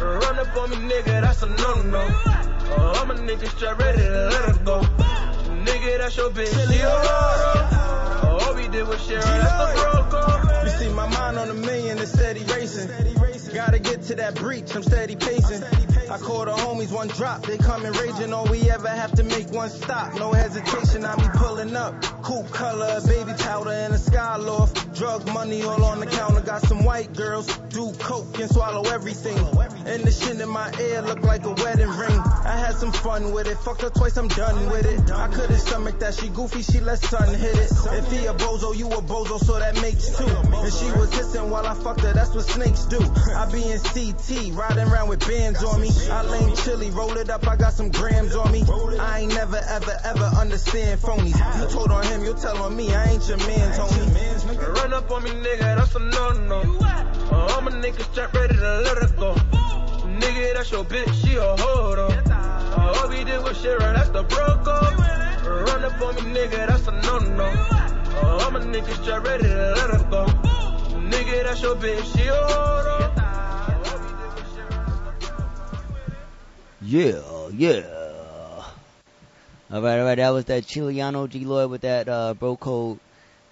Run 0.00 0.38
up 0.38 0.56
on 0.56 0.70
me, 0.70 0.76
nigga, 0.76 1.20
that's 1.20 1.42
a 1.42 1.48
no-no. 1.48 1.98
Uh, 1.98 2.94
all 2.96 3.06
my 3.06 3.14
niggas 3.16 3.48
strap 3.56 3.78
ready 3.78 3.98
to 3.98 4.28
let 4.30 4.56
her 4.56 4.64
go. 4.64 5.17
Nigga, 5.68 5.98
that's 5.98 6.16
your 6.16 6.30
bitch, 6.30 6.72
she 6.72 6.80
a 6.80 6.88
hold 6.88 7.06
up. 7.06 7.72
Uh, 8.24 8.44
all 8.46 8.54
we 8.54 8.68
did 8.68 8.86
was 8.88 9.04
shit 9.06 9.22
right, 9.22 9.40
that's 9.40 9.80
the 9.80 10.08
broke. 10.10 10.64
You 10.64 10.70
see 10.70 10.88
my 10.94 11.06
mind 11.08 11.38
on 11.38 11.50
a 11.50 11.54
million, 11.54 11.98
it's 11.98 12.12
steady 12.12 12.42
racing. 12.44 12.90
Gotta 13.54 13.78
get 13.78 14.02
to 14.04 14.14
that 14.16 14.34
breach, 14.34 14.74
I'm 14.74 14.82
steady 14.82 15.16
pacing. 15.16 15.62
I 16.10 16.16
call 16.16 16.46
the 16.46 16.52
homies 16.52 16.90
one 16.90 17.08
drop, 17.08 17.42
they 17.42 17.58
coming 17.58 17.92
raging. 17.92 18.32
All 18.32 18.46
we 18.46 18.70
ever 18.70 18.88
have 18.88 19.12
to 19.12 19.22
make 19.22 19.50
one 19.50 19.68
stop, 19.68 20.14
no 20.14 20.32
hesitation. 20.32 21.04
I 21.04 21.16
be 21.16 21.28
pulling 21.34 21.76
up, 21.76 22.00
coupe 22.22 22.50
color, 22.50 23.00
baby 23.06 23.32
powder 23.38 23.70
and 23.70 23.92
a 23.94 23.98
skyloft. 23.98 24.96
Drug 24.96 25.26
money 25.34 25.62
all 25.62 25.84
on 25.84 26.00
the 26.00 26.06
counter, 26.06 26.40
got 26.40 26.62
some 26.62 26.84
white 26.84 27.12
girls. 27.14 27.57
Do 27.70 27.92
coke 27.98 28.38
and 28.38 28.50
swallow 28.50 28.82
everything. 28.90 29.38
And 29.86 30.04
the 30.04 30.10
shit 30.10 30.40
in 30.40 30.48
my 30.48 30.72
ear 30.80 31.02
look 31.02 31.22
like 31.22 31.44
a 31.44 31.52
wedding 31.52 31.88
ring. 31.88 32.20
I 32.44 32.56
had 32.56 32.74
some 32.76 32.92
fun 32.92 33.32
with 33.32 33.46
it, 33.46 33.56
fucked 33.58 33.82
her 33.82 33.90
twice, 33.90 34.16
I'm 34.16 34.28
done 34.28 34.70
with 34.70 34.86
it. 34.86 35.10
I 35.10 35.28
couldn't 35.28 35.58
stomach 35.58 35.98
that, 36.00 36.14
she 36.14 36.28
goofy, 36.28 36.62
she 36.62 36.80
let 36.80 36.98
sun 36.98 37.28
hit 37.34 37.56
it. 37.56 37.70
If 37.92 38.12
he 38.12 38.26
a 38.26 38.34
bozo, 38.34 38.76
you 38.76 38.88
a 38.88 39.02
bozo, 39.02 39.38
so 39.38 39.58
that 39.58 39.80
makes 39.80 40.16
two. 40.16 40.26
And 40.26 40.72
she 40.72 40.86
was 40.98 41.12
hissing 41.12 41.50
while 41.50 41.66
I 41.66 41.74
fucked 41.74 42.00
her, 42.00 42.12
that's 42.12 42.34
what 42.34 42.44
snakes 42.44 42.84
do. 42.84 43.00
I 43.34 43.50
be 43.50 43.62
in 43.64 43.78
CT, 43.78 44.54
riding 44.56 44.88
around 44.88 45.08
with 45.08 45.26
bands 45.26 45.62
on 45.64 45.80
me. 45.80 45.90
I 46.10 46.22
lame 46.22 46.54
chili, 46.56 46.90
roll 46.90 47.16
it 47.16 47.30
up, 47.30 47.46
I 47.48 47.56
got 47.56 47.72
some 47.72 47.90
grams 47.90 48.34
on 48.34 48.52
me. 48.52 48.64
I 49.00 49.20
ain't 49.20 49.34
never, 49.34 49.60
ever, 49.68 49.96
ever 50.04 50.30
understand 50.36 51.00
phonies. 51.00 51.36
You 51.60 51.68
told 51.70 51.90
on 51.90 52.04
him, 52.04 52.24
you 52.24 52.34
tell 52.34 52.62
on 52.62 52.76
me, 52.76 52.94
I 52.94 53.12
ain't 53.12 53.28
your 53.28 53.38
man, 53.38 53.76
Tony. 53.76 54.56
Run 54.56 54.92
up 54.92 55.10
on 55.10 55.22
me, 55.22 55.30
nigga, 55.30 55.76
that's 55.76 55.94
a 55.94 55.98
no-no. 55.98 56.78
Uh, 57.30 57.57
I'm 57.58 57.66
a 57.66 57.70
nigga 57.72 58.04
strapped 58.12 58.36
ready 58.36 58.54
to 58.54 58.80
let 58.82 58.98
her 58.98 59.08
go. 59.16 59.34
Nigga, 59.34 60.54
that's 60.54 60.70
your 60.70 60.84
bitch, 60.84 61.12
she 61.24 61.34
a 61.34 61.56
though. 61.56 62.06
Uh, 62.06 62.94
all 62.94 63.08
we 63.08 63.24
did 63.24 63.42
was 63.42 63.60
shit 63.60 63.76
right, 63.80 63.96
that's 63.96 64.10
the 64.10 64.22
bro 64.22 64.46
code. 64.62 64.94
Run 65.66 65.84
up 65.84 66.00
on 66.00 66.14
me, 66.14 66.38
nigga, 66.38 66.68
that's 66.68 66.86
a 66.86 66.92
no-no. 66.92 67.44
Uh, 67.44 68.46
I'm 68.46 68.54
a 68.54 68.60
nigga 68.60 69.02
strapped 69.02 69.26
ready 69.26 69.42
to 69.42 69.74
let 69.74 69.90
her 69.90 70.06
go. 70.08 70.26
Nigga, 71.10 71.42
that's 71.42 71.60
your 71.60 71.74
bitch, 71.74 72.16
she 72.16 72.28
a 72.28 72.32
hoe 72.32 72.82
though. 72.84 73.10
Yeah, 76.80 77.48
yeah. 77.52 77.82
All 79.72 79.82
right, 79.82 79.98
all 79.98 80.04
right. 80.06 80.14
That 80.14 80.30
was 80.30 80.44
that 80.44 80.62
Chiliano 80.62 81.28
G 81.28 81.44
Lloyd 81.44 81.70
with 81.70 81.80
that 81.80 82.08
uh, 82.08 82.34
bro 82.34 82.56
code, 82.56 83.00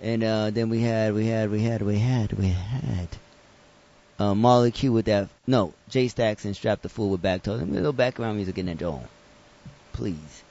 and 0.01 0.23
uh, 0.23 0.51
then 0.51 0.69
we 0.69 0.81
had, 0.81 1.13
we 1.13 1.27
had, 1.27 1.51
we 1.51 1.61
had, 1.61 1.83
we 1.83 1.99
had, 1.99 2.33
we 2.35 2.51
had 2.51 3.09
uh, 4.19 4.35
Marley 4.35 4.71
Q 4.71 4.93
with 4.93 5.07
that. 5.07 5.29
No, 5.47 5.75
J 5.89 6.09
Stacks 6.09 6.45
and 6.45 6.57
Strap 6.57 6.83
the 6.83 6.89
Fool 6.89 7.11
with 7.11 7.23
Bag 7.23 7.43
Talk. 7.43 7.59
Let 7.59 7.67
me 7.67 7.73
a 7.73 7.77
little 7.77 7.93
background 7.93 8.37
music 8.37 8.59
in 8.59 8.67
that 8.67 8.79
joint, 8.79 9.07
please. 9.93 10.43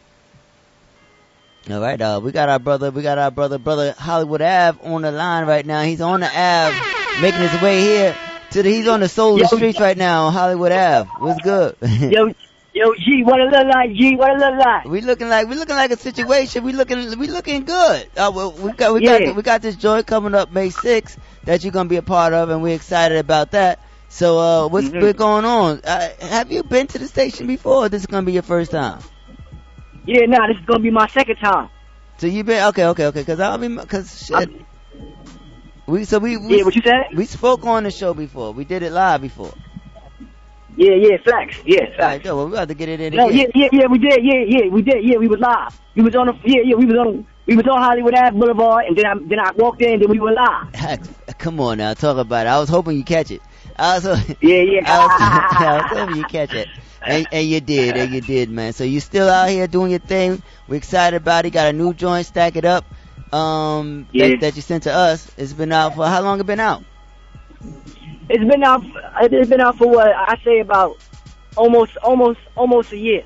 All 1.69 1.81
right, 1.81 1.99
uh, 1.99 2.21
we 2.23 2.31
got 2.31 2.47
our 2.47 2.59
brother, 2.59 2.91
we 2.91 3.01
got 3.01 3.17
our 3.17 3.31
brother, 3.31 3.57
brother 3.57 3.95
Hollywood 3.97 4.41
Ave 4.41 4.79
on 4.87 5.01
the 5.01 5.11
line 5.11 5.47
right 5.47 5.65
now. 5.65 5.81
He's 5.81 5.99
on 5.99 6.19
the 6.19 6.27
Ave, 6.27 7.21
making 7.21 7.41
his 7.41 7.59
way 7.61 7.81
here 7.81 8.15
to 8.51 8.61
the. 8.61 8.69
He's 8.69 8.87
on 8.87 8.99
the 8.99 9.09
soul 9.09 9.33
of 9.35 9.39
the 9.41 9.47
streets 9.47 9.79
right 9.79 9.97
now 9.97 10.25
on 10.25 10.33
Hollywood 10.33 10.71
Ave. 10.71 11.09
What's 11.17 11.39
good? 11.39 11.75
Yo, 11.81 12.27
yo, 12.71 12.93
G, 12.93 13.23
what 13.23 13.39
it 13.41 13.49
look 13.49 13.65
like? 13.73 13.93
G, 13.93 14.15
what 14.15 14.29
it 14.29 14.37
look 14.37 14.63
like? 14.63 14.85
We 14.85 15.01
looking 15.01 15.27
like 15.27 15.47
we 15.47 15.55
looking 15.55 15.75
like 15.75 15.89
a 15.89 15.97
situation. 15.97 16.63
We 16.63 16.71
looking 16.73 17.17
we 17.17 17.27
looking 17.29 17.65
good. 17.65 18.09
Uh, 18.15 18.31
well, 18.35 18.51
we 18.51 18.71
got 18.73 18.93
we 18.93 19.01
Yeah. 19.01 19.19
got 19.25 19.35
we 19.35 19.41
got 19.41 19.63
this 19.63 19.75
joint 19.75 20.05
coming 20.05 20.35
up 20.35 20.51
May 20.51 20.69
6th 20.69 21.17
that 21.45 21.63
you're 21.63 21.71
gonna 21.71 21.89
be 21.89 21.97
a 21.97 22.01
part 22.01 22.33
of, 22.33 22.49
and 22.49 22.61
we're 22.61 22.75
excited 22.75 23.17
about 23.17 23.51
that. 23.51 23.79
So 24.09 24.39
uh, 24.39 24.67
what's 24.67 24.87
Mhm. 24.89 25.01
been 25.01 25.15
going 25.15 25.45
on? 25.45 25.81
Uh, 25.83 26.09
have 26.21 26.51
you 26.51 26.63
been 26.63 26.87
to 26.87 26.99
the 26.99 27.07
station 27.07 27.47
before? 27.47 27.85
Or 27.85 27.89
this 27.89 28.01
is 28.01 28.07
gonna 28.07 28.25
be 28.25 28.33
your 28.33 28.43
first 28.43 28.71
time. 28.71 28.99
Yeah, 30.05 30.25
nah, 30.27 30.47
this 30.47 30.57
is 30.57 30.65
gonna 30.65 30.79
be 30.83 30.91
my 30.91 31.07
second 31.07 31.37
time. 31.37 31.69
So 32.17 32.27
you 32.27 32.43
been 32.43 32.63
okay, 32.69 32.85
okay, 32.85 33.07
okay? 33.07 33.19
Because 33.21 33.39
I 33.39 33.57
mean, 33.57 33.75
because 33.77 34.25
shit. 34.25 34.49
We 35.87 36.05
so 36.05 36.17
we, 36.17 36.37
we 36.37 36.57
Yeah, 36.57 36.63
what 36.63 36.75
you 36.75 36.81
said? 36.83 37.15
we 37.15 37.25
spoke 37.25 37.65
on 37.65 37.83
the 37.83 37.91
show 37.91 38.13
before. 38.13 38.53
We 38.53 38.65
did 38.65 38.81
it 38.81 38.91
live 38.91 39.21
before. 39.21 39.53
Yeah, 40.77 40.95
yeah, 40.95 41.17
facts. 41.23 41.59
Yeah, 41.65 41.85
All 41.99 42.05
right, 42.05 42.23
well, 42.25 42.47
we 42.47 42.51
got 42.53 42.67
to 42.67 42.73
get 42.73 42.89
it 42.89 42.99
in 42.99 43.13
No, 43.13 43.29
yeah, 43.29 43.45
yeah, 43.55 43.69
yeah, 43.71 43.85
we 43.89 43.97
did. 43.97 44.19
Yeah, 44.21 44.43
yeah, 44.45 44.69
we 44.69 44.81
did. 44.81 44.97
Yeah, 45.03 45.17
we 45.17 45.27
was 45.27 45.39
live. 45.39 45.79
We 45.95 46.01
was 46.03 46.15
on 46.15 46.27
the. 46.27 46.33
Yeah, 46.43 46.61
yeah, 46.65 46.75
we 46.75 46.85
was 46.85 46.97
on. 46.97 47.27
We 47.45 47.55
was 47.55 47.65
on 47.67 47.81
Hollywood 47.81 48.13
Ave 48.15 48.37
Boulevard, 48.37 48.85
and 48.87 48.97
then 48.97 49.05
I 49.05 49.13
then 49.29 49.39
I 49.39 49.51
walked 49.55 49.81
in, 49.83 49.93
and 49.93 50.01
then 50.01 50.09
we 50.09 50.19
were 50.19 50.33
live. 50.33 51.07
Come 51.37 51.59
on 51.59 51.77
now, 51.77 51.93
talk 51.93 52.17
about 52.17 52.47
it. 52.47 52.49
I 52.49 52.59
was 52.59 52.69
hoping 52.69 52.97
you 52.97 53.03
catch 53.03 53.31
it. 53.31 53.43
I 53.75 53.95
was, 53.95 54.05
Yeah, 54.41 54.61
yeah. 54.61 54.81
I 54.85 55.03
was, 55.05 55.19
I 55.61 55.77
was 55.77 55.87
hoping 55.89 56.15
you 56.15 56.25
catch 56.25 56.53
it. 56.53 56.69
And, 57.05 57.27
and 57.31 57.47
you 57.47 57.59
did, 57.61 57.97
and 57.97 58.09
you 58.09 58.21
did, 58.21 58.49
man. 58.49 58.73
So 58.73 58.83
you 58.83 58.99
still 58.99 59.29
out 59.29 59.49
here 59.49 59.67
doing 59.67 59.91
your 59.91 59.99
thing. 59.99 60.41
We're 60.67 60.77
excited 60.77 61.17
about 61.17 61.45
it. 61.45 61.51
Got 61.51 61.67
a 61.67 61.73
new 61.73 61.93
joint, 61.93 62.25
stack 62.25 62.55
it 62.55 62.65
up. 62.65 62.85
Um, 63.33 64.07
Yeah. 64.11 64.29
that, 64.29 64.39
that 64.39 64.55
you 64.55 64.61
sent 64.61 64.83
to 64.83 64.93
us. 64.93 65.29
It's 65.37 65.53
been 65.53 65.71
out 65.71 65.95
for 65.95 66.07
how 66.07 66.21
long? 66.21 66.39
It 66.39 66.45
been 66.45 66.59
out? 66.59 66.85
It's 68.29 68.43
been 68.51 68.63
out. 68.63 68.83
It's 69.21 69.49
been 69.49 69.61
out 69.61 69.77
for 69.77 69.89
what 69.89 70.07
I 70.07 70.35
say 70.43 70.59
about 70.61 70.97
almost, 71.55 71.97
almost, 71.97 72.39
almost 72.55 72.91
a 72.91 72.97
year. 72.97 73.23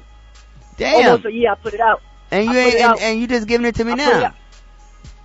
Damn. 0.78 0.96
Almost 0.96 1.26
a 1.26 1.32
year. 1.32 1.52
I 1.52 1.56
put 1.56 1.74
it 1.74 1.80
out. 1.80 2.02
And 2.32 2.48
you 2.48 2.58
ain't, 2.58 2.80
and, 2.80 3.00
and 3.00 3.20
you 3.20 3.28
just 3.28 3.48
giving 3.48 3.66
it 3.66 3.76
to 3.76 3.84
me 3.86 3.94
I 3.94 3.96
now. 3.96 4.34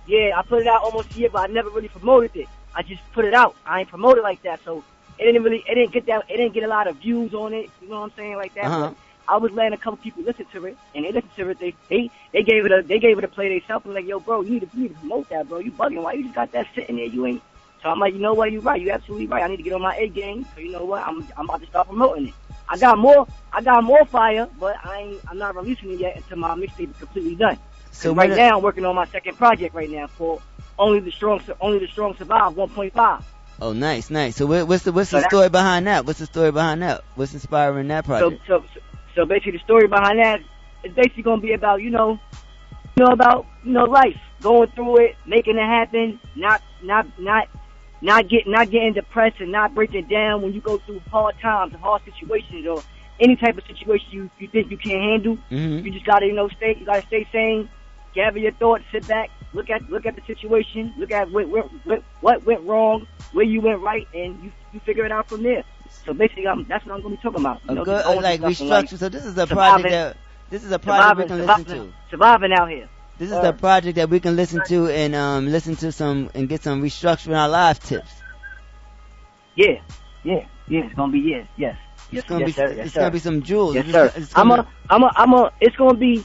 Yeah, 0.07 0.37
I 0.37 0.43
put 0.43 0.61
it 0.61 0.67
out 0.67 0.81
almost 0.83 1.11
a 1.15 1.19
year, 1.19 1.29
but 1.31 1.49
I 1.49 1.53
never 1.53 1.69
really 1.69 1.87
promoted 1.89 2.31
it. 2.35 2.47
I 2.75 2.81
just 2.83 3.01
put 3.13 3.25
it 3.25 3.33
out. 3.33 3.55
I 3.65 3.81
ain't 3.81 3.89
promoted 3.89 4.23
like 4.23 4.41
that, 4.43 4.59
so 4.63 4.83
it 5.17 5.23
didn't 5.23 5.43
really, 5.43 5.63
it 5.67 5.75
didn't 5.75 5.93
get 5.93 6.05
that, 6.07 6.25
it 6.29 6.37
didn't 6.37 6.53
get 6.53 6.63
a 6.63 6.67
lot 6.67 6.87
of 6.87 6.97
views 6.97 7.33
on 7.33 7.53
it. 7.53 7.69
You 7.81 7.89
know 7.89 8.01
what 8.01 8.11
I'm 8.11 8.17
saying, 8.17 8.35
like 8.35 8.53
that. 8.55 8.65
Uh-huh. 8.65 8.89
But 8.89 8.97
I 9.27 9.37
was 9.37 9.51
letting 9.51 9.73
a 9.73 9.77
couple 9.77 9.97
people 9.97 10.23
listen 10.23 10.45
to 10.53 10.65
it, 10.65 10.77
and 10.93 11.05
they 11.05 11.11
listened 11.11 11.35
to 11.37 11.49
it. 11.49 11.59
They 11.59 11.73
they 11.89 12.11
they 12.31 12.43
gave 12.43 12.65
it 12.65 12.71
a 12.71 12.83
they 12.83 12.99
gave 12.99 13.17
it 13.17 13.23
a 13.23 13.27
play 13.27 13.57
themselves. 13.57 13.85
And 13.85 13.95
like, 13.95 14.05
yo, 14.05 14.19
bro, 14.19 14.41
you 14.41 14.51
need 14.51 14.69
to 14.71 14.77
you 14.77 14.83
need 14.83 14.89
to 14.89 14.99
promote 14.99 15.29
that, 15.29 15.49
bro. 15.49 15.59
You 15.59 15.71
bugging? 15.71 16.03
Why 16.03 16.13
you 16.13 16.23
just 16.23 16.35
got 16.35 16.51
that 16.51 16.67
sitting 16.75 16.97
there? 16.97 17.05
You 17.05 17.25
ain't. 17.25 17.41
So 17.81 17.89
I'm 17.89 17.99
like, 17.99 18.13
you 18.13 18.19
know 18.19 18.33
what? 18.33 18.51
You're 18.51 18.61
right. 18.61 18.81
You're 18.81 18.93
absolutely 18.93 19.27
right. 19.27 19.43
I 19.43 19.47
need 19.47 19.57
to 19.57 19.63
get 19.63 19.73
on 19.73 19.81
my 19.81 19.95
A 19.95 20.09
game. 20.09 20.45
So 20.53 20.61
you 20.61 20.71
know 20.71 20.85
what? 20.85 21.05
I'm 21.07 21.27
I'm 21.37 21.45
about 21.45 21.61
to 21.61 21.67
start 21.67 21.87
promoting 21.87 22.27
it. 22.27 22.33
I 22.69 22.77
got 22.77 22.97
more. 22.97 23.27
I 23.51 23.61
got 23.61 23.83
more 23.83 24.05
fire, 24.05 24.47
but 24.59 24.75
I 24.83 24.99
ain't. 24.99 25.21
I'm 25.27 25.37
not 25.37 25.55
releasing 25.55 25.91
it 25.91 25.99
yet 25.99 26.17
until 26.17 26.37
my 26.37 26.49
mixtape 26.55 26.91
is 26.91 26.97
completely 26.97 27.35
done. 27.35 27.57
So 27.91 28.09
So 28.09 28.13
right 28.13 28.29
now, 28.29 28.57
I'm 28.57 28.63
working 28.63 28.85
on 28.85 28.95
my 28.95 29.05
second 29.07 29.37
project 29.37 29.73
right 29.73 29.89
now 29.89 30.07
for 30.07 30.41
only 30.77 30.99
the 30.99 31.11
strong. 31.11 31.41
Only 31.59 31.79
the 31.79 31.87
strong 31.87 32.15
survive 32.17 32.53
1.5. 32.53 33.23
Oh, 33.61 33.71
nice, 33.71 34.09
nice. 34.09 34.35
So 34.35 34.45
what, 34.45 34.67
what's 34.67 34.83
the 34.83 34.91
what's 34.91 35.09
So 35.09 35.19
the 35.19 35.23
story 35.23 35.49
behind 35.49 35.87
that? 35.87 36.05
What's 36.05 36.19
the 36.19 36.25
story 36.25 36.51
behind 36.51 36.81
that? 36.81 37.03
What's 37.15 37.33
inspiring 37.33 37.87
that 37.87 38.05
project? 38.05 38.41
so, 38.47 38.63
so, 38.73 38.79
so 39.15 39.25
basically, 39.25 39.53
the 39.53 39.59
story 39.59 39.87
behind 39.87 40.19
that 40.19 40.41
is 40.83 40.93
basically 40.93 41.23
going 41.23 41.39
to 41.39 41.45
be 41.47 41.53
about 41.53 41.81
you 41.81 41.89
know, 41.89 42.19
you 42.97 43.05
know 43.05 43.11
about 43.13 43.45
you 43.63 43.71
know 43.71 43.85
life, 43.85 44.19
going 44.41 44.69
through 44.71 45.05
it, 45.05 45.15
making 45.25 45.57
it 45.57 45.65
happen, 45.65 46.19
not 46.35 46.61
not 46.83 47.07
not 47.19 47.47
not 48.01 48.27
get 48.27 48.45
not 48.45 48.69
getting 48.69 48.93
depressed 48.93 49.39
and 49.39 49.51
not 49.51 49.73
breaking 49.73 50.07
down 50.07 50.41
when 50.41 50.53
you 50.53 50.61
go 50.61 50.77
through 50.79 50.99
hard 51.11 51.35
times 51.41 51.73
and 51.73 51.81
hard 51.81 52.01
situations 52.03 52.67
or 52.67 52.83
any 53.21 53.37
type 53.37 53.57
of 53.57 53.65
situation 53.65 54.07
you 54.11 54.29
you 54.37 54.47
think 54.49 54.69
you 54.69 54.77
can't 54.77 55.01
handle. 55.01 55.37
Mhm. 55.49 55.83
You 55.83 55.91
just 55.91 56.05
gotta 56.05 56.25
you 56.25 56.33
know 56.33 56.49
stay 56.49 56.75
you 56.77 56.85
gotta 56.85 57.05
stay 57.07 57.25
sane, 57.31 57.69
gather 58.15 58.39
your 58.39 58.53
thoughts, 58.53 58.83
sit 58.91 59.07
back, 59.07 59.29
look 59.53 59.69
at 59.69 59.87
look 59.89 60.05
at 60.05 60.15
the 60.15 60.21
situation, 60.25 60.93
look 60.97 61.11
at 61.11 61.29
what 61.31 61.47
what, 61.49 61.65
what, 61.85 62.03
what 62.21 62.45
went 62.45 62.61
wrong, 62.63 63.05
where 63.33 63.45
you 63.45 63.61
went 63.61 63.81
right, 63.81 64.07
and 64.13 64.41
you 64.43 64.51
you 64.73 64.79
figure 64.79 65.05
it 65.05 65.11
out 65.11 65.29
from 65.29 65.43
there. 65.43 65.63
So 66.05 66.13
basically, 66.13 66.47
I'm, 66.47 66.63
that's 66.65 66.85
what 66.85 66.95
I'm 66.95 67.01
gonna 67.01 67.15
be 67.15 67.21
talking 67.21 67.41
about. 67.41 67.61
You 67.65 67.71
A 67.71 67.75
know, 67.75 67.85
good, 67.85 68.03
going 68.03 68.21
like 68.21 68.39
through 68.41 68.53
stuff 68.55 68.69
and, 68.71 68.87
restructure. 68.89 68.97
So 68.97 69.09
this 69.09 69.25
is 69.25 69.37
a 69.37 69.45
project 69.47 69.89
that 69.91 70.17
this 70.49 70.63
is 70.63 70.71
a 70.71 70.79
project 70.79 71.17
we 71.17 71.25
can 71.27 71.45
listen 71.45 71.65
to. 71.65 71.93
Surviving 72.09 72.53
out 72.53 72.69
here. 72.69 72.89
This 73.17 73.29
is 73.29 73.35
Uh, 73.37 73.41
the 73.43 73.53
project 73.53 73.95
that 73.95 74.09
we 74.09 74.19
can 74.19 74.35
listen 74.35 74.61
to 74.67 74.87
and 74.87 75.15
um 75.15 75.47
listen 75.51 75.75
to 75.77 75.91
some 75.91 76.29
and 76.33 76.49
get 76.49 76.63
some 76.63 76.81
restructuring 76.81 77.37
our 77.37 77.47
life 77.49 77.79
tips. 77.79 78.11
Yeah, 79.55 79.81
yeah, 80.23 80.45
yeah. 80.67 80.81
It's 80.85 80.95
gonna 80.95 81.11
be 81.11 81.19
yes, 81.19 81.47
yes. 81.57 81.77
Yes, 82.11 82.19
It's 82.21 82.29
gonna 82.29 82.41
yes, 82.41 82.47
be 82.49 82.51
sir, 82.53 82.73
yes, 82.75 82.85
it's 82.87 82.93
sir. 82.93 82.99
gonna 83.01 83.11
be 83.11 83.19
some 83.19 83.41
jewels. 83.41 83.75
Yes, 83.75 83.87
It's- 83.87 84.13
sir. 84.13 84.19
it's 84.21 84.37
I'm 84.37 84.49
gonna- 84.49 84.63
a, 84.89 84.93
I'm 84.93 85.03
a, 85.03 85.11
I'm 85.15 85.33
a. 85.33 85.51
It's 85.61 85.75
gonna 85.75 85.97
be, 85.97 86.23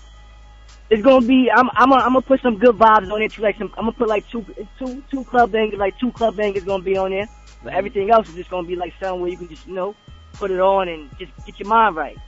it's 0.91 1.03
gonna 1.03 1.27
be. 1.27 1.51
I'm, 1.51 1.71
I'm, 1.75 1.93
a, 1.93 1.97
I'm 1.97 2.13
gonna 2.13 2.23
put 2.23 2.41
some 2.43 2.59
good 2.59 2.77
vibes 2.77 3.11
on 3.11 3.23
it 3.23 3.33
too. 3.33 3.43
Like 3.43 3.57
some, 3.59 3.73
I'm 3.77 3.85
gonna 3.85 3.93
put 3.93 4.09
like 4.09 4.29
two, 4.29 4.45
two, 4.79 5.03
two 5.11 5.25
club 5.25 5.53
bangers, 5.53 5.79
like 5.79 5.99
two 5.99 6.13
club 6.13 6.37
bangers 6.37 6.65
gonna 6.65 6.83
be 6.83 6.97
on 6.97 7.11
there. 7.11 7.29
But 7.63 7.75
everything 7.75 8.11
else 8.11 8.29
is 8.29 8.35
just 8.35 8.51
gonna 8.51 8.67
be 8.67 8.77
like 8.77 8.93
something 9.01 9.21
where 9.21 9.31
you 9.31 9.37
can 9.37 9.49
just, 9.49 9.67
you 9.67 9.75
know, 9.75 9.95
put 10.35 10.51
it 10.51 10.61
on 10.61 10.89
and 10.89 11.11
just 11.19 11.33
get 11.47 11.59
your 11.59 11.69
mind 11.69 11.97
right. 11.97 12.19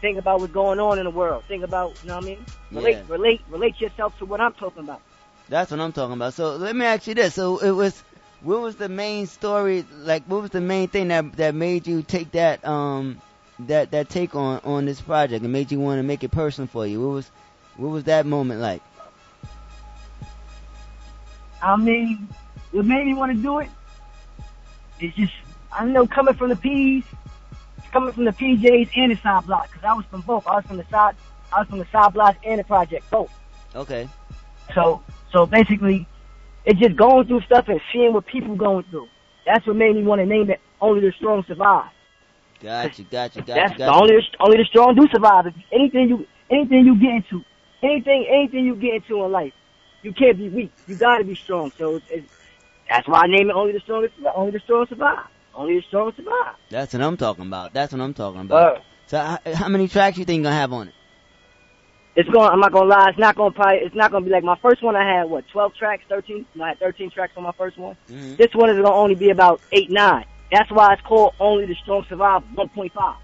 Think 0.00 0.18
about 0.18 0.40
what's 0.40 0.52
going 0.52 0.78
on 0.78 0.98
in 0.98 1.04
the 1.04 1.10
world. 1.10 1.44
Think 1.48 1.64
about, 1.64 1.92
you 2.02 2.08
know 2.08 2.16
what 2.16 2.24
I 2.24 2.26
mean? 2.26 2.46
Relate, 2.70 2.96
Yeah. 2.96 3.02
relate, 3.08 3.40
relate 3.50 3.80
yourself 3.80 4.16
to 4.18 4.24
what 4.24 4.40
I'm 4.40 4.52
talking 4.54 4.84
about. 4.84 5.02
That's 5.48 5.70
what 5.70 5.80
I'm 5.80 5.92
talking 5.92 6.14
about. 6.14 6.34
So 6.34 6.56
let 6.56 6.76
me 6.76 6.84
ask 6.86 7.06
you 7.06 7.14
this. 7.14 7.34
So 7.34 7.58
it 7.58 7.72
was 7.72 8.02
what 8.42 8.60
was 8.60 8.76
the 8.76 8.88
main 8.88 9.26
story 9.26 9.84
like 9.90 10.22
what 10.26 10.42
was 10.42 10.50
the 10.50 10.60
main 10.60 10.88
thing 10.88 11.08
that 11.08 11.32
that 11.36 11.54
made 11.54 11.86
you 11.88 12.02
take 12.02 12.30
that 12.32 12.64
um 12.64 13.20
that 13.60 13.90
that 13.90 14.08
take 14.08 14.36
on 14.36 14.60
on 14.62 14.84
this 14.84 15.00
project 15.00 15.42
and 15.42 15.52
made 15.52 15.72
you 15.72 15.80
want 15.80 15.98
to 15.98 16.04
make 16.04 16.22
it 16.22 16.30
personal 16.30 16.68
for 16.68 16.86
you? 16.86 17.00
What 17.00 17.14
was 17.14 17.30
what 17.78 17.90
was 17.90 18.04
that 18.04 18.26
moment 18.26 18.60
like? 18.60 18.82
I 21.62 21.76
mean, 21.76 22.28
what 22.72 22.84
made 22.84 23.06
me 23.06 23.14
want 23.14 23.34
to 23.34 23.42
do 23.42 23.60
it? 23.60 23.70
it 25.00 25.06
is 25.06 25.14
just, 25.14 25.32
I 25.72 25.84
know, 25.84 26.06
coming 26.06 26.34
from 26.34 26.50
the 26.50 26.56
P's, 26.56 27.04
coming 27.92 28.12
from 28.12 28.24
the 28.24 28.32
PJs 28.32 28.90
and 28.96 29.12
the 29.12 29.16
side 29.22 29.46
block, 29.46 29.70
because 29.70 29.84
I 29.84 29.94
was 29.94 30.04
from 30.06 30.22
both. 30.22 30.46
I 30.46 30.56
was 30.56 30.64
from 30.66 30.76
the 30.76 30.86
side, 30.90 31.16
I 31.52 31.60
was 31.60 31.68
from 31.68 31.78
the 31.78 31.86
side 31.90 32.12
block 32.12 32.36
and 32.44 32.60
the 32.60 32.64
project, 32.64 33.08
both. 33.10 33.32
Okay. 33.74 34.08
So, 34.74 35.02
so 35.32 35.46
basically, 35.46 36.06
it's 36.64 36.78
just 36.80 36.96
going 36.96 37.26
through 37.26 37.42
stuff 37.42 37.68
and 37.68 37.80
seeing 37.92 38.12
what 38.12 38.26
people 38.26 38.56
going 38.56 38.84
through. 38.90 39.08
That's 39.46 39.66
what 39.66 39.76
made 39.76 39.94
me 39.94 40.02
want 40.02 40.20
to 40.20 40.26
name 40.26 40.50
it 40.50 40.60
Only 40.80 41.00
the 41.00 41.12
Strong 41.12 41.44
Survive. 41.46 41.90
Gotcha, 42.60 43.02
gotcha, 43.04 43.40
gotcha. 43.40 43.54
That's 43.54 43.78
the 43.78 43.86
only 43.86 44.14
only 44.40 44.56
the 44.58 44.64
strong 44.64 44.96
do 44.96 45.06
survive. 45.12 45.46
Anything 45.72 46.08
you 46.08 46.26
anything 46.50 46.86
you 46.86 46.96
get 46.98 47.10
into, 47.14 47.44
anything 47.82 48.26
anything 48.28 48.64
you 48.64 48.74
get 48.74 48.94
into 48.94 49.22
in 49.24 49.32
life, 49.32 49.52
you 50.02 50.12
can't 50.12 50.38
be 50.38 50.48
weak. 50.48 50.72
You 50.86 50.96
gotta 50.96 51.24
be 51.24 51.34
strong. 51.34 51.72
So 51.78 51.96
it's, 51.96 52.06
it's, 52.10 52.32
that's 52.88 53.06
why 53.08 53.20
I 53.20 53.26
name 53.26 53.50
it 53.50 53.54
only 53.54 53.72
the 53.72 53.80
strongest. 53.80 54.14
Only 54.34 54.52
the 54.52 54.60
strong 54.60 54.86
survive. 54.86 55.26
Only 55.54 55.76
the 55.76 55.82
strong 55.86 56.12
survive. 56.14 56.54
That's 56.70 56.92
what 56.92 57.02
I'm 57.02 57.16
talking 57.16 57.46
about. 57.46 57.72
That's 57.72 57.92
what 57.92 58.00
I'm 58.00 58.14
talking 58.14 58.42
about. 58.42 58.74
Word. 58.74 58.82
So 59.06 59.18
how, 59.18 59.38
how 59.54 59.68
many 59.68 59.88
tracks 59.88 60.18
you 60.18 60.24
think 60.24 60.44
gonna 60.44 60.54
have 60.54 60.72
on 60.72 60.88
it? 60.88 60.94
It's 62.14 62.28
going. 62.30 62.50
I'm 62.50 62.60
not 62.60 62.72
gonna 62.72 62.88
lie. 62.88 63.10
It's 63.10 63.18
not 63.18 63.36
gonna 63.36 63.52
probably. 63.52 63.78
It's 63.78 63.94
not 63.94 64.10
gonna 64.10 64.24
be 64.24 64.30
like 64.30 64.44
my 64.44 64.56
first 64.60 64.82
one. 64.82 64.96
I 64.96 65.18
had 65.18 65.30
what 65.30 65.46
12 65.48 65.74
tracks, 65.74 66.02
13. 66.08 66.46
No, 66.54 66.64
I 66.64 66.68
had 66.70 66.80
13 66.80 67.10
tracks 67.10 67.32
on 67.36 67.44
my 67.44 67.52
first 67.52 67.78
one. 67.78 67.96
Mm-hmm. 68.08 68.36
This 68.36 68.54
one 68.54 68.70
is 68.70 68.76
gonna 68.76 68.92
only 68.92 69.14
be 69.14 69.30
about 69.30 69.60
eight, 69.72 69.90
nine. 69.90 70.24
That's 70.50 70.70
why 70.70 70.94
it's 70.94 71.02
called 71.02 71.34
Only 71.38 71.66
the 71.66 71.74
Strong 71.74 72.06
Survive 72.08 72.42
1.5. 72.54 73.16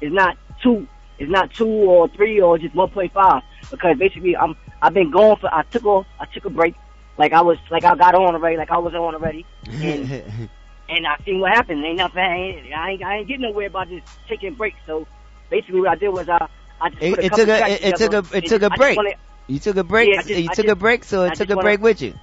It's 0.00 0.14
not 0.14 0.36
two. 0.62 0.86
It's 1.18 1.30
not 1.30 1.52
two 1.52 1.66
or 1.66 2.08
three 2.08 2.40
or 2.40 2.58
just 2.58 2.74
1.5 2.74 3.42
because 3.70 3.98
basically 3.98 4.36
I'm. 4.36 4.56
I've 4.80 4.94
been 4.94 5.10
going 5.10 5.36
for. 5.38 5.52
I 5.52 5.62
took 5.64 5.84
a. 5.84 6.06
I 6.20 6.26
took 6.32 6.44
a 6.44 6.50
break. 6.50 6.74
Like 7.16 7.32
I 7.32 7.40
was. 7.40 7.58
Like 7.70 7.84
I 7.84 7.96
got 7.96 8.14
on 8.14 8.34
already. 8.34 8.56
Like 8.56 8.70
I 8.70 8.78
was 8.78 8.94
on 8.94 9.14
already. 9.14 9.44
And 9.66 10.10
and 10.88 11.06
I 11.06 11.16
seen 11.24 11.40
what 11.40 11.52
happened. 11.52 11.84
Ain't 11.84 11.96
nothing. 11.98 12.18
I 12.22 12.36
ain't. 12.36 12.72
I 12.72 12.90
ain't, 12.90 13.02
I 13.02 13.16
ain't 13.16 13.28
getting 13.28 13.42
nowhere 13.42 13.66
about 13.66 13.88
just 13.88 14.06
taking 14.28 14.54
breaks. 14.54 14.78
So 14.86 15.06
basically, 15.50 15.80
what 15.80 15.90
I 15.90 15.94
did 15.96 16.10
was 16.10 16.28
I. 16.28 16.48
I 16.80 16.90
just 16.90 17.02
It, 17.02 17.18
it 17.18 17.32
took 17.32 17.48
a 17.48 17.68
it, 17.72 17.84
it 17.84 17.96
took 17.96 18.12
a 18.12 18.36
it 18.36 18.46
took 18.46 18.62
a 18.62 18.66
I 18.66 18.68
just 18.68 18.78
break. 18.78 18.96
wanna- 18.96 19.10
You 19.48 19.58
took 19.58 19.76
a 19.76 19.82
break. 19.84 20.08
Yeah, 20.10 20.22
just- 20.22 20.28
you 20.30 20.48
I 20.50 20.54
took 20.54 20.68
a 20.68 20.76
break, 20.76 21.02
so 21.02 21.24
it 21.24 21.30
just 21.30 21.40
took 21.40 21.50
a 21.50 21.56
wanna- 21.56 21.66
break 21.66 21.80
with 21.80 22.00
you. 22.02 22.14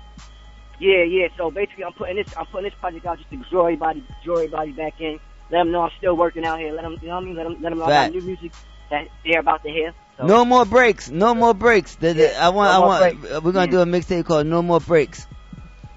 Yeah, 0.80 1.04
yeah. 1.04 1.28
So 1.38 1.52
basically, 1.52 1.84
I'm 1.84 1.94
putting 1.94 2.16
this. 2.16 2.34
I'm 2.38 2.46
putting 2.46 2.70
this 2.70 2.80
project 2.80 3.06
out 3.06 3.18
just 3.18 3.30
to 3.32 3.38
draw 3.50 3.64
everybody, 3.66 4.02
draw 4.24 4.36
everybody 4.36 4.72
back 4.72 5.02
in. 5.02 5.20
Let 5.52 5.60
them 5.60 5.72
know 5.72 5.82
I'm 5.82 5.92
still 5.98 6.16
working 6.16 6.46
out 6.46 6.60
here. 6.60 6.72
Let 6.74 6.84
them, 6.84 6.98
you 7.02 7.08
know 7.10 7.16
what 7.16 7.22
I 7.22 7.26
mean? 7.26 7.36
Let 7.36 7.44
them, 7.44 7.58
let 7.62 7.70
them 7.70 7.80
know 7.80 7.86
I 7.86 7.90
got 7.90 8.12
new 8.14 8.22
music 8.22 8.52
that 8.90 9.08
they're 9.26 9.40
about 9.40 9.64
to 9.64 9.70
hear. 9.70 9.94
So, 10.18 10.26
No 10.28 10.46
more 10.46 10.66
breaks. 10.66 11.10
No 11.10 11.34
more 11.36 11.54
breaks. 11.54 11.96
The- 11.96 12.14
the- 12.14 12.32
Yeah, 12.34 12.46
I 12.46 12.50
want. 12.50 12.72
no 12.72 12.76
I 12.84 12.88
want. 12.88 13.22
breaks. 13.22 13.44
We're 13.44 13.52
gonna 13.52 13.72
do 13.72 13.82
a 13.82 13.86
mixtape 13.86 14.26
called 14.26 14.48
No 14.48 14.62
More 14.62 14.80
Breaks. 14.80 15.28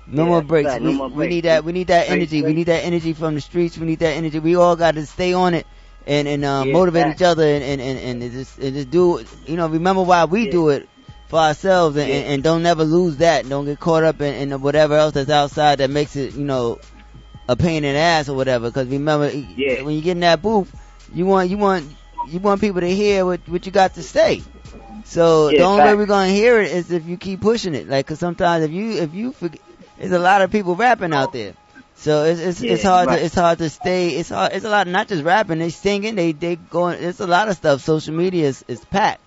No 0.06 0.22
Yeah, 0.24 0.28
more 0.28 0.42
breaks. 0.42 0.70
no 0.80 0.90
we, 0.90 0.96
more 0.96 1.08
we 1.08 1.14
breaks. 1.16 1.30
need 1.34 1.44
that. 1.44 1.64
We 1.64 1.72
need 1.72 1.86
that 1.88 2.08
energy. 2.08 2.42
We 2.42 2.52
need 2.54 2.66
that 2.66 2.84
energy 2.84 3.12
from 3.12 3.34
the 3.34 3.40
streets. 3.40 3.76
We 3.78 3.86
need 3.86 3.98
that 4.00 4.12
energy. 4.16 4.38
We 4.38 4.56
all 4.56 4.74
got 4.74 4.94
to 4.94 5.04
stay 5.06 5.34
on 5.34 5.54
it 5.54 5.66
and 6.06 6.26
and 6.26 6.44
uh, 6.44 6.62
Yeah, 6.66 6.72
motivate 6.72 7.06
each 7.14 7.22
other 7.22 7.44
and 7.44 7.62
and 7.62 7.80
and, 7.80 8.22
and 8.22 8.32
just 8.32 8.58
and 8.58 8.74
just 8.74 8.90
do. 8.90 9.22
You 9.46 9.56
know, 9.56 9.68
remember 9.68 10.02
why 10.02 10.24
we 10.24 10.48
do 10.50 10.70
it 10.70 10.88
for 11.28 11.38
ourselves 11.38 11.96
and, 11.98 12.10
and, 12.10 12.26
and 12.26 12.42
don't 12.42 12.62
never 12.62 12.84
lose 12.84 13.18
that. 13.18 13.46
Don't 13.48 13.66
get 13.66 13.78
caught 13.78 14.02
up 14.02 14.20
in, 14.22 14.50
in 14.52 14.60
whatever 14.62 14.94
else 14.96 15.12
that's 15.12 15.28
outside 15.30 15.78
that 15.80 15.90
makes 15.90 16.16
it 16.16 16.34
you 16.34 16.44
know 16.44 16.78
a 17.46 17.54
pain 17.54 17.84
in 17.84 17.92
the 17.94 18.00
ass 18.00 18.28
or 18.30 18.34
whatever. 18.34 18.70
Because 18.70 18.88
remember, 18.88 19.28
Yeah. 19.30 19.82
when 19.82 19.94
you 19.94 20.00
get 20.00 20.12
in 20.12 20.20
that 20.20 20.40
booth, 20.40 20.74
you 21.14 21.26
want 21.26 21.50
you 21.50 21.58
want 21.58 21.84
you 22.28 22.38
want 22.40 22.60
people 22.60 22.80
to 22.80 22.94
hear 22.94 23.24
what 23.24 23.40
what 23.48 23.66
you 23.66 23.72
got 23.72 23.94
to 23.94 24.02
say. 24.02 24.42
So 25.04 25.50
Yeah, 25.50 25.58
the 25.58 25.64
only 25.64 25.84
way 25.84 25.94
we're 25.94 26.06
gonna 26.06 26.28
hear 26.30 26.60
it 26.60 26.70
is 26.72 26.90
if 26.90 27.06
you 27.06 27.16
keep 27.16 27.40
pushing 27.40 27.74
it. 27.74 27.88
Like, 27.88 28.06
cause 28.06 28.18
sometimes 28.18 28.64
if 28.64 28.70
you 28.70 28.92
if 28.92 29.14
you 29.14 29.32
forget, 29.32 29.60
there's 29.98 30.12
a 30.12 30.18
lot 30.18 30.42
of 30.42 30.50
people 30.50 30.76
rapping 30.76 31.12
out 31.14 31.32
there. 31.32 31.54
So 31.96 32.24
it's 32.24 32.40
it's, 32.40 32.62
it's 32.62 32.82
hard 32.82 33.08
right. 33.08 33.18
to 33.18 33.24
it's 33.24 33.34
hard 33.34 33.58
to 33.58 33.70
stay. 33.70 34.10
It's 34.10 34.28
hard. 34.28 34.52
It's 34.52 34.64
a 34.64 34.70
lot. 34.70 34.86
Not 34.86 35.08
just 35.08 35.24
rapping. 35.24 35.58
They 35.58 35.70
singing. 35.70 36.14
They 36.14 36.32
they 36.32 36.56
going. 36.56 37.02
It's 37.02 37.20
a 37.20 37.26
lot 37.26 37.48
of 37.48 37.56
stuff. 37.56 37.80
Social 37.80 38.14
media 38.14 38.46
is 38.48 38.64
is 38.68 38.84
packed. 38.84 39.22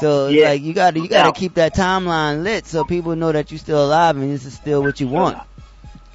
So 0.00 0.28
Yeah. 0.28 0.46
like 0.48 0.62
you 0.62 0.74
got 0.74 0.94
to 0.94 1.00
you 1.00 1.08
got 1.08 1.24
to 1.24 1.32
keep 1.32 1.54
that 1.54 1.74
timeline 1.74 2.42
lit 2.42 2.66
so 2.66 2.84
people 2.84 3.14
know 3.16 3.32
that 3.32 3.50
you're 3.50 3.58
still 3.58 3.84
alive 3.86 4.16
and 4.16 4.30
this 4.30 4.44
is 4.44 4.54
still 4.54 4.82
what 4.82 5.00
you 5.00 5.08
want. 5.08 5.38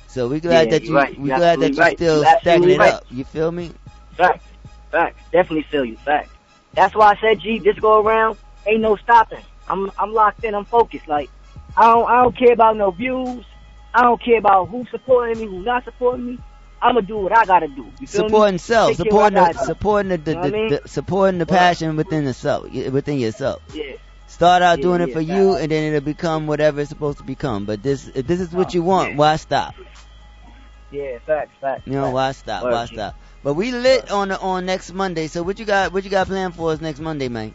So 0.08 0.28
we 0.28 0.40
glad 0.40 0.68
Yeah, 0.68 0.72
that 0.72 0.84
you're 0.84 0.96
right. 0.96 1.18
we 1.20 1.30
glad 1.30 1.60
that 1.62 1.74
you're 1.74 1.86
right. 1.86 1.98
still 1.98 2.24
stacking 2.26 2.70
it 2.70 2.78
right. 2.80 2.94
up. 2.94 3.06
You 3.10 3.24
feel 3.24 3.52
me? 3.52 3.72
Fact, 4.18 4.44
fact. 4.92 5.18
Definitely 5.32 5.64
feel 5.64 5.86
you. 5.86 5.98
Fact. 5.98 6.30
That's 6.74 6.96
why 6.96 7.14
I 7.14 7.20
said, 7.20 7.40
G, 7.40 7.60
this 7.60 7.78
go 7.80 8.02
around, 8.02 8.38
ain't 8.66 8.82
no 8.82 8.96
stopping. 8.96 9.44
I'm, 9.68 9.92
I'm 9.98 10.14
locked 10.14 10.44
in. 10.44 10.54
I'm 10.56 10.66
focused. 10.66 11.08
Like, 11.08 11.30
I 11.76 11.84
don't, 11.86 12.10
I 12.10 12.24
don't 12.24 12.38
care 12.38 12.54
about 12.54 12.78
no 12.78 12.92
views. 12.92 13.46
I 13.94 14.04
don't 14.04 14.22
care 14.22 14.38
about 14.38 14.70
who's 14.70 14.90
supporting 14.92 15.40
me, 15.40 15.48
who's 15.48 15.66
not 15.66 15.84
supporting 15.84 16.26
me. 16.26 16.40
I'm 16.82 16.96
gonna 16.96 17.06
do 17.06 17.18
what 17.18 17.38
I 17.38 17.44
gotta 17.44 17.68
do. 17.68 17.92
You 18.00 18.08
feel 18.08 18.30
supporting 18.30 18.58
self, 18.58 18.96
Take 18.96 18.98
care 18.98 19.08
of 19.08 19.34
supporting 19.34 19.36
the, 19.36 19.54
supporting 19.66 20.10
the, 20.10 20.18
the, 20.18 20.32
You 20.32 20.36
know 20.36 20.42
what 20.42 20.48
I 20.48 20.50
the, 20.50 20.58
mean? 20.58 20.70
the 20.70 20.88
supporting 20.88 21.40
the 21.40 21.46
passion 21.46 21.96
within 21.98 22.24
the 22.24 22.34
self, 22.34 22.72
within 22.72 23.20
yourself. 23.20 23.62
Yeah. 23.74 23.96
Start 24.28 24.62
out 24.62 24.78
Yeah, 24.78 24.84
doing 24.84 25.02
it 25.02 25.12
for 25.12 25.20
you, 25.20 25.56
and 25.56 25.72
then 25.72 25.92
it'll 25.92 26.06
become 26.06 26.48
whatever 26.48 26.80
it's 26.80 26.90
supposed 26.90 27.18
to 27.18 27.24
become. 27.24 27.66
But 27.66 27.84
this, 27.84 28.08
if 28.14 28.28
this 28.28 28.40
is 28.40 28.52
what 28.54 28.68
oh, 28.68 28.74
you 28.74 28.84
want, 28.84 29.16
why 29.16 29.36
stop? 29.36 29.76
Yeah, 30.92 31.18
facts, 31.26 31.52
facts. 31.60 31.82
You 31.86 31.94
know, 31.94 32.04
facts. 32.04 32.14
why 32.14 32.32
stop? 32.32 32.64
Word, 32.64 32.72
Why 32.72 32.86
stop? 32.86 33.16
But 33.44 33.54
we 33.54 33.72
lit 33.72 34.12
on 34.12 34.30
the, 34.30 34.40
on 34.40 34.66
next 34.66 34.92
Monday. 34.94 35.28
So 35.28 35.44
what 35.44 35.60
you 35.60 35.66
got? 35.66 35.94
What 35.94 36.04
you 36.04 36.10
got 36.10 36.28
planned 36.28 36.56
for 36.56 36.72
us 36.72 36.82
next 36.82 37.00
Monday, 37.00 37.30
man? 37.30 37.54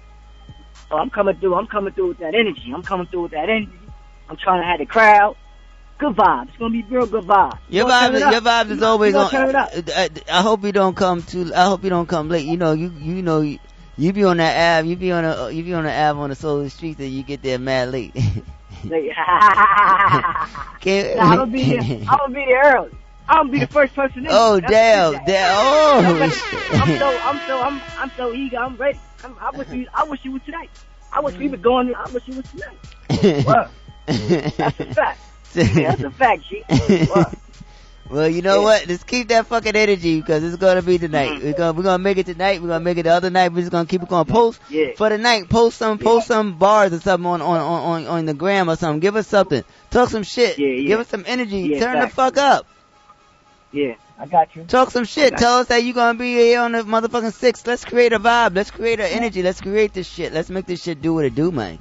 Oh, 0.90 0.96
I'm 0.96 1.10
coming 1.10 1.36
through. 1.36 1.54
I'm 1.54 1.66
coming 1.66 1.92
through 1.92 2.08
with 2.08 2.18
that 2.18 2.34
energy. 2.34 2.72
I'm 2.74 2.82
coming 2.82 3.06
through 3.06 3.22
with 3.22 3.32
that 3.32 3.48
energy. 3.48 3.78
I'm 4.28 4.36
trying 4.36 4.62
to 4.62 4.66
have 4.66 4.78
the 4.78 4.86
crowd. 4.86 5.36
Good 5.98 6.16
vibes. 6.16 6.48
It's 6.48 6.56
gonna 6.56 6.70
be 6.72 6.82
real 6.84 7.06
good 7.06 7.24
vibes. 7.24 7.58
Your 7.68 7.86
vibes, 7.86 8.00
turn 8.00 8.14
it 8.16 8.22
up. 8.22 8.32
your 8.32 8.40
vibes 8.40 8.70
is 8.70 8.82
always 8.82 9.14
on. 9.14 9.30
turn 9.30 9.48
it 9.50 9.54
up. 9.54 9.70
I, 9.94 10.10
I 10.32 10.42
hope 10.42 10.64
you 10.64 10.72
don't 10.72 10.96
come 10.96 11.22
too. 11.22 11.52
I 11.54 11.66
hope 11.66 11.84
you 11.84 11.90
don't 11.90 12.08
come 12.08 12.28
late. 12.28 12.46
You 12.46 12.56
know, 12.56 12.72
you 12.72 12.90
you 12.98 13.22
know, 13.22 13.42
you, 13.42 13.58
you 13.96 14.12
be 14.12 14.24
on 14.24 14.38
that 14.38 14.80
Ave. 14.80 14.88
You 14.88 14.96
be 14.96 15.12
on 15.12 15.24
a 15.24 15.50
you 15.50 15.62
be 15.62 15.72
on 15.74 15.84
the 15.84 15.92
Ave 15.92 16.18
on 16.18 16.30
the 16.30 16.36
Solar 16.36 16.68
Street, 16.68 16.98
and 16.98 17.10
you 17.10 17.22
get 17.22 17.42
there 17.42 17.58
mad 17.58 17.90
late. 17.90 18.14
Like, 18.14 19.04
Can't- 20.80 21.20
I'm 21.20 21.36
gonna 21.38 21.46
be 21.46 21.64
there. 21.70 21.80
I'm 21.80 22.04
gonna 22.18 22.34
be 22.34 22.44
there 22.46 22.76
early. 22.76 22.90
I'm 23.28 23.46
gonna 23.46 23.52
be 23.52 23.58
the 23.60 23.66
first 23.66 23.94
person 23.94 24.20
in. 24.26 24.28
Oh 24.30 24.60
damn, 24.60 25.24
damn! 25.24 26.22
I'm 26.22 26.32
Oh, 26.90 26.98
so, 26.98 27.18
I'm 27.20 27.40
so, 27.46 27.60
I'm, 27.62 27.82
I'm 27.98 28.10
so 28.16 28.32
eager. 28.34 28.58
I'm 28.58 28.76
ready. 28.76 28.98
I'm, 29.24 29.34
I 29.40 29.50
wish 29.50 29.68
you, 29.70 29.86
I 29.94 30.04
wish 30.04 30.20
you 30.24 30.32
was 30.32 30.42
tonight. 30.42 30.70
I 31.12 31.20
wish 31.20 31.36
we 31.36 31.48
were 31.48 31.56
going. 31.56 31.94
I 31.94 32.10
wish 32.10 32.22
you 32.26 32.36
were 32.36 32.42
tonight. 32.42 32.78
That's 34.06 34.80
a 34.80 34.94
fact. 34.94 35.20
Yeah, 35.54 35.94
that's 35.94 36.02
a 36.02 36.10
fact, 36.10 36.42
G. 36.50 36.64
Well, 38.10 38.28
you 38.28 38.42
know 38.42 38.58
Yeah. 38.58 38.64
what? 38.64 38.86
Let's 38.86 39.02
keep 39.04 39.28
that 39.28 39.46
fucking 39.46 39.74
energy 39.76 40.20
because 40.20 40.44
it's 40.44 40.56
gonna 40.56 40.82
be 40.82 40.98
tonight. 40.98 41.30
Mm-hmm. 41.30 41.44
We're 41.46 41.52
gonna 41.54 41.72
we're 41.72 41.82
gonna 41.84 42.02
make 42.02 42.18
it 42.18 42.26
tonight. 42.26 42.60
We're 42.60 42.68
gonna 42.68 42.84
make 42.84 42.98
it 42.98 43.04
the 43.04 43.10
other 43.14 43.30
night. 43.30 43.52
We're 43.52 43.60
just 43.60 43.70
gonna 43.72 43.86
keep 43.86 44.02
it 44.02 44.08
going. 44.10 44.26
Post 44.26 44.60
Yeah. 44.68 44.88
for 44.96 45.08
the 45.08 45.16
night. 45.16 45.48
Post 45.48 45.78
some 45.78 45.98
post 45.98 46.26
some 46.26 46.58
bars 46.58 46.92
or 46.92 47.00
something 47.00 47.24
on 47.26 47.40
on 47.40 47.60
on 47.60 47.82
on, 48.02 48.06
on 48.06 48.24
the 48.26 48.34
gram 48.34 48.68
or 48.68 48.76
something. 48.76 49.00
Give 49.00 49.16
us 49.16 49.26
something. 49.26 49.64
Talk 49.90 50.10
some 50.10 50.22
shit. 50.22 50.58
Yeah, 50.58 50.66
yeah. 50.68 50.86
Give 50.88 51.00
us 51.00 51.08
some 51.08 51.24
energy. 51.26 51.60
Yeah, 51.60 51.80
Turn 51.80 51.94
fact. 51.96 52.10
the 52.10 52.14
fuck 52.14 52.36
up. 52.36 52.66
Yeah, 53.74 53.96
I 54.20 54.26
got 54.26 54.54
you. 54.54 54.62
Talk 54.62 54.92
some 54.92 55.04
shit. 55.04 55.36
Tell 55.36 55.58
us 55.58 55.66
that 55.66 55.82
you 55.82 55.94
gonna 55.94 56.16
be 56.16 56.32
here 56.32 56.60
on 56.60 56.70
the 56.70 56.84
motherfucking 56.84 57.32
six. 57.32 57.66
Let's 57.66 57.84
create 57.84 58.12
a 58.12 58.20
vibe. 58.20 58.54
Let's 58.54 58.70
create 58.70 59.00
an 59.00 59.06
energy. 59.06 59.42
Let's 59.42 59.60
create 59.60 59.92
this 59.92 60.06
shit. 60.06 60.32
Let's 60.32 60.48
make 60.48 60.66
this 60.66 60.80
shit 60.80 61.02
do 61.02 61.12
what 61.12 61.24
it 61.24 61.34
do, 61.34 61.50
man. 61.50 61.80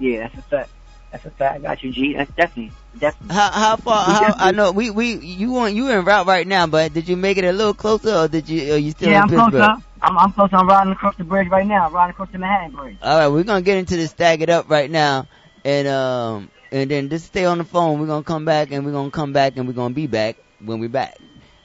Yeah, 0.00 0.22
that's 0.22 0.34
a 0.34 0.42
fact. 0.42 0.70
That's 1.12 1.24
a 1.24 1.30
fact. 1.30 1.54
I 1.54 1.58
got 1.60 1.84
you, 1.84 1.92
G. 1.92 2.14
That's 2.14 2.32
definitely, 2.32 2.72
definitely. 2.98 3.32
How 3.32 3.50
how 3.52 3.76
far? 3.76 4.04
How, 4.06 4.34
I 4.38 4.50
know 4.50 4.72
we 4.72 4.90
we 4.90 5.14
you 5.14 5.56
on 5.58 5.76
you 5.76 5.88
en 5.88 6.04
route 6.04 6.26
right 6.26 6.44
now, 6.44 6.66
but 6.66 6.92
did 6.92 7.08
you 7.08 7.16
make 7.16 7.38
it 7.38 7.44
a 7.44 7.52
little 7.52 7.74
closer 7.74 8.16
or 8.16 8.26
did 8.26 8.48
you? 8.48 8.74
Are 8.74 8.76
you 8.76 8.90
still 8.90 9.10
yeah, 9.10 9.18
in 9.18 9.22
I'm 9.22 9.28
Pittsburgh? 9.28 9.52
close. 9.52 9.82
I'm, 10.02 10.18
I'm 10.18 10.32
close. 10.32 10.48
I'm 10.52 10.66
riding 10.66 10.92
across 10.92 11.14
the 11.14 11.22
bridge 11.22 11.46
right 11.46 11.66
now. 11.66 11.90
Riding 11.90 12.10
across 12.10 12.30
the 12.32 12.38
Manhattan 12.38 12.72
Bridge. 12.72 12.96
All 13.00 13.18
right, 13.18 13.28
we're 13.28 13.44
gonna 13.44 13.62
get 13.62 13.78
into 13.78 13.94
this 13.94 14.10
stack 14.10 14.40
it 14.40 14.50
up 14.50 14.68
right 14.68 14.90
now, 14.90 15.28
and 15.64 15.86
um 15.86 16.50
and 16.72 16.90
then 16.90 17.08
just 17.08 17.26
stay 17.26 17.44
on 17.44 17.58
the 17.58 17.64
phone. 17.64 18.00
We're 18.00 18.08
gonna 18.08 18.24
come 18.24 18.44
back 18.44 18.72
and 18.72 18.84
we're 18.84 18.90
gonna 18.90 19.12
come 19.12 19.32
back 19.32 19.56
and 19.56 19.68
we're 19.68 19.74
gonna 19.74 19.94
be 19.94 20.08
back 20.08 20.38
when 20.60 20.80
we're 20.80 20.88
back. 20.88 21.16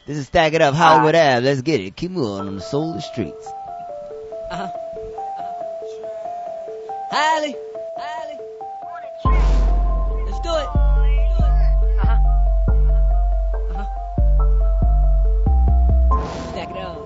This 0.05 0.17
is 0.17 0.27
stack 0.27 0.53
it 0.53 0.61
up 0.61 0.75
Hollywood 0.75 1.15
Ave. 1.15 1.45
Let's 1.45 1.61
get 1.61 1.81
it. 1.81 1.95
Keep 1.95 2.11
moving 2.11 2.47
on 2.47 2.55
the 2.55 2.61
solar 2.61 3.01
streets. 3.01 3.47
Uh-huh. 4.51 4.69
Highly. 7.09 7.55
Highly. 7.97 8.37
Let's 10.25 10.39
do 10.41 10.49
it. 10.49 10.67
Uh-huh. 12.03 12.17
Uh-huh. 13.71 13.87
Stack 16.49 16.69
it 16.69 16.77
up. 16.77 16.97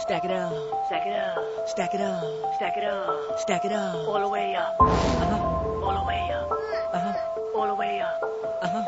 Stack 0.00 0.24
it 0.24 0.30
up. 0.30 0.48
Stack 0.86 1.06
it 1.06 1.12
up. 1.12 1.68
Stack 1.68 1.94
it 1.94 2.00
up. 2.00 2.24
Stack 2.56 2.76
it 2.76 2.84
up. 2.84 3.38
Stack 3.38 3.64
it 3.64 3.72
up. 3.72 3.94
All 4.08 4.20
the 4.20 4.28
way 4.28 4.54
up. 4.56 4.76
Uh-huh. 4.80 5.36
All 5.84 5.94
the 6.00 6.06
way 6.06 6.30
up. 6.32 6.50
Uh-huh. 6.92 7.14
All 7.54 7.66
the 7.68 7.74
way 7.74 8.00
up. 8.00 8.22
Uh-huh. 8.62 8.84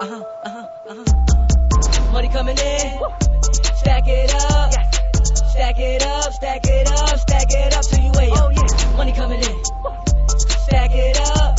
Uh-huh. 0.00 0.24
Uh-huh. 0.44 0.68
Uh-huh. 0.88 2.12
Money 2.12 2.28
coming 2.28 2.56
in. 2.58 3.00
Stack 3.76 4.08
it 4.08 4.34
up. 4.34 4.72
Stack 5.50 5.78
it 5.78 6.02
up. 6.02 6.32
Stack 6.32 6.66
it 6.66 6.88
up. 6.90 7.18
Stack 7.18 7.46
it 7.50 7.74
up 7.74 7.84
till 7.84 8.00
you 8.04 8.12
way 8.12 8.30
up. 8.30 8.96
Money 8.96 9.12
coming 9.12 9.40
in. 9.40 9.64
Stack 10.66 10.90
it 10.92 11.20
up. 11.20 11.58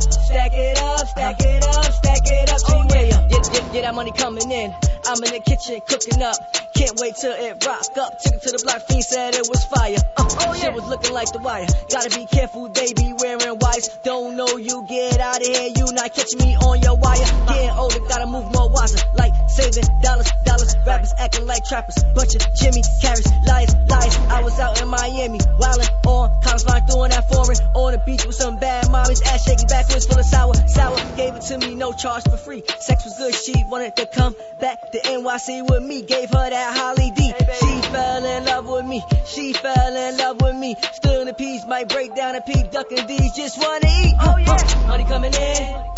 Stack 0.00 0.52
it 0.54 0.78
up. 0.78 1.06
Stack 1.08 1.40
it 1.40 1.64
up. 1.64 1.92
Stack 1.92 2.22
it 2.26 2.52
up 2.52 2.60
till 2.66 2.78
you 2.78 2.86
way 2.88 3.12
up. 3.12 3.30
Yeah, 3.30 3.38
yeah, 3.52 3.61
yeah, 3.72 3.82
that 3.82 3.94
money 3.94 4.12
coming 4.12 4.50
in. 4.50 4.74
I'm 5.06 5.22
in 5.24 5.32
the 5.32 5.40
kitchen 5.40 5.80
cooking 5.86 6.22
up. 6.22 6.36
Can't 6.74 6.98
wait 7.00 7.16
till 7.16 7.32
it 7.32 7.64
rock 7.66 7.84
up. 7.98 8.18
Took 8.20 8.34
it 8.34 8.42
to 8.42 8.50
the 8.52 8.62
block, 8.64 8.82
fiend 8.88 9.04
said 9.04 9.34
it 9.34 9.48
was 9.48 9.64
fire. 9.64 9.98
Uh, 10.16 10.32
Shit 10.62 10.74
was 10.74 10.86
looking 10.86 11.12
like 11.12 11.26
the 11.32 11.40
wire. 11.40 11.66
Gotta 11.90 12.10
be 12.14 12.24
careful, 12.24 12.68
they 12.68 12.92
be 12.94 13.12
wearing 13.18 13.58
wires. 13.58 13.90
Don't 14.04 14.36
know 14.36 14.56
you, 14.62 14.86
get 14.88 15.18
out 15.18 15.40
of 15.40 15.46
here. 15.46 15.74
You 15.74 15.90
not 15.90 16.14
catching 16.14 16.38
me 16.38 16.54
on 16.54 16.80
your 16.80 16.94
wire. 16.94 17.26
Getting 17.50 17.74
older, 17.74 17.98
gotta 18.06 18.26
move 18.30 18.46
more 18.54 18.70
wiser. 18.70 19.02
Like 19.18 19.34
saving 19.50 19.90
dollars, 20.02 20.30
dollars. 20.44 20.76
Rappers 20.86 21.14
acting 21.18 21.46
like 21.46 21.64
trappers. 21.64 21.98
Bunch 22.14 22.36
of 22.36 22.42
Jim 22.54 22.78
Carreys, 23.02 23.26
liars, 23.42 23.74
liars. 23.90 24.16
I 24.30 24.42
was 24.42 24.58
out 24.60 24.80
in 24.80 24.86
Miami, 24.86 25.38
wildin' 25.58 25.90
on 26.06 26.40
college 26.42 26.64
line, 26.64 26.86
doing 26.86 27.10
that 27.10 27.26
foreign. 27.26 27.58
On 27.74 27.90
the 27.90 27.98
beach 27.98 28.24
with 28.24 28.36
some 28.36 28.58
bad 28.58 28.86
mommies, 28.86 29.22
ass 29.26 29.42
shaking 29.42 29.66
backwards 29.66 30.06
full 30.06 30.18
of 30.18 30.26
sour, 30.26 30.54
sour. 30.68 30.96
Gave 31.16 31.34
it 31.34 31.42
to 31.50 31.58
me, 31.58 31.74
no 31.74 31.92
charge 31.92 32.22
for 32.22 32.36
free. 32.36 32.62
Sex 32.78 33.04
was 33.04 33.18
good, 33.18 33.34
she 33.34 33.61
wanted 33.64 33.96
to 33.96 34.06
come 34.06 34.34
back 34.60 34.92
to 34.92 34.98
NYC 34.98 35.68
with 35.68 35.82
me. 35.82 36.02
Gave 36.02 36.30
her 36.30 36.50
that 36.50 36.76
Holly 36.76 37.10
D. 37.10 37.32
She 37.60 37.82
fell 37.90 38.24
in 38.24 38.44
love 38.44 38.66
with 38.66 38.84
me. 38.84 39.02
She 39.26 39.52
fell 39.52 39.96
in 39.96 40.16
love 40.16 40.40
with 40.40 40.56
me. 40.56 40.76
Still 40.92 41.20
in 41.20 41.26
the 41.26 41.34
peas, 41.34 41.66
might 41.66 41.88
break 41.88 42.14
down 42.14 42.36
a 42.36 42.40
peak, 42.40 42.70
ducking 42.70 43.06
D's, 43.06 43.34
just 43.34 43.58
wanna 43.58 43.86
eat. 43.86 44.14
Oh 44.20 44.36
yeah, 44.36 44.52
uh, 44.52 44.86
money 44.88 45.04
coming 45.04 45.32
in. 45.32 45.92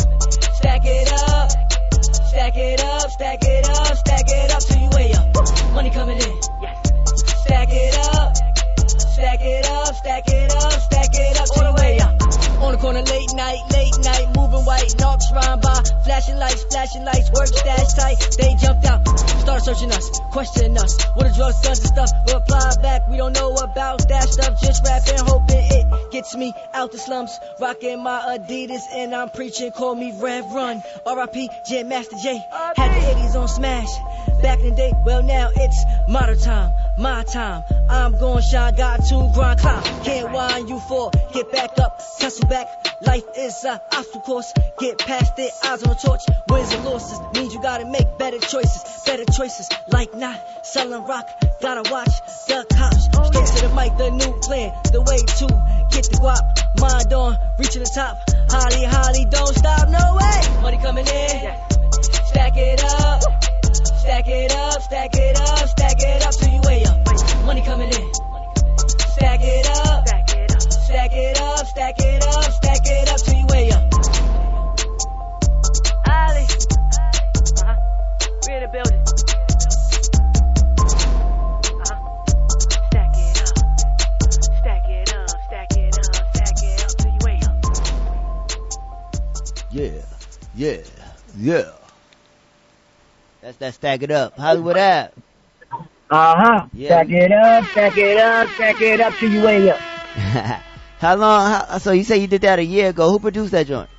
Stack 0.54 0.82
it 0.84 1.12
up. 1.12 1.50
Stack 2.34 2.56
it 2.56 2.80
up, 2.80 3.10
stack 3.10 3.38
it 3.42 3.68
up, 3.68 3.96
stack 3.96 4.24
it 4.26 4.50
up 4.50 4.62
till 4.62 4.82
you 4.82 4.90
way 4.90 5.12
up. 5.12 5.72
Money 5.72 5.90
coming 5.90 6.18
in. 6.18 6.42
Stack 7.44 7.68
it 7.70 7.98
up. 7.98 8.36
Stack 8.88 9.40
it 9.40 9.66
up, 9.66 9.94
stack 9.94 10.28
it 10.28 10.50
up, 10.52 10.72
stack 10.72 11.10
it 11.12 11.40
up 11.40 11.46
till 11.54 11.68
you 11.68 11.74
way 11.74 12.00
up. 12.00 12.13
The 12.74 12.80
corner 12.80 13.02
late 13.02 13.32
night, 13.34 13.62
late 13.70 13.98
night, 14.02 14.34
moving 14.34 14.66
white, 14.66 14.98
knocks 14.98 15.30
rhyme 15.30 15.60
by, 15.60 15.80
flashing 16.02 16.36
lights, 16.38 16.64
flashing 16.64 17.04
lights, 17.04 17.30
work 17.30 17.46
stash 17.46 17.94
tight. 17.94 18.18
They 18.36 18.56
jumped 18.56 18.84
out, 18.84 19.06
started 19.46 19.64
searching 19.64 19.92
us, 19.92 20.10
questioning 20.32 20.76
us. 20.76 21.00
What 21.14 21.26
are 21.26 21.34
drugs, 21.36 21.60
guns, 21.62 21.78
and 21.78 21.88
stuff? 21.94 22.10
Reply 22.34 22.74
back, 22.82 23.06
we 23.08 23.16
don't 23.16 23.32
know 23.32 23.54
about 23.54 24.08
that 24.08 24.28
stuff. 24.28 24.60
Just 24.60 24.82
rapping, 24.82 25.24
hoping 25.24 25.70
it 25.70 26.03
gets 26.14 26.36
me 26.36 26.54
out 26.72 26.92
the 26.92 26.98
slums. 26.98 27.40
Rocking 27.60 28.00
my 28.00 28.38
Adidas 28.38 28.82
and 28.92 29.12
I'm 29.12 29.30
preaching. 29.30 29.72
Call 29.72 29.96
me 29.96 30.12
Rev 30.16 30.44
Run. 30.52 30.80
R.I.P. 31.04 31.50
Jam 31.66 31.88
Master 31.88 32.16
Jay. 32.22 32.38
Had 32.76 32.94
the 32.94 33.06
80s 33.06 33.34
on 33.34 33.48
smash. 33.48 33.88
Back 34.40 34.60
in 34.60 34.70
the 34.70 34.76
day, 34.76 34.92
well 35.06 35.22
now 35.22 35.50
it's 35.56 35.84
modern 36.06 36.38
time, 36.38 36.72
my 36.98 37.24
time. 37.24 37.64
I'm 37.88 38.12
going 38.12 38.42
shine, 38.42 38.74
got 38.74 39.02
to 39.06 39.30
grind, 39.32 39.58
climb. 39.58 39.82
Can't 40.04 40.32
whine 40.32 40.68
you 40.68 40.80
for, 40.80 41.10
get 41.32 41.50
back 41.50 41.78
up, 41.78 42.02
tussle 42.18 42.46
back. 42.48 42.66
Life 43.00 43.24
is 43.38 43.64
a 43.64 43.80
obstacle 43.90 44.20
course, 44.20 44.52
get 44.78 44.98
past 44.98 45.38
it. 45.38 45.50
Eyes 45.64 45.82
on 45.82 45.88
the 45.90 45.94
torch, 45.94 46.20
wins 46.50 46.72
and 46.74 46.84
losses 46.84 47.18
means 47.34 47.54
you 47.54 47.62
gotta 47.62 47.86
make 47.86 48.18
better 48.18 48.38
choices, 48.38 49.02
better 49.06 49.24
choices. 49.24 49.70
Like 49.88 50.14
not 50.14 50.66
selling 50.66 51.04
rock, 51.04 51.26
gotta 51.62 51.90
watch 51.90 52.12
the 52.46 52.66
cops. 52.76 53.04
Straight 53.04 53.46
to 53.46 53.68
the 53.68 53.74
mic, 53.74 53.96
the 53.96 54.10
new 54.10 54.40
plan, 54.40 54.72
the 54.92 55.00
way 55.00 55.18
to 55.18 55.46
get 55.90 56.03
the 56.08 56.18
guap. 56.18 56.80
Mind 56.80 57.12
on, 57.12 57.38
reaching 57.58 57.82
the 57.82 57.90
top. 57.94 58.18
Holly, 58.50 58.84
Holly, 58.84 59.24
don't 59.24 59.54
stop, 59.54 59.88
no 59.88 60.16
way. 60.16 60.62
Money 60.62 60.78
coming 60.78 61.06
in, 61.06 61.56
stack 62.26 62.56
it 62.56 62.84
up. 62.84 63.22
Stack 64.04 64.28
it 64.28 64.52
up, 64.52 64.82
stack 64.82 65.14
it 65.14 65.36
up, 65.40 65.68
stack 65.68 65.96
it 65.98 66.26
up 66.26 66.34
till 66.34 66.52
you 66.52 66.60
way 66.60 66.84
up. 66.84 67.46
Money 67.46 67.62
coming 67.62 67.88
in. 67.88 68.12
Stack 69.14 69.40
it 69.42 69.66
up, 69.66 70.06
stack 70.06 71.12
it 71.14 71.40
up, 71.40 71.66
stack 71.66 71.98
it 71.98 72.22
up, 72.22 72.52
stack 72.52 72.80
it 72.84 73.08
up 73.08 73.20
till 73.20 73.34
you 73.34 73.46
way 73.46 73.70
up. 73.70 73.94
Ali, 76.06 76.44
uh-huh. 77.62 77.76
we 78.46 78.54
in 78.54 78.60
the 78.60 78.68
building. 78.70 79.33
Yeah, 89.74 90.04
yeah, 90.54 90.82
yeah. 91.36 91.72
That's 93.40 93.56
that 93.56 93.74
stack 93.74 94.04
it 94.04 94.10
up. 94.12 94.38
Hollywood 94.38 94.76
Ave. 94.76 95.10
Uh 95.72 95.78
huh. 96.10 96.66
Yeah. 96.72 97.02
Stack 97.02 97.10
it 97.10 97.32
up, 97.32 97.64
stack 97.72 97.98
it 97.98 98.16
up, 98.18 98.48
stack 98.50 98.80
it 98.80 99.00
up 99.00 99.12
till 99.14 99.32
you 99.32 99.42
way 99.42 99.68
up. 99.68 99.80
how 101.00 101.16
long? 101.16 101.50
How, 101.50 101.78
so 101.78 101.90
you 101.90 102.04
say 102.04 102.18
you 102.18 102.28
did 102.28 102.42
that 102.42 102.60
a 102.60 102.64
year 102.64 102.90
ago? 102.90 103.10
Who 103.10 103.18
produced 103.18 103.50
that 103.50 103.66
joint? 103.66 103.90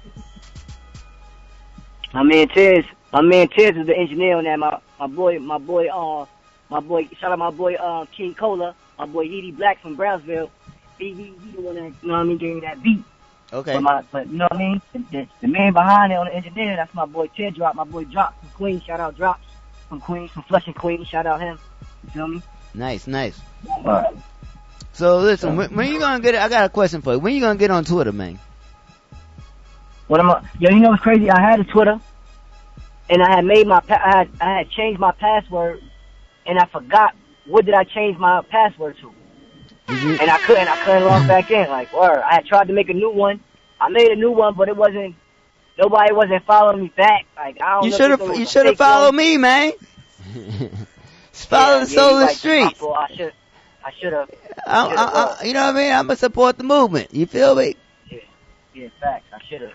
My 2.14 2.23
man 2.23 2.47
Tiz, 2.47 2.85
my 3.11 3.19
man 3.19 3.49
Tiz 3.49 3.76
is 3.76 3.85
the 3.85 3.97
engineer 3.97 4.38
on 4.38 4.45
that. 4.45 4.57
My 4.57 4.80
my 4.97 5.07
boy, 5.07 5.39
my 5.39 5.57
boy, 5.57 5.89
uh, 5.89 6.26
my 6.69 6.80
boy, 6.80 7.10
shout 7.19 7.34
out 7.34 7.39
my 7.39 7.52
boy, 7.52 7.76
uh, 7.76 8.06
King 8.15 8.34
Cola, 8.34 8.73
my 8.97 9.07
boy 9.07 9.26
Edie 9.26 9.52
Black 9.52 9.81
from 9.81 9.95
Brownsville. 9.95 10.49
He, 10.97 11.11
he, 11.11 11.23
he 11.43 11.52
the 11.52 11.61
one 11.61 11.76
that, 11.76 11.84
you 12.02 12.07
know 12.07 12.14
what 12.14 12.19
I 12.22 12.23
mean, 12.23 12.38
gave 12.38 12.56
me 12.56 12.61
that 12.61 12.81
beat. 12.81 13.03
Okay. 13.56 13.73
But, 13.73 13.82
my, 13.84 14.03
but 14.11 14.27
you 14.27 14.38
know 14.38 14.48
what 14.52 14.53
I 14.53 14.57
mean? 14.57 14.82
The, 15.11 15.27
the, 15.40 15.48
man 15.48 15.72
behind 15.72 16.11
it 16.11 16.18
on 16.18 16.26
the 16.26 16.36
engineer, 16.36 16.76
that's 16.76 16.94
my 16.94 17.06
boy 17.06 17.27
Ted 17.27 17.56
Drop, 17.56 17.73
my 17.73 17.86
boy 17.86 18.03
Drop 18.03 18.38
from 18.41 18.49
Queens. 18.49 18.84
Shout 18.84 18.99
out 18.99 19.15
Drops 19.15 19.45
from 19.88 20.02
Queens, 20.02 20.32
from 20.32 20.44
Flushing 20.44 20.73
Queens. 20.73 21.07
Shout 21.07 21.26
out 21.26 21.40
him. 21.40 21.57
You 22.03 22.10
feel 22.10 22.27
me? 22.27 22.41
Nice, 22.73 23.07
nice. 23.07 23.40
Alright. 23.69 24.14
So 24.91 25.19
listen, 25.19 25.56
when, 25.56 25.73
when 25.73 25.90
you 25.90 25.99
gonna 25.99 26.19
get? 26.19 26.36
It, 26.36 26.41
I 26.41 26.49
got 26.49 26.65
a 26.65 26.69
question 26.69 27.02
for 27.02 27.14
you. 27.14 27.19
When 27.19 27.34
you 27.34 27.40
gonna 27.40 27.57
get 27.57 27.72
on 27.72 27.86
Twitter, 27.86 28.11
man? 28.11 28.40
What 30.07 30.19
am 30.19 30.32
I? 30.32 30.44
Yo, 30.60 30.69
you 30.72 30.80
know 30.80 30.90
what's 30.90 31.02
crazy? 31.02 31.30
I 31.30 31.40
had 31.40 31.61
a 31.61 31.64
Twitter, 31.64 31.98
and 33.10 33.23
I 33.23 33.36
had 33.38 33.45
made 33.45 33.68
my, 33.68 33.80
pa- 33.80 34.02
I 34.03 34.18
had, 34.18 34.30
I 34.41 34.57
had 34.57 34.69
changed 34.69 34.99
my 34.99 35.11
password, 35.14 35.82
and 36.45 36.60
I 36.60 36.65
forgot 36.65 37.15
what 37.45 37.65
did 37.65 37.73
I 37.73 37.86
change 37.86 38.18
my 38.18 38.41
password 38.49 38.98
to, 38.99 39.14
and 39.88 40.30
I 40.30 40.38
couldn't, 40.45 40.68
I 40.68 40.86
couldn't 40.86 41.03
log 41.06 41.28
back 41.28 41.49
in. 41.52 41.68
Like, 41.70 41.94
word, 41.94 42.20
I 42.20 42.36
had 42.36 42.45
tried 42.45 42.68
to 42.68 42.74
make 42.74 42.90
a 42.90 42.94
new 42.94 43.12
one. 43.12 43.40
I 43.80 43.90
made 43.90 44.10
a 44.12 44.16
new 44.16 44.32
one, 44.32 44.56
but 44.56 44.68
it 44.70 44.76
wasn't. 44.78 45.16
Nobody 45.78 46.14
wasn't 46.14 46.45
following 46.45 46.84
me 46.84 46.94
back. 46.95 47.26
Like, 47.36 47.62
I 47.62 47.76
don't. 47.76 47.86
You 47.86 47.91
should 47.91 48.12
have. 48.12 48.22
You 48.22 48.45
should 48.45 48.66
have 48.66 48.78
followed 48.78 49.07
one. 49.07 49.16
me, 49.18 49.38
man. 49.38 49.74
Follow 51.32 51.80
Yeah, 51.80 51.80
the 51.80 51.86
soul 51.88 52.10
you 52.12 52.16
of 52.16 52.20
the 52.22 52.26
right. 52.26 52.36
street. 52.36 52.64
I, 52.64 52.70
thought 52.72 53.12
I 53.12 53.16
should. 53.16 53.34
I 53.84 53.91
should 53.99 54.14
have. 54.14 54.30
I, 54.66 54.86
I, 54.88 55.41
I, 55.41 55.44
you 55.45 55.53
know 55.53 55.66
what 55.66 55.76
I 55.76 55.80
mean? 55.80 55.91
I'm 55.91 56.07
gonna 56.07 56.16
support 56.16 56.57
the 56.57 56.64
movement. 56.64 57.14
You 57.14 57.26
feel 57.26 57.56
me? 57.56 57.76
Yeah, 58.10 58.20
yeah, 58.74 58.88
facts. 59.02 59.26
I 59.34 59.40
should 59.49 59.62
have. 59.62 59.74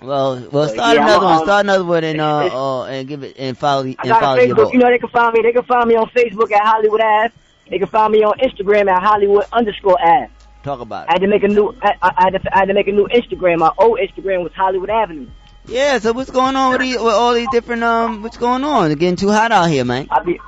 Well, 0.00 0.48
well, 0.50 0.68
start 0.68 0.96
yeah, 0.96 1.02
another 1.04 1.24
I'm, 1.26 1.30
one. 1.30 1.38
um, 1.38 1.44
Start 1.44 1.64
another 1.66 1.84
one 1.84 2.04
and 2.04 2.20
uh, 2.20 2.82
uh 2.82 2.84
and 2.86 3.06
give 3.06 3.22
it 3.22 3.36
and 3.38 3.56
follow 3.56 3.84
I 3.84 3.94
and 4.02 4.08
got 4.08 4.20
follow 4.20 4.38
a 4.38 4.46
your 4.46 4.56
Facebook. 4.56 4.72
You 4.72 4.78
know, 4.80 4.90
they 4.90 4.98
can 4.98 5.10
find 5.10 5.32
me. 5.34 5.42
They 5.42 5.52
can 5.52 5.62
find 5.64 5.88
me 5.88 5.96
on 5.96 6.08
Facebook 6.10 6.50
at 6.52 6.62
Hollywood 6.66 7.00
Ave. 7.00 7.34
They 7.72 7.78
can 7.78 7.88
find 7.88 8.12
me 8.12 8.22
on 8.22 8.38
Instagram 8.38 8.90
at 8.90 9.02
Hollywood 9.02 9.46
underscore 9.50 9.96
Ave. 9.98 10.30
Talk 10.62 10.80
about 10.80 11.06
it. 11.06 11.08
I 11.08 11.12
had 11.14 11.22
to 11.22 11.26
make 11.26 11.42
a 11.42 11.48
new. 11.48 11.74
I, 11.80 11.94
I, 12.02 12.24
had 12.24 12.34
to, 12.34 12.54
I 12.54 12.58
had 12.58 12.64
to 12.66 12.74
make 12.74 12.86
a 12.86 12.92
new 12.92 13.08
Instagram. 13.08 13.60
My 13.60 13.72
old 13.78 13.98
Instagram 13.98 14.42
was 14.42 14.52
Hollywood 14.54 14.90
Avenue. 14.90 15.26
Yeah. 15.64 15.98
So 15.98 16.12
what's 16.12 16.30
going 16.30 16.54
on 16.54 16.72
with, 16.72 16.82
these, 16.82 16.98
with 16.98 17.14
all 17.14 17.32
these 17.32 17.48
different 17.50 17.82
um? 17.82 18.22
What's 18.22 18.36
going 18.36 18.62
on? 18.62 18.90
It's 18.90 19.00
getting 19.00 19.16
too 19.16 19.30
hot 19.30 19.52
out 19.52 19.70
here, 19.70 19.86
man. 19.86 20.06
I 20.10 20.22
be, 20.22 20.38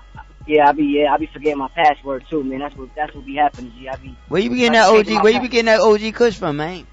yeah, 0.46 0.68
I 0.68 0.72
be, 0.72 0.84
yeah, 0.84 1.14
I 1.14 1.16
be 1.16 1.24
forgetting 1.32 1.56
my 1.56 1.68
password 1.68 2.26
too, 2.28 2.44
man. 2.44 2.58
That's 2.58 2.76
what 2.76 2.90
that's 2.94 3.14
what 3.14 3.24
be 3.24 3.36
happening. 3.36 3.72
G. 3.78 3.88
I 3.88 3.96
be. 3.96 4.14
Where 4.28 4.42
you 4.42 4.50
be 4.50 4.56
getting 4.56 4.72
that 4.72 4.90
OG? 4.90 5.22
Where 5.22 5.32
you 5.32 5.40
be 5.40 5.48
getting 5.48 5.64
that 5.64 5.80
OG 5.80 6.12
Kush 6.12 6.36
from, 6.36 6.58
man? 6.58 6.86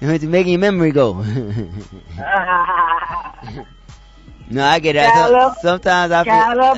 to 0.00 0.26
making 0.26 0.52
your 0.52 0.60
memory 0.60 0.92
go. 0.92 1.14
no, 4.50 4.64
I 4.64 4.78
get 4.78 4.94
that. 4.94 5.14
Calif- 5.14 5.54
Some- 5.54 5.80
sometimes 5.80 6.12
I 6.12 6.24
feel. 6.24 6.32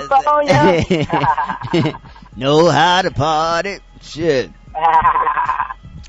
California. 0.07 2.01
know 2.37 2.69
how 2.69 3.03
to 3.03 3.11
party. 3.11 3.79
Shit. 4.03 4.51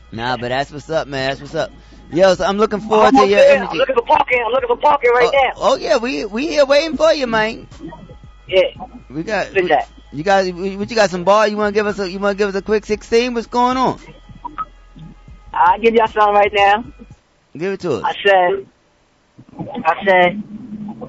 Nah, 0.09 0.37
but 0.37 0.47
that's 0.49 0.71
what's 0.71 0.89
up, 0.89 1.05
man. 1.07 1.29
That's 1.29 1.41
what's 1.41 1.53
up. 1.53 1.69
Yo, 2.13 2.33
so 2.35 2.45
I'm 2.45 2.57
looking 2.57 2.79
forward 2.79 3.11
to 3.11 3.27
your 3.27 3.39
there. 3.39 3.57
I'm 3.57 3.63
energy. 3.63 3.77
looking 3.77 3.95
for 3.95 4.03
parking. 4.03 4.41
I'm 4.45 4.51
looking 4.53 4.69
for 4.69 4.77
parking 4.77 5.11
right 5.11 5.29
oh, 5.33 5.41
now. 5.43 5.51
oh 5.57 5.75
yeah, 5.75 5.97
we 5.97 6.23
we 6.23 6.47
here 6.47 6.65
waiting 6.65 6.95
for 6.95 7.11
you, 7.11 7.27
man. 7.27 7.67
Yeah. 8.47 8.61
We 9.09 9.23
got 9.23 9.53
that. 9.53 9.89
you 10.13 10.23
got 10.23 10.45
what 10.45 10.89
you 10.89 10.95
got 10.95 11.09
some 11.09 11.25
ball? 11.25 11.45
You 11.47 11.57
want 11.57 11.73
to 11.75 11.77
give 11.77 11.85
us 11.85 11.99
a 11.99 12.09
you 12.09 12.19
want 12.19 12.37
to 12.37 12.41
give 12.41 12.49
us 12.49 12.55
a 12.55 12.61
quick 12.61 12.85
16? 12.85 13.33
What's 13.33 13.47
going 13.47 13.75
on? 13.75 13.99
I'll 15.53 15.79
give 15.79 15.93
y'all 15.93 16.07
something 16.07 16.33
right 16.33 16.53
now. 16.53 16.85
Give 17.57 17.73
it 17.73 17.79
to 17.81 17.93
us. 17.93 18.03
I 18.05 18.13
said, 18.25 18.67
I 19.83 20.05
said, 20.05 20.43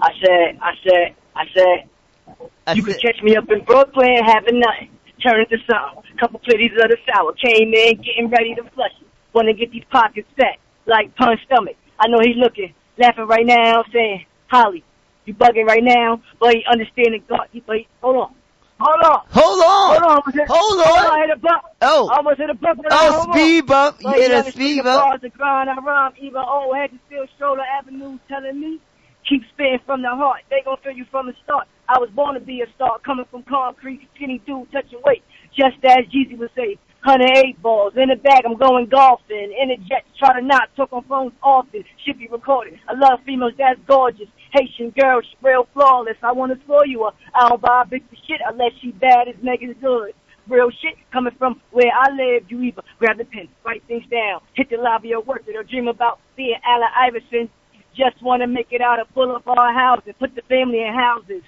I 0.01 0.11
said, 0.25 0.59
I 0.63 0.73
said, 0.85 1.17
I 1.35 1.45
said, 1.55 2.77
you 2.77 2.83
could 2.83 3.01
catch 3.01 3.23
me 3.23 3.37
up 3.37 3.51
in 3.51 3.65
Brooklyn 3.65 4.19
having 4.25 4.61
nothing. 4.61 4.91
Turn 5.23 5.41
it 5.41 5.49
to 5.51 5.59
something. 5.71 6.03
Couple 6.19 6.41
plitties 6.41 6.73
of 6.83 6.91
the 6.91 6.97
sour. 7.07 7.33
Came 7.35 7.73
in 7.75 7.97
getting 8.03 8.31
ready 8.31 8.55
to 8.55 8.63
flush 8.75 8.93
it. 9.01 9.07
Wanna 9.35 9.55
get 9.55 9.71
these 9.73 9.85
pockets 9.91 10.29
set 10.39 10.59
like 10.87 11.15
punch 11.17 11.41
stomach. 11.47 11.77
I 11.99 12.09
know 12.09 12.19
he 12.21 12.35
looking, 12.35 12.75
laughing 12.99 13.27
right 13.27 13.47
now, 13.47 13.85
saying, 13.93 14.27
Holly, 14.49 14.85
you 15.25 15.35
bugging 15.35 15.67
right 15.67 15.83
now, 15.83 16.23
but 16.41 16.55
he 16.55 16.65
understanding 16.71 17.23
God. 17.29 17.49
He, 17.53 17.61
but 17.61 17.77
he, 17.77 17.89
hold 18.01 18.17
on. 18.17 18.35
Hold 18.81 19.03
on. 19.05 19.21
Hold 19.31 19.63
on. 19.63 19.91
Hold 19.91 20.03
on. 20.03 20.33
hit- 20.33 20.49
Hold 20.49 20.79
Hold 20.87 20.99
on. 20.99 21.07
on. 21.07 21.19
I 21.19 21.27
hit 21.27 21.37
a 21.37 21.41
bump. 21.41 21.63
Oh. 21.83 22.11
Almost 22.13 22.39
hit 22.39 22.51
a 22.51 22.55
bump. 22.55 22.81
Oh, 22.91 23.27
on. 23.29 23.33
speed 23.33 23.67
bump. 23.67 23.97
You 24.01 24.09
hit 24.09 24.31
a 24.31 24.51
speed 24.53 24.83
bump. 24.85 25.05
bars, 25.05 25.21
the 25.21 25.29
grind, 25.31 25.69
I 25.69 25.75
rhyme. 25.81 26.13
Even 26.21 26.37
old 26.37 26.77
heads 26.77 26.93
is 26.93 27.01
still 27.07 27.27
shoulder 27.39 27.63
avenue 27.79 28.19
telling 28.29 28.61
me, 28.61 28.81
keep 29.29 29.43
spitting 29.53 29.79
from 29.85 30.03
the 30.03 30.09
heart. 30.09 30.43
They 30.51 30.63
gon' 30.65 30.79
feel 30.83 30.93
you 30.93 31.05
from 31.11 31.27
the 31.27 31.35
start. 31.45 31.69
I 31.89 31.99
was 31.99 32.11
born 32.11 32.35
to 32.35 32.41
be 32.41 32.61
a 32.63 32.67
star, 32.75 32.99
coming 33.05 33.27
from 33.31 33.43
concrete, 33.45 34.09
skinny 34.15 34.41
dude, 34.47 34.71
touching 34.73 35.01
weight. 35.05 35.23
Just 35.57 35.77
as 35.85 36.05
Jeezy 36.13 36.37
would 36.39 36.51
say, 36.57 36.79
108 37.05 37.63
balls. 37.63 37.95
In 37.97 38.09
the 38.09 38.17
bag, 38.17 38.43
I'm 38.45 38.57
going 38.59 38.87
golfing. 38.91 39.55
In 39.55 39.69
the 39.69 39.77
jet, 39.89 40.05
try 40.19 40.39
to 40.39 40.45
not 40.45 40.75
talk 40.77 40.93
on 40.93 41.05
phones 41.05 41.33
often. 41.43 41.85
Should 42.05 42.19
be 42.19 42.29
recorded. 42.29 42.79
I 42.89 42.95
love 42.95 43.21
females, 43.25 43.53
that's 43.57 43.79
gorgeous. 43.87 44.29
Haitian 44.53 44.91
girl, 44.99 45.21
she 45.23 45.37
real 45.43 45.69
flawless. 45.75 46.17
I 46.23 46.33
wanna 46.33 46.57
spoil 46.65 46.87
you. 46.87 47.05
uh, 47.05 47.13
I 47.35 47.49
don't 47.49 47.61
buy 47.63 47.83
a 47.83 47.87
bitch 47.87 48.03
for 48.09 48.17
shit 48.27 48.41
unless 48.47 48.73
she 48.81 48.93
bad 48.93 49.29
as 49.29 49.37
niggas 49.37 49.81
good. 49.81 50.13
Real 50.49 50.71
shit 50.71 50.97
coming 51.13 51.35
from 51.39 51.61
where 51.71 51.93
I 51.93 52.11
live. 52.11 52.51
You 52.51 52.63
either 52.63 52.83
grab 52.99 53.19
the 53.19 53.27
pen, 53.27 53.49
write 53.65 53.83
things 53.87 54.05
down, 54.11 54.41
hit 54.55 54.71
the 54.71 54.79
lobby 54.79 55.13
or 55.15 55.21
work 55.23 55.43
it, 55.47 55.55
or 55.55 55.63
dream 55.63 55.89
about 55.89 56.21
being 56.37 56.57
Allen 56.65 56.89
Iverson. 56.97 57.51
Just 57.99 58.23
want 58.23 58.43
to 58.43 58.47
make 58.47 58.69
it 58.71 58.81
out 58.81 59.01
of 59.01 59.13
pull 59.13 59.35
up 59.35 59.47
our 59.47 59.73
houses, 59.75 60.15
put 60.19 60.35
the 60.35 60.43
family 60.43 60.81
in 60.83 60.95
houses. 60.95 61.43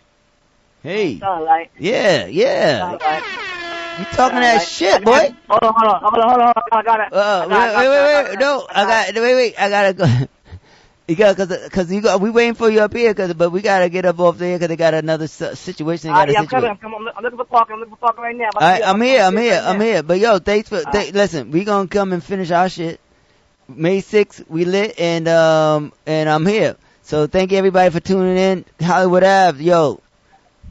Hey. 0.83 1.19
Sound 1.19 1.45
like. 1.45 1.71
Yeah, 1.79 2.27
yeah. 2.27 2.79
Sound 2.79 3.01
like. 3.01 3.25
You 3.99 4.05
talking 4.17 4.41
that 4.41 4.63
shit, 4.67 5.05
boy. 5.05 5.35
Hold 5.49 5.63
on, 5.63 5.75
hold 5.77 5.93
on, 5.95 6.01
hold 6.01 6.19
on, 6.19 6.29
hold 6.31 6.41
on. 6.41 6.53
I 6.73 6.83
gotta. 6.83 7.15
Uh, 7.15 7.19
I 7.19 7.47
wait, 7.47 7.51
gotta- 7.51 7.79
wait, 7.79 7.89
wait, 7.89 8.31
wait, 8.31 8.39
no, 8.41 8.67
I 8.71 8.85
got, 8.87 9.15
wait, 9.15 9.35
wait, 9.35 9.55
I 9.61 9.69
gotta 9.69 9.95
go. 9.95 10.07
You 11.09 11.17
got, 11.17 11.37
cause, 11.37 11.69
cause 11.71 11.91
you 11.91 12.03
got, 12.03 12.21
we 12.21 12.31
waiting 12.31 12.55
for 12.55 12.71
you 12.71 12.83
up 12.83 12.93
here, 12.95 13.13
cause, 13.15 13.35
but 13.35 13.51
we 13.51 13.63
gotta 13.63 13.89
get 13.89 14.05
up 14.05 14.21
off 14.21 14.39
there, 14.39 14.57
cause 14.61 14.69
they 14.69 14.77
got 14.77 14.95
another 14.95 15.27
si- 15.27 15.57
situation. 15.57 16.11
They 16.11 16.15
got 16.15 16.29
yeah, 16.29 16.39
a 16.39 16.43
I'm 16.43 16.47
coming. 16.47 16.71
I'm 16.71 16.77
coming. 16.77 16.99
I'm 16.99 17.05
look- 17.05 17.15
I'm 17.17 17.25
looking 17.25 17.39
for 17.39 17.45
Parker. 17.47 17.73
I'm 17.73 17.81
looking 17.81 17.95
for 17.97 17.99
Parker 17.99 18.23
right 18.23 18.37
now. 18.37 18.51
All 18.55 18.61
right, 18.61 18.81
I'm 18.87 19.01
here, 19.01 19.23
I'm 19.23 19.37
here, 19.37 19.55
right 19.55 19.65
I'm 19.75 19.81
here. 19.81 20.03
But 20.05 20.21
yo, 20.21 20.39
thanks 20.39 20.69
for, 20.69 20.77
All 20.87 20.93
th- 20.93 21.13
listen, 21.13 21.51
we 21.51 21.65
gonna 21.65 21.89
come 21.89 22.13
and 22.13 22.23
finish 22.23 22.53
our 22.53 22.69
shit. 22.69 23.01
May 23.77 24.01
6th, 24.01 24.45
we 24.49 24.65
lit, 24.65 24.99
and, 24.99 25.29
um, 25.29 25.93
and 26.07 26.29
I'm 26.29 26.47
here. 26.47 26.77
So 27.03 27.27
thank 27.27 27.53
you 27.53 27.59
everybody 27.59 27.91
for 27.91 28.01
tuning 28.01 28.37
in. 28.37 28.65
Hollywood 28.81 29.25
Ave, 29.25 29.63
yo, 29.63 30.01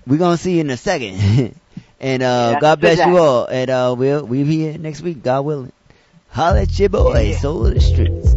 we 0.08 0.18
gonna 0.18 0.38
see 0.38 0.56
you 0.56 0.62
in 0.62 0.70
a 0.70 0.78
second. 0.78 1.16
and, 2.00 2.24
uh, 2.24 2.52
Yeah, 2.54 2.60
God 2.60 2.80
bless 2.82 2.98
you 3.00 3.18
all. 3.18 3.46
And, 3.46 3.70
uh, 3.70 3.96
we'll, 3.98 4.26
we'll 4.26 4.46
be 4.46 4.58
here 4.58 4.78
next 4.78 5.02
week, 5.02 5.24
God 5.24 5.42
willing. 5.42 5.72
Holla 6.30 6.62
at 6.62 6.80
your 6.80 6.90
boy, 6.90 7.34
Soul 7.34 7.68
of 7.68 7.74
the 7.74 7.82
Streets. 7.82 8.36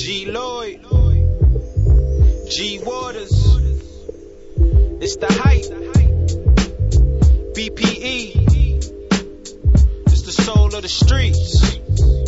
G 0.00 0.26
Lloyd, 0.30 0.80
G 2.48 2.80
Waters, 2.84 3.32
it's 5.02 5.16
the 5.16 5.26
hype. 5.28 5.64
BPE, 7.58 8.37
soul 10.48 10.74
of 10.74 10.80
the 10.80 10.88
streets. 10.88 12.27